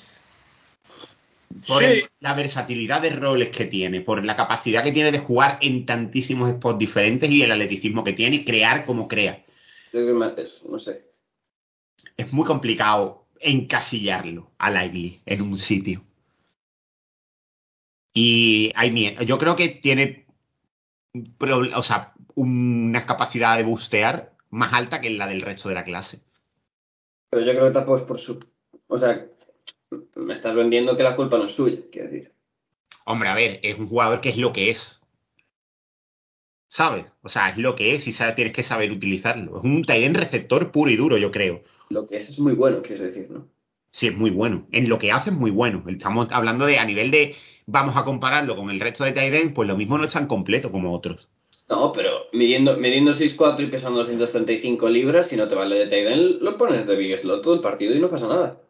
Por 1.68 1.84
Sí. 1.84 1.86
el- 1.86 2.10
la 2.20 2.34
versatilidad 2.34 3.02
de 3.02 3.12
roles 3.12 3.50
que 3.50 3.66
tiene, 3.66 4.02
por 4.02 4.24
la 4.26 4.36
capacidad 4.36 4.84
que 4.84 4.92
tiene 4.92 5.12
de 5.12 5.20
jugar 5.20 5.58
en 5.62 5.86
tantísimos 5.86 6.50
spots 6.52 6.80
diferentes 6.80 7.30
y 7.30 7.42
el 7.44 7.52
atleticismo 7.52 8.04
que 8.04 8.14
tiene 8.14 8.38
y 8.38 8.46
crear 8.46 8.86
como 8.86 9.08
crea. 9.08 9.44
Es- 9.94 10.62
no 10.68 10.80
sé. 10.80 11.06
Es 12.18 12.34
muy 12.34 12.46
complicado 12.46 13.26
encasillarlo 13.40 14.52
a 14.58 14.70
Lively 14.72 15.22
en 15.26 15.42
un 15.42 15.58
sitio. 15.60 16.04
Y 18.14 18.72
hay 18.76 18.92
mie- 18.92 19.26
yo 19.26 19.38
creo 19.38 19.56
que 19.56 19.70
tiene 19.70 20.26
o 21.76 21.84
sea, 21.84 22.14
una 22.36 23.06
capacidad 23.06 23.56
de 23.56 23.64
bustear 23.64 24.34
más 24.50 24.74
alta 24.74 25.00
que 25.00 25.10
la 25.10 25.28
del 25.28 25.42
resto 25.42 25.70
de 25.70 25.76
la 25.76 25.84
clase. 25.86 26.20
Pero 27.30 27.46
yo 27.46 27.52
creo 27.54 27.68
que 27.68 27.74
tampoco 27.74 27.98
es 28.00 28.04
por 28.04 28.20
su. 28.20 28.40
O 28.88 28.98
sea, 29.00 29.26
me 30.16 30.34
estás 30.34 30.56
vendiendo 30.56 30.96
que 30.96 31.04
la 31.04 31.16
culpa 31.16 31.38
no 31.38 31.46
es 31.46 31.54
suya, 31.54 31.80
quiero 31.92 32.10
decir. 32.10 32.32
Hombre, 33.06 33.30
a 33.30 33.36
ver, 33.36 33.60
es 33.62 33.78
un 33.78 33.88
jugador 33.88 34.22
que 34.22 34.30
es 34.30 34.38
lo 34.38 34.52
que 34.52 34.70
es. 34.70 35.02
¿Sabes? 36.68 37.06
O 37.22 37.30
sea, 37.30 37.50
es 37.50 37.58
lo 37.58 37.76
que 37.76 37.96
es 37.96 38.08
y 38.08 38.14
tienes 38.36 38.54
que 38.54 38.64
saber 38.64 38.92
utilizarlo. 38.92 39.58
Es 39.58 39.64
un 39.64 39.84
tight 39.84 40.16
receptor 40.16 40.72
puro 40.72 40.90
y 40.90 40.98
duro, 40.98 41.18
yo 41.18 41.32
creo. 41.32 41.64
Lo 41.90 42.08
que 42.08 42.18
es 42.18 42.30
es 42.30 42.40
muy 42.40 42.54
bueno, 42.54 42.82
quieres 42.82 43.14
decir, 43.14 43.30
¿no? 43.30 43.48
Sí, 43.92 44.08
es 44.08 44.18
muy 44.18 44.32
bueno. 44.32 44.68
En 44.72 44.90
lo 44.90 44.98
que 44.98 45.12
hace 45.12 45.30
es 45.30 45.36
muy 45.36 45.52
bueno. 45.52 45.84
Estamos 45.88 46.28
hablando 46.32 46.66
de 46.66 46.80
a 46.80 46.86
nivel 46.86 47.12
de 47.12 47.36
vamos 47.66 47.96
a 47.96 48.04
compararlo 48.04 48.56
con 48.56 48.70
el 48.70 48.80
resto 48.80 49.04
de 49.06 49.12
ends, 49.12 49.54
pues 49.54 49.68
lo 49.68 49.78
mismo 49.78 49.98
no 49.98 50.04
es 50.04 50.14
tan 50.14 50.28
completo 50.28 50.72
como 50.72 50.94
otros. 50.94 51.30
No, 51.70 51.94
pero 51.94 52.26
midiendo, 52.34 52.76
midiendo 52.78 53.14
6'4 53.14 53.64
y 53.64 53.68
pesando 53.68 54.00
235 54.00 54.90
libras, 54.90 55.28
si 55.28 55.36
no 55.36 55.48
te 55.48 55.56
vale 55.56 55.86
de 55.88 56.14
end, 56.14 56.42
lo 56.42 56.58
pones 56.58 56.86
de 56.86 56.96
big 56.96 57.18
slot 57.20 57.42
todo 57.42 57.56
el 57.56 57.62
partido 57.62 57.96
y 57.96 58.00
no 58.00 58.10
pasa 58.10 58.28
nada. 58.28 58.62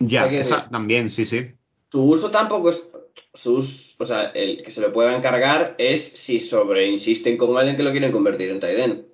Ya, 0.00 0.26
O 0.26 0.44
sea 0.44 0.68
también, 0.68 1.10
sí, 1.10 1.24
sí. 1.24 1.52
Su 1.90 2.04
uso 2.04 2.30
tampoco 2.30 2.70
es. 2.70 2.82
Sus, 3.34 3.94
o 3.98 4.06
sea, 4.06 4.30
el 4.30 4.62
que 4.62 4.70
se 4.70 4.80
le 4.80 4.90
pueda 4.90 5.16
encargar 5.16 5.74
es 5.78 6.08
si 6.18 6.40
sobre 6.40 6.86
insisten 6.88 7.36
con 7.36 7.56
alguien 7.56 7.76
que 7.76 7.82
lo 7.82 7.92
quieren 7.92 8.12
convertir 8.12 8.50
en 8.50 8.60
tight 8.60 8.78
end. 8.78 9.04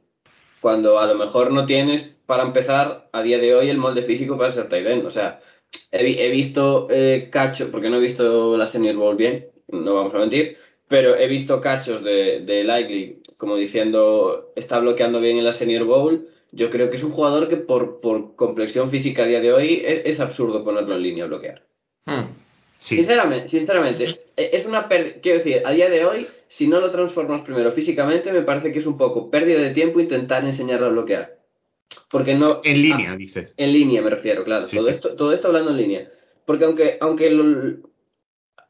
Cuando 0.61 0.99
a 0.99 1.07
lo 1.07 1.15
mejor 1.15 1.51
no 1.53 1.67
tienes, 1.67 2.15
para 2.27 2.43
empezar, 2.43 3.09
a 3.13 3.23
día 3.23 3.39
de 3.39 3.55
hoy 3.55 3.69
el 3.69 3.79
molde 3.79 4.03
físico 4.03 4.39
para 4.39 4.53
ser 4.53 4.69
tight 4.69 4.87
end. 4.87 5.07
O 5.07 5.11
sea, 5.11 5.41
he 5.91 6.31
visto 6.31 6.89
eh, 6.91 7.29
cachos, 7.31 7.69
porque 7.71 7.91
no 7.91 7.97
he 7.97 8.01
visto 8.01 8.57
la 8.57 8.67
Senior 8.67 8.97
Bowl 8.97 9.17
bien, 9.17 9.49
no 9.69 9.95
vamos 9.95 10.15
a 10.15 10.19
mentir, 10.19 10.57
pero 10.89 11.17
he 11.17 11.27
visto 11.29 11.61
cachos 11.61 12.03
de, 12.03 12.41
de 12.41 12.65
Likely 12.65 13.23
como 13.37 13.57
diciendo 13.57 14.53
está 14.57 14.79
bloqueando 14.79 15.21
bien 15.21 15.39
en 15.39 15.45
la 15.45 15.53
Senior 15.53 15.85
Bowl. 15.85 16.29
Yo 16.55 16.71
creo 16.71 16.91
que 16.91 16.97
es 16.99 17.03
un 17.03 17.13
jugador 17.13 17.49
que 17.49 17.57
por, 17.57 18.01
por 18.01 18.37
complexión 18.37 18.91
física 18.91 19.25
a 19.25 19.27
día 19.27 19.41
de 19.41 19.53
hoy 19.53 19.83
es, 19.85 20.03
es 20.07 20.21
absurdo 20.21 20.63
ponerlo 20.65 20.95
en 20.95 21.03
línea 21.03 21.25
a 21.25 21.29
bloquear. 21.29 21.63
Hmm. 22.07 22.27
Sí. 22.79 22.97
Sinceramente, 22.97 23.49
sinceramente, 23.49 24.05
e- 24.37 24.51
es 24.53 24.67
una 24.67 24.89
pérdida. 24.89 25.15
Quiero 25.23 25.39
decir, 25.39 25.63
a 25.65 25.71
día 25.73 25.89
de 25.89 26.05
hoy, 26.05 26.27
si 26.49 26.69
no 26.69 26.81
lo 26.81 26.91
transformas 26.91 27.41
primero 27.43 27.73
físicamente, 27.73 28.31
me 28.33 28.43
parece 28.43 28.73
que 28.73 28.79
es 28.81 28.87
un 28.87 28.99
poco 28.99 29.31
pérdida 29.31 29.61
de 29.61 29.71
tiempo 29.71 30.01
intentar 30.01 30.45
enseñarlo 30.45 30.87
a 30.87 30.91
bloquear. 30.91 31.39
Porque 32.11 32.35
no. 32.35 32.61
En 32.63 32.83
línea, 32.83 33.13
Ah, 33.13 33.17
dices. 33.17 33.53
en 33.57 33.73
línea 33.73 34.03
me 34.03 34.11
refiero, 34.11 34.45
claro. 34.45 34.69
Sí, 34.69 34.77
todo, 34.77 34.87
sí. 34.89 34.93
Esto, 34.95 35.15
todo 35.17 35.33
esto 35.33 35.49
hablando 35.49 35.71
en 35.71 35.77
línea. 35.79 36.09
Porque 36.45 36.65
aunque, 36.67 36.99
aunque, 37.01 37.31
lo- 37.31 37.77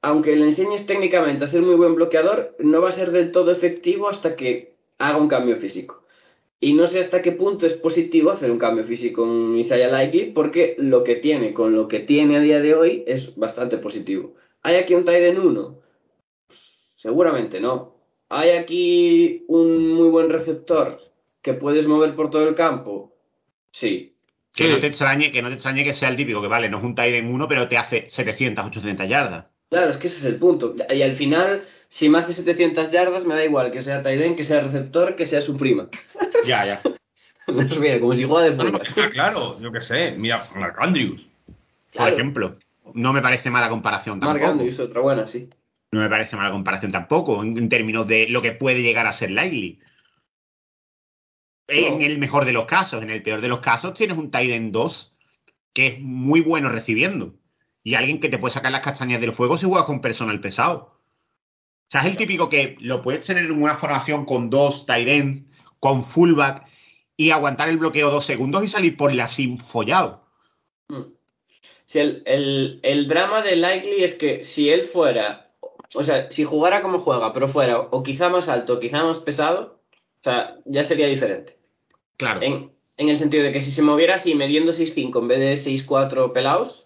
aunque 0.03 0.37
le 0.37 0.45
enseñes 0.45 0.87
técnicamente 0.87 1.45
a 1.45 1.49
ser 1.49 1.62
muy 1.62 1.74
buen 1.74 1.95
bloqueador, 1.95 2.55
no 2.61 2.80
va 2.80 2.91
a 2.91 2.93
ser 2.93 3.11
del 3.11 3.32
todo 3.32 3.51
efectivo 3.51 4.09
hasta 4.09 4.37
que 4.37 4.74
haga 4.99 5.16
un 5.18 5.28
cambio 5.28 5.57
físico. 5.57 6.03
Y 6.64 6.72
no 6.72 6.86
sé 6.86 7.00
hasta 7.00 7.20
qué 7.20 7.32
punto 7.32 7.66
es 7.66 7.74
positivo 7.74 8.30
hacer 8.30 8.50
un 8.50 8.56
cambio 8.56 8.84
físico 8.84 9.22
en 9.26 9.58
Isaiah 9.58 9.90
Likely, 9.90 10.32
porque 10.32 10.76
lo 10.78 11.04
que 11.04 11.16
tiene 11.16 11.52
con 11.52 11.76
lo 11.76 11.88
que 11.88 12.00
tiene 12.00 12.38
a 12.38 12.40
día 12.40 12.58
de 12.58 12.74
hoy 12.74 13.04
es 13.06 13.36
bastante 13.36 13.76
positivo. 13.76 14.36
¿Hay 14.62 14.76
aquí 14.76 14.94
un 14.94 15.04
Tyden 15.04 15.40
1? 15.40 15.78
Seguramente 16.96 17.60
no. 17.60 17.96
¿Hay 18.30 18.50
aquí 18.52 19.44
un 19.48 19.92
muy 19.92 20.08
buen 20.08 20.30
receptor 20.30 21.00
que 21.42 21.52
puedes 21.52 21.86
mover 21.86 22.14
por 22.16 22.30
todo 22.30 22.48
el 22.48 22.54
campo? 22.54 23.14
Sí. 23.70 24.16
Que 24.54 24.64
Sí. 24.64 24.70
no 24.70 24.78
te 24.78 24.86
extrañe, 24.86 25.32
que 25.32 25.42
no 25.42 25.48
te 25.48 25.54
extrañe 25.56 25.84
que 25.84 25.92
sea 25.92 26.08
el 26.08 26.16
típico 26.16 26.40
que 26.40 26.48
vale, 26.48 26.70
no 26.70 26.78
es 26.78 26.84
un 26.84 26.94
tight 26.94 27.14
end 27.14 27.30
1, 27.30 27.46
pero 27.46 27.68
te 27.68 27.76
hace 27.76 28.08
700, 28.08 28.64
800 28.64 29.06
yardas. 29.06 29.46
Claro, 29.68 29.90
es 29.90 29.96
que 29.98 30.06
ese 30.06 30.16
es 30.16 30.24
el 30.24 30.36
punto. 30.36 30.74
Y 30.88 31.02
al 31.02 31.16
final, 31.16 31.64
si 31.97 32.09
me 32.09 32.18
hace 32.18 32.32
700 32.32 32.90
yardas, 32.90 33.24
me 33.24 33.34
da 33.34 33.45
igual 33.45 33.70
que 33.70 33.80
sea 33.82 34.03
Tyden, 34.03 34.34
que 34.34 34.42
sea 34.45 34.61
receptor, 34.62 35.14
que 35.14 35.26
sea 35.26 35.40
su 35.40 35.57
prima. 35.57 35.88
Ya, 36.47 36.66
ya. 36.66 36.82
Me 37.47 37.64
refiero, 37.64 38.01
como 38.01 38.14
si 38.14 38.24
juega 38.24 38.51
de 38.51 38.57
No, 38.57 38.82
está 38.82 39.09
claro, 39.11 39.61
yo 39.61 39.70
qué 39.70 39.80
sé. 39.80 40.12
Mira, 40.12 40.49
Mark 40.57 40.76
Andrews. 40.78 41.28
Por 41.95 42.09
ejemplo. 42.09 42.57
No 42.95 43.12
me 43.12 43.22
parece 43.22 43.51
mala 43.51 43.68
comparación 43.68 44.18
Mark 44.18 44.40
tampoco. 44.40 44.51
Andrews, 44.51 44.78
otra 44.80 45.01
buena, 45.01 45.28
sí. 45.28 45.49
No 45.92 46.01
me 46.01 46.09
parece 46.09 46.36
mala 46.36 46.51
comparación 46.51 46.90
tampoco, 46.90 47.42
en, 47.42 47.57
en 47.57 47.68
términos 47.68 48.07
de 48.09 48.28
lo 48.28 48.42
que 48.42 48.53
puede 48.53 48.82
llegar 48.82 49.07
a 49.07 49.12
ser 49.12 49.30
Likely. 49.30 49.78
En 51.68 51.99
No. 51.99 52.05
el 52.05 52.18
mejor 52.18 52.45
de 52.45 52.53
los 52.53 52.64
casos, 52.66 53.03
en 53.03 53.11
el 53.11 53.22
peor 53.22 53.40
de 53.40 53.49
los 53.49 53.61
casos, 53.61 53.95
tienes 53.95 54.18
un 54.18 54.30
end 54.32 54.72
2 54.72 55.16
que 55.72 55.86
es 55.88 56.01
muy 56.01 56.40
bueno 56.40 56.68
recibiendo. 56.68 57.34
Y 57.82 57.95
alguien 57.95 58.20
que 58.20 58.28
te 58.28 58.38
puede 58.38 58.55
sacar 58.55 58.72
las 58.72 58.80
castañas 58.82 59.20
del 59.20 59.34
fuego 59.34 59.59
si 59.59 59.66
juegas 59.66 59.86
con 59.86 60.01
personal 60.01 60.40
pesado. 60.40 60.93
O 61.89 61.91
sea, 61.91 62.01
es 62.01 62.07
el 62.07 62.16
típico 62.16 62.49
que 62.49 62.76
lo 62.80 63.03
puedes 63.03 63.26
tener 63.26 63.45
en 63.45 63.62
una 63.62 63.76
formación 63.76 64.24
con 64.24 64.51
dos 64.51 64.87
tight 64.87 65.09
ends, 65.09 65.45
con 65.78 66.05
fullback, 66.05 66.64
y 67.16 67.30
aguantar 67.30 67.68
el 67.68 67.78
bloqueo 67.78 68.11
dos 68.11 68.26
segundos 68.26 68.64
y 68.64 68.68
salir 68.68 68.97
por 68.97 69.14
la 69.14 69.28
sin 69.28 69.59
follado. 69.59 70.24
Mm. 70.89 71.03
Si 71.87 71.99
el, 71.99 72.22
el, 72.26 72.80
el 72.82 73.07
drama 73.07 73.43
de 73.43 73.57
Likely 73.57 74.03
es 74.03 74.14
que 74.16 74.43
si 74.45 74.68
él 74.68 74.89
fuera, 74.93 75.53
o 75.95 76.03
sea, 76.03 76.30
si 76.30 76.45
jugara 76.45 76.82
como 76.82 77.01
juega, 77.01 77.32
pero 77.32 77.49
fuera 77.49 77.78
o 77.78 78.03
quizá 78.03 78.28
más 78.28 78.49
alto, 78.49 78.74
o 78.74 78.80
quizá 78.80 79.05
más 79.05 79.18
pesado, 79.18 79.80
o 79.93 80.24
sea, 80.24 80.57
ya 80.64 80.85
sería 80.85 81.07
diferente. 81.07 81.57
Claro. 82.16 82.43
En, 82.43 82.72
en 82.97 83.09
el 83.09 83.18
sentido 83.18 83.45
de 83.45 83.53
que 83.53 83.62
si 83.62 83.72
se 83.72 83.82
moviera 83.82 84.16
así, 84.16 84.35
mediendo 84.35 84.72
6'5 84.72 85.18
en 85.20 85.28
vez 85.28 85.64
de 85.64 85.70
6'4 85.70 86.32
pelados, 86.32 86.84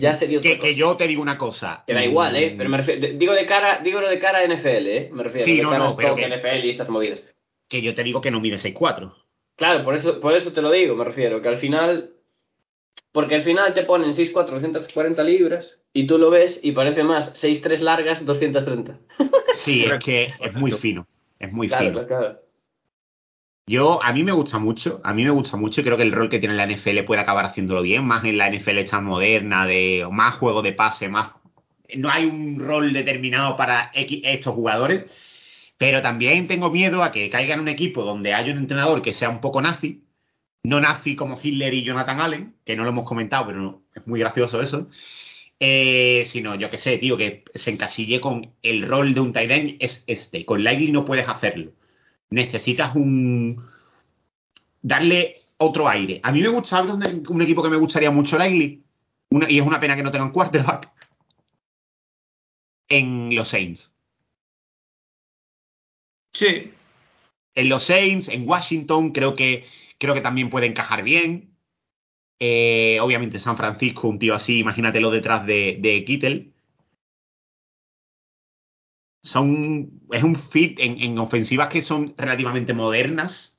ya 0.00 0.18
sería 0.18 0.38
otra 0.38 0.50
Que, 0.50 0.56
cosa. 0.58 0.68
que 0.68 0.74
yo 0.74 0.96
te 0.96 1.06
digo 1.08 1.22
una 1.22 1.38
cosa. 1.38 1.84
Que 1.86 1.94
da 1.94 2.04
igual, 2.04 2.34
¿eh? 2.36 2.52
Mm, 2.54 2.56
Pero 2.58 2.70
me 2.70 2.76
refiero, 2.78 3.00
de- 3.00 3.12
digo 3.14 3.32
de 3.32 3.46
cara, 3.46 3.80
digo 3.84 4.00
de 4.00 4.18
cara 4.18 4.38
a 4.38 4.44
NFL, 4.44 4.86
¿eh? 4.88 5.10
Me 5.12 5.22
refiero 5.22 5.44
Sí, 5.44 5.56
de 5.56 5.62
no, 5.62 5.76
no, 5.78 5.84
a 5.88 5.96
pero 5.96 6.16
que- 6.16 6.26
NFL 6.28 6.64
y 6.66 6.70
estas 6.70 6.88
movidas. 6.88 7.22
Que 7.68 7.82
yo 7.82 7.94
te 7.94 8.02
digo 8.02 8.20
que 8.20 8.30
no 8.30 8.40
mide 8.40 8.58
6'4. 8.58 9.14
Claro, 9.56 9.84
por 9.84 9.94
eso, 9.94 10.18
por 10.20 10.34
eso 10.34 10.52
te 10.52 10.62
lo 10.62 10.70
digo, 10.70 10.96
me 10.96 11.04
refiero, 11.04 11.40
que 11.42 11.48
al 11.48 11.58
final. 11.58 12.10
Porque 13.12 13.34
al 13.36 13.42
final 13.42 13.74
te 13.74 13.82
ponen 13.84 14.14
6'4, 14.14 14.54
240 14.54 15.22
libras, 15.24 15.80
y 15.92 16.06
tú 16.06 16.16
lo 16.18 16.30
ves 16.30 16.60
y 16.62 16.72
parece 16.72 17.02
más 17.02 17.32
6'3 17.34 17.80
largas, 17.80 18.24
230. 18.24 18.98
Sí, 19.54 19.84
es 19.84 19.98
que 20.04 20.32
es 20.40 20.54
muy 20.54 20.70
fino. 20.72 21.06
Es 21.38 21.52
muy 21.52 21.68
Claro, 21.68 21.90
fino. 21.90 22.06
claro, 22.06 22.08
claro. 22.22 22.40
Yo, 23.70 24.02
a 24.02 24.12
mí 24.12 24.24
me 24.24 24.32
gusta 24.32 24.58
mucho, 24.58 25.00
a 25.04 25.14
mí 25.14 25.22
me 25.22 25.30
gusta 25.30 25.56
mucho 25.56 25.80
y 25.80 25.84
creo 25.84 25.96
que 25.96 26.02
el 26.02 26.10
rol 26.10 26.28
que 26.28 26.40
tiene 26.40 26.56
la 26.56 26.66
NFL 26.66 27.04
puede 27.06 27.20
acabar 27.20 27.44
haciéndolo 27.44 27.82
bien, 27.82 28.04
más 28.04 28.24
en 28.24 28.36
la 28.36 28.50
NFL 28.50 28.78
esta 28.78 29.00
moderna, 29.00 29.64
de 29.64 30.08
más 30.10 30.34
juego 30.36 30.60
de 30.60 30.72
pase, 30.72 31.08
más... 31.08 31.30
No 31.94 32.10
hay 32.10 32.24
un 32.24 32.58
rol 32.58 32.92
determinado 32.92 33.56
para 33.56 33.92
estos 33.94 34.54
jugadores, 34.56 35.04
pero 35.78 36.02
también 36.02 36.48
tengo 36.48 36.70
miedo 36.70 37.04
a 37.04 37.12
que 37.12 37.30
caiga 37.30 37.54
en 37.54 37.60
un 37.60 37.68
equipo 37.68 38.02
donde 38.02 38.34
haya 38.34 38.52
un 38.52 38.58
entrenador 38.58 39.02
que 39.02 39.14
sea 39.14 39.28
un 39.30 39.40
poco 39.40 39.62
nazi, 39.62 40.02
no 40.64 40.80
nazi 40.80 41.14
como 41.14 41.38
Hitler 41.40 41.72
y 41.74 41.84
Jonathan 41.84 42.20
Allen, 42.20 42.56
que 42.64 42.74
no 42.76 42.82
lo 42.82 42.90
hemos 42.90 43.04
comentado, 43.04 43.46
pero 43.46 43.82
es 43.94 44.04
muy 44.06 44.18
gracioso 44.18 44.60
eso, 44.60 44.88
eh, 45.60 46.24
sino 46.26 46.56
yo 46.56 46.70
que 46.70 46.78
sé, 46.80 46.98
tío, 46.98 47.16
que 47.16 47.44
se 47.54 47.70
encasille 47.70 48.20
con 48.20 48.52
el 48.62 48.88
rol 48.88 49.14
de 49.14 49.20
un 49.20 49.32
tight 49.32 49.50
end 49.52 49.76
es 49.78 50.02
este, 50.08 50.44
con 50.44 50.64
Lively 50.64 50.90
no 50.90 51.04
puedes 51.04 51.28
hacerlo 51.28 51.72
necesitas 52.30 52.94
un 52.96 53.62
darle 54.82 55.36
otro 55.58 55.88
aire. 55.88 56.20
A 56.22 56.32
mí 56.32 56.40
me 56.40 56.48
gusta 56.48 56.76
¿sabes 56.76 56.90
dónde- 56.92 57.22
un 57.28 57.42
equipo 57.42 57.62
que 57.62 57.68
me 57.70 57.76
gustaría 57.76 58.10
mucho 58.10 58.38
Likely, 58.38 58.82
una, 59.30 59.50
y 59.50 59.58
es 59.58 59.66
una 59.66 59.80
pena 59.80 59.96
que 59.96 60.02
no 60.02 60.10
tengan 60.10 60.32
quarterback, 60.32 60.90
en 62.88 63.34
los 63.34 63.48
Saints. 63.48 63.90
Sí. 66.32 66.72
En 67.54 67.68
los 67.68 67.84
Saints, 67.84 68.28
en 68.28 68.48
Washington, 68.48 69.12
creo 69.12 69.34
que, 69.34 69.64
creo 69.98 70.14
que 70.14 70.20
también 70.20 70.50
puede 70.50 70.66
encajar 70.66 71.02
bien. 71.02 71.56
Eh, 72.40 72.98
obviamente 73.00 73.38
San 73.40 73.56
Francisco, 73.56 74.08
un 74.08 74.18
tío 74.18 74.34
así, 74.34 74.58
imagínatelo 74.58 75.10
detrás 75.10 75.46
de, 75.46 75.78
de 75.80 76.04
Kittel. 76.04 76.49
Son, 79.22 79.90
es 80.10 80.22
un 80.22 80.36
fit 80.36 80.78
en, 80.80 80.98
en 81.00 81.18
ofensivas 81.18 81.68
que 81.68 81.82
son 81.82 82.14
relativamente 82.16 82.72
modernas. 82.72 83.58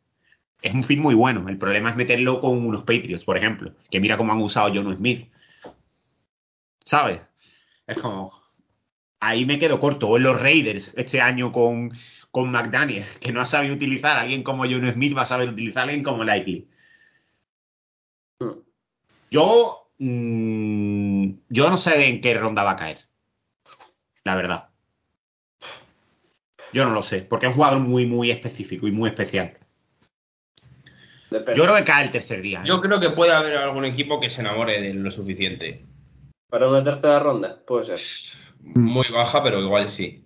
Es 0.62 0.74
un 0.74 0.84
fit 0.84 1.00
muy 1.00 1.16
bueno. 1.16 1.48
El 1.50 1.58
problema 1.58 1.90
es 1.90 1.96
meterlo 1.96 2.42
con 2.42 2.66
unos 2.66 2.82
Patriots, 2.82 3.24
por 3.24 3.38
ejemplo. 3.38 3.74
Que 3.90 4.00
mira 4.00 4.18
cómo 4.18 4.32
han 4.32 4.42
usado 4.42 4.72
John 4.74 4.96
Smith. 4.96 5.32
¿Sabes? 6.86 7.22
Es 7.88 7.98
como. 7.98 8.34
ahí 9.20 9.46
me 9.46 9.60
quedo 9.60 9.80
corto. 9.80 10.08
O 10.10 10.18
en 10.18 10.24
los 10.24 10.40
Raiders 10.42 10.94
este 10.96 11.22
año 11.22 11.52
con, 11.52 11.92
con 12.32 12.52
McDaniel, 12.52 13.06
que 13.20 13.32
no 13.32 13.42
ha 13.42 13.46
sabido 13.46 13.76
utilizar 13.76 14.18
alguien 14.18 14.44
como 14.44 14.64
John 14.64 14.92
Smith, 14.94 15.16
va 15.16 15.24
a 15.24 15.28
saber 15.28 15.50
utilizar 15.50 15.82
a 15.82 15.84
alguien 15.84 16.04
como. 16.04 16.24
Hmm. 18.40 18.60
Yo, 19.30 19.90
mm, 20.00 21.30
yo 21.50 21.70
no 21.70 21.78
sé 21.78 22.08
en 22.08 22.22
qué 22.22 22.34
ronda 22.34 22.64
va 22.64 22.72
a 22.72 22.76
caer. 22.76 23.00
La 24.24 24.36
verdad. 24.36 24.71
Yo 26.74 26.86
no 26.86 26.92
lo 26.92 27.04
sé, 27.04 27.22
porque 27.22 27.46
es 27.46 27.50
un 27.50 27.56
jugador 27.56 27.80
muy, 27.80 28.06
muy 28.06 28.32
específico 28.32 28.88
y 28.88 28.92
muy 28.92 29.10
especial. 29.10 29.58
Depende. 31.30 31.58
Yo 31.58 31.64
creo 31.64 31.76
que 31.76 31.84
cae 31.84 32.06
el 32.06 32.12
tercer 32.12 32.42
día. 32.42 32.60
¿eh? 32.60 32.68
Yo 32.68 32.82
creo 32.82 33.00
que 33.00 33.12
puede 33.12 33.32
haber 33.32 33.58
algún 33.58 33.86
equipo 33.86 34.20
que 34.20 34.30
se 34.30 34.42
enamore 34.42 34.82
de 34.82 34.94
lo 34.94 35.12
suficiente. 35.12 35.86
Para 36.50 36.68
una 36.68 36.84
tercera 36.84 37.20
ronda, 37.20 37.62
puede 37.66 37.86
ser. 37.86 38.00
Muy 38.60 39.08
baja, 39.12 39.42
pero 39.42 39.62
igual 39.62 39.90
sí. 39.90 40.26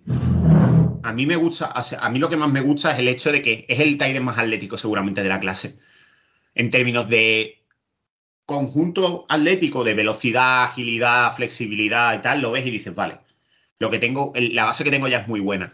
A 1.02 1.12
mí 1.12 1.24
me 1.24 1.36
gusta, 1.36 1.72
o 1.76 1.84
sea, 1.84 2.00
a 2.00 2.10
mí 2.10 2.18
lo 2.18 2.28
que 2.28 2.36
más 2.36 2.50
me 2.50 2.60
gusta 2.60 2.90
es 2.92 2.98
el 2.98 3.08
hecho 3.08 3.30
de 3.30 3.40
que 3.40 3.64
es 3.68 3.78
el 3.78 3.96
Titan 3.96 4.24
más 4.24 4.38
atlético 4.38 4.76
seguramente 4.76 5.22
de 5.22 5.28
la 5.28 5.38
clase. 5.38 5.76
En 6.54 6.70
términos 6.70 7.08
de 7.08 7.62
conjunto 8.44 9.26
atlético, 9.28 9.84
de 9.84 9.94
velocidad, 9.94 10.64
agilidad, 10.64 11.36
flexibilidad 11.36 12.18
y 12.18 12.22
tal, 12.22 12.40
lo 12.40 12.50
ves 12.50 12.66
y 12.66 12.70
dices, 12.70 12.94
vale, 12.94 13.18
lo 13.78 13.90
que 13.90 13.98
tengo, 13.98 14.32
la 14.34 14.64
base 14.64 14.84
que 14.84 14.90
tengo 14.90 15.08
ya 15.08 15.18
es 15.18 15.28
muy 15.28 15.40
buena. 15.40 15.72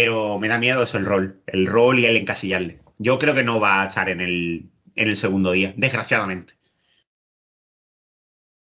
Pero 0.00 0.38
me 0.38 0.46
da 0.46 0.58
miedo 0.58 0.84
eso, 0.84 0.96
el 0.96 1.04
rol, 1.04 1.42
el 1.48 1.66
rol 1.66 1.98
y 1.98 2.06
el 2.06 2.16
encasillarle. 2.16 2.78
Yo 2.98 3.18
creo 3.18 3.34
que 3.34 3.42
no 3.42 3.58
va 3.58 3.82
a 3.82 3.88
estar 3.88 4.08
en 4.08 4.20
el, 4.20 4.70
en 4.94 5.08
el 5.08 5.16
segundo 5.16 5.50
día, 5.50 5.74
desgraciadamente. 5.76 6.52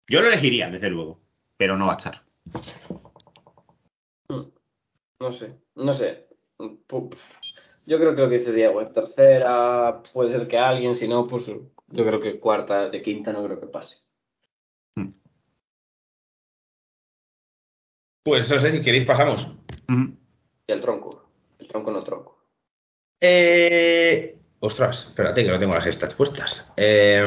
Yo 0.10 0.20
lo 0.20 0.28
elegiría, 0.28 0.70
desde 0.70 0.90
luego, 0.90 1.22
pero 1.56 1.78
no 1.78 1.88
va 1.88 1.94
a 1.94 1.96
estar. 1.96 2.22
Hmm. 4.28 4.52
No 5.22 5.32
sé, 5.32 5.56
no 5.76 5.94
sé. 5.94 6.28
Yo 6.60 7.98
creo 7.98 8.14
que 8.14 8.22
lo 8.24 8.30
que 8.30 8.40
dice 8.40 8.52
Diego, 8.52 8.82
en 8.82 8.92
tercera 8.92 10.04
puede 10.12 10.38
ser 10.38 10.50
que 10.50 10.58
alguien, 10.58 10.96
si 10.96 11.08
no, 11.08 11.28
pues 11.28 11.46
yo 11.46 12.06
creo 12.06 12.20
que 12.20 12.42
cuarta, 12.42 12.90
de 12.90 13.02
quinta 13.02 13.32
no 13.32 13.46
creo 13.46 13.58
que 13.58 13.68
pase. 13.68 13.96
Pues 18.26 18.50
no 18.50 18.60
sé, 18.60 18.72
si 18.72 18.82
queréis 18.82 19.06
pasamos. 19.06 19.48
Mm. 19.88 20.10
Y 20.68 20.72
el 20.74 20.82
tronco, 20.82 21.21
tronco 21.72 21.92
no 21.92 22.04
tronco. 22.04 22.46
Eh, 23.20 24.36
ostras, 24.60 25.06
espérate 25.08 25.44
que 25.44 25.50
no 25.50 25.60
tengo 25.60 25.74
las 25.74 25.86
estas 25.86 26.14
puestas. 26.16 26.66
Eh, 26.76 27.24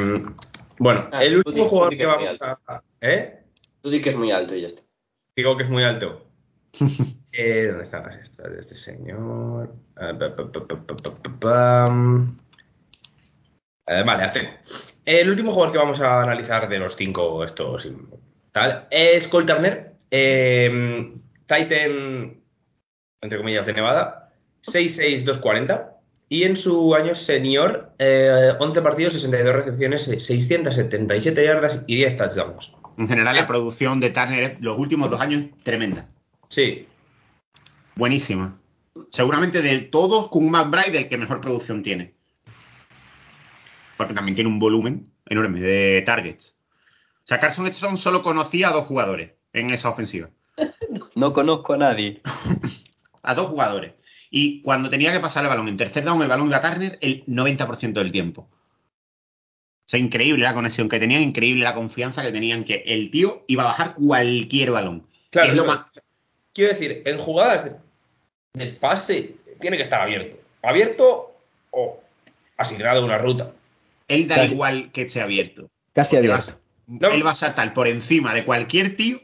bueno, 0.79 1.09
ah, 1.13 1.25
el 1.25 1.39
último 1.39 1.69
jugador 1.69 1.97
que, 1.97 2.07
vamos 2.07 2.39
a. 2.41 2.83
¿Eh? 3.01 3.41
Tú 3.81 3.91
di 3.91 4.01
que 4.03 4.11
es 4.11 4.17
muy 4.17 4.31
alto 4.31 4.55
y 4.55 4.63
ya 4.63 4.69
está. 4.69 4.83
Digo 5.37 5.57
que 5.57 5.65
es 5.65 5.71
muy 5.71 5.85
alto. 5.85 6.27
Eh, 7.37 7.67
¿Dónde 7.67 7.83
están 7.83 8.05
las 8.05 8.15
estas 8.15 8.49
de 8.49 8.61
este 8.61 8.77
señor? 8.77 9.75
Vale, 13.87 14.25
las. 14.25 14.61
El 15.05 15.31
último 15.31 15.53
jugador 15.53 15.73
que 15.73 15.79
vamos 15.79 16.01
a 16.01 16.23
analizar 16.23 16.69
de 16.69 16.79
los 16.79 16.95
cinco 16.95 17.43
estos 17.43 17.89
tal 18.53 18.87
es 18.89 19.27
Cole 19.27 19.47
Turner, 19.47 19.95
eh, 20.13 21.13
Titan, 21.47 22.41
entre 23.21 23.39
comillas, 23.39 23.67
de 23.67 23.73
Nevada, 23.73 24.24
66240. 24.71 25.91
Y 26.29 26.45
en 26.45 26.57
su 26.57 26.95
año 26.95 27.15
senior, 27.15 27.93
eh, 27.99 28.53
11 28.59 28.83
partidos, 28.83 29.13
62 29.13 29.55
recepciones, 29.55 30.03
677 30.03 31.45
yardas 31.45 31.85
y 31.87 31.97
10 31.97 32.17
touchdowns. 32.17 32.73
En 32.97 33.09
general, 33.09 33.37
la 33.37 33.47
producción 33.47 34.01
de 34.01 34.11
Turner 34.11 34.57
los 34.61 34.79
últimos 34.79 35.11
dos 35.11 35.21
años 35.21 35.45
tremenda. 35.63 36.09
Sí, 36.49 36.87
Buenísima. 37.97 38.59
Seguramente 39.13 39.63
de 39.63 39.79
todos, 39.79 40.29
con 40.29 40.51
McBride 40.51 40.99
el 40.99 41.09
que 41.09 41.17
mejor 41.17 41.41
producción 41.41 41.83
tiene. 41.83 42.15
Porque 43.97 44.15
también 44.15 44.35
tiene 44.35 44.51
un 44.51 44.59
volumen 44.59 45.13
enorme 45.27 45.61
de 45.61 46.03
targets. 46.05 46.57
O 47.25 47.27
sea, 47.27 47.39
Carson 47.39 47.67
Edson 47.67 47.97
solo 47.97 48.23
conocía 48.23 48.69
a 48.69 48.73
dos 48.73 48.87
jugadores 48.87 49.33
en 49.53 49.71
esa 49.71 49.91
ofensiva. 49.91 50.31
No 51.17 51.33
conozco 51.33 51.75
a 51.75 51.77
nadie. 51.77 52.21
A 53.23 53.35
dos 53.35 53.47
jugadores. 53.47 53.95
Y 54.37 54.63
cuando 54.63 54.89
tenía 54.91 55.13
que 55.13 55.21
pasar 55.21 55.45
el 55.45 55.49
balón 55.49 55.69
en 55.69 55.77
tercer 55.77 56.03
down, 56.03 56.21
el 56.21 56.27
balón 56.27 56.49
de 56.51 56.57
a 56.57 56.61
Turner 56.61 56.99
el 57.01 57.25
90% 57.27 57.93
del 57.93 58.11
tiempo. 58.11 58.49
O 59.87 59.89
sea, 59.89 60.01
increíble 60.01 60.43
la 60.43 60.55
conexión 60.55 60.89
que 60.89 60.99
tenían, 60.99 61.23
increíble 61.23 61.63
la 61.63 61.73
confianza 61.73 62.21
que 62.21 62.33
tenían 62.33 62.65
que 62.65 62.83
el 62.85 63.13
tío 63.13 63.45
iba 63.47 63.63
a 63.63 63.67
bajar 63.67 63.95
cualquier 63.95 64.73
balón. 64.73 65.07
Claro, 65.31 65.51
Es 65.51 65.55
lo 65.55 65.63
no, 65.63 65.69
más- 65.69 65.85
quiero 66.53 66.73
decir, 66.73 67.03
en 67.05 67.19
jugadas 67.19 67.65
de, 67.67 67.73
del 68.55 68.77
pase 68.79 69.37
tiene 69.61 69.77
que 69.77 69.85
estar 69.85 70.01
abierto. 70.01 70.37
Abierto 70.65 71.37
o 71.71 72.03
asignado 72.57 73.05
una 73.05 73.19
ruta. 73.19 73.53
Él 74.09 74.27
da 74.27 74.35
Casi. 74.35 74.53
igual 74.53 74.91
que 74.91 75.03
esté 75.03 75.21
abierto. 75.21 75.71
Casi 75.93 76.17
abierto. 76.17 76.39
vas- 76.39 76.59
No. 76.89 77.09
Él 77.11 77.25
va 77.25 77.31
a 77.31 77.35
saltar 77.37 77.73
por 77.73 77.87
encima 77.87 78.35
de 78.35 78.45
cualquier 78.45 78.97
tío 78.97 79.21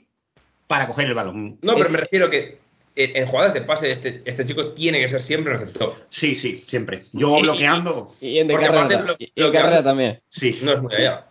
para 0.68 0.86
coger 0.86 1.06
el 1.08 1.14
balón. 1.14 1.58
No, 1.62 1.72
pero 1.74 1.86
Es- 1.86 1.90
me 1.90 1.98
refiero 1.98 2.30
que 2.30 2.60
en, 2.96 3.16
en 3.16 3.26
jugadas 3.26 3.54
de 3.54 3.62
pase 3.62 3.90
este, 3.92 4.22
este 4.24 4.44
chico 4.44 4.72
tiene 4.72 5.00
que 5.00 5.08
ser 5.08 5.22
siempre 5.22 5.56
receptor. 5.56 5.94
Sí, 6.08 6.34
sí, 6.36 6.64
siempre. 6.66 7.04
Yo 7.12 7.38
Y- 7.38 7.42
bloqueando. 7.42 8.14
Y 8.20 8.38
en, 8.38 8.48
de 8.48 8.54
Porque 8.54 8.66
carrera, 8.66 8.84
y 9.18 9.40
en 9.40 9.56
hace- 9.78 9.82
también. 9.82 10.20
Sí. 10.28 10.58
No 10.62 10.72
es 10.72 10.82
muy 10.82 10.94
allá. 10.94 11.26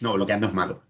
No, 0.00 0.14
bloqueando 0.14 0.46
es 0.48 0.52
malo. 0.52 0.82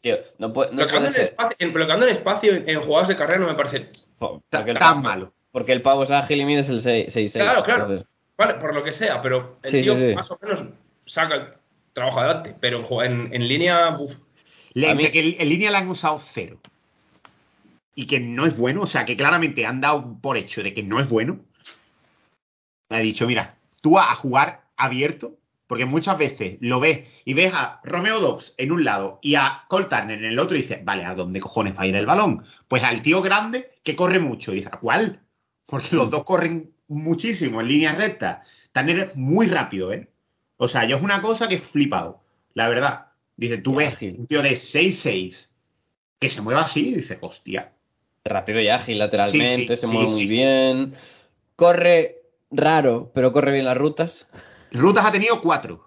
Tío, 0.00 0.16
no 0.38 0.52
puede, 0.52 0.70
no 0.70 0.76
bloqueando, 0.76 1.08
puede 1.08 1.08
en 1.08 1.14
ser. 1.14 1.22
espacio, 1.24 1.56
en, 1.58 1.72
bloqueando 1.72 2.06
en 2.06 2.12
espacio 2.16 2.52
en, 2.54 2.68
en 2.68 2.80
jugadas 2.82 3.08
de 3.08 3.16
carrera 3.16 3.38
no 3.40 3.46
me 3.48 3.54
parece. 3.54 3.76
El, 3.78 4.78
Tan 4.78 5.02
malo. 5.02 5.32
porque 5.52 5.72
el 5.72 5.82
pavo 5.82 6.04
es 6.04 6.10
ágil 6.10 6.40
y 6.40 6.44
mides 6.44 6.68
el 6.68 6.82
6-6. 6.82 7.32
Claro, 7.32 7.62
claro. 7.64 8.04
Vale, 8.38 8.54
por 8.54 8.74
lo 8.74 8.82
que 8.84 8.92
sea, 8.92 9.20
pero 9.22 9.58
el 9.62 9.70
Sí, 9.70 9.82
tío 9.82 9.94
sí, 9.96 10.08
sí. 10.10 10.14
más 10.14 10.30
o 10.30 10.38
menos 10.42 10.62
saca 11.06 11.34
el 11.34 11.42
trabajo 11.92 12.20
adelante. 12.20 12.54
Pero 12.60 12.86
en, 13.02 13.46
línea. 13.48 13.96
uf, 13.98 14.12
Le- 14.74 14.90
A 14.90 14.94
mí- 14.94 15.04
entre 15.04 15.12
que 15.12 15.28
en- 15.36 15.40
en 15.40 15.48
línea 15.48 15.70
le 15.70 15.76
han 15.78 15.88
usado 15.88 16.20
cero. 16.34 16.60
Y 17.96 18.06
que 18.06 18.20
no 18.20 18.46
es 18.46 18.56
bueno. 18.56 18.82
O 18.82 18.86
sea, 18.86 19.04
que 19.04 19.16
claramente 19.16 19.66
han 19.66 19.80
dado 19.80 20.20
por 20.20 20.36
hecho 20.36 20.62
de 20.62 20.72
que 20.72 20.84
no 20.84 21.00
es 21.00 21.08
bueno. 21.08 21.40
Ha 22.90 22.98
dicho, 22.98 23.26
mira, 23.26 23.56
tú 23.82 23.98
a 23.98 24.14
jugar 24.14 24.68
abierto. 24.76 25.36
Porque 25.66 25.84
muchas 25.84 26.16
veces 26.16 26.58
lo 26.60 26.78
ves 26.78 27.08
y 27.24 27.34
ves 27.34 27.52
a 27.52 27.80
Romeo 27.82 28.20
Dobbs 28.20 28.54
en 28.56 28.70
un 28.70 28.84
lado 28.84 29.18
y 29.20 29.34
a 29.34 29.64
Cole 29.66 29.86
Turner 29.86 30.16
en 30.16 30.24
el 30.26 30.38
otro 30.38 30.56
y 30.56 30.62
dices, 30.62 30.84
vale, 30.84 31.04
¿a 31.04 31.14
dónde 31.14 31.40
cojones 31.40 31.76
va 31.76 31.82
a 31.82 31.86
ir 31.88 31.96
el 31.96 32.06
balón? 32.06 32.44
Pues 32.68 32.84
al 32.84 33.02
tío 33.02 33.20
grande 33.20 33.72
que 33.82 33.96
corre 33.96 34.20
mucho. 34.20 34.52
Y 34.52 34.56
dices, 34.56 34.72
¿a 34.72 34.78
cuál? 34.78 35.22
Porque 35.66 35.96
los 35.96 36.08
dos 36.08 36.22
corren 36.22 36.72
muchísimo 36.86 37.60
en 37.60 37.68
línea 37.68 37.96
recta. 37.96 38.44
Turner 38.70 38.98
es 39.00 39.16
muy 39.16 39.48
rápido, 39.48 39.92
¿eh? 39.92 40.08
O 40.56 40.68
sea, 40.68 40.84
yo 40.84 40.98
es 40.98 41.02
una 41.02 41.20
cosa 41.20 41.48
que 41.48 41.56
he 41.56 41.60
flipado. 41.60 42.22
La 42.54 42.68
verdad. 42.68 43.08
Dice, 43.36 43.58
tú 43.58 43.74
ves 43.74 44.00
un 44.00 44.26
tío 44.26 44.42
de 44.42 44.52
6'6 44.52 45.48
que 46.18 46.28
se 46.28 46.40
mueva 46.42 46.62
así 46.62 46.88
y 46.88 46.94
dices, 46.94 47.18
hostia. 47.20 47.72
Rápido 48.28 48.60
y 48.60 48.68
ágil 48.68 48.98
lateralmente, 48.98 49.74
Sí, 49.74 49.80
sí, 49.80 49.80
se 49.80 49.86
mueve 49.86 50.08
sí. 50.08 50.14
muy 50.14 50.26
bien. 50.26 50.94
Corre 51.54 52.16
raro, 52.50 53.10
pero 53.14 53.32
corre 53.32 53.52
bien 53.52 53.64
las 53.64 53.76
rutas. 53.76 54.26
Rutas 54.72 55.04
ha 55.06 55.12
tenido 55.12 55.40
cuatro. 55.40 55.84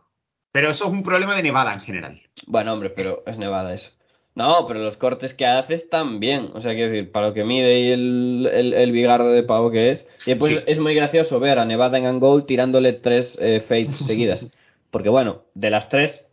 Pero 0.51 0.69
eso 0.71 0.85
es 0.85 0.91
un 0.91 1.03
problema 1.03 1.35
de 1.35 1.43
Nevada 1.43 1.73
en 1.73 1.81
general. 1.81 2.21
Bueno, 2.47 2.73
hombre, 2.73 2.89
pero 2.89 3.23
es 3.27 3.37
Nevada 3.37 3.73
eso. 3.73 3.91
No, 4.35 4.65
pero 4.67 4.79
los 4.79 4.97
cortes 4.97 5.33
que 5.33 5.45
hace 5.45 5.75
están 5.75 6.19
bien. 6.19 6.49
O 6.53 6.61
sea, 6.61 6.73
quiero 6.73 6.91
decir, 6.91 7.11
para 7.11 7.27
lo 7.27 7.33
que 7.33 7.43
mide 7.43 7.79
y 7.81 7.91
el, 7.91 8.49
el, 8.51 8.73
el 8.73 8.91
bigardo 8.91 9.31
de 9.31 9.43
pavo 9.43 9.69
que 9.69 9.91
es. 9.91 10.05
Y 10.25 10.31
después 10.31 10.53
Sí. 10.53 10.63
es 10.65 10.79
muy 10.79 10.95
gracioso 10.95 11.39
ver 11.39 11.59
a 11.59 11.65
Nevada 11.65 11.97
en 11.97 12.05
Angol 12.05 12.45
tirándole 12.45 12.93
tres 12.93 13.37
eh, 13.41 13.59
fades 13.67 13.95
seguidas. 14.07 14.47
Porque 14.91 15.09
bueno, 15.09 15.43
de 15.53 15.69
las 15.69 15.89
tres, 15.89 16.25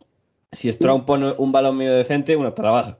si 0.51 0.71
Strong 0.71 1.05
pone 1.05 1.33
un 1.37 1.51
balón 1.51 1.77
medio 1.77 1.93
decente, 1.93 2.35
una 2.35 2.53
te 2.55 2.63
la 2.63 2.71
baja. 2.71 2.97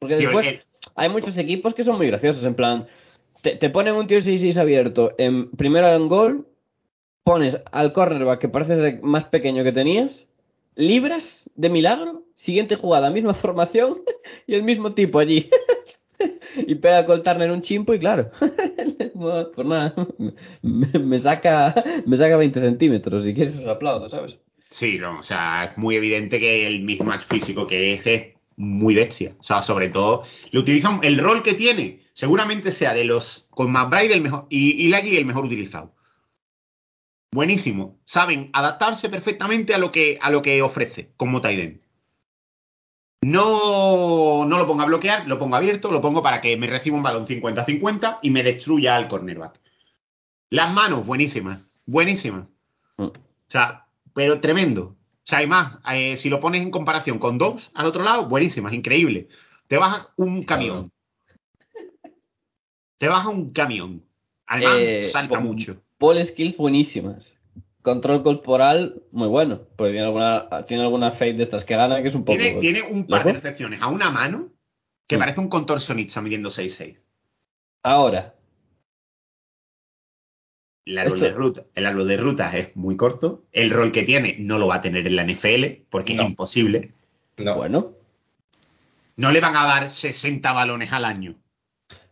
Porque 0.00 0.16
Tío, 0.16 0.28
después 0.30 0.46
el- 0.46 0.62
hay 0.98 1.08
muchos 1.08 1.36
equipos 1.38 1.74
que 1.74 1.84
son 1.84 1.96
muy 1.96 2.08
graciosos. 2.08 2.44
En 2.44 2.54
plan, 2.54 2.86
te, 3.42 3.56
te 3.56 3.70
ponen 3.70 3.94
un 3.94 4.06
tío 4.06 4.18
6-6 4.18 4.56
abierto 4.56 5.12
en 5.18 5.50
primero 5.52 5.88
en 5.88 6.08
gol, 6.08 6.46
pones 7.24 7.58
al 7.72 7.92
cornerback 7.92 8.40
que 8.40 8.48
parece 8.48 8.76
ser 8.76 9.02
más 9.02 9.24
pequeño 9.24 9.64
que 9.64 9.72
tenías, 9.72 10.26
libras 10.74 11.48
de 11.56 11.68
milagro, 11.68 12.22
siguiente 12.36 12.76
jugada, 12.76 13.10
misma 13.10 13.34
formación 13.42 13.98
y 14.46 14.54
el 14.54 14.62
mismo 14.62 14.94
tipo 14.94 15.18
allí. 15.18 15.48
y 16.56 16.74
pega 16.76 17.06
con 17.06 17.22
Turner 17.22 17.50
un 17.50 17.62
chimpo 17.62 17.94
y 17.94 17.98
claro, 17.98 18.30
pues 19.54 19.66
nada, 19.66 19.94
me, 20.62 21.18
saca 21.18 21.84
me 22.06 22.16
saca 22.16 22.36
20 22.36 22.60
centímetros 22.60 23.26
y 23.26 23.34
quieres 23.34 23.56
os 23.56 23.66
aplaudo, 23.66 24.08
¿sabes? 24.08 24.38
Sí, 24.70 24.98
no, 24.98 25.20
o 25.20 25.22
sea, 25.22 25.70
es 25.70 25.78
muy 25.78 25.96
evidente 25.96 26.40
que 26.40 26.66
el 26.66 26.80
mismatch 26.80 27.26
físico 27.28 27.66
que 27.66 27.94
es 27.94 28.06
es 28.06 28.37
muy 28.58 28.94
bestia. 28.94 29.36
O 29.38 29.42
sea, 29.42 29.62
sobre 29.62 29.88
todo, 29.88 30.24
le 30.50 30.58
utilizan 30.58 31.00
el 31.02 31.18
rol 31.18 31.42
que 31.42 31.54
tiene, 31.54 32.00
seguramente 32.12 32.72
sea 32.72 32.92
de 32.92 33.04
los 33.04 33.46
con 33.50 33.70
McBride 33.72 34.12
el 34.12 34.20
mejor 34.20 34.46
y, 34.50 34.86
y 34.86 35.16
el 35.16 35.24
mejor 35.24 35.46
utilizado. 35.46 35.94
Buenísimo. 37.30 38.00
Saben 38.04 38.50
adaptarse 38.52 39.08
perfectamente 39.08 39.74
a 39.74 39.78
lo 39.78 39.92
que, 39.92 40.18
a 40.20 40.30
lo 40.30 40.42
que 40.42 40.60
ofrece 40.60 41.12
como 41.16 41.40
Tiden. 41.40 41.82
No, 43.22 44.44
no 44.44 44.58
lo 44.58 44.66
pongo 44.66 44.82
a 44.82 44.86
bloquear, 44.86 45.26
lo 45.26 45.38
pongo 45.38 45.56
abierto, 45.56 45.90
lo 45.90 46.00
pongo 46.00 46.22
para 46.22 46.40
que 46.40 46.56
me 46.56 46.66
reciba 46.66 46.96
un 46.96 47.02
balón 47.02 47.26
50-50 47.26 48.18
y 48.22 48.30
me 48.30 48.42
destruya 48.42 48.96
al 48.96 49.08
cornerback. 49.08 49.60
Las 50.50 50.72
manos, 50.72 51.04
buenísimas, 51.04 51.60
buenísimas. 51.84 52.46
Mm. 52.96 53.04
O 53.04 53.12
sea, 53.48 53.86
pero 54.14 54.40
tremendo. 54.40 54.97
O 55.28 55.30
sea, 55.30 55.38
hay 55.40 55.46
más, 55.46 55.78
eh, 55.92 56.16
si 56.16 56.30
lo 56.30 56.40
pones 56.40 56.62
en 56.62 56.70
comparación 56.70 57.18
con 57.18 57.36
Dobbs 57.36 57.70
al 57.74 57.84
otro 57.84 58.02
lado, 58.02 58.28
buenísimas, 58.28 58.72
increíble. 58.72 59.28
Te 59.66 59.76
baja 59.76 60.08
un 60.16 60.42
camión. 60.44 60.90
Te 62.96 63.08
baja 63.08 63.28
un 63.28 63.52
camión. 63.52 64.02
Además, 64.46 64.76
Eh, 64.78 65.10
salta 65.12 65.36
po- 65.38 65.44
mucho. 65.44 65.82
Ball 65.98 66.26
skills 66.26 66.56
buenísimas. 66.56 67.36
Control 67.82 68.22
corporal 68.22 69.02
muy 69.12 69.28
bueno. 69.28 69.60
Porque 69.76 69.92
tiene 69.92 70.06
alguna, 70.06 70.48
tiene 70.66 70.82
alguna 70.84 71.12
fade 71.12 71.34
de 71.34 71.42
estas 71.42 71.66
que 71.66 71.76
gana 71.76 72.00
que 72.00 72.08
es 72.08 72.14
un 72.14 72.24
poco. 72.24 72.38
Tiene, 72.38 72.58
tiene 72.60 72.82
un 72.82 73.06
par 73.06 73.24
de 73.24 73.32
¿Loco? 73.34 73.42
recepciones 73.44 73.82
a 73.82 73.88
una 73.88 74.10
mano 74.10 74.48
que 75.06 75.16
Mm. 75.16 75.20
parece 75.20 75.40
un 75.40 75.48
contorsionista 75.50 76.22
midiendo 76.22 76.48
6'6. 76.48 76.96
Ahora, 77.82 78.34
El 80.88 80.98
árbol, 80.98 81.18
Esto- 81.18 81.24
de 81.26 81.32
ruta, 81.32 81.62
el 81.74 81.86
árbol 81.86 82.08
de 82.08 82.16
rutas 82.16 82.54
es 82.54 82.74
muy 82.76 82.96
corto. 82.96 83.44
El 83.52 83.70
rol 83.70 83.92
que 83.92 84.02
tiene 84.04 84.36
no 84.38 84.58
lo 84.58 84.66
va 84.68 84.76
a 84.76 84.82
tener 84.82 85.06
en 85.06 85.16
la 85.16 85.22
NFL 85.22 85.82
porque 85.90 86.14
No. 86.14 86.22
es 86.22 86.28
imposible. 86.30 86.90
No. 87.36 87.54
bueno, 87.56 87.92
No 89.16 89.30
le 89.32 89.40
van 89.40 89.56
a 89.56 89.66
dar 89.66 89.90
60 89.90 90.52
balones 90.52 90.92
al 90.92 91.04
año. 91.04 91.34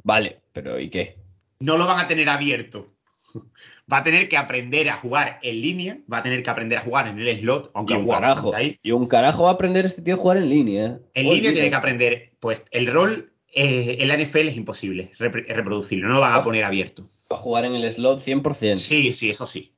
vale, 0.02 0.40
pero 0.52 0.78
¿y 0.78 0.88
qué? 0.90 1.16
No 1.60 1.76
lo 1.78 1.86
van 1.86 2.00
a 2.00 2.06
tener 2.08 2.28
abierto. 2.28 2.88
Va 3.92 3.98
a 3.98 4.02
tener 4.04 4.28
que 4.28 4.36
aprender 4.36 4.88
a 4.90 4.96
jugar 4.96 5.38
en 5.42 5.60
línea. 5.60 5.98
Va 6.12 6.18
a 6.18 6.22
tener 6.24 6.42
que 6.42 6.50
aprender 6.50 6.78
a 6.78 6.82
jugar 6.82 7.06
en 7.06 7.20
el 7.20 7.40
slot. 7.40 7.70
Aunque 7.74 7.94
Y 7.94 7.96
un 7.98 8.08
carajo. 8.08 8.52
ahí. 8.54 8.78
Y 8.82 8.90
un 8.90 9.06
carajo 9.06 9.44
va 9.44 9.50
a 9.50 9.54
aprender 9.54 9.86
este 9.86 10.02
tío 10.02 10.14
a 10.14 10.18
jugar 10.18 10.36
en 10.38 10.48
línea. 10.48 10.84
En 11.14 11.26
Olvídate. 11.26 11.34
línea 11.36 11.52
tiene 11.52 11.70
que 11.70 11.76
aprender. 11.76 12.30
Pues 12.40 12.62
el 12.72 12.88
rol 12.92 13.30
eh, 13.54 13.96
en 14.00 14.08
la 14.08 14.14
NFL 14.16 14.48
es 14.48 14.56
imposible 14.56 15.12
reproducirlo. 15.18 16.08
No 16.08 16.14
lo 16.14 16.20
van 16.20 16.32
a 16.34 16.42
poner 16.42 16.64
abierto. 16.64 17.08
Va 17.30 17.36
a 17.36 17.40
jugar 17.40 17.64
en 17.64 17.74
el 17.74 17.92
slot 17.94 18.24
100%. 18.24 18.76
Sí, 18.76 19.12
sí, 19.12 19.30
eso 19.30 19.46
sí. 19.46 19.74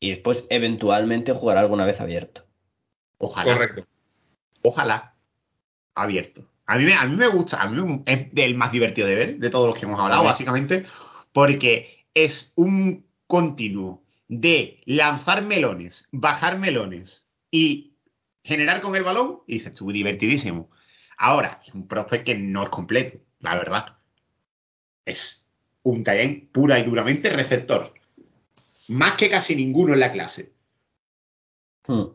Y 0.00 0.10
después, 0.10 0.44
eventualmente, 0.50 1.32
jugará 1.32 1.60
alguna 1.60 1.84
vez 1.84 2.00
abierto. 2.00 2.44
Ojalá. 3.18 3.52
Correcto. 3.54 3.86
Ojalá. 4.62 5.14
Abierto. 5.94 6.48
A 6.66 6.78
mí, 6.78 6.84
me, 6.84 6.94
a 6.94 7.04
mí 7.06 7.16
me 7.16 7.26
gusta, 7.28 7.60
a 7.60 7.68
mí 7.68 7.80
me- 7.82 8.02
es 8.06 8.32
del 8.34 8.54
más 8.54 8.72
divertido 8.72 9.06
de 9.06 9.14
ver, 9.14 9.38
de 9.38 9.50
todos 9.50 9.66
los 9.68 9.78
que 9.78 9.84
hemos 9.84 10.00
hablado, 10.00 10.24
básicamente, 10.24 10.86
porque 11.32 12.06
es 12.14 12.52
un 12.56 13.06
continuo 13.26 14.02
de 14.28 14.80
lanzar 14.86 15.42
melones, 15.42 16.06
bajar 16.12 16.58
melones 16.58 17.26
y 17.50 17.96
generar 18.44 18.80
con 18.80 18.96
el 18.96 19.02
balón, 19.02 19.40
y 19.46 19.54
dices 19.54 19.74
tú, 19.76 19.90
divertidísimo. 19.92 20.70
Ahora, 21.18 21.60
es 21.66 21.74
un 21.74 21.86
prospect 21.86 22.24
que 22.24 22.34
no 22.36 22.62
es 22.62 22.70
completo, 22.70 23.18
la 23.40 23.54
verdad. 23.56 23.96
Es 25.04 25.41
un 25.84 26.04
Tyrant 26.04 26.50
pura 26.52 26.78
y 26.78 26.84
duramente 26.84 27.30
receptor. 27.30 27.92
Más 28.88 29.16
que 29.16 29.30
casi 29.30 29.56
ninguno 29.56 29.94
en 29.94 30.00
la 30.00 30.12
clase. 30.12 30.52
Hmm. 31.86 32.14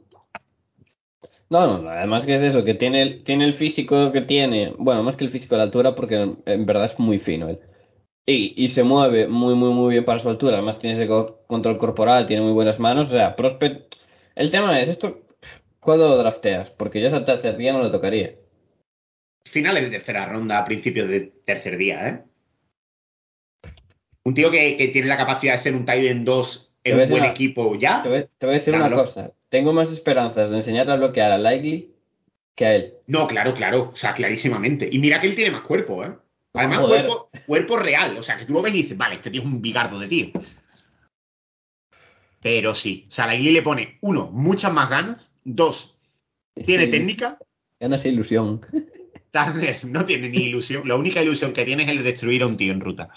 No, 1.50 1.66
no, 1.66 1.78
no, 1.80 1.90
además 1.90 2.26
que 2.26 2.36
es 2.36 2.42
eso, 2.42 2.64
que 2.66 2.74
tiene, 2.74 3.02
el- 3.02 3.24
tiene 3.24 3.46
el 3.46 3.54
físico 3.54 4.12
que 4.12 4.22
tiene, 4.22 4.74
bueno, 4.78 5.04
más 5.04 5.16
que 5.16 5.24
el 5.24 5.30
físico 5.32 5.56
de 5.56 5.60
la 5.60 5.64
altura, 5.66 5.96
porque 5.96 6.16
en, 6.46 6.66
verdad 6.66 6.86
es 6.92 7.00
muy 7.00 7.20
fino 7.20 7.48
él. 7.50 7.60
Y, 8.26 8.54
y 8.64 8.70
se 8.70 8.84
mueve 8.84 9.28
muy, 9.28 9.56
muy, 9.56 9.72
muy 9.74 9.92
bien 9.94 10.06
para 10.06 10.20
su 10.22 10.30
altura, 10.30 10.58
además 10.58 10.80
tiene 10.80 10.98
ese 10.98 11.08
co- 11.08 11.42
control 11.48 11.78
corporal, 11.78 12.28
tiene 12.28 12.44
muy 12.44 12.54
buenas 12.54 12.80
manos, 12.80 13.10
o 13.10 13.12
sea, 13.12 13.36
prospect... 13.36 13.96
El 14.36 14.52
tema 14.52 14.80
es, 14.82 14.90
esto, 14.90 15.22
¿cuándo 15.82 16.10
lo 16.10 16.18
drafteas? 16.18 16.72
Porque 16.72 17.02
yo 17.02 17.08
esa 17.10 17.26
tercer 17.26 17.58
día 17.58 17.74
no 17.74 17.84
le 17.84 17.92
tocaría. 17.92 18.36
finales 19.46 19.84
de 19.86 19.90
tercera 19.98 20.28
ronda, 20.28 20.60
a 20.60 20.66
principios 20.66 21.10
de 21.10 21.22
tercer 21.44 21.76
día, 21.78 22.08
¿eh? 22.08 22.24
Un 24.28 24.34
tío 24.34 24.52
que, 24.52 24.76
que 24.76 24.90
tiene 24.90 25.08
la 25.08 25.16
capacidad 25.16 25.56
de 25.56 25.64
ser 25.64 25.74
un 25.74 25.86
tight 25.86 26.04
end 26.06 26.26
2 26.26 26.70
Te 26.84 26.90
en 26.92 27.00
un 27.00 27.10
buen 27.10 27.22
una- 27.24 27.32
equipo 27.32 27.76
ya. 27.80 28.02
Te 28.04 28.10
voy, 28.10 28.26
te 28.38 28.46
voy 28.46 28.56
a 28.56 28.60
decir 28.60 28.76
una 28.76 28.92
cosa, 28.92 29.32
tengo 29.48 29.72
más 29.72 29.90
esperanzas 29.90 30.50
de 30.50 30.58
enseñarle 30.58 30.92
a 30.92 30.96
bloquear 30.98 31.32
a 31.32 31.38
Likely 31.38 31.94
que 32.54 32.66
a 32.66 32.76
él. 32.76 32.94
No, 33.08 33.26
claro, 33.28 33.54
claro. 33.54 33.92
O 33.94 33.96
sea, 33.96 34.14
clarísimamente. 34.14 34.90
Y 34.92 35.00
mira 35.00 35.22
que 35.22 35.28
él 35.28 35.36
tiene 35.36 35.52
más 35.52 35.62
cuerpo, 35.62 36.04
¿eh? 36.04 36.12
Además, 36.54 36.80
Joder. 36.80 37.06
cuerpo, 37.06 37.30
cuerpo 37.46 37.78
real. 37.78 38.18
O 38.18 38.24
sea, 38.24 38.38
que 38.38 38.44
tú 38.46 38.52
lo 38.54 38.62
ves 38.62 38.74
y 38.74 38.82
dices, 38.82 38.98
vale, 38.98 39.16
este 39.16 39.30
tío 39.32 39.40
es 39.42 39.48
un 39.48 39.62
bigardo 39.62 39.98
de 39.98 40.08
tío. 40.10 40.28
Pero 42.42 42.76
sí. 42.76 43.06
O 43.10 43.12
sea, 43.12 43.34
Igli 43.34 43.52
le 43.52 43.62
pone, 43.62 43.98
uno, 44.02 44.28
muchas 44.32 44.74
más 44.74 44.90
ganas. 44.90 45.32
Dos, 45.44 45.96
tiene 46.66 46.88
técnica. 46.88 47.38
Gana 47.80 47.96
esa 47.96 48.08
ilusión. 48.10 48.60
Turner 49.32 49.86
no 49.86 50.06
tiene 50.06 50.30
ni 50.30 50.38
ilusión. 50.44 50.88
La 50.88 50.96
única 50.96 51.22
ilusión 51.22 51.54
que 51.54 51.64
tiene 51.64 51.84
es 51.84 51.90
el 51.90 51.98
de 52.00 52.04
destruir 52.04 52.44
a 52.44 52.48
un 52.48 52.58
tío 52.58 52.74
en 52.74 52.82
ruta. 52.82 53.10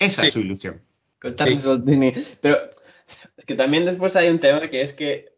Esa 0.00 0.22
Sí. 0.22 0.28
es 0.28 0.32
su 0.34 0.40
ilusión. 0.40 0.80
Con 1.20 1.36
Charles 1.36 1.62
Soltini. 1.62 2.12
Pero 2.40 2.58
es 3.36 3.44
que 3.44 3.54
también 3.54 3.84
después 3.84 4.16
hay 4.16 4.28
un 4.30 4.40
tema 4.40 4.68
que 4.68 4.82
es 4.82 4.92
que, 4.94 5.28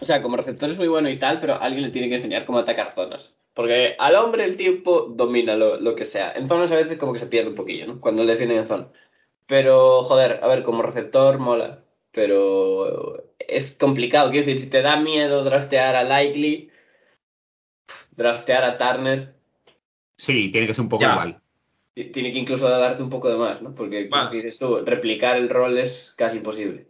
o 0.00 0.04
sea, 0.04 0.20
como 0.20 0.36
receptor 0.36 0.70
es 0.70 0.76
muy 0.76 0.88
bueno 0.88 1.08
y 1.08 1.18
tal, 1.18 1.40
pero 1.40 1.58
alguien 1.60 1.84
le 1.84 1.90
tiene 1.90 2.08
que 2.10 2.16
enseñar 2.16 2.44
cómo 2.44 2.58
atacar 2.58 2.94
zonas. 2.94 3.32
Porque 3.54 3.94
al 3.98 4.16
hombre 4.16 4.44
el 4.44 4.56
tiempo 4.56 5.02
domina 5.14 5.54
lo, 5.56 5.80
lo 5.80 5.94
que 5.94 6.04
sea. 6.06 6.32
En 6.32 6.48
zonas 6.48 6.72
a 6.72 6.76
veces 6.76 6.98
como 6.98 7.12
que 7.12 7.20
se 7.20 7.26
pierde 7.28 7.50
un 7.50 7.54
poquillo, 7.54 7.86
¿no? 7.86 8.00
Cuando 8.00 8.24
le 8.24 8.32
defienden 8.32 8.58
en 8.58 8.66
zona. 8.68 8.88
Pero, 9.46 10.02
joder, 10.04 10.40
a 10.42 10.48
ver, 10.48 10.64
como 10.64 10.82
receptor 10.82 11.38
mola. 11.38 11.84
Pero 12.10 13.22
es 13.38 13.72
complicado. 13.78 14.30
Quiero 14.30 14.46
decir, 14.46 14.60
si 14.62 14.68
te 14.70 14.82
da 14.82 14.96
miedo 14.96 15.44
draftear 15.44 15.94
a 15.94 16.02
Likely, 16.02 16.70
draftear 18.16 18.64
a 18.64 18.78
Turner, 18.78 19.34
Sí, 20.16 20.50
tiene 20.52 20.66
que 20.68 20.74
ser 20.74 20.82
un 20.82 20.88
poco 20.88 21.02
Ya. 21.02 21.12
igual. 21.12 21.40
Tiene 21.94 22.32
que 22.32 22.38
incluso 22.40 22.68
darte 22.68 23.02
un 23.02 23.10
poco 23.10 23.28
de 23.30 23.36
más, 23.36 23.62
¿no? 23.62 23.74
Porque, 23.74 24.08
como 24.08 24.24
Más. 24.24 24.32
dices 24.32 24.58
tú, 24.58 24.78
replicar 24.84 25.36
el 25.36 25.48
rol 25.48 25.78
es 25.78 26.12
casi 26.16 26.38
imposible. 26.38 26.88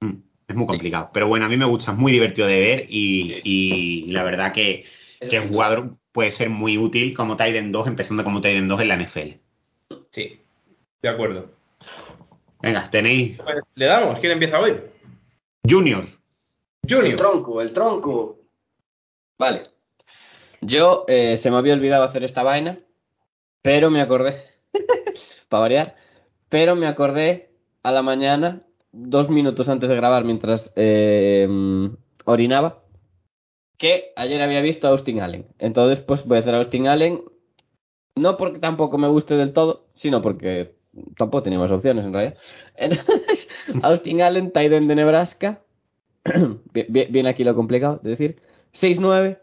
Mm, 0.00 0.16
Es 0.48 0.56
muy 0.56 0.66
complicado. 0.66 1.10
Pero 1.12 1.26
bueno, 1.28 1.46
a 1.46 1.48
mí 1.48 1.56
me 1.56 1.64
gusta, 1.64 1.92
es 1.92 1.98
muy 1.98 2.12
divertido 2.12 2.46
de 2.46 2.60
ver 2.60 2.86
y, 2.88 3.40
y 3.44 4.12
la 4.12 4.22
verdad 4.24 4.52
que, 4.52 4.84
que 5.20 5.36
el 5.36 5.48
jugador 5.48 5.96
puede 6.12 6.32
ser 6.32 6.50
muy 6.50 6.76
útil 6.76 7.14
como 7.16 7.36
Tiden 7.36 7.72
2, 7.72 7.86
empezando 7.86 8.24
como 8.24 8.40
Tiden 8.40 8.68
2 8.68 8.80
en 8.82 8.88
la 8.88 8.96
NFL. 8.96 9.28
Sí. 10.10 10.40
De 11.02 11.08
acuerdo. 11.08 11.50
Venga, 12.62 12.90
tenéis 12.90 13.38
Pues, 13.38 13.56
¿Le 13.74 13.86
damos? 13.86 14.18
¿Quién 14.18 14.32
empieza 14.32 14.58
hoy? 14.60 14.76
Junior. 15.66 16.04
El 16.82 16.94
Junior. 16.94 17.16
tronco, 17.16 17.62
el 17.62 17.72
tronco. 17.72 18.38
Vale. 19.38 19.62
Yo 20.60 21.04
eh, 21.08 21.38
se 21.38 21.50
me 21.50 21.56
había 21.56 21.72
olvidado 21.74 22.04
hacer 22.04 22.22
esta 22.24 22.42
vaina, 22.42 22.78
pero 23.62 23.90
me 23.90 24.00
acordé, 24.00 24.42
para 25.48 25.60
variar, 25.62 25.96
pero 26.48 26.76
me 26.76 26.86
acordé 26.86 27.50
a 27.82 27.92
la 27.92 28.02
mañana, 28.02 28.62
dos 28.92 29.28
minutos 29.30 29.68
antes 29.68 29.88
de 29.88 29.96
grabar 29.96 30.24
mientras 30.24 30.72
eh, 30.76 31.48
orinaba, 32.24 32.82
que 33.78 34.12
ayer 34.16 34.42
había 34.42 34.60
visto 34.60 34.86
a 34.86 34.90
Austin 34.90 35.20
Allen. 35.20 35.46
Entonces, 35.58 36.00
pues 36.04 36.24
voy 36.24 36.36
a 36.36 36.40
hacer 36.40 36.54
a 36.54 36.58
Austin 36.58 36.86
Allen, 36.88 37.22
no 38.16 38.36
porque 38.36 38.58
tampoco 38.58 38.98
me 38.98 39.08
guste 39.08 39.34
del 39.34 39.52
todo, 39.52 39.86
sino 39.94 40.20
porque 40.20 40.74
tampoco 41.16 41.44
tenía 41.44 41.58
más 41.58 41.70
opciones 41.70 42.04
en 42.04 42.12
realidad. 42.12 42.36
Austin 43.82 44.22
Allen, 44.22 44.52
end 44.54 44.88
de 44.88 44.94
Nebraska, 44.94 45.62
Bien- 46.74 47.26
aquí 47.26 47.44
lo 47.44 47.54
complicado, 47.54 48.00
es 48.04 48.10
decir, 48.18 48.36
6'9, 48.80 49.38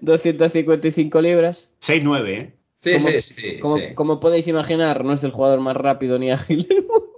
255 0.00 1.20
libras. 1.22 1.68
6-9, 1.86 2.28
¿eh? 2.28 2.54
Sí, 2.82 2.92
Como- 2.94 3.08
sí, 3.10 3.22
sí. 3.22 3.58
Como, 3.60 3.76
sí. 3.78 3.94
como 3.94 4.20
podéis 4.20 4.46
imaginar, 4.48 5.04
no 5.04 5.12
es 5.12 5.22
el 5.22 5.32
jugador 5.32 5.60
más 5.60 5.76
rápido 5.76 6.18
ni 6.18 6.30
ágil 6.32 6.66
del 6.66 6.82
mundo. 6.82 7.16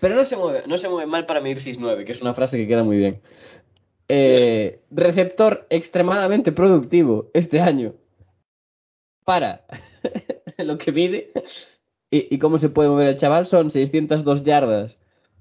Pero 0.00 0.14
no 0.14 0.24
se 0.24 0.36
mueve, 0.36 0.62
no 0.66 0.78
se 0.78 0.88
mueve 0.88 1.10
mal 1.10 1.26
para 1.26 1.40
medir 1.40 1.60
6'9, 1.62 2.04
que 2.04 2.12
es 2.12 2.22
una 2.22 2.34
frase 2.34 2.56
que 2.56 2.68
queda 2.68 2.84
muy 2.84 2.96
bien. 2.98 3.20
Eh, 4.08 4.80
receptor 4.90 5.66
extremadamente 5.70 6.52
productivo 6.52 7.30
este 7.34 7.60
año 7.60 7.94
para 9.24 9.64
lo 10.58 10.78
que 10.78 10.92
mide 10.92 11.30
y, 12.10 12.34
y 12.34 12.38
cómo 12.38 12.58
se 12.58 12.70
puede 12.70 12.88
mover 12.88 13.08
el 13.08 13.18
chaval 13.18 13.46
son 13.48 13.70
602 13.70 14.44
yardas, 14.44 14.96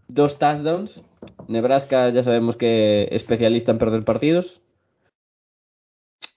dos 0.10 0.38
touchdowns. 0.38 1.02
Nebraska 1.48 2.10
ya 2.10 2.24
sabemos 2.24 2.58
que 2.58 3.04
es 3.04 3.22
especialista 3.22 3.72
en 3.72 3.78
perder 3.78 4.04
partidos. 4.04 4.60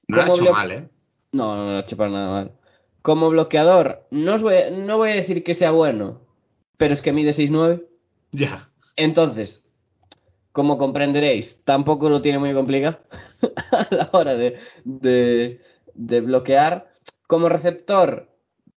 No 0.06 0.18
lo 0.18 0.22
ha 0.22 0.26
¿Cómo 0.26 0.42
hecho 0.42 0.52
mal, 0.52 0.70
¿eh? 0.70 0.88
No, 1.32 1.54
no, 1.56 1.66
no, 1.66 1.82
no, 1.82 1.96
para 1.96 2.10
nada 2.10 2.30
mal. 2.30 2.52
Como 3.02 3.30
bloqueador, 3.30 4.06
no, 4.10 4.34
os 4.34 4.42
voy, 4.42 4.54
a- 4.56 4.70
no 4.70 4.96
voy 4.98 5.10
a 5.10 5.14
decir 5.14 5.42
que 5.44 5.54
sea 5.54 5.70
bueno, 5.70 6.20
pero 6.76 6.94
es 6.94 7.02
que 7.02 7.12
mide 7.12 7.32
6'9. 7.32 7.84
Ya. 8.32 8.70
Entonces, 8.96 9.62
como 10.52 10.78
comprenderéis, 10.78 11.60
tampoco 11.64 12.10
lo 12.10 12.22
tiene 12.22 12.38
muy 12.40 12.54
complicado 12.54 13.00
a 13.72 13.88
la 13.90 14.10
hora 14.12 14.34
de, 14.36 14.58
de, 14.84 15.60
de 15.94 16.20
bloquear. 16.22 16.90
Como 17.28 17.48
receptor, 17.48 18.30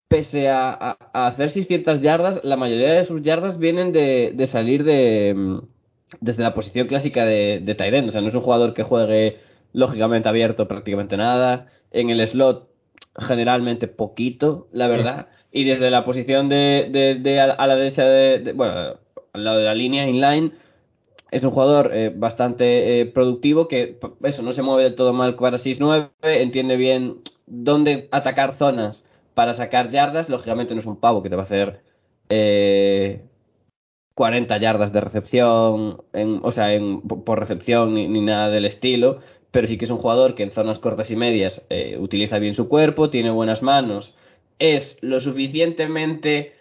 pese 0.08 0.50
a, 0.50 0.72
a- 0.74 0.98
a 1.14 1.28
hacer 1.28 1.52
600 1.52 2.02
yardas, 2.02 2.42
la 2.44 2.58
mayoría 2.58 2.94
de 2.94 3.06
sus 3.06 3.22
yardas 3.24 3.58
vienen 3.60 3.92
de, 3.94 4.34
de 4.36 4.48
salir 4.48 4.84
de 4.84 5.34
mm, 5.36 5.60
desde 6.22 6.44
la 6.44 6.54
posición 6.54 6.88
clásica 6.88 7.26
de, 7.26 7.60
de 7.64 7.76
tight 7.76 7.94
end. 7.94 8.10
O 8.10 8.12
sea, 8.12 8.22
no 8.22 8.30
es 8.30 8.36
un 8.36 8.42
jugador 8.42 8.74
que 8.74 8.84
juegue 8.84 9.40
lógicamente 9.74 10.30
abierto 10.30 10.68
prácticamente 10.68 11.18
nada. 11.18 11.68
En 11.92 12.10
el 12.10 12.26
slot, 12.28 12.70
generalmente 13.20 13.88
poquito, 13.88 14.68
la 14.72 14.88
verdad. 14.88 15.28
Y 15.52 15.66
desde 15.66 15.92
la 15.92 16.06
posición 16.06 16.50
de, 16.50 16.90
de- 16.92 17.16
de 17.16 17.40
a, 17.42 17.68
la 17.68 17.76
derecha, 17.76 18.04
de, 18.06 18.40
de- 18.40 18.54
bueno, 18.54 18.98
al 19.34 19.44
lado 19.44 19.58
de 19.60 19.66
la 19.66 19.76
línea 19.76 20.08
inline, 20.08 20.54
es 21.32 21.44
un 21.44 21.52
jugador 21.52 21.92
eh, 21.94 22.12
bastante 22.16 23.02
eh, 23.02 23.06
productivo 23.08 23.68
que, 23.68 23.98
eso, 24.24 24.44
no 24.44 24.54
se 24.54 24.62
mueve 24.62 24.84
del 24.84 24.96
todo 24.96 25.14
mal 25.14 25.36
para 25.36 25.58
6-9, 25.58 26.10
entiende 26.22 26.76
bien 26.78 27.22
dónde 27.48 28.08
atacar 28.12 28.54
zonas 28.56 29.04
para 29.34 29.54
sacar 29.56 29.90
yardas. 29.92 30.30
Lógicamente 30.30 30.74
no 30.76 30.82
es 30.82 30.86
un 30.86 30.98
pavo 31.00 31.24
que 31.24 31.30
te 31.30 31.36
va 31.36 31.42
a 31.44 31.46
hacer 31.46 31.82
eh, 32.30 33.24
40 34.16 34.58
yardas 34.58 34.94
de 34.94 35.02
recepción, 35.02 36.02
en, 36.14 36.40
o 36.44 36.52
sea, 36.52 36.74
en, 36.74 37.02
por 37.02 37.24
por 37.24 37.40
recepción 37.40 37.94
ni, 37.96 38.08
ni 38.08 38.22
nada 38.22 38.50
del 38.50 38.66
estilo, 38.66 39.20
pero 39.54 39.68
sí 39.68 39.78
que 39.78 39.86
es 39.86 39.92
un 39.92 40.00
jugador 40.00 40.36
que 40.36 40.44
en 40.44 40.52
zonas 40.52 40.80
cortas 40.80 41.10
y 41.10 41.16
medias 41.16 41.66
eh, 41.70 41.98
utiliza 41.98 42.40
bien 42.40 42.56
su 42.56 42.68
cuerpo, 42.68 43.10
tiene 43.10 43.32
buenas 43.32 43.62
manos, 43.62 44.14
es 44.60 44.98
lo 45.00 45.22
suficientemente 45.22 46.54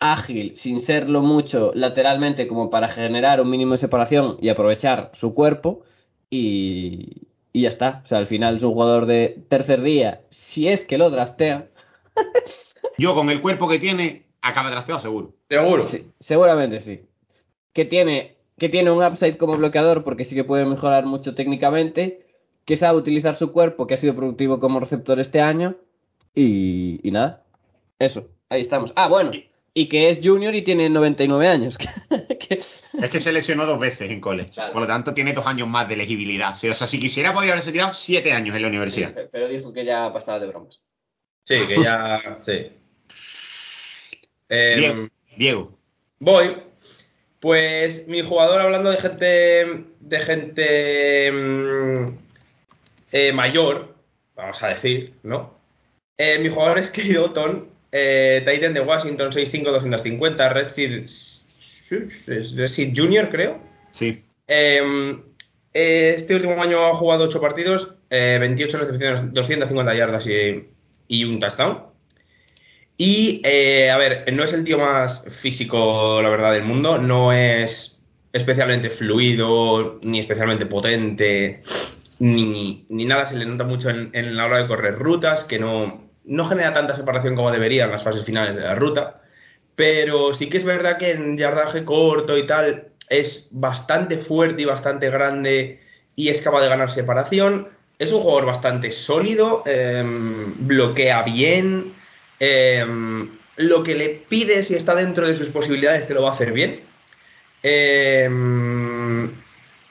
ágil, 0.00 0.56
sin 0.56 0.80
serlo 0.80 1.20
mucho 1.20 1.72
lateralmente 1.74 2.48
como 2.48 2.70
para 2.70 2.88
generar 2.88 3.42
un 3.42 3.50
mínimo 3.50 3.72
de 3.72 3.78
separación 3.78 4.38
y 4.40 4.48
aprovechar 4.48 5.10
su 5.14 5.34
cuerpo 5.34 5.82
y, 6.30 7.26
y 7.52 7.62
ya 7.62 7.68
está. 7.68 8.02
O 8.06 8.08
sea, 8.08 8.18
al 8.18 8.26
final 8.26 8.56
es 8.56 8.62
un 8.62 8.72
jugador 8.72 9.04
de 9.04 9.44
tercer 9.50 9.82
día, 9.82 10.22
si 10.30 10.68
es 10.68 10.84
que 10.84 10.96
lo 10.96 11.10
draftean, 11.10 11.68
Yo 12.98 13.14
con 13.14 13.30
el 13.30 13.40
cuerpo 13.40 13.68
que 13.68 13.78
tiene, 13.78 14.24
acaba 14.42 14.70
drafteado 14.70 15.00
seguro. 15.00 15.34
Seguro. 15.48 15.86
Sí, 15.86 16.10
seguramente 16.20 16.80
sí. 16.80 17.02
Que 17.72 17.84
tiene, 17.84 18.37
que 18.58 18.68
tiene 18.68 18.90
un 18.90 19.04
upside 19.04 19.36
como 19.38 19.56
bloqueador 19.56 20.04
porque 20.04 20.24
sí 20.24 20.34
que 20.34 20.44
puede 20.44 20.64
mejorar 20.64 21.06
mucho 21.06 21.34
técnicamente. 21.34 22.26
Que 22.64 22.76
sabe 22.76 22.98
utilizar 22.98 23.34
su 23.36 23.50
cuerpo, 23.52 23.86
que 23.86 23.94
ha 23.94 23.96
sido 23.96 24.14
productivo 24.14 24.60
como 24.60 24.78
receptor 24.78 25.18
este 25.20 25.40
año. 25.40 25.76
Y, 26.34 27.00
y 27.02 27.10
nada. 27.10 27.42
Eso, 27.98 28.28
ahí 28.50 28.60
estamos. 28.60 28.92
Ah, 28.94 29.08
bueno. 29.08 29.30
Y 29.74 29.86
que 29.88 30.10
es 30.10 30.18
junior 30.22 30.54
y 30.54 30.62
tiene 30.62 30.90
99 30.90 31.48
años. 31.48 31.76
Que- 32.48 32.60
Es 33.02 33.10
que 33.10 33.20
se 33.20 33.32
lesionó 33.32 33.66
dos 33.66 33.78
veces 33.78 34.10
en 34.10 34.20
college. 34.20 34.50
Claro. 34.52 34.72
Por 34.72 34.82
lo 34.82 34.88
tanto, 34.88 35.12
tiene 35.12 35.32
dos 35.34 35.46
años 35.46 35.68
más 35.68 35.86
de 35.88 35.94
elegibilidad. 35.94 36.52
O 36.54 36.74
sea, 36.74 36.86
si 36.86 36.98
quisiera, 36.98 37.32
podría 37.34 37.52
haberse 37.52 37.72
tirado 37.72 37.92
siete 37.94 38.32
años 38.32 38.54
en 38.56 38.62
la 38.62 38.68
universidad. 38.68 39.14
Pero 39.30 39.48
dijo 39.48 39.72
que 39.72 39.84
ya 39.84 40.08
bastaba 40.08 40.38
de 40.38 40.46
bromas. 40.46 40.80
Sí, 41.44 41.54
que 41.66 41.82
ya. 41.82 42.38
sí. 42.42 42.52
Em, 44.48 44.78
Diego. 44.80 45.08
Diego. 45.36 45.78
Voy. 46.20 46.56
Pues 47.40 48.08
mi 48.08 48.22
jugador, 48.22 48.60
hablando 48.60 48.90
de 48.90 48.96
gente. 48.96 49.84
de 50.00 50.18
gente. 50.20 51.32
mm, 51.32 52.18
eh, 53.12 53.32
mayor, 53.32 53.94
vamos 54.34 54.62
a 54.62 54.68
decir, 54.68 55.14
¿no? 55.22 55.54
Eh, 56.18 56.38
mi 56.40 56.48
jugador 56.48 56.78
es 56.78 56.90
Kate 56.90 57.16
Otton, 57.16 57.68
eh, 57.92 58.42
Titan 58.44 58.74
de 58.74 58.80
Washington 58.80 59.32
6'5", 59.32 59.70
250, 59.70 60.48
Red 60.48 60.72
Seed, 60.72 61.06
Junior, 62.94 63.30
creo. 63.30 63.60
Sí. 63.92 64.24
Eh, 64.46 65.16
este 65.72 66.34
último 66.34 66.60
año 66.60 66.86
ha 66.86 66.96
jugado 66.96 67.24
8 67.24 67.40
partidos, 67.40 67.94
eh, 68.10 68.38
28 68.40 68.78
recepciones, 68.78 69.32
250 69.32 69.94
yardas 69.94 70.26
y, 70.26 70.66
y 71.06 71.24
un 71.24 71.38
touchdown. 71.38 71.84
Y, 73.00 73.40
eh, 73.44 73.90
a 73.92 73.96
ver, 73.96 74.24
no 74.32 74.42
es 74.42 74.52
el 74.52 74.64
tío 74.64 74.76
más 74.76 75.24
físico, 75.40 76.20
la 76.20 76.28
verdad, 76.28 76.52
del 76.52 76.64
mundo. 76.64 76.98
No 76.98 77.32
es 77.32 78.02
especialmente 78.32 78.90
fluido, 78.90 80.00
ni 80.02 80.18
especialmente 80.18 80.66
potente, 80.66 81.60
ni, 82.18 82.84
ni 82.88 83.04
nada. 83.04 83.26
Se 83.26 83.36
le 83.36 83.46
nota 83.46 83.62
mucho 83.62 83.88
en, 83.90 84.36
la 84.36 84.46
hora 84.46 84.58
de 84.58 84.66
correr 84.66 84.98
rutas, 84.98 85.44
que 85.44 85.60
no, 85.60 86.08
no 86.24 86.44
genera 86.46 86.72
tanta 86.72 86.96
separación 86.96 87.36
como 87.36 87.52
debería 87.52 87.84
en 87.84 87.92
las 87.92 88.02
fases 88.02 88.24
finales 88.24 88.56
de 88.56 88.62
la 88.62 88.74
ruta. 88.74 89.22
Pero 89.76 90.34
sí 90.34 90.48
que 90.48 90.58
es 90.58 90.64
verdad 90.64 90.98
que 90.98 91.12
en 91.12 91.38
yardaje 91.38 91.84
corto 91.84 92.36
y 92.36 92.46
tal 92.46 92.88
es 93.08 93.46
bastante 93.52 94.18
fuerte 94.18 94.62
y 94.62 94.64
bastante 94.64 95.08
grande 95.08 95.80
y 96.16 96.30
es 96.30 96.40
capaz 96.40 96.62
de 96.62 96.68
ganar 96.68 96.90
separación. 96.90 97.68
Es 98.00 98.12
un 98.12 98.22
jugador 98.22 98.46
bastante 98.46 98.90
sólido, 98.90 99.62
em, 99.66 100.66
bloquea 100.66 101.22
bien. 101.22 101.97
Em, 102.40 103.30
lo 103.56 103.82
que 103.82 103.94
le 103.94 104.08
pide, 104.28 104.62
si 104.62 104.74
está 104.74 104.94
dentro 104.94 105.26
de 105.26 105.36
sus 105.36 105.48
posibilidades, 105.48 106.06
te 106.06 106.14
lo 106.14 106.22
va 106.22 106.30
a 106.30 106.34
hacer 106.34 106.52
bien. 106.52 106.80
Em, 107.62 109.30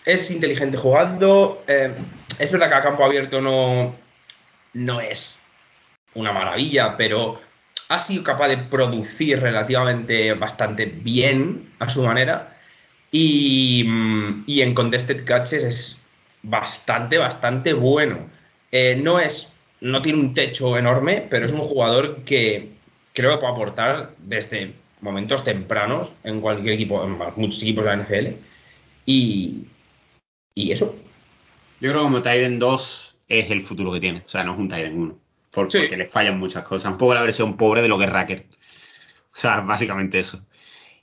es 0.06 0.32
inteligente 0.32 0.78
jugando. 0.78 1.64
em, 1.68 1.94
es 2.40 2.52
verdad 2.52 2.70
que 2.70 2.76
a 2.76 2.84
campo 2.84 3.04
abierto 3.04 3.42
no, 3.42 3.96
no 4.74 5.02
es 5.02 5.40
una 6.16 6.32
maravilla, 6.32 6.96
pero 6.98 7.42
ha 7.90 8.00
sido 8.00 8.24
capaz 8.24 8.50
de 8.50 8.58
producir 8.58 9.40
relativamente 9.40 10.34
bastante 10.34 10.86
bien 10.86 11.74
a 11.80 11.90
su 11.90 12.04
manera. 12.04 12.58
Y, 13.12 13.86
y 14.46 14.62
en 14.62 14.74
contested 14.74 15.26
catches 15.26 15.64
es 15.64 15.98
bastante, 16.44 17.18
bastante 17.18 17.74
bueno. 17.74 18.30
Eh, 18.72 19.00
no 19.02 19.20
es, 19.20 19.52
no 19.82 20.02
tiene 20.02 20.20
un 20.20 20.34
techo 20.34 20.78
enorme, 20.78 21.26
pero 21.30 21.46
es 21.46 21.52
un 21.52 21.60
jugador 21.62 22.24
que 22.24 22.70
creo 23.14 23.32
que 23.32 23.38
puede 23.38 23.54
aportar 23.54 24.12
desde 24.20 24.74
momentos 25.02 25.44
tempranos 25.44 26.10
en 26.24 26.42
cualquier 26.42 26.74
equipo, 26.76 27.04
en 27.04 27.18
muchos 27.36 27.62
equipos 27.62 27.84
de 27.86 27.90
la 27.96 28.04
NFL. 28.04 28.28
Y, 29.06 29.66
y 30.56 30.72
eso. 30.72 30.96
Yo 31.80 31.92
creo 31.92 32.02
que 32.02 32.08
como 32.08 32.22
Tiden 32.22 32.60
2 32.60 33.16
es 33.28 33.52
el 33.52 33.66
futuro 33.66 33.92
que 33.94 34.00
tiene. 34.00 34.24
O 34.26 34.30
sea, 34.30 34.44
no 34.44 34.54
es 34.54 34.60
un 34.60 34.70
Tiden 34.70 35.00
1. 35.00 35.18
Por- 35.52 35.72
Sí. 35.72 35.80
Porque 35.80 35.98
le 35.98 36.08
fallan 36.08 36.40
muchas 36.40 36.64
cosas. 36.64 36.92
Un 36.92 36.98
poco 36.98 37.14
la 37.14 37.22
versión 37.22 37.58
pobre 37.58 37.82
de 37.82 37.88
lo 37.88 37.98
que 37.98 38.06
es 38.06 38.12
Racker. 38.12 38.46
O 39.34 39.40
sea, 39.40 39.62
básicamente 39.62 40.20
eso. 40.20 40.44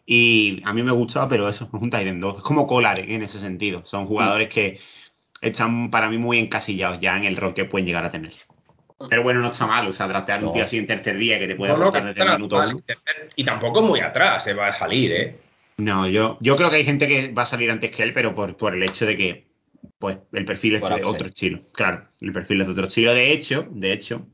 Y 0.06 0.60
a 0.64 0.72
mí 0.74 0.82
me 0.82 0.92
gustaba, 0.92 1.28
pero 1.28 1.48
eso, 1.48 1.64
es 1.72 1.80
un 1.80 1.90
Tiden 1.90 2.20
2. 2.20 2.36
Es 2.38 2.42
como 2.42 2.66
Kolar 2.66 2.98
en 3.00 3.22
ese 3.22 3.38
sentido. 3.38 3.82
Son 3.86 4.06
jugadores 4.06 4.48
que 4.48 4.80
están 5.40 5.90
para 5.90 6.10
mí 6.10 6.18
muy 6.18 6.38
encasillados 6.38 7.00
ya 7.00 7.16
en 7.16 7.24
el 7.24 7.36
rol 7.36 7.54
que 7.54 7.64
pueden 7.64 7.86
llegar 7.86 8.04
a 8.04 8.10
tener. 8.10 8.32
Pero 9.08 9.22
bueno, 9.22 9.40
no 9.40 9.48
está 9.52 9.66
mal. 9.66 9.86
O 9.86 9.92
sea, 9.92 10.08
trastear 10.08 10.40
un 10.40 10.46
No. 10.46 10.52
tío 10.52 10.64
así 10.64 10.76
en 10.78 10.86
tercer 10.86 11.16
día 11.16 11.38
que 11.38 11.46
te 11.46 11.56
puede 11.56 11.76
No, 11.76 11.90
desde 11.90 12.22
el 12.22 12.30
minuto 12.32 12.56
mal. 12.58 12.74
uno. 12.74 12.84
Y 13.36 13.44
tampoco 13.44 13.82
muy 13.82 14.00
atrás 14.00 14.44
se 14.44 14.52
va 14.54 14.68
a 14.68 14.78
salir, 14.78 15.12
¿eh? 15.12 15.36
No, 15.76 16.06
yo, 16.06 16.38
yo 16.40 16.56
creo 16.56 16.70
que 16.70 16.76
hay 16.76 16.84
gente 16.84 17.08
que 17.08 17.32
va 17.32 17.42
a 17.42 17.46
salir 17.46 17.70
antes 17.70 17.90
que 17.90 18.02
él, 18.02 18.12
pero 18.12 18.34
por, 18.34 18.56
por 18.56 18.74
el 18.74 18.82
hecho 18.82 19.06
de 19.06 19.16
que 19.16 19.46
pues 19.98 20.18
el 20.32 20.44
perfil 20.44 20.76
es 20.76 20.80
de 20.82 21.04
otro 21.04 21.28
estilo. 21.28 21.60
Claro, 21.72 22.06
el 22.20 22.32
perfil 22.32 22.60
es 22.60 22.66
de 22.66 22.72
otro 22.72 22.86
estilo. 22.86 23.12
De 23.14 23.32
hecho, 23.32 23.66
de 23.70 23.92
hecho, 23.92 24.26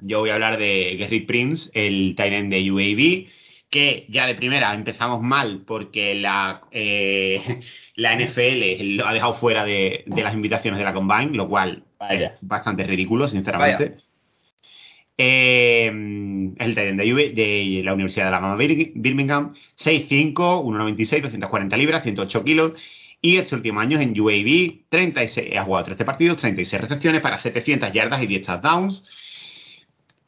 yo 0.00 0.20
voy 0.20 0.30
a 0.30 0.34
hablar 0.34 0.58
de 0.58 0.94
Gerrit 0.98 1.26
Prince, 1.26 1.70
el 1.74 2.14
tight 2.16 2.32
end 2.32 2.52
de 2.52 2.70
UAB, 2.70 3.26
que 3.70 4.06
ya 4.08 4.26
de 4.26 4.34
primera 4.34 4.72
empezamos 4.74 5.22
mal 5.22 5.62
porque 5.66 6.14
la, 6.14 6.62
eh, 6.70 7.40
la 7.96 8.14
NFL 8.16 8.96
lo 8.96 9.06
ha 9.06 9.12
dejado 9.12 9.34
fuera 9.34 9.64
de, 9.64 10.04
de 10.06 10.22
las 10.22 10.34
invitaciones 10.34 10.78
de 10.78 10.84
la 10.84 10.94
Combine, 10.94 11.36
lo 11.36 11.48
cual 11.48 11.84
Vaya. 11.98 12.28
es 12.34 12.38
bastante 12.42 12.84
ridículo, 12.84 13.28
sinceramente. 13.28 13.96
Eh, 15.18 15.86
el 15.86 16.74
tight 16.74 16.88
end 16.90 17.00
de, 17.00 17.12
UV 17.14 17.34
de 17.34 17.82
la 17.84 17.94
Universidad 17.94 18.24
de 18.24 18.28
Alabama 18.28 18.56
Bir- 18.56 18.92
Birmingham, 18.94 19.54
6'5, 19.82 20.34
1'96, 20.34 21.22
240 21.22 21.76
libras, 21.76 22.02
108 22.02 22.44
kilos. 22.44 22.72
Y 23.22 23.38
este 23.38 23.54
último 23.54 23.80
año 23.80 23.98
en 23.98 24.18
UAB, 24.20 24.84
36, 24.90 25.56
ha 25.56 25.64
jugado 25.64 25.86
13 25.86 26.04
partidos, 26.04 26.36
36 26.36 26.82
recepciones 26.82 27.20
para 27.22 27.38
700 27.38 27.92
yardas 27.92 28.22
y 28.22 28.26
10 28.26 28.46
touchdowns. 28.46 29.02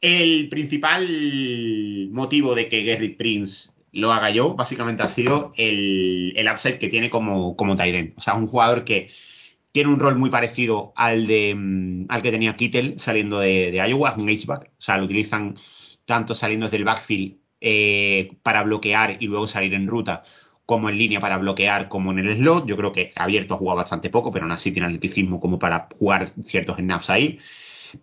El 0.01 0.49
principal 0.49 2.09
motivo 2.11 2.55
de 2.55 2.69
que 2.69 2.83
Gerrit 2.83 3.17
Prince 3.17 3.71
lo 3.91 4.13
haga 4.13 4.29
yo, 4.29 4.55
básicamente 4.55 5.03
ha 5.03 5.09
sido 5.09 5.53
el, 5.57 6.33
el 6.35 6.47
upside 6.47 6.79
que 6.79 6.89
tiene 6.89 7.09
como, 7.09 7.55
como 7.55 7.73
end. 7.81 8.13
O 8.17 8.21
sea, 8.21 8.35
un 8.35 8.47
jugador 8.47 8.85
que 8.85 9.09
tiene 9.71 9.89
un 9.89 9.99
rol 9.99 10.17
muy 10.17 10.29
parecido 10.29 10.93
al 10.95 11.27
de 11.27 11.53
mm, 11.55 12.05
al 12.09 12.21
que 12.21 12.31
tenía 12.31 12.55
Kittel 12.55 12.99
saliendo 12.99 13.39
de, 13.39 13.71
de 13.71 13.89
Iowa, 13.89 14.15
un 14.17 14.29
H-back. 14.29 14.71
O 14.77 14.81
sea, 14.81 14.97
lo 14.97 15.05
utilizan 15.05 15.55
tanto 16.05 16.35
saliendo 16.35 16.65
desde 16.67 16.77
el 16.77 16.85
backfield 16.85 17.37
eh, 17.61 18.31
para 18.41 18.63
bloquear 18.63 19.17
y 19.19 19.27
luego 19.27 19.47
salir 19.47 19.73
en 19.73 19.87
ruta, 19.87 20.23
como 20.65 20.89
en 20.89 20.97
línea 20.97 21.19
para 21.19 21.37
bloquear, 21.37 21.89
como 21.89 22.11
en 22.11 22.19
el 22.19 22.37
slot. 22.37 22.65
Yo 22.67 22.77
creo 22.77 22.91
que 22.93 23.11
abierto 23.15 23.55
ha 23.55 23.57
jugado 23.57 23.77
bastante 23.77 24.09
poco, 24.09 24.31
pero 24.31 24.45
aún 24.45 24.51
así 24.51 24.71
tiene 24.71 24.87
atleticismo 24.87 25.39
como 25.39 25.59
para 25.59 25.87
jugar 25.97 26.31
ciertos 26.45 26.77
snaps 26.77 27.09
ahí. 27.09 27.39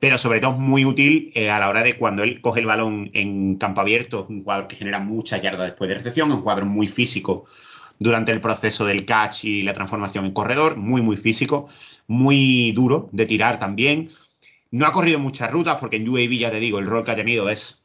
Pero 0.01 0.19
sobre 0.19 0.41
todo 0.41 0.53
es 0.53 0.59
muy 0.59 0.85
útil 0.85 1.33
eh, 1.35 1.51
a 1.51 1.59
la 1.59 1.69
hora 1.69 1.83
de 1.83 1.97
cuando 1.97 2.23
él 2.23 2.41
coge 2.41 2.61
el 2.61 2.67
balón 2.67 3.11
en 3.15 3.57
campo 3.57 3.81
abierto, 3.81 4.27
un 4.29 4.43
jugador 4.43 4.67
que 4.67 4.77
genera 4.77 4.99
mucha 4.99 5.39
yarda 5.39 5.65
después 5.65 5.89
de 5.89 5.95
recepción, 5.95 6.29
es 6.31 6.37
un 6.37 6.41
jugador 6.43 6.65
muy 6.65 6.89
físico 6.89 7.47
durante 7.99 8.33
el 8.33 8.41
proceso 8.41 8.85
del 8.85 9.07
catch 9.07 9.45
y 9.45 9.63
la 9.63 9.75
transformación 9.75 10.27
en 10.27 10.33
corredor, 10.33 10.77
muy, 10.77 11.03
muy 11.03 11.17
físico, 11.17 11.69
muy 12.07 12.73
duro 12.73 13.09
de 13.13 13.27
tirar 13.27 13.59
también. 13.59 14.11
No 14.71 14.87
ha 14.87 14.93
corrido 14.93 15.19
muchas 15.19 15.51
rutas 15.51 15.79
porque 15.79 15.97
en 15.97 16.09
UAB, 16.09 16.33
ya 16.39 16.51
te 16.51 16.61
digo, 16.61 16.79
el 16.79 16.87
rol 16.87 17.05
que 17.05 17.13
ha 17.13 17.17
tenido 17.17 17.49
es 17.49 17.83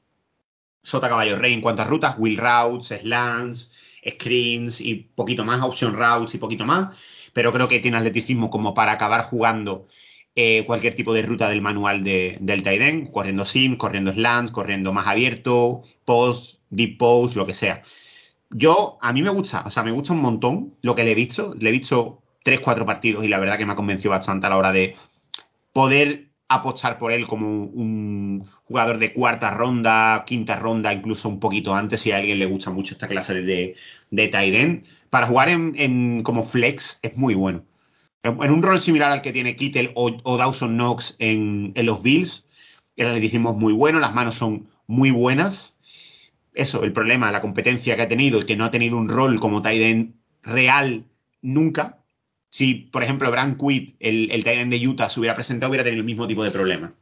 sota 0.83 1.09
caballo 1.09 1.37
rey 1.37 1.53
en 1.53 1.61
cuanto 1.61 1.83
a 1.83 1.85
rutas, 1.85 2.15
wheel 2.17 2.37
routes, 2.37 2.99
slants, 3.01 3.71
screens 4.07 4.81
y 4.81 4.95
poquito 4.95 5.45
más, 5.45 5.61
option 5.61 5.93
routes 5.95 6.33
y 6.33 6.37
poquito 6.39 6.65
más, 6.65 6.97
pero 7.33 7.53
creo 7.53 7.67
que 7.67 7.79
tiene 7.79 7.97
atleticismo 7.97 8.49
como 8.49 8.73
para 8.73 8.93
acabar 8.93 9.25
jugando 9.25 9.87
eh, 10.35 10.63
cualquier 10.65 10.95
tipo 10.95 11.13
de 11.13 11.21
ruta 11.23 11.49
del 11.49 11.61
manual 11.61 12.03
de, 12.03 12.37
del 12.41 12.65
end, 12.67 13.11
corriendo 13.11 13.45
sim, 13.45 13.77
corriendo 13.77 14.13
slants, 14.13 14.51
corriendo 14.51 14.93
más 14.93 15.07
abierto, 15.07 15.83
post, 16.05 16.59
deep 16.69 16.97
post, 16.97 17.35
lo 17.35 17.45
que 17.45 17.53
sea. 17.53 17.83
Yo, 18.49 18.97
a 19.01 19.13
mí 19.13 19.21
me 19.21 19.29
gusta, 19.29 19.63
o 19.65 19.71
sea, 19.71 19.83
me 19.83 19.91
gusta 19.91 20.13
un 20.13 20.21
montón 20.21 20.75
lo 20.81 20.95
que 20.95 21.03
le 21.03 21.11
he 21.11 21.15
visto. 21.15 21.55
Le 21.59 21.69
he 21.69 21.71
visto 21.71 22.21
tres, 22.43 22.59
cuatro 22.61 22.85
partidos 22.85 23.23
y 23.25 23.27
la 23.29 23.39
verdad 23.39 23.57
que 23.57 23.65
me 23.65 23.73
ha 23.73 23.75
convencido 23.75 24.11
bastante 24.11 24.47
a 24.47 24.49
la 24.49 24.57
hora 24.57 24.71
de 24.73 24.95
poder 25.73 26.29
apostar 26.49 26.99
por 26.99 27.11
él 27.13 27.27
como 27.27 27.47
un 27.65 28.45
jugador 28.65 28.97
de 28.99 29.13
cuarta 29.13 29.51
ronda, 29.51 30.23
quinta 30.25 30.57
ronda, 30.57 30.93
incluso 30.93 31.29
un 31.29 31.39
poquito 31.39 31.73
antes, 31.75 32.01
si 32.01 32.11
a 32.11 32.17
alguien 32.17 32.39
le 32.39 32.45
gusta 32.45 32.71
mucho 32.71 32.93
esta 32.93 33.07
clase 33.07 33.33
de, 33.35 33.75
de 34.11 34.27
tight 34.27 34.55
end. 34.55 34.85
Para 35.09 35.27
jugar 35.27 35.49
en, 35.49 35.73
en- 35.77 36.23
como 36.23 36.43
flex 36.43 36.99
es 37.01 37.15
muy 37.17 37.35
bueno. 37.35 37.63
En 38.23 38.51
un 38.51 38.61
rol 38.61 38.79
similar 38.79 39.11
al 39.11 39.21
que 39.21 39.33
tiene 39.33 39.55
Kittel 39.55 39.91
o, 39.95 40.37
Dawson 40.37 40.75
Knox 40.75 41.15
en, 41.17 41.71
en 41.75 41.85
los 41.87 42.03
Bills, 42.03 42.45
el 42.95 43.07
atleticismo 43.07 43.51
es 43.51 43.57
muy 43.57 43.73
bueno, 43.73 43.99
las 43.99 44.13
manos 44.13 44.35
son 44.35 44.67
muy 44.85 45.09
buenas. 45.09 45.79
Eso, 46.53 46.83
el 46.83 46.93
problema, 46.93 47.31
la 47.31 47.41
competencia 47.41 47.95
que 47.95 48.01
ha 48.03 48.09
tenido 48.09 48.45
que 48.45 48.55
no 48.55 48.65
ha 48.65 48.71
tenido 48.71 48.97
un 48.97 49.09
rol 49.09 49.39
como 49.39 49.65
end 49.65 50.13
real 50.43 51.05
nunca. 51.41 51.99
Si, 52.49 52.75
por 52.75 53.03
ejemplo, 53.03 53.31
Brand 53.31 53.57
Quid, 53.57 53.93
el, 53.99 54.29
el 54.31 54.45
end 54.45 54.71
de 54.71 54.87
Utah, 54.87 55.09
se 55.09 55.19
hubiera 55.19 55.35
presentado, 55.35 55.69
hubiera 55.71 55.83
tenido 55.83 56.01
el 56.01 56.05
mismo 56.05 56.27
tipo 56.27 56.43
de 56.43 56.51
problema. 56.51 56.93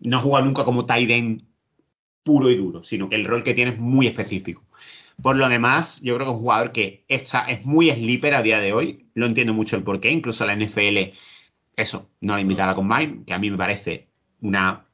No 0.00 0.18
ha 0.18 0.20
jugado 0.20 0.46
nunca 0.46 0.64
como 0.64 0.86
end 0.88 1.42
puro 2.22 2.48
y 2.50 2.56
duro, 2.56 2.84
sino 2.84 3.08
que 3.10 3.16
el 3.16 3.26
rol 3.26 3.42
que 3.42 3.54
tiene 3.54 3.72
es 3.72 3.78
muy 3.78 4.06
específico. 4.06 4.62
Por 5.22 5.36
lo 5.36 5.48
demás, 5.48 6.00
yo 6.02 6.14
creo 6.16 6.26
que 6.26 6.32
es 6.32 6.36
un 6.36 6.42
jugador 6.42 6.72
que 6.72 7.04
está, 7.08 7.44
es 7.50 7.64
muy 7.64 7.90
sleeper 7.90 8.34
a 8.34 8.42
día 8.42 8.60
de 8.60 8.72
hoy. 8.72 9.06
Lo 9.14 9.26
entiendo 9.26 9.54
mucho 9.54 9.76
el 9.76 9.82
porqué. 9.82 10.10
Incluso 10.10 10.44
la 10.44 10.54
NFL, 10.56 11.12
eso, 11.76 12.08
no 12.20 12.34
la 12.34 12.40
invita 12.40 12.64
a 12.64 12.68
la 12.68 12.74
Combine, 12.74 13.20
que 13.26 13.32
a 13.32 13.38
mí 13.38 13.50
me 13.50 13.56
parece 13.56 14.08
una 14.40 14.84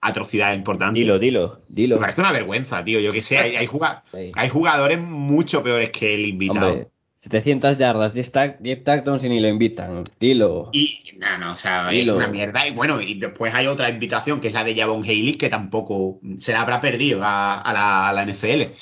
atrocidad 0.00 0.54
importante. 0.54 0.98
Dilo, 1.00 1.18
dilo, 1.18 1.58
dilo. 1.68 1.96
Me 1.96 2.02
parece 2.02 2.20
una 2.20 2.32
vergüenza, 2.32 2.84
tío. 2.84 3.00
Yo 3.00 3.12
que 3.12 3.22
sé, 3.22 3.38
hay, 3.38 3.56
hay, 3.56 3.68
Sí. 4.12 4.32
hay 4.34 4.48
jugadores 4.48 4.98
mucho 5.00 5.62
peores 5.62 5.90
que 5.90 6.14
el 6.14 6.26
invitado. 6.26 6.68
Hombre, 6.68 6.88
700 7.18 7.78
yardas, 7.78 8.12
10, 8.14 8.32
tac- 8.32 8.58
10 8.58 8.82
touchdowns 8.82 9.22
y 9.24 9.28
ni 9.28 9.38
lo 9.40 9.46
invitan. 9.48 10.08
Dilo. 10.18 10.70
Y, 10.72 10.98
no, 11.18 11.38
no, 11.38 11.52
o 11.52 11.54
sea, 11.54 11.88
Dilo. 11.88 12.14
es 12.14 12.18
una 12.18 12.26
mierda. 12.28 12.66
Y 12.66 12.72
bueno, 12.72 13.00
y 13.00 13.14
después 13.14 13.54
hay 13.54 13.68
otra 13.68 13.88
invitación 13.90 14.40
que 14.40 14.48
es 14.48 14.54
la 14.54 14.64
de 14.64 14.74
Javon 14.74 15.04
Haley, 15.04 15.34
que 15.36 15.48
tampoco 15.48 16.18
se 16.36 16.52
la 16.52 16.62
habrá 16.62 16.80
perdido 16.80 17.22
a, 17.22 17.60
a 17.60 17.72
la, 17.72 18.08
a 18.08 18.12
la 18.12 18.22
NFL. 18.26 18.72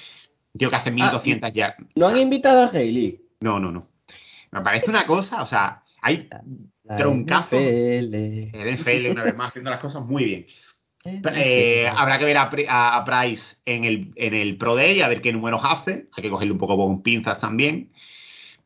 Tío, 0.57 0.69
que 0.71 0.77
hace 0.77 0.91
1200 0.91 1.53
ya. 1.53 1.77
¿No 1.95 2.09
han 2.09 2.19
invitado 2.19 2.63
a 2.65 2.67
Haley? 2.69 3.21
No, 3.41 3.59
no, 3.61 3.71
no. 3.71 3.87
Me 4.53 4.61
parece 4.63 4.91
una 4.91 5.07
cosa, 5.07 5.43
o 5.43 5.47
sea, 5.47 5.83
hay 6.03 6.29
La 6.85 6.97
Troncazo. 6.97 7.57
NFL. 7.57 8.51
el 8.53 8.79
NFL 8.79 9.11
una 9.11 9.23
vez 9.25 9.37
más 9.37 9.49
haciendo 9.51 9.71
las 9.71 9.81
cosas 9.81 10.05
muy 10.05 10.25
bien. 10.25 10.47
Eh, 11.05 11.89
habrá 11.89 12.19
que 12.19 12.25
ver 12.27 12.37
a, 12.37 12.51
Pri- 12.51 12.67
a- 12.69 12.97
a 12.97 13.05
Price 13.05 13.57
en 13.65 13.85
el, 13.85 14.13
en 14.17 14.35
el 14.35 14.57
Pro 14.59 14.75
Day, 14.75 15.01
a 15.01 15.09
ver 15.09 15.23
qué 15.23 15.33
números 15.33 15.61
hace. 15.65 16.07
Hay 16.17 16.23
que 16.23 16.29
cogerle 16.31 16.53
un 16.53 16.59
poco 16.59 16.77
con 16.77 17.03
pinzas 17.03 17.39
también. 17.39 17.91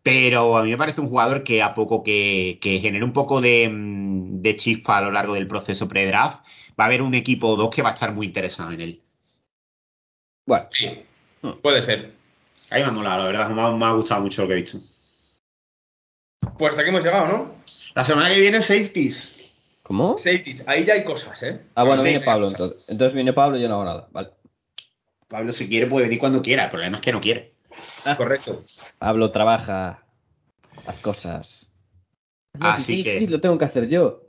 Pero 0.02 0.56
a 0.58 0.62
mí 0.64 0.70
me 0.70 0.76
parece 0.76 1.00
un 1.00 1.08
jugador 1.08 1.44
que 1.44 1.62
a 1.62 1.74
poco 1.74 2.02
que, 2.02 2.58
que 2.60 2.80
genere 2.80 3.04
un 3.04 3.12
poco 3.12 3.40
de, 3.40 3.68
mm, 3.70 4.40
de 4.42 4.56
chispa 4.56 4.98
a 4.98 5.02
lo 5.02 5.10
largo 5.12 5.34
del 5.34 5.46
proceso 5.46 5.86
pre-draft, 5.88 6.44
va 6.78 6.84
a 6.84 6.86
haber 6.88 7.02
un 7.02 7.14
equipo 7.14 7.48
o 7.48 7.56
dos 7.56 7.70
que 7.74 7.82
va 7.82 7.90
a 7.90 7.94
estar 7.94 8.12
muy 8.12 8.26
interesado 8.26 8.72
en 8.72 8.80
él. 8.80 9.02
Bueno, 10.46 10.66
Sí, 10.70 10.86
puede 11.62 11.82
ser. 11.82 12.12
A 12.70 12.76
mí 12.76 12.80
me 12.80 12.86
ha 12.86 12.90
molado, 12.90 13.18
la 13.22 13.26
verdad, 13.28 13.50
me 13.50 13.62
ha, 13.62 13.70
me 13.70 13.84
ha 13.86 13.92
gustado 13.92 14.22
mucho 14.22 14.42
lo 14.42 14.48
que 14.48 14.54
he 14.54 14.62
visto. 14.62 14.78
Pues 16.58 16.70
hasta 16.70 16.82
aquí 16.82 16.90
hemos 16.90 17.02
llegado, 17.04 17.26
¿no? 17.26 17.54
La 17.94 18.04
semana 18.04 18.28
que 18.32 18.40
viene, 18.40 18.60
safeties. 18.62 19.32
¿cómo? 19.82 20.16
Safeties, 20.16 20.62
ahí 20.66 20.84
ya 20.84 20.94
hay 20.94 21.04
cosas, 21.04 21.42
¿eh? 21.42 21.60
Ah, 21.74 21.84
bueno, 21.84 22.02
Sí. 22.02 22.08
viene 22.08 22.24
Pablo 22.24 22.48
entonces. 22.48 22.88
Entonces 22.88 23.14
viene 23.14 23.32
Pablo 23.32 23.58
y 23.58 23.62
yo 23.62 23.68
no 23.68 23.74
hago 23.74 23.84
nada. 23.84 24.08
Vale. 24.12 24.30
Pablo, 25.28 25.52
si 25.52 25.68
quiere, 25.68 25.86
puede 25.86 26.04
venir 26.06 26.18
cuando 26.18 26.40
quiera. 26.42 26.64
El 26.64 26.70
problema 26.70 26.96
es 26.98 27.02
que 27.02 27.12
no 27.12 27.20
quiere. 27.20 27.52
Correcto. 28.16 28.62
Pablo 28.98 29.30
trabaja, 29.30 30.04
las 30.86 30.96
cosas. 31.00 31.68
Así 32.60 32.96
Sí, 32.98 33.04
que- 33.04 33.18
sí, 33.20 33.26
lo 33.26 33.40
tengo 33.40 33.58
que 33.58 33.64
hacer 33.64 33.88
yo. 33.88 34.22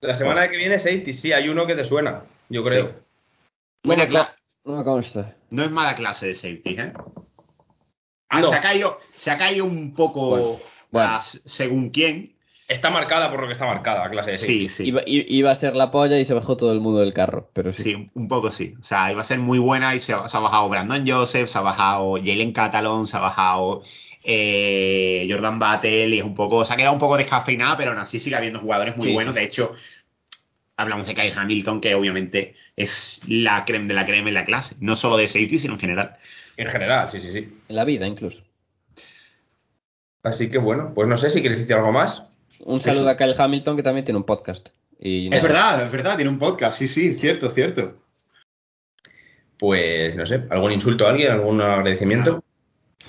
La 0.00 0.16
semana 0.16 0.48
que 0.50 0.56
viene 0.56 0.78
safeties, 0.78 1.20
sí, 1.20 1.32
hay 1.32 1.48
uno 1.48 1.66
que 1.66 1.74
te 1.74 1.84
suena, 1.84 2.22
yo 2.48 2.62
creo. 2.64 2.94
Buena 3.84 4.04
No, 4.06 4.10
cla- 4.10 4.34
No 4.68 4.76
me 4.76 4.84
consta. 4.84 5.34
No 5.50 5.62
es 5.64 5.70
mala 5.70 5.96
clase 5.96 6.26
de 6.26 6.34
safety, 6.34 6.76
¿eh? 6.78 6.92
Ah, 8.28 8.40
No. 8.40 8.50
se, 8.50 8.56
ha 8.56 8.60
caído, 8.60 8.98
se 9.16 9.30
ha 9.30 9.38
caído 9.38 9.64
un 9.64 9.94
poco 9.94 10.28
Bueno, 10.30 10.58
bueno. 10.90 11.18
s- 11.20 11.40
según 11.46 11.88
quién. 11.90 12.34
Está 12.68 12.90
marcada 12.90 13.30
por 13.30 13.40
lo 13.40 13.46
que 13.46 13.54
está 13.54 13.64
marcada, 13.64 14.04
la 14.04 14.10
clase 14.10 14.32
de 14.32 14.36
Sí, 14.38 14.44
safeties. 14.68 14.72
sí. 14.74 14.84
Iba, 14.88 15.00
iba 15.06 15.50
a 15.50 15.56
ser 15.56 15.74
la 15.74 15.90
polla 15.90 16.18
y 16.18 16.26
se 16.26 16.34
bajó 16.34 16.58
todo 16.58 16.70
el 16.72 16.80
mundo 16.80 17.00
del 17.00 17.14
carro, 17.14 17.48
pero 17.54 17.72
sí. 17.72 17.82
Sí, 17.82 18.10
un 18.12 18.28
poco 18.28 18.50
sí. 18.50 18.74
O 18.78 18.84
sea, 18.84 19.10
iba 19.10 19.22
a 19.22 19.24
ser 19.24 19.38
muy 19.38 19.58
buena 19.58 19.94
y 19.94 20.00
se, 20.00 20.12
ha- 20.12 20.28
se 20.28 20.36
ha 20.36 20.40
bajado 20.40 20.68
Brandon 20.68 21.02
Joseph, 21.08 21.48
se 21.48 21.56
ha 21.56 21.62
bajado 21.62 22.16
Jalen 22.16 22.52
Catalon, 22.52 23.06
se 23.06 23.16
ha 23.16 23.20
bajado 23.20 23.82
eh, 24.22 25.26
Jordan 25.30 25.58
Battle 25.58 26.08
y 26.08 26.18
es 26.18 26.24
un 26.24 26.34
poco, 26.34 26.62
se 26.66 26.74
ha 26.74 26.76
quedado 26.76 26.92
un 26.92 26.98
poco 27.00 27.16
descafeinada, 27.16 27.78
pero 27.78 27.92
aún 27.92 28.00
así 28.00 28.18
sigue 28.18 28.36
habiendo 28.36 28.60
jugadores 28.60 28.94
muy 28.98 29.08
Sí. 29.08 29.14
buenos. 29.14 29.34
De 29.34 29.44
hecho, 29.44 29.72
hablamos 30.78 31.06
de 31.06 31.14
Kai 31.14 31.32
Hamilton, 31.36 31.80
que 31.80 31.94
obviamente 31.94 32.54
es 32.76 33.20
la 33.26 33.64
creme 33.66 33.88
de 33.88 33.94
la 33.94 34.06
creme 34.06 34.28
en 34.28 34.34
la 34.34 34.44
clase, 34.46 34.76
no 34.80 34.96
solo 34.96 35.18
de 35.18 35.28
safety, 35.28 35.58
sino 35.58 35.74
en 35.74 35.80
general. 35.80 36.16
En 36.56 36.68
general, 36.68 37.10
sí, 37.10 37.20
sí, 37.20 37.32
sí. 37.32 37.58
En 37.68 37.76
la 37.76 37.84
vida 37.84 38.06
incluso. 38.06 38.40
Así 40.22 40.50
que 40.50 40.58
bueno, 40.58 40.92
pues 40.94 41.08
no 41.08 41.18
sé 41.18 41.30
si 41.30 41.40
quieres 41.40 41.58
decir 41.58 41.74
algo 41.74 41.92
más. 41.92 42.22
Un 42.60 42.80
saludo 42.80 43.08
a 43.10 43.16
Kyle 43.16 43.34
Hamilton 43.36 43.76
que 43.76 43.82
también 43.82 44.04
tiene 44.04 44.18
un 44.18 44.24
podcast. 44.24 44.68
Y 45.00 45.32
Es 45.34 45.42
verdad, 45.42 45.84
es 45.84 45.92
verdad, 45.92 46.16
tiene 46.16 46.30
un 46.30 46.38
podcast, 46.38 46.78
sí, 46.78 46.88
sí, 46.88 47.16
cierto, 47.20 47.50
cierto. 47.50 47.96
Pues 49.58 50.14
no 50.16 50.26
sé, 50.26 50.44
algún 50.50 50.72
insulto 50.72 51.06
a 51.06 51.10
alguien, 51.10 51.32
algún 51.32 51.60
agradecimiento. 51.60 52.42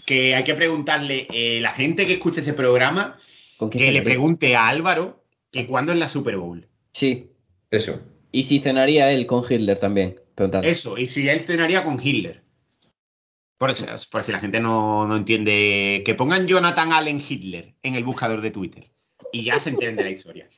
Que 0.05 0.35
hay 0.35 0.43
que 0.43 0.55
preguntarle, 0.55 1.27
eh, 1.31 1.59
la 1.61 1.71
gente 1.71 2.07
que 2.07 2.13
escuche 2.13 2.41
ese 2.41 2.53
programa, 2.53 3.17
¿Con 3.57 3.69
quién 3.69 3.85
que 3.85 3.91
le 3.91 4.01
pregunte 4.01 4.55
a 4.55 4.67
Álvaro 4.67 5.23
que 5.51 5.67
cuándo 5.67 5.91
es 5.91 5.97
la 5.97 6.09
Super 6.09 6.37
Bowl. 6.37 6.67
Sí. 6.93 7.28
Eso. 7.71 8.01
Y 8.31 8.43
si 8.43 8.59
cenaría 8.59 9.11
él 9.11 9.25
con 9.25 9.43
Hitler 9.49 9.79
también. 9.79 10.19
Preguntando. 10.35 10.67
Eso, 10.67 10.97
y 10.97 11.07
si 11.07 11.27
él 11.27 11.45
cenaría 11.45 11.83
con 11.83 11.99
Hitler. 12.01 12.43
Por, 13.57 13.71
eso, 13.71 13.85
por 14.09 14.23
si 14.23 14.31
la 14.31 14.39
gente 14.39 14.59
no, 14.59 15.05
no 15.05 15.17
entiende, 15.17 16.01
que 16.05 16.15
pongan 16.15 16.47
Jonathan 16.47 16.93
Allen 16.93 17.21
Hitler 17.27 17.73
en 17.83 17.95
el 17.95 18.05
buscador 18.05 18.41
de 18.41 18.51
Twitter. 18.51 18.89
Y 19.33 19.43
ya 19.43 19.59
se 19.59 19.69
entiende 19.69 20.03
la 20.03 20.11
historia. 20.11 20.49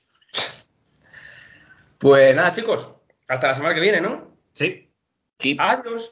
Pues 1.97 2.35
nada, 2.35 2.51
chicos, 2.51 2.87
hasta 3.27 3.47
la 3.47 3.53
semana 3.55 3.75
que 3.75 3.81
viene, 3.81 4.01
¿no? 4.01 4.35
¿Sí? 4.53 4.89
Adiós. 5.57 6.11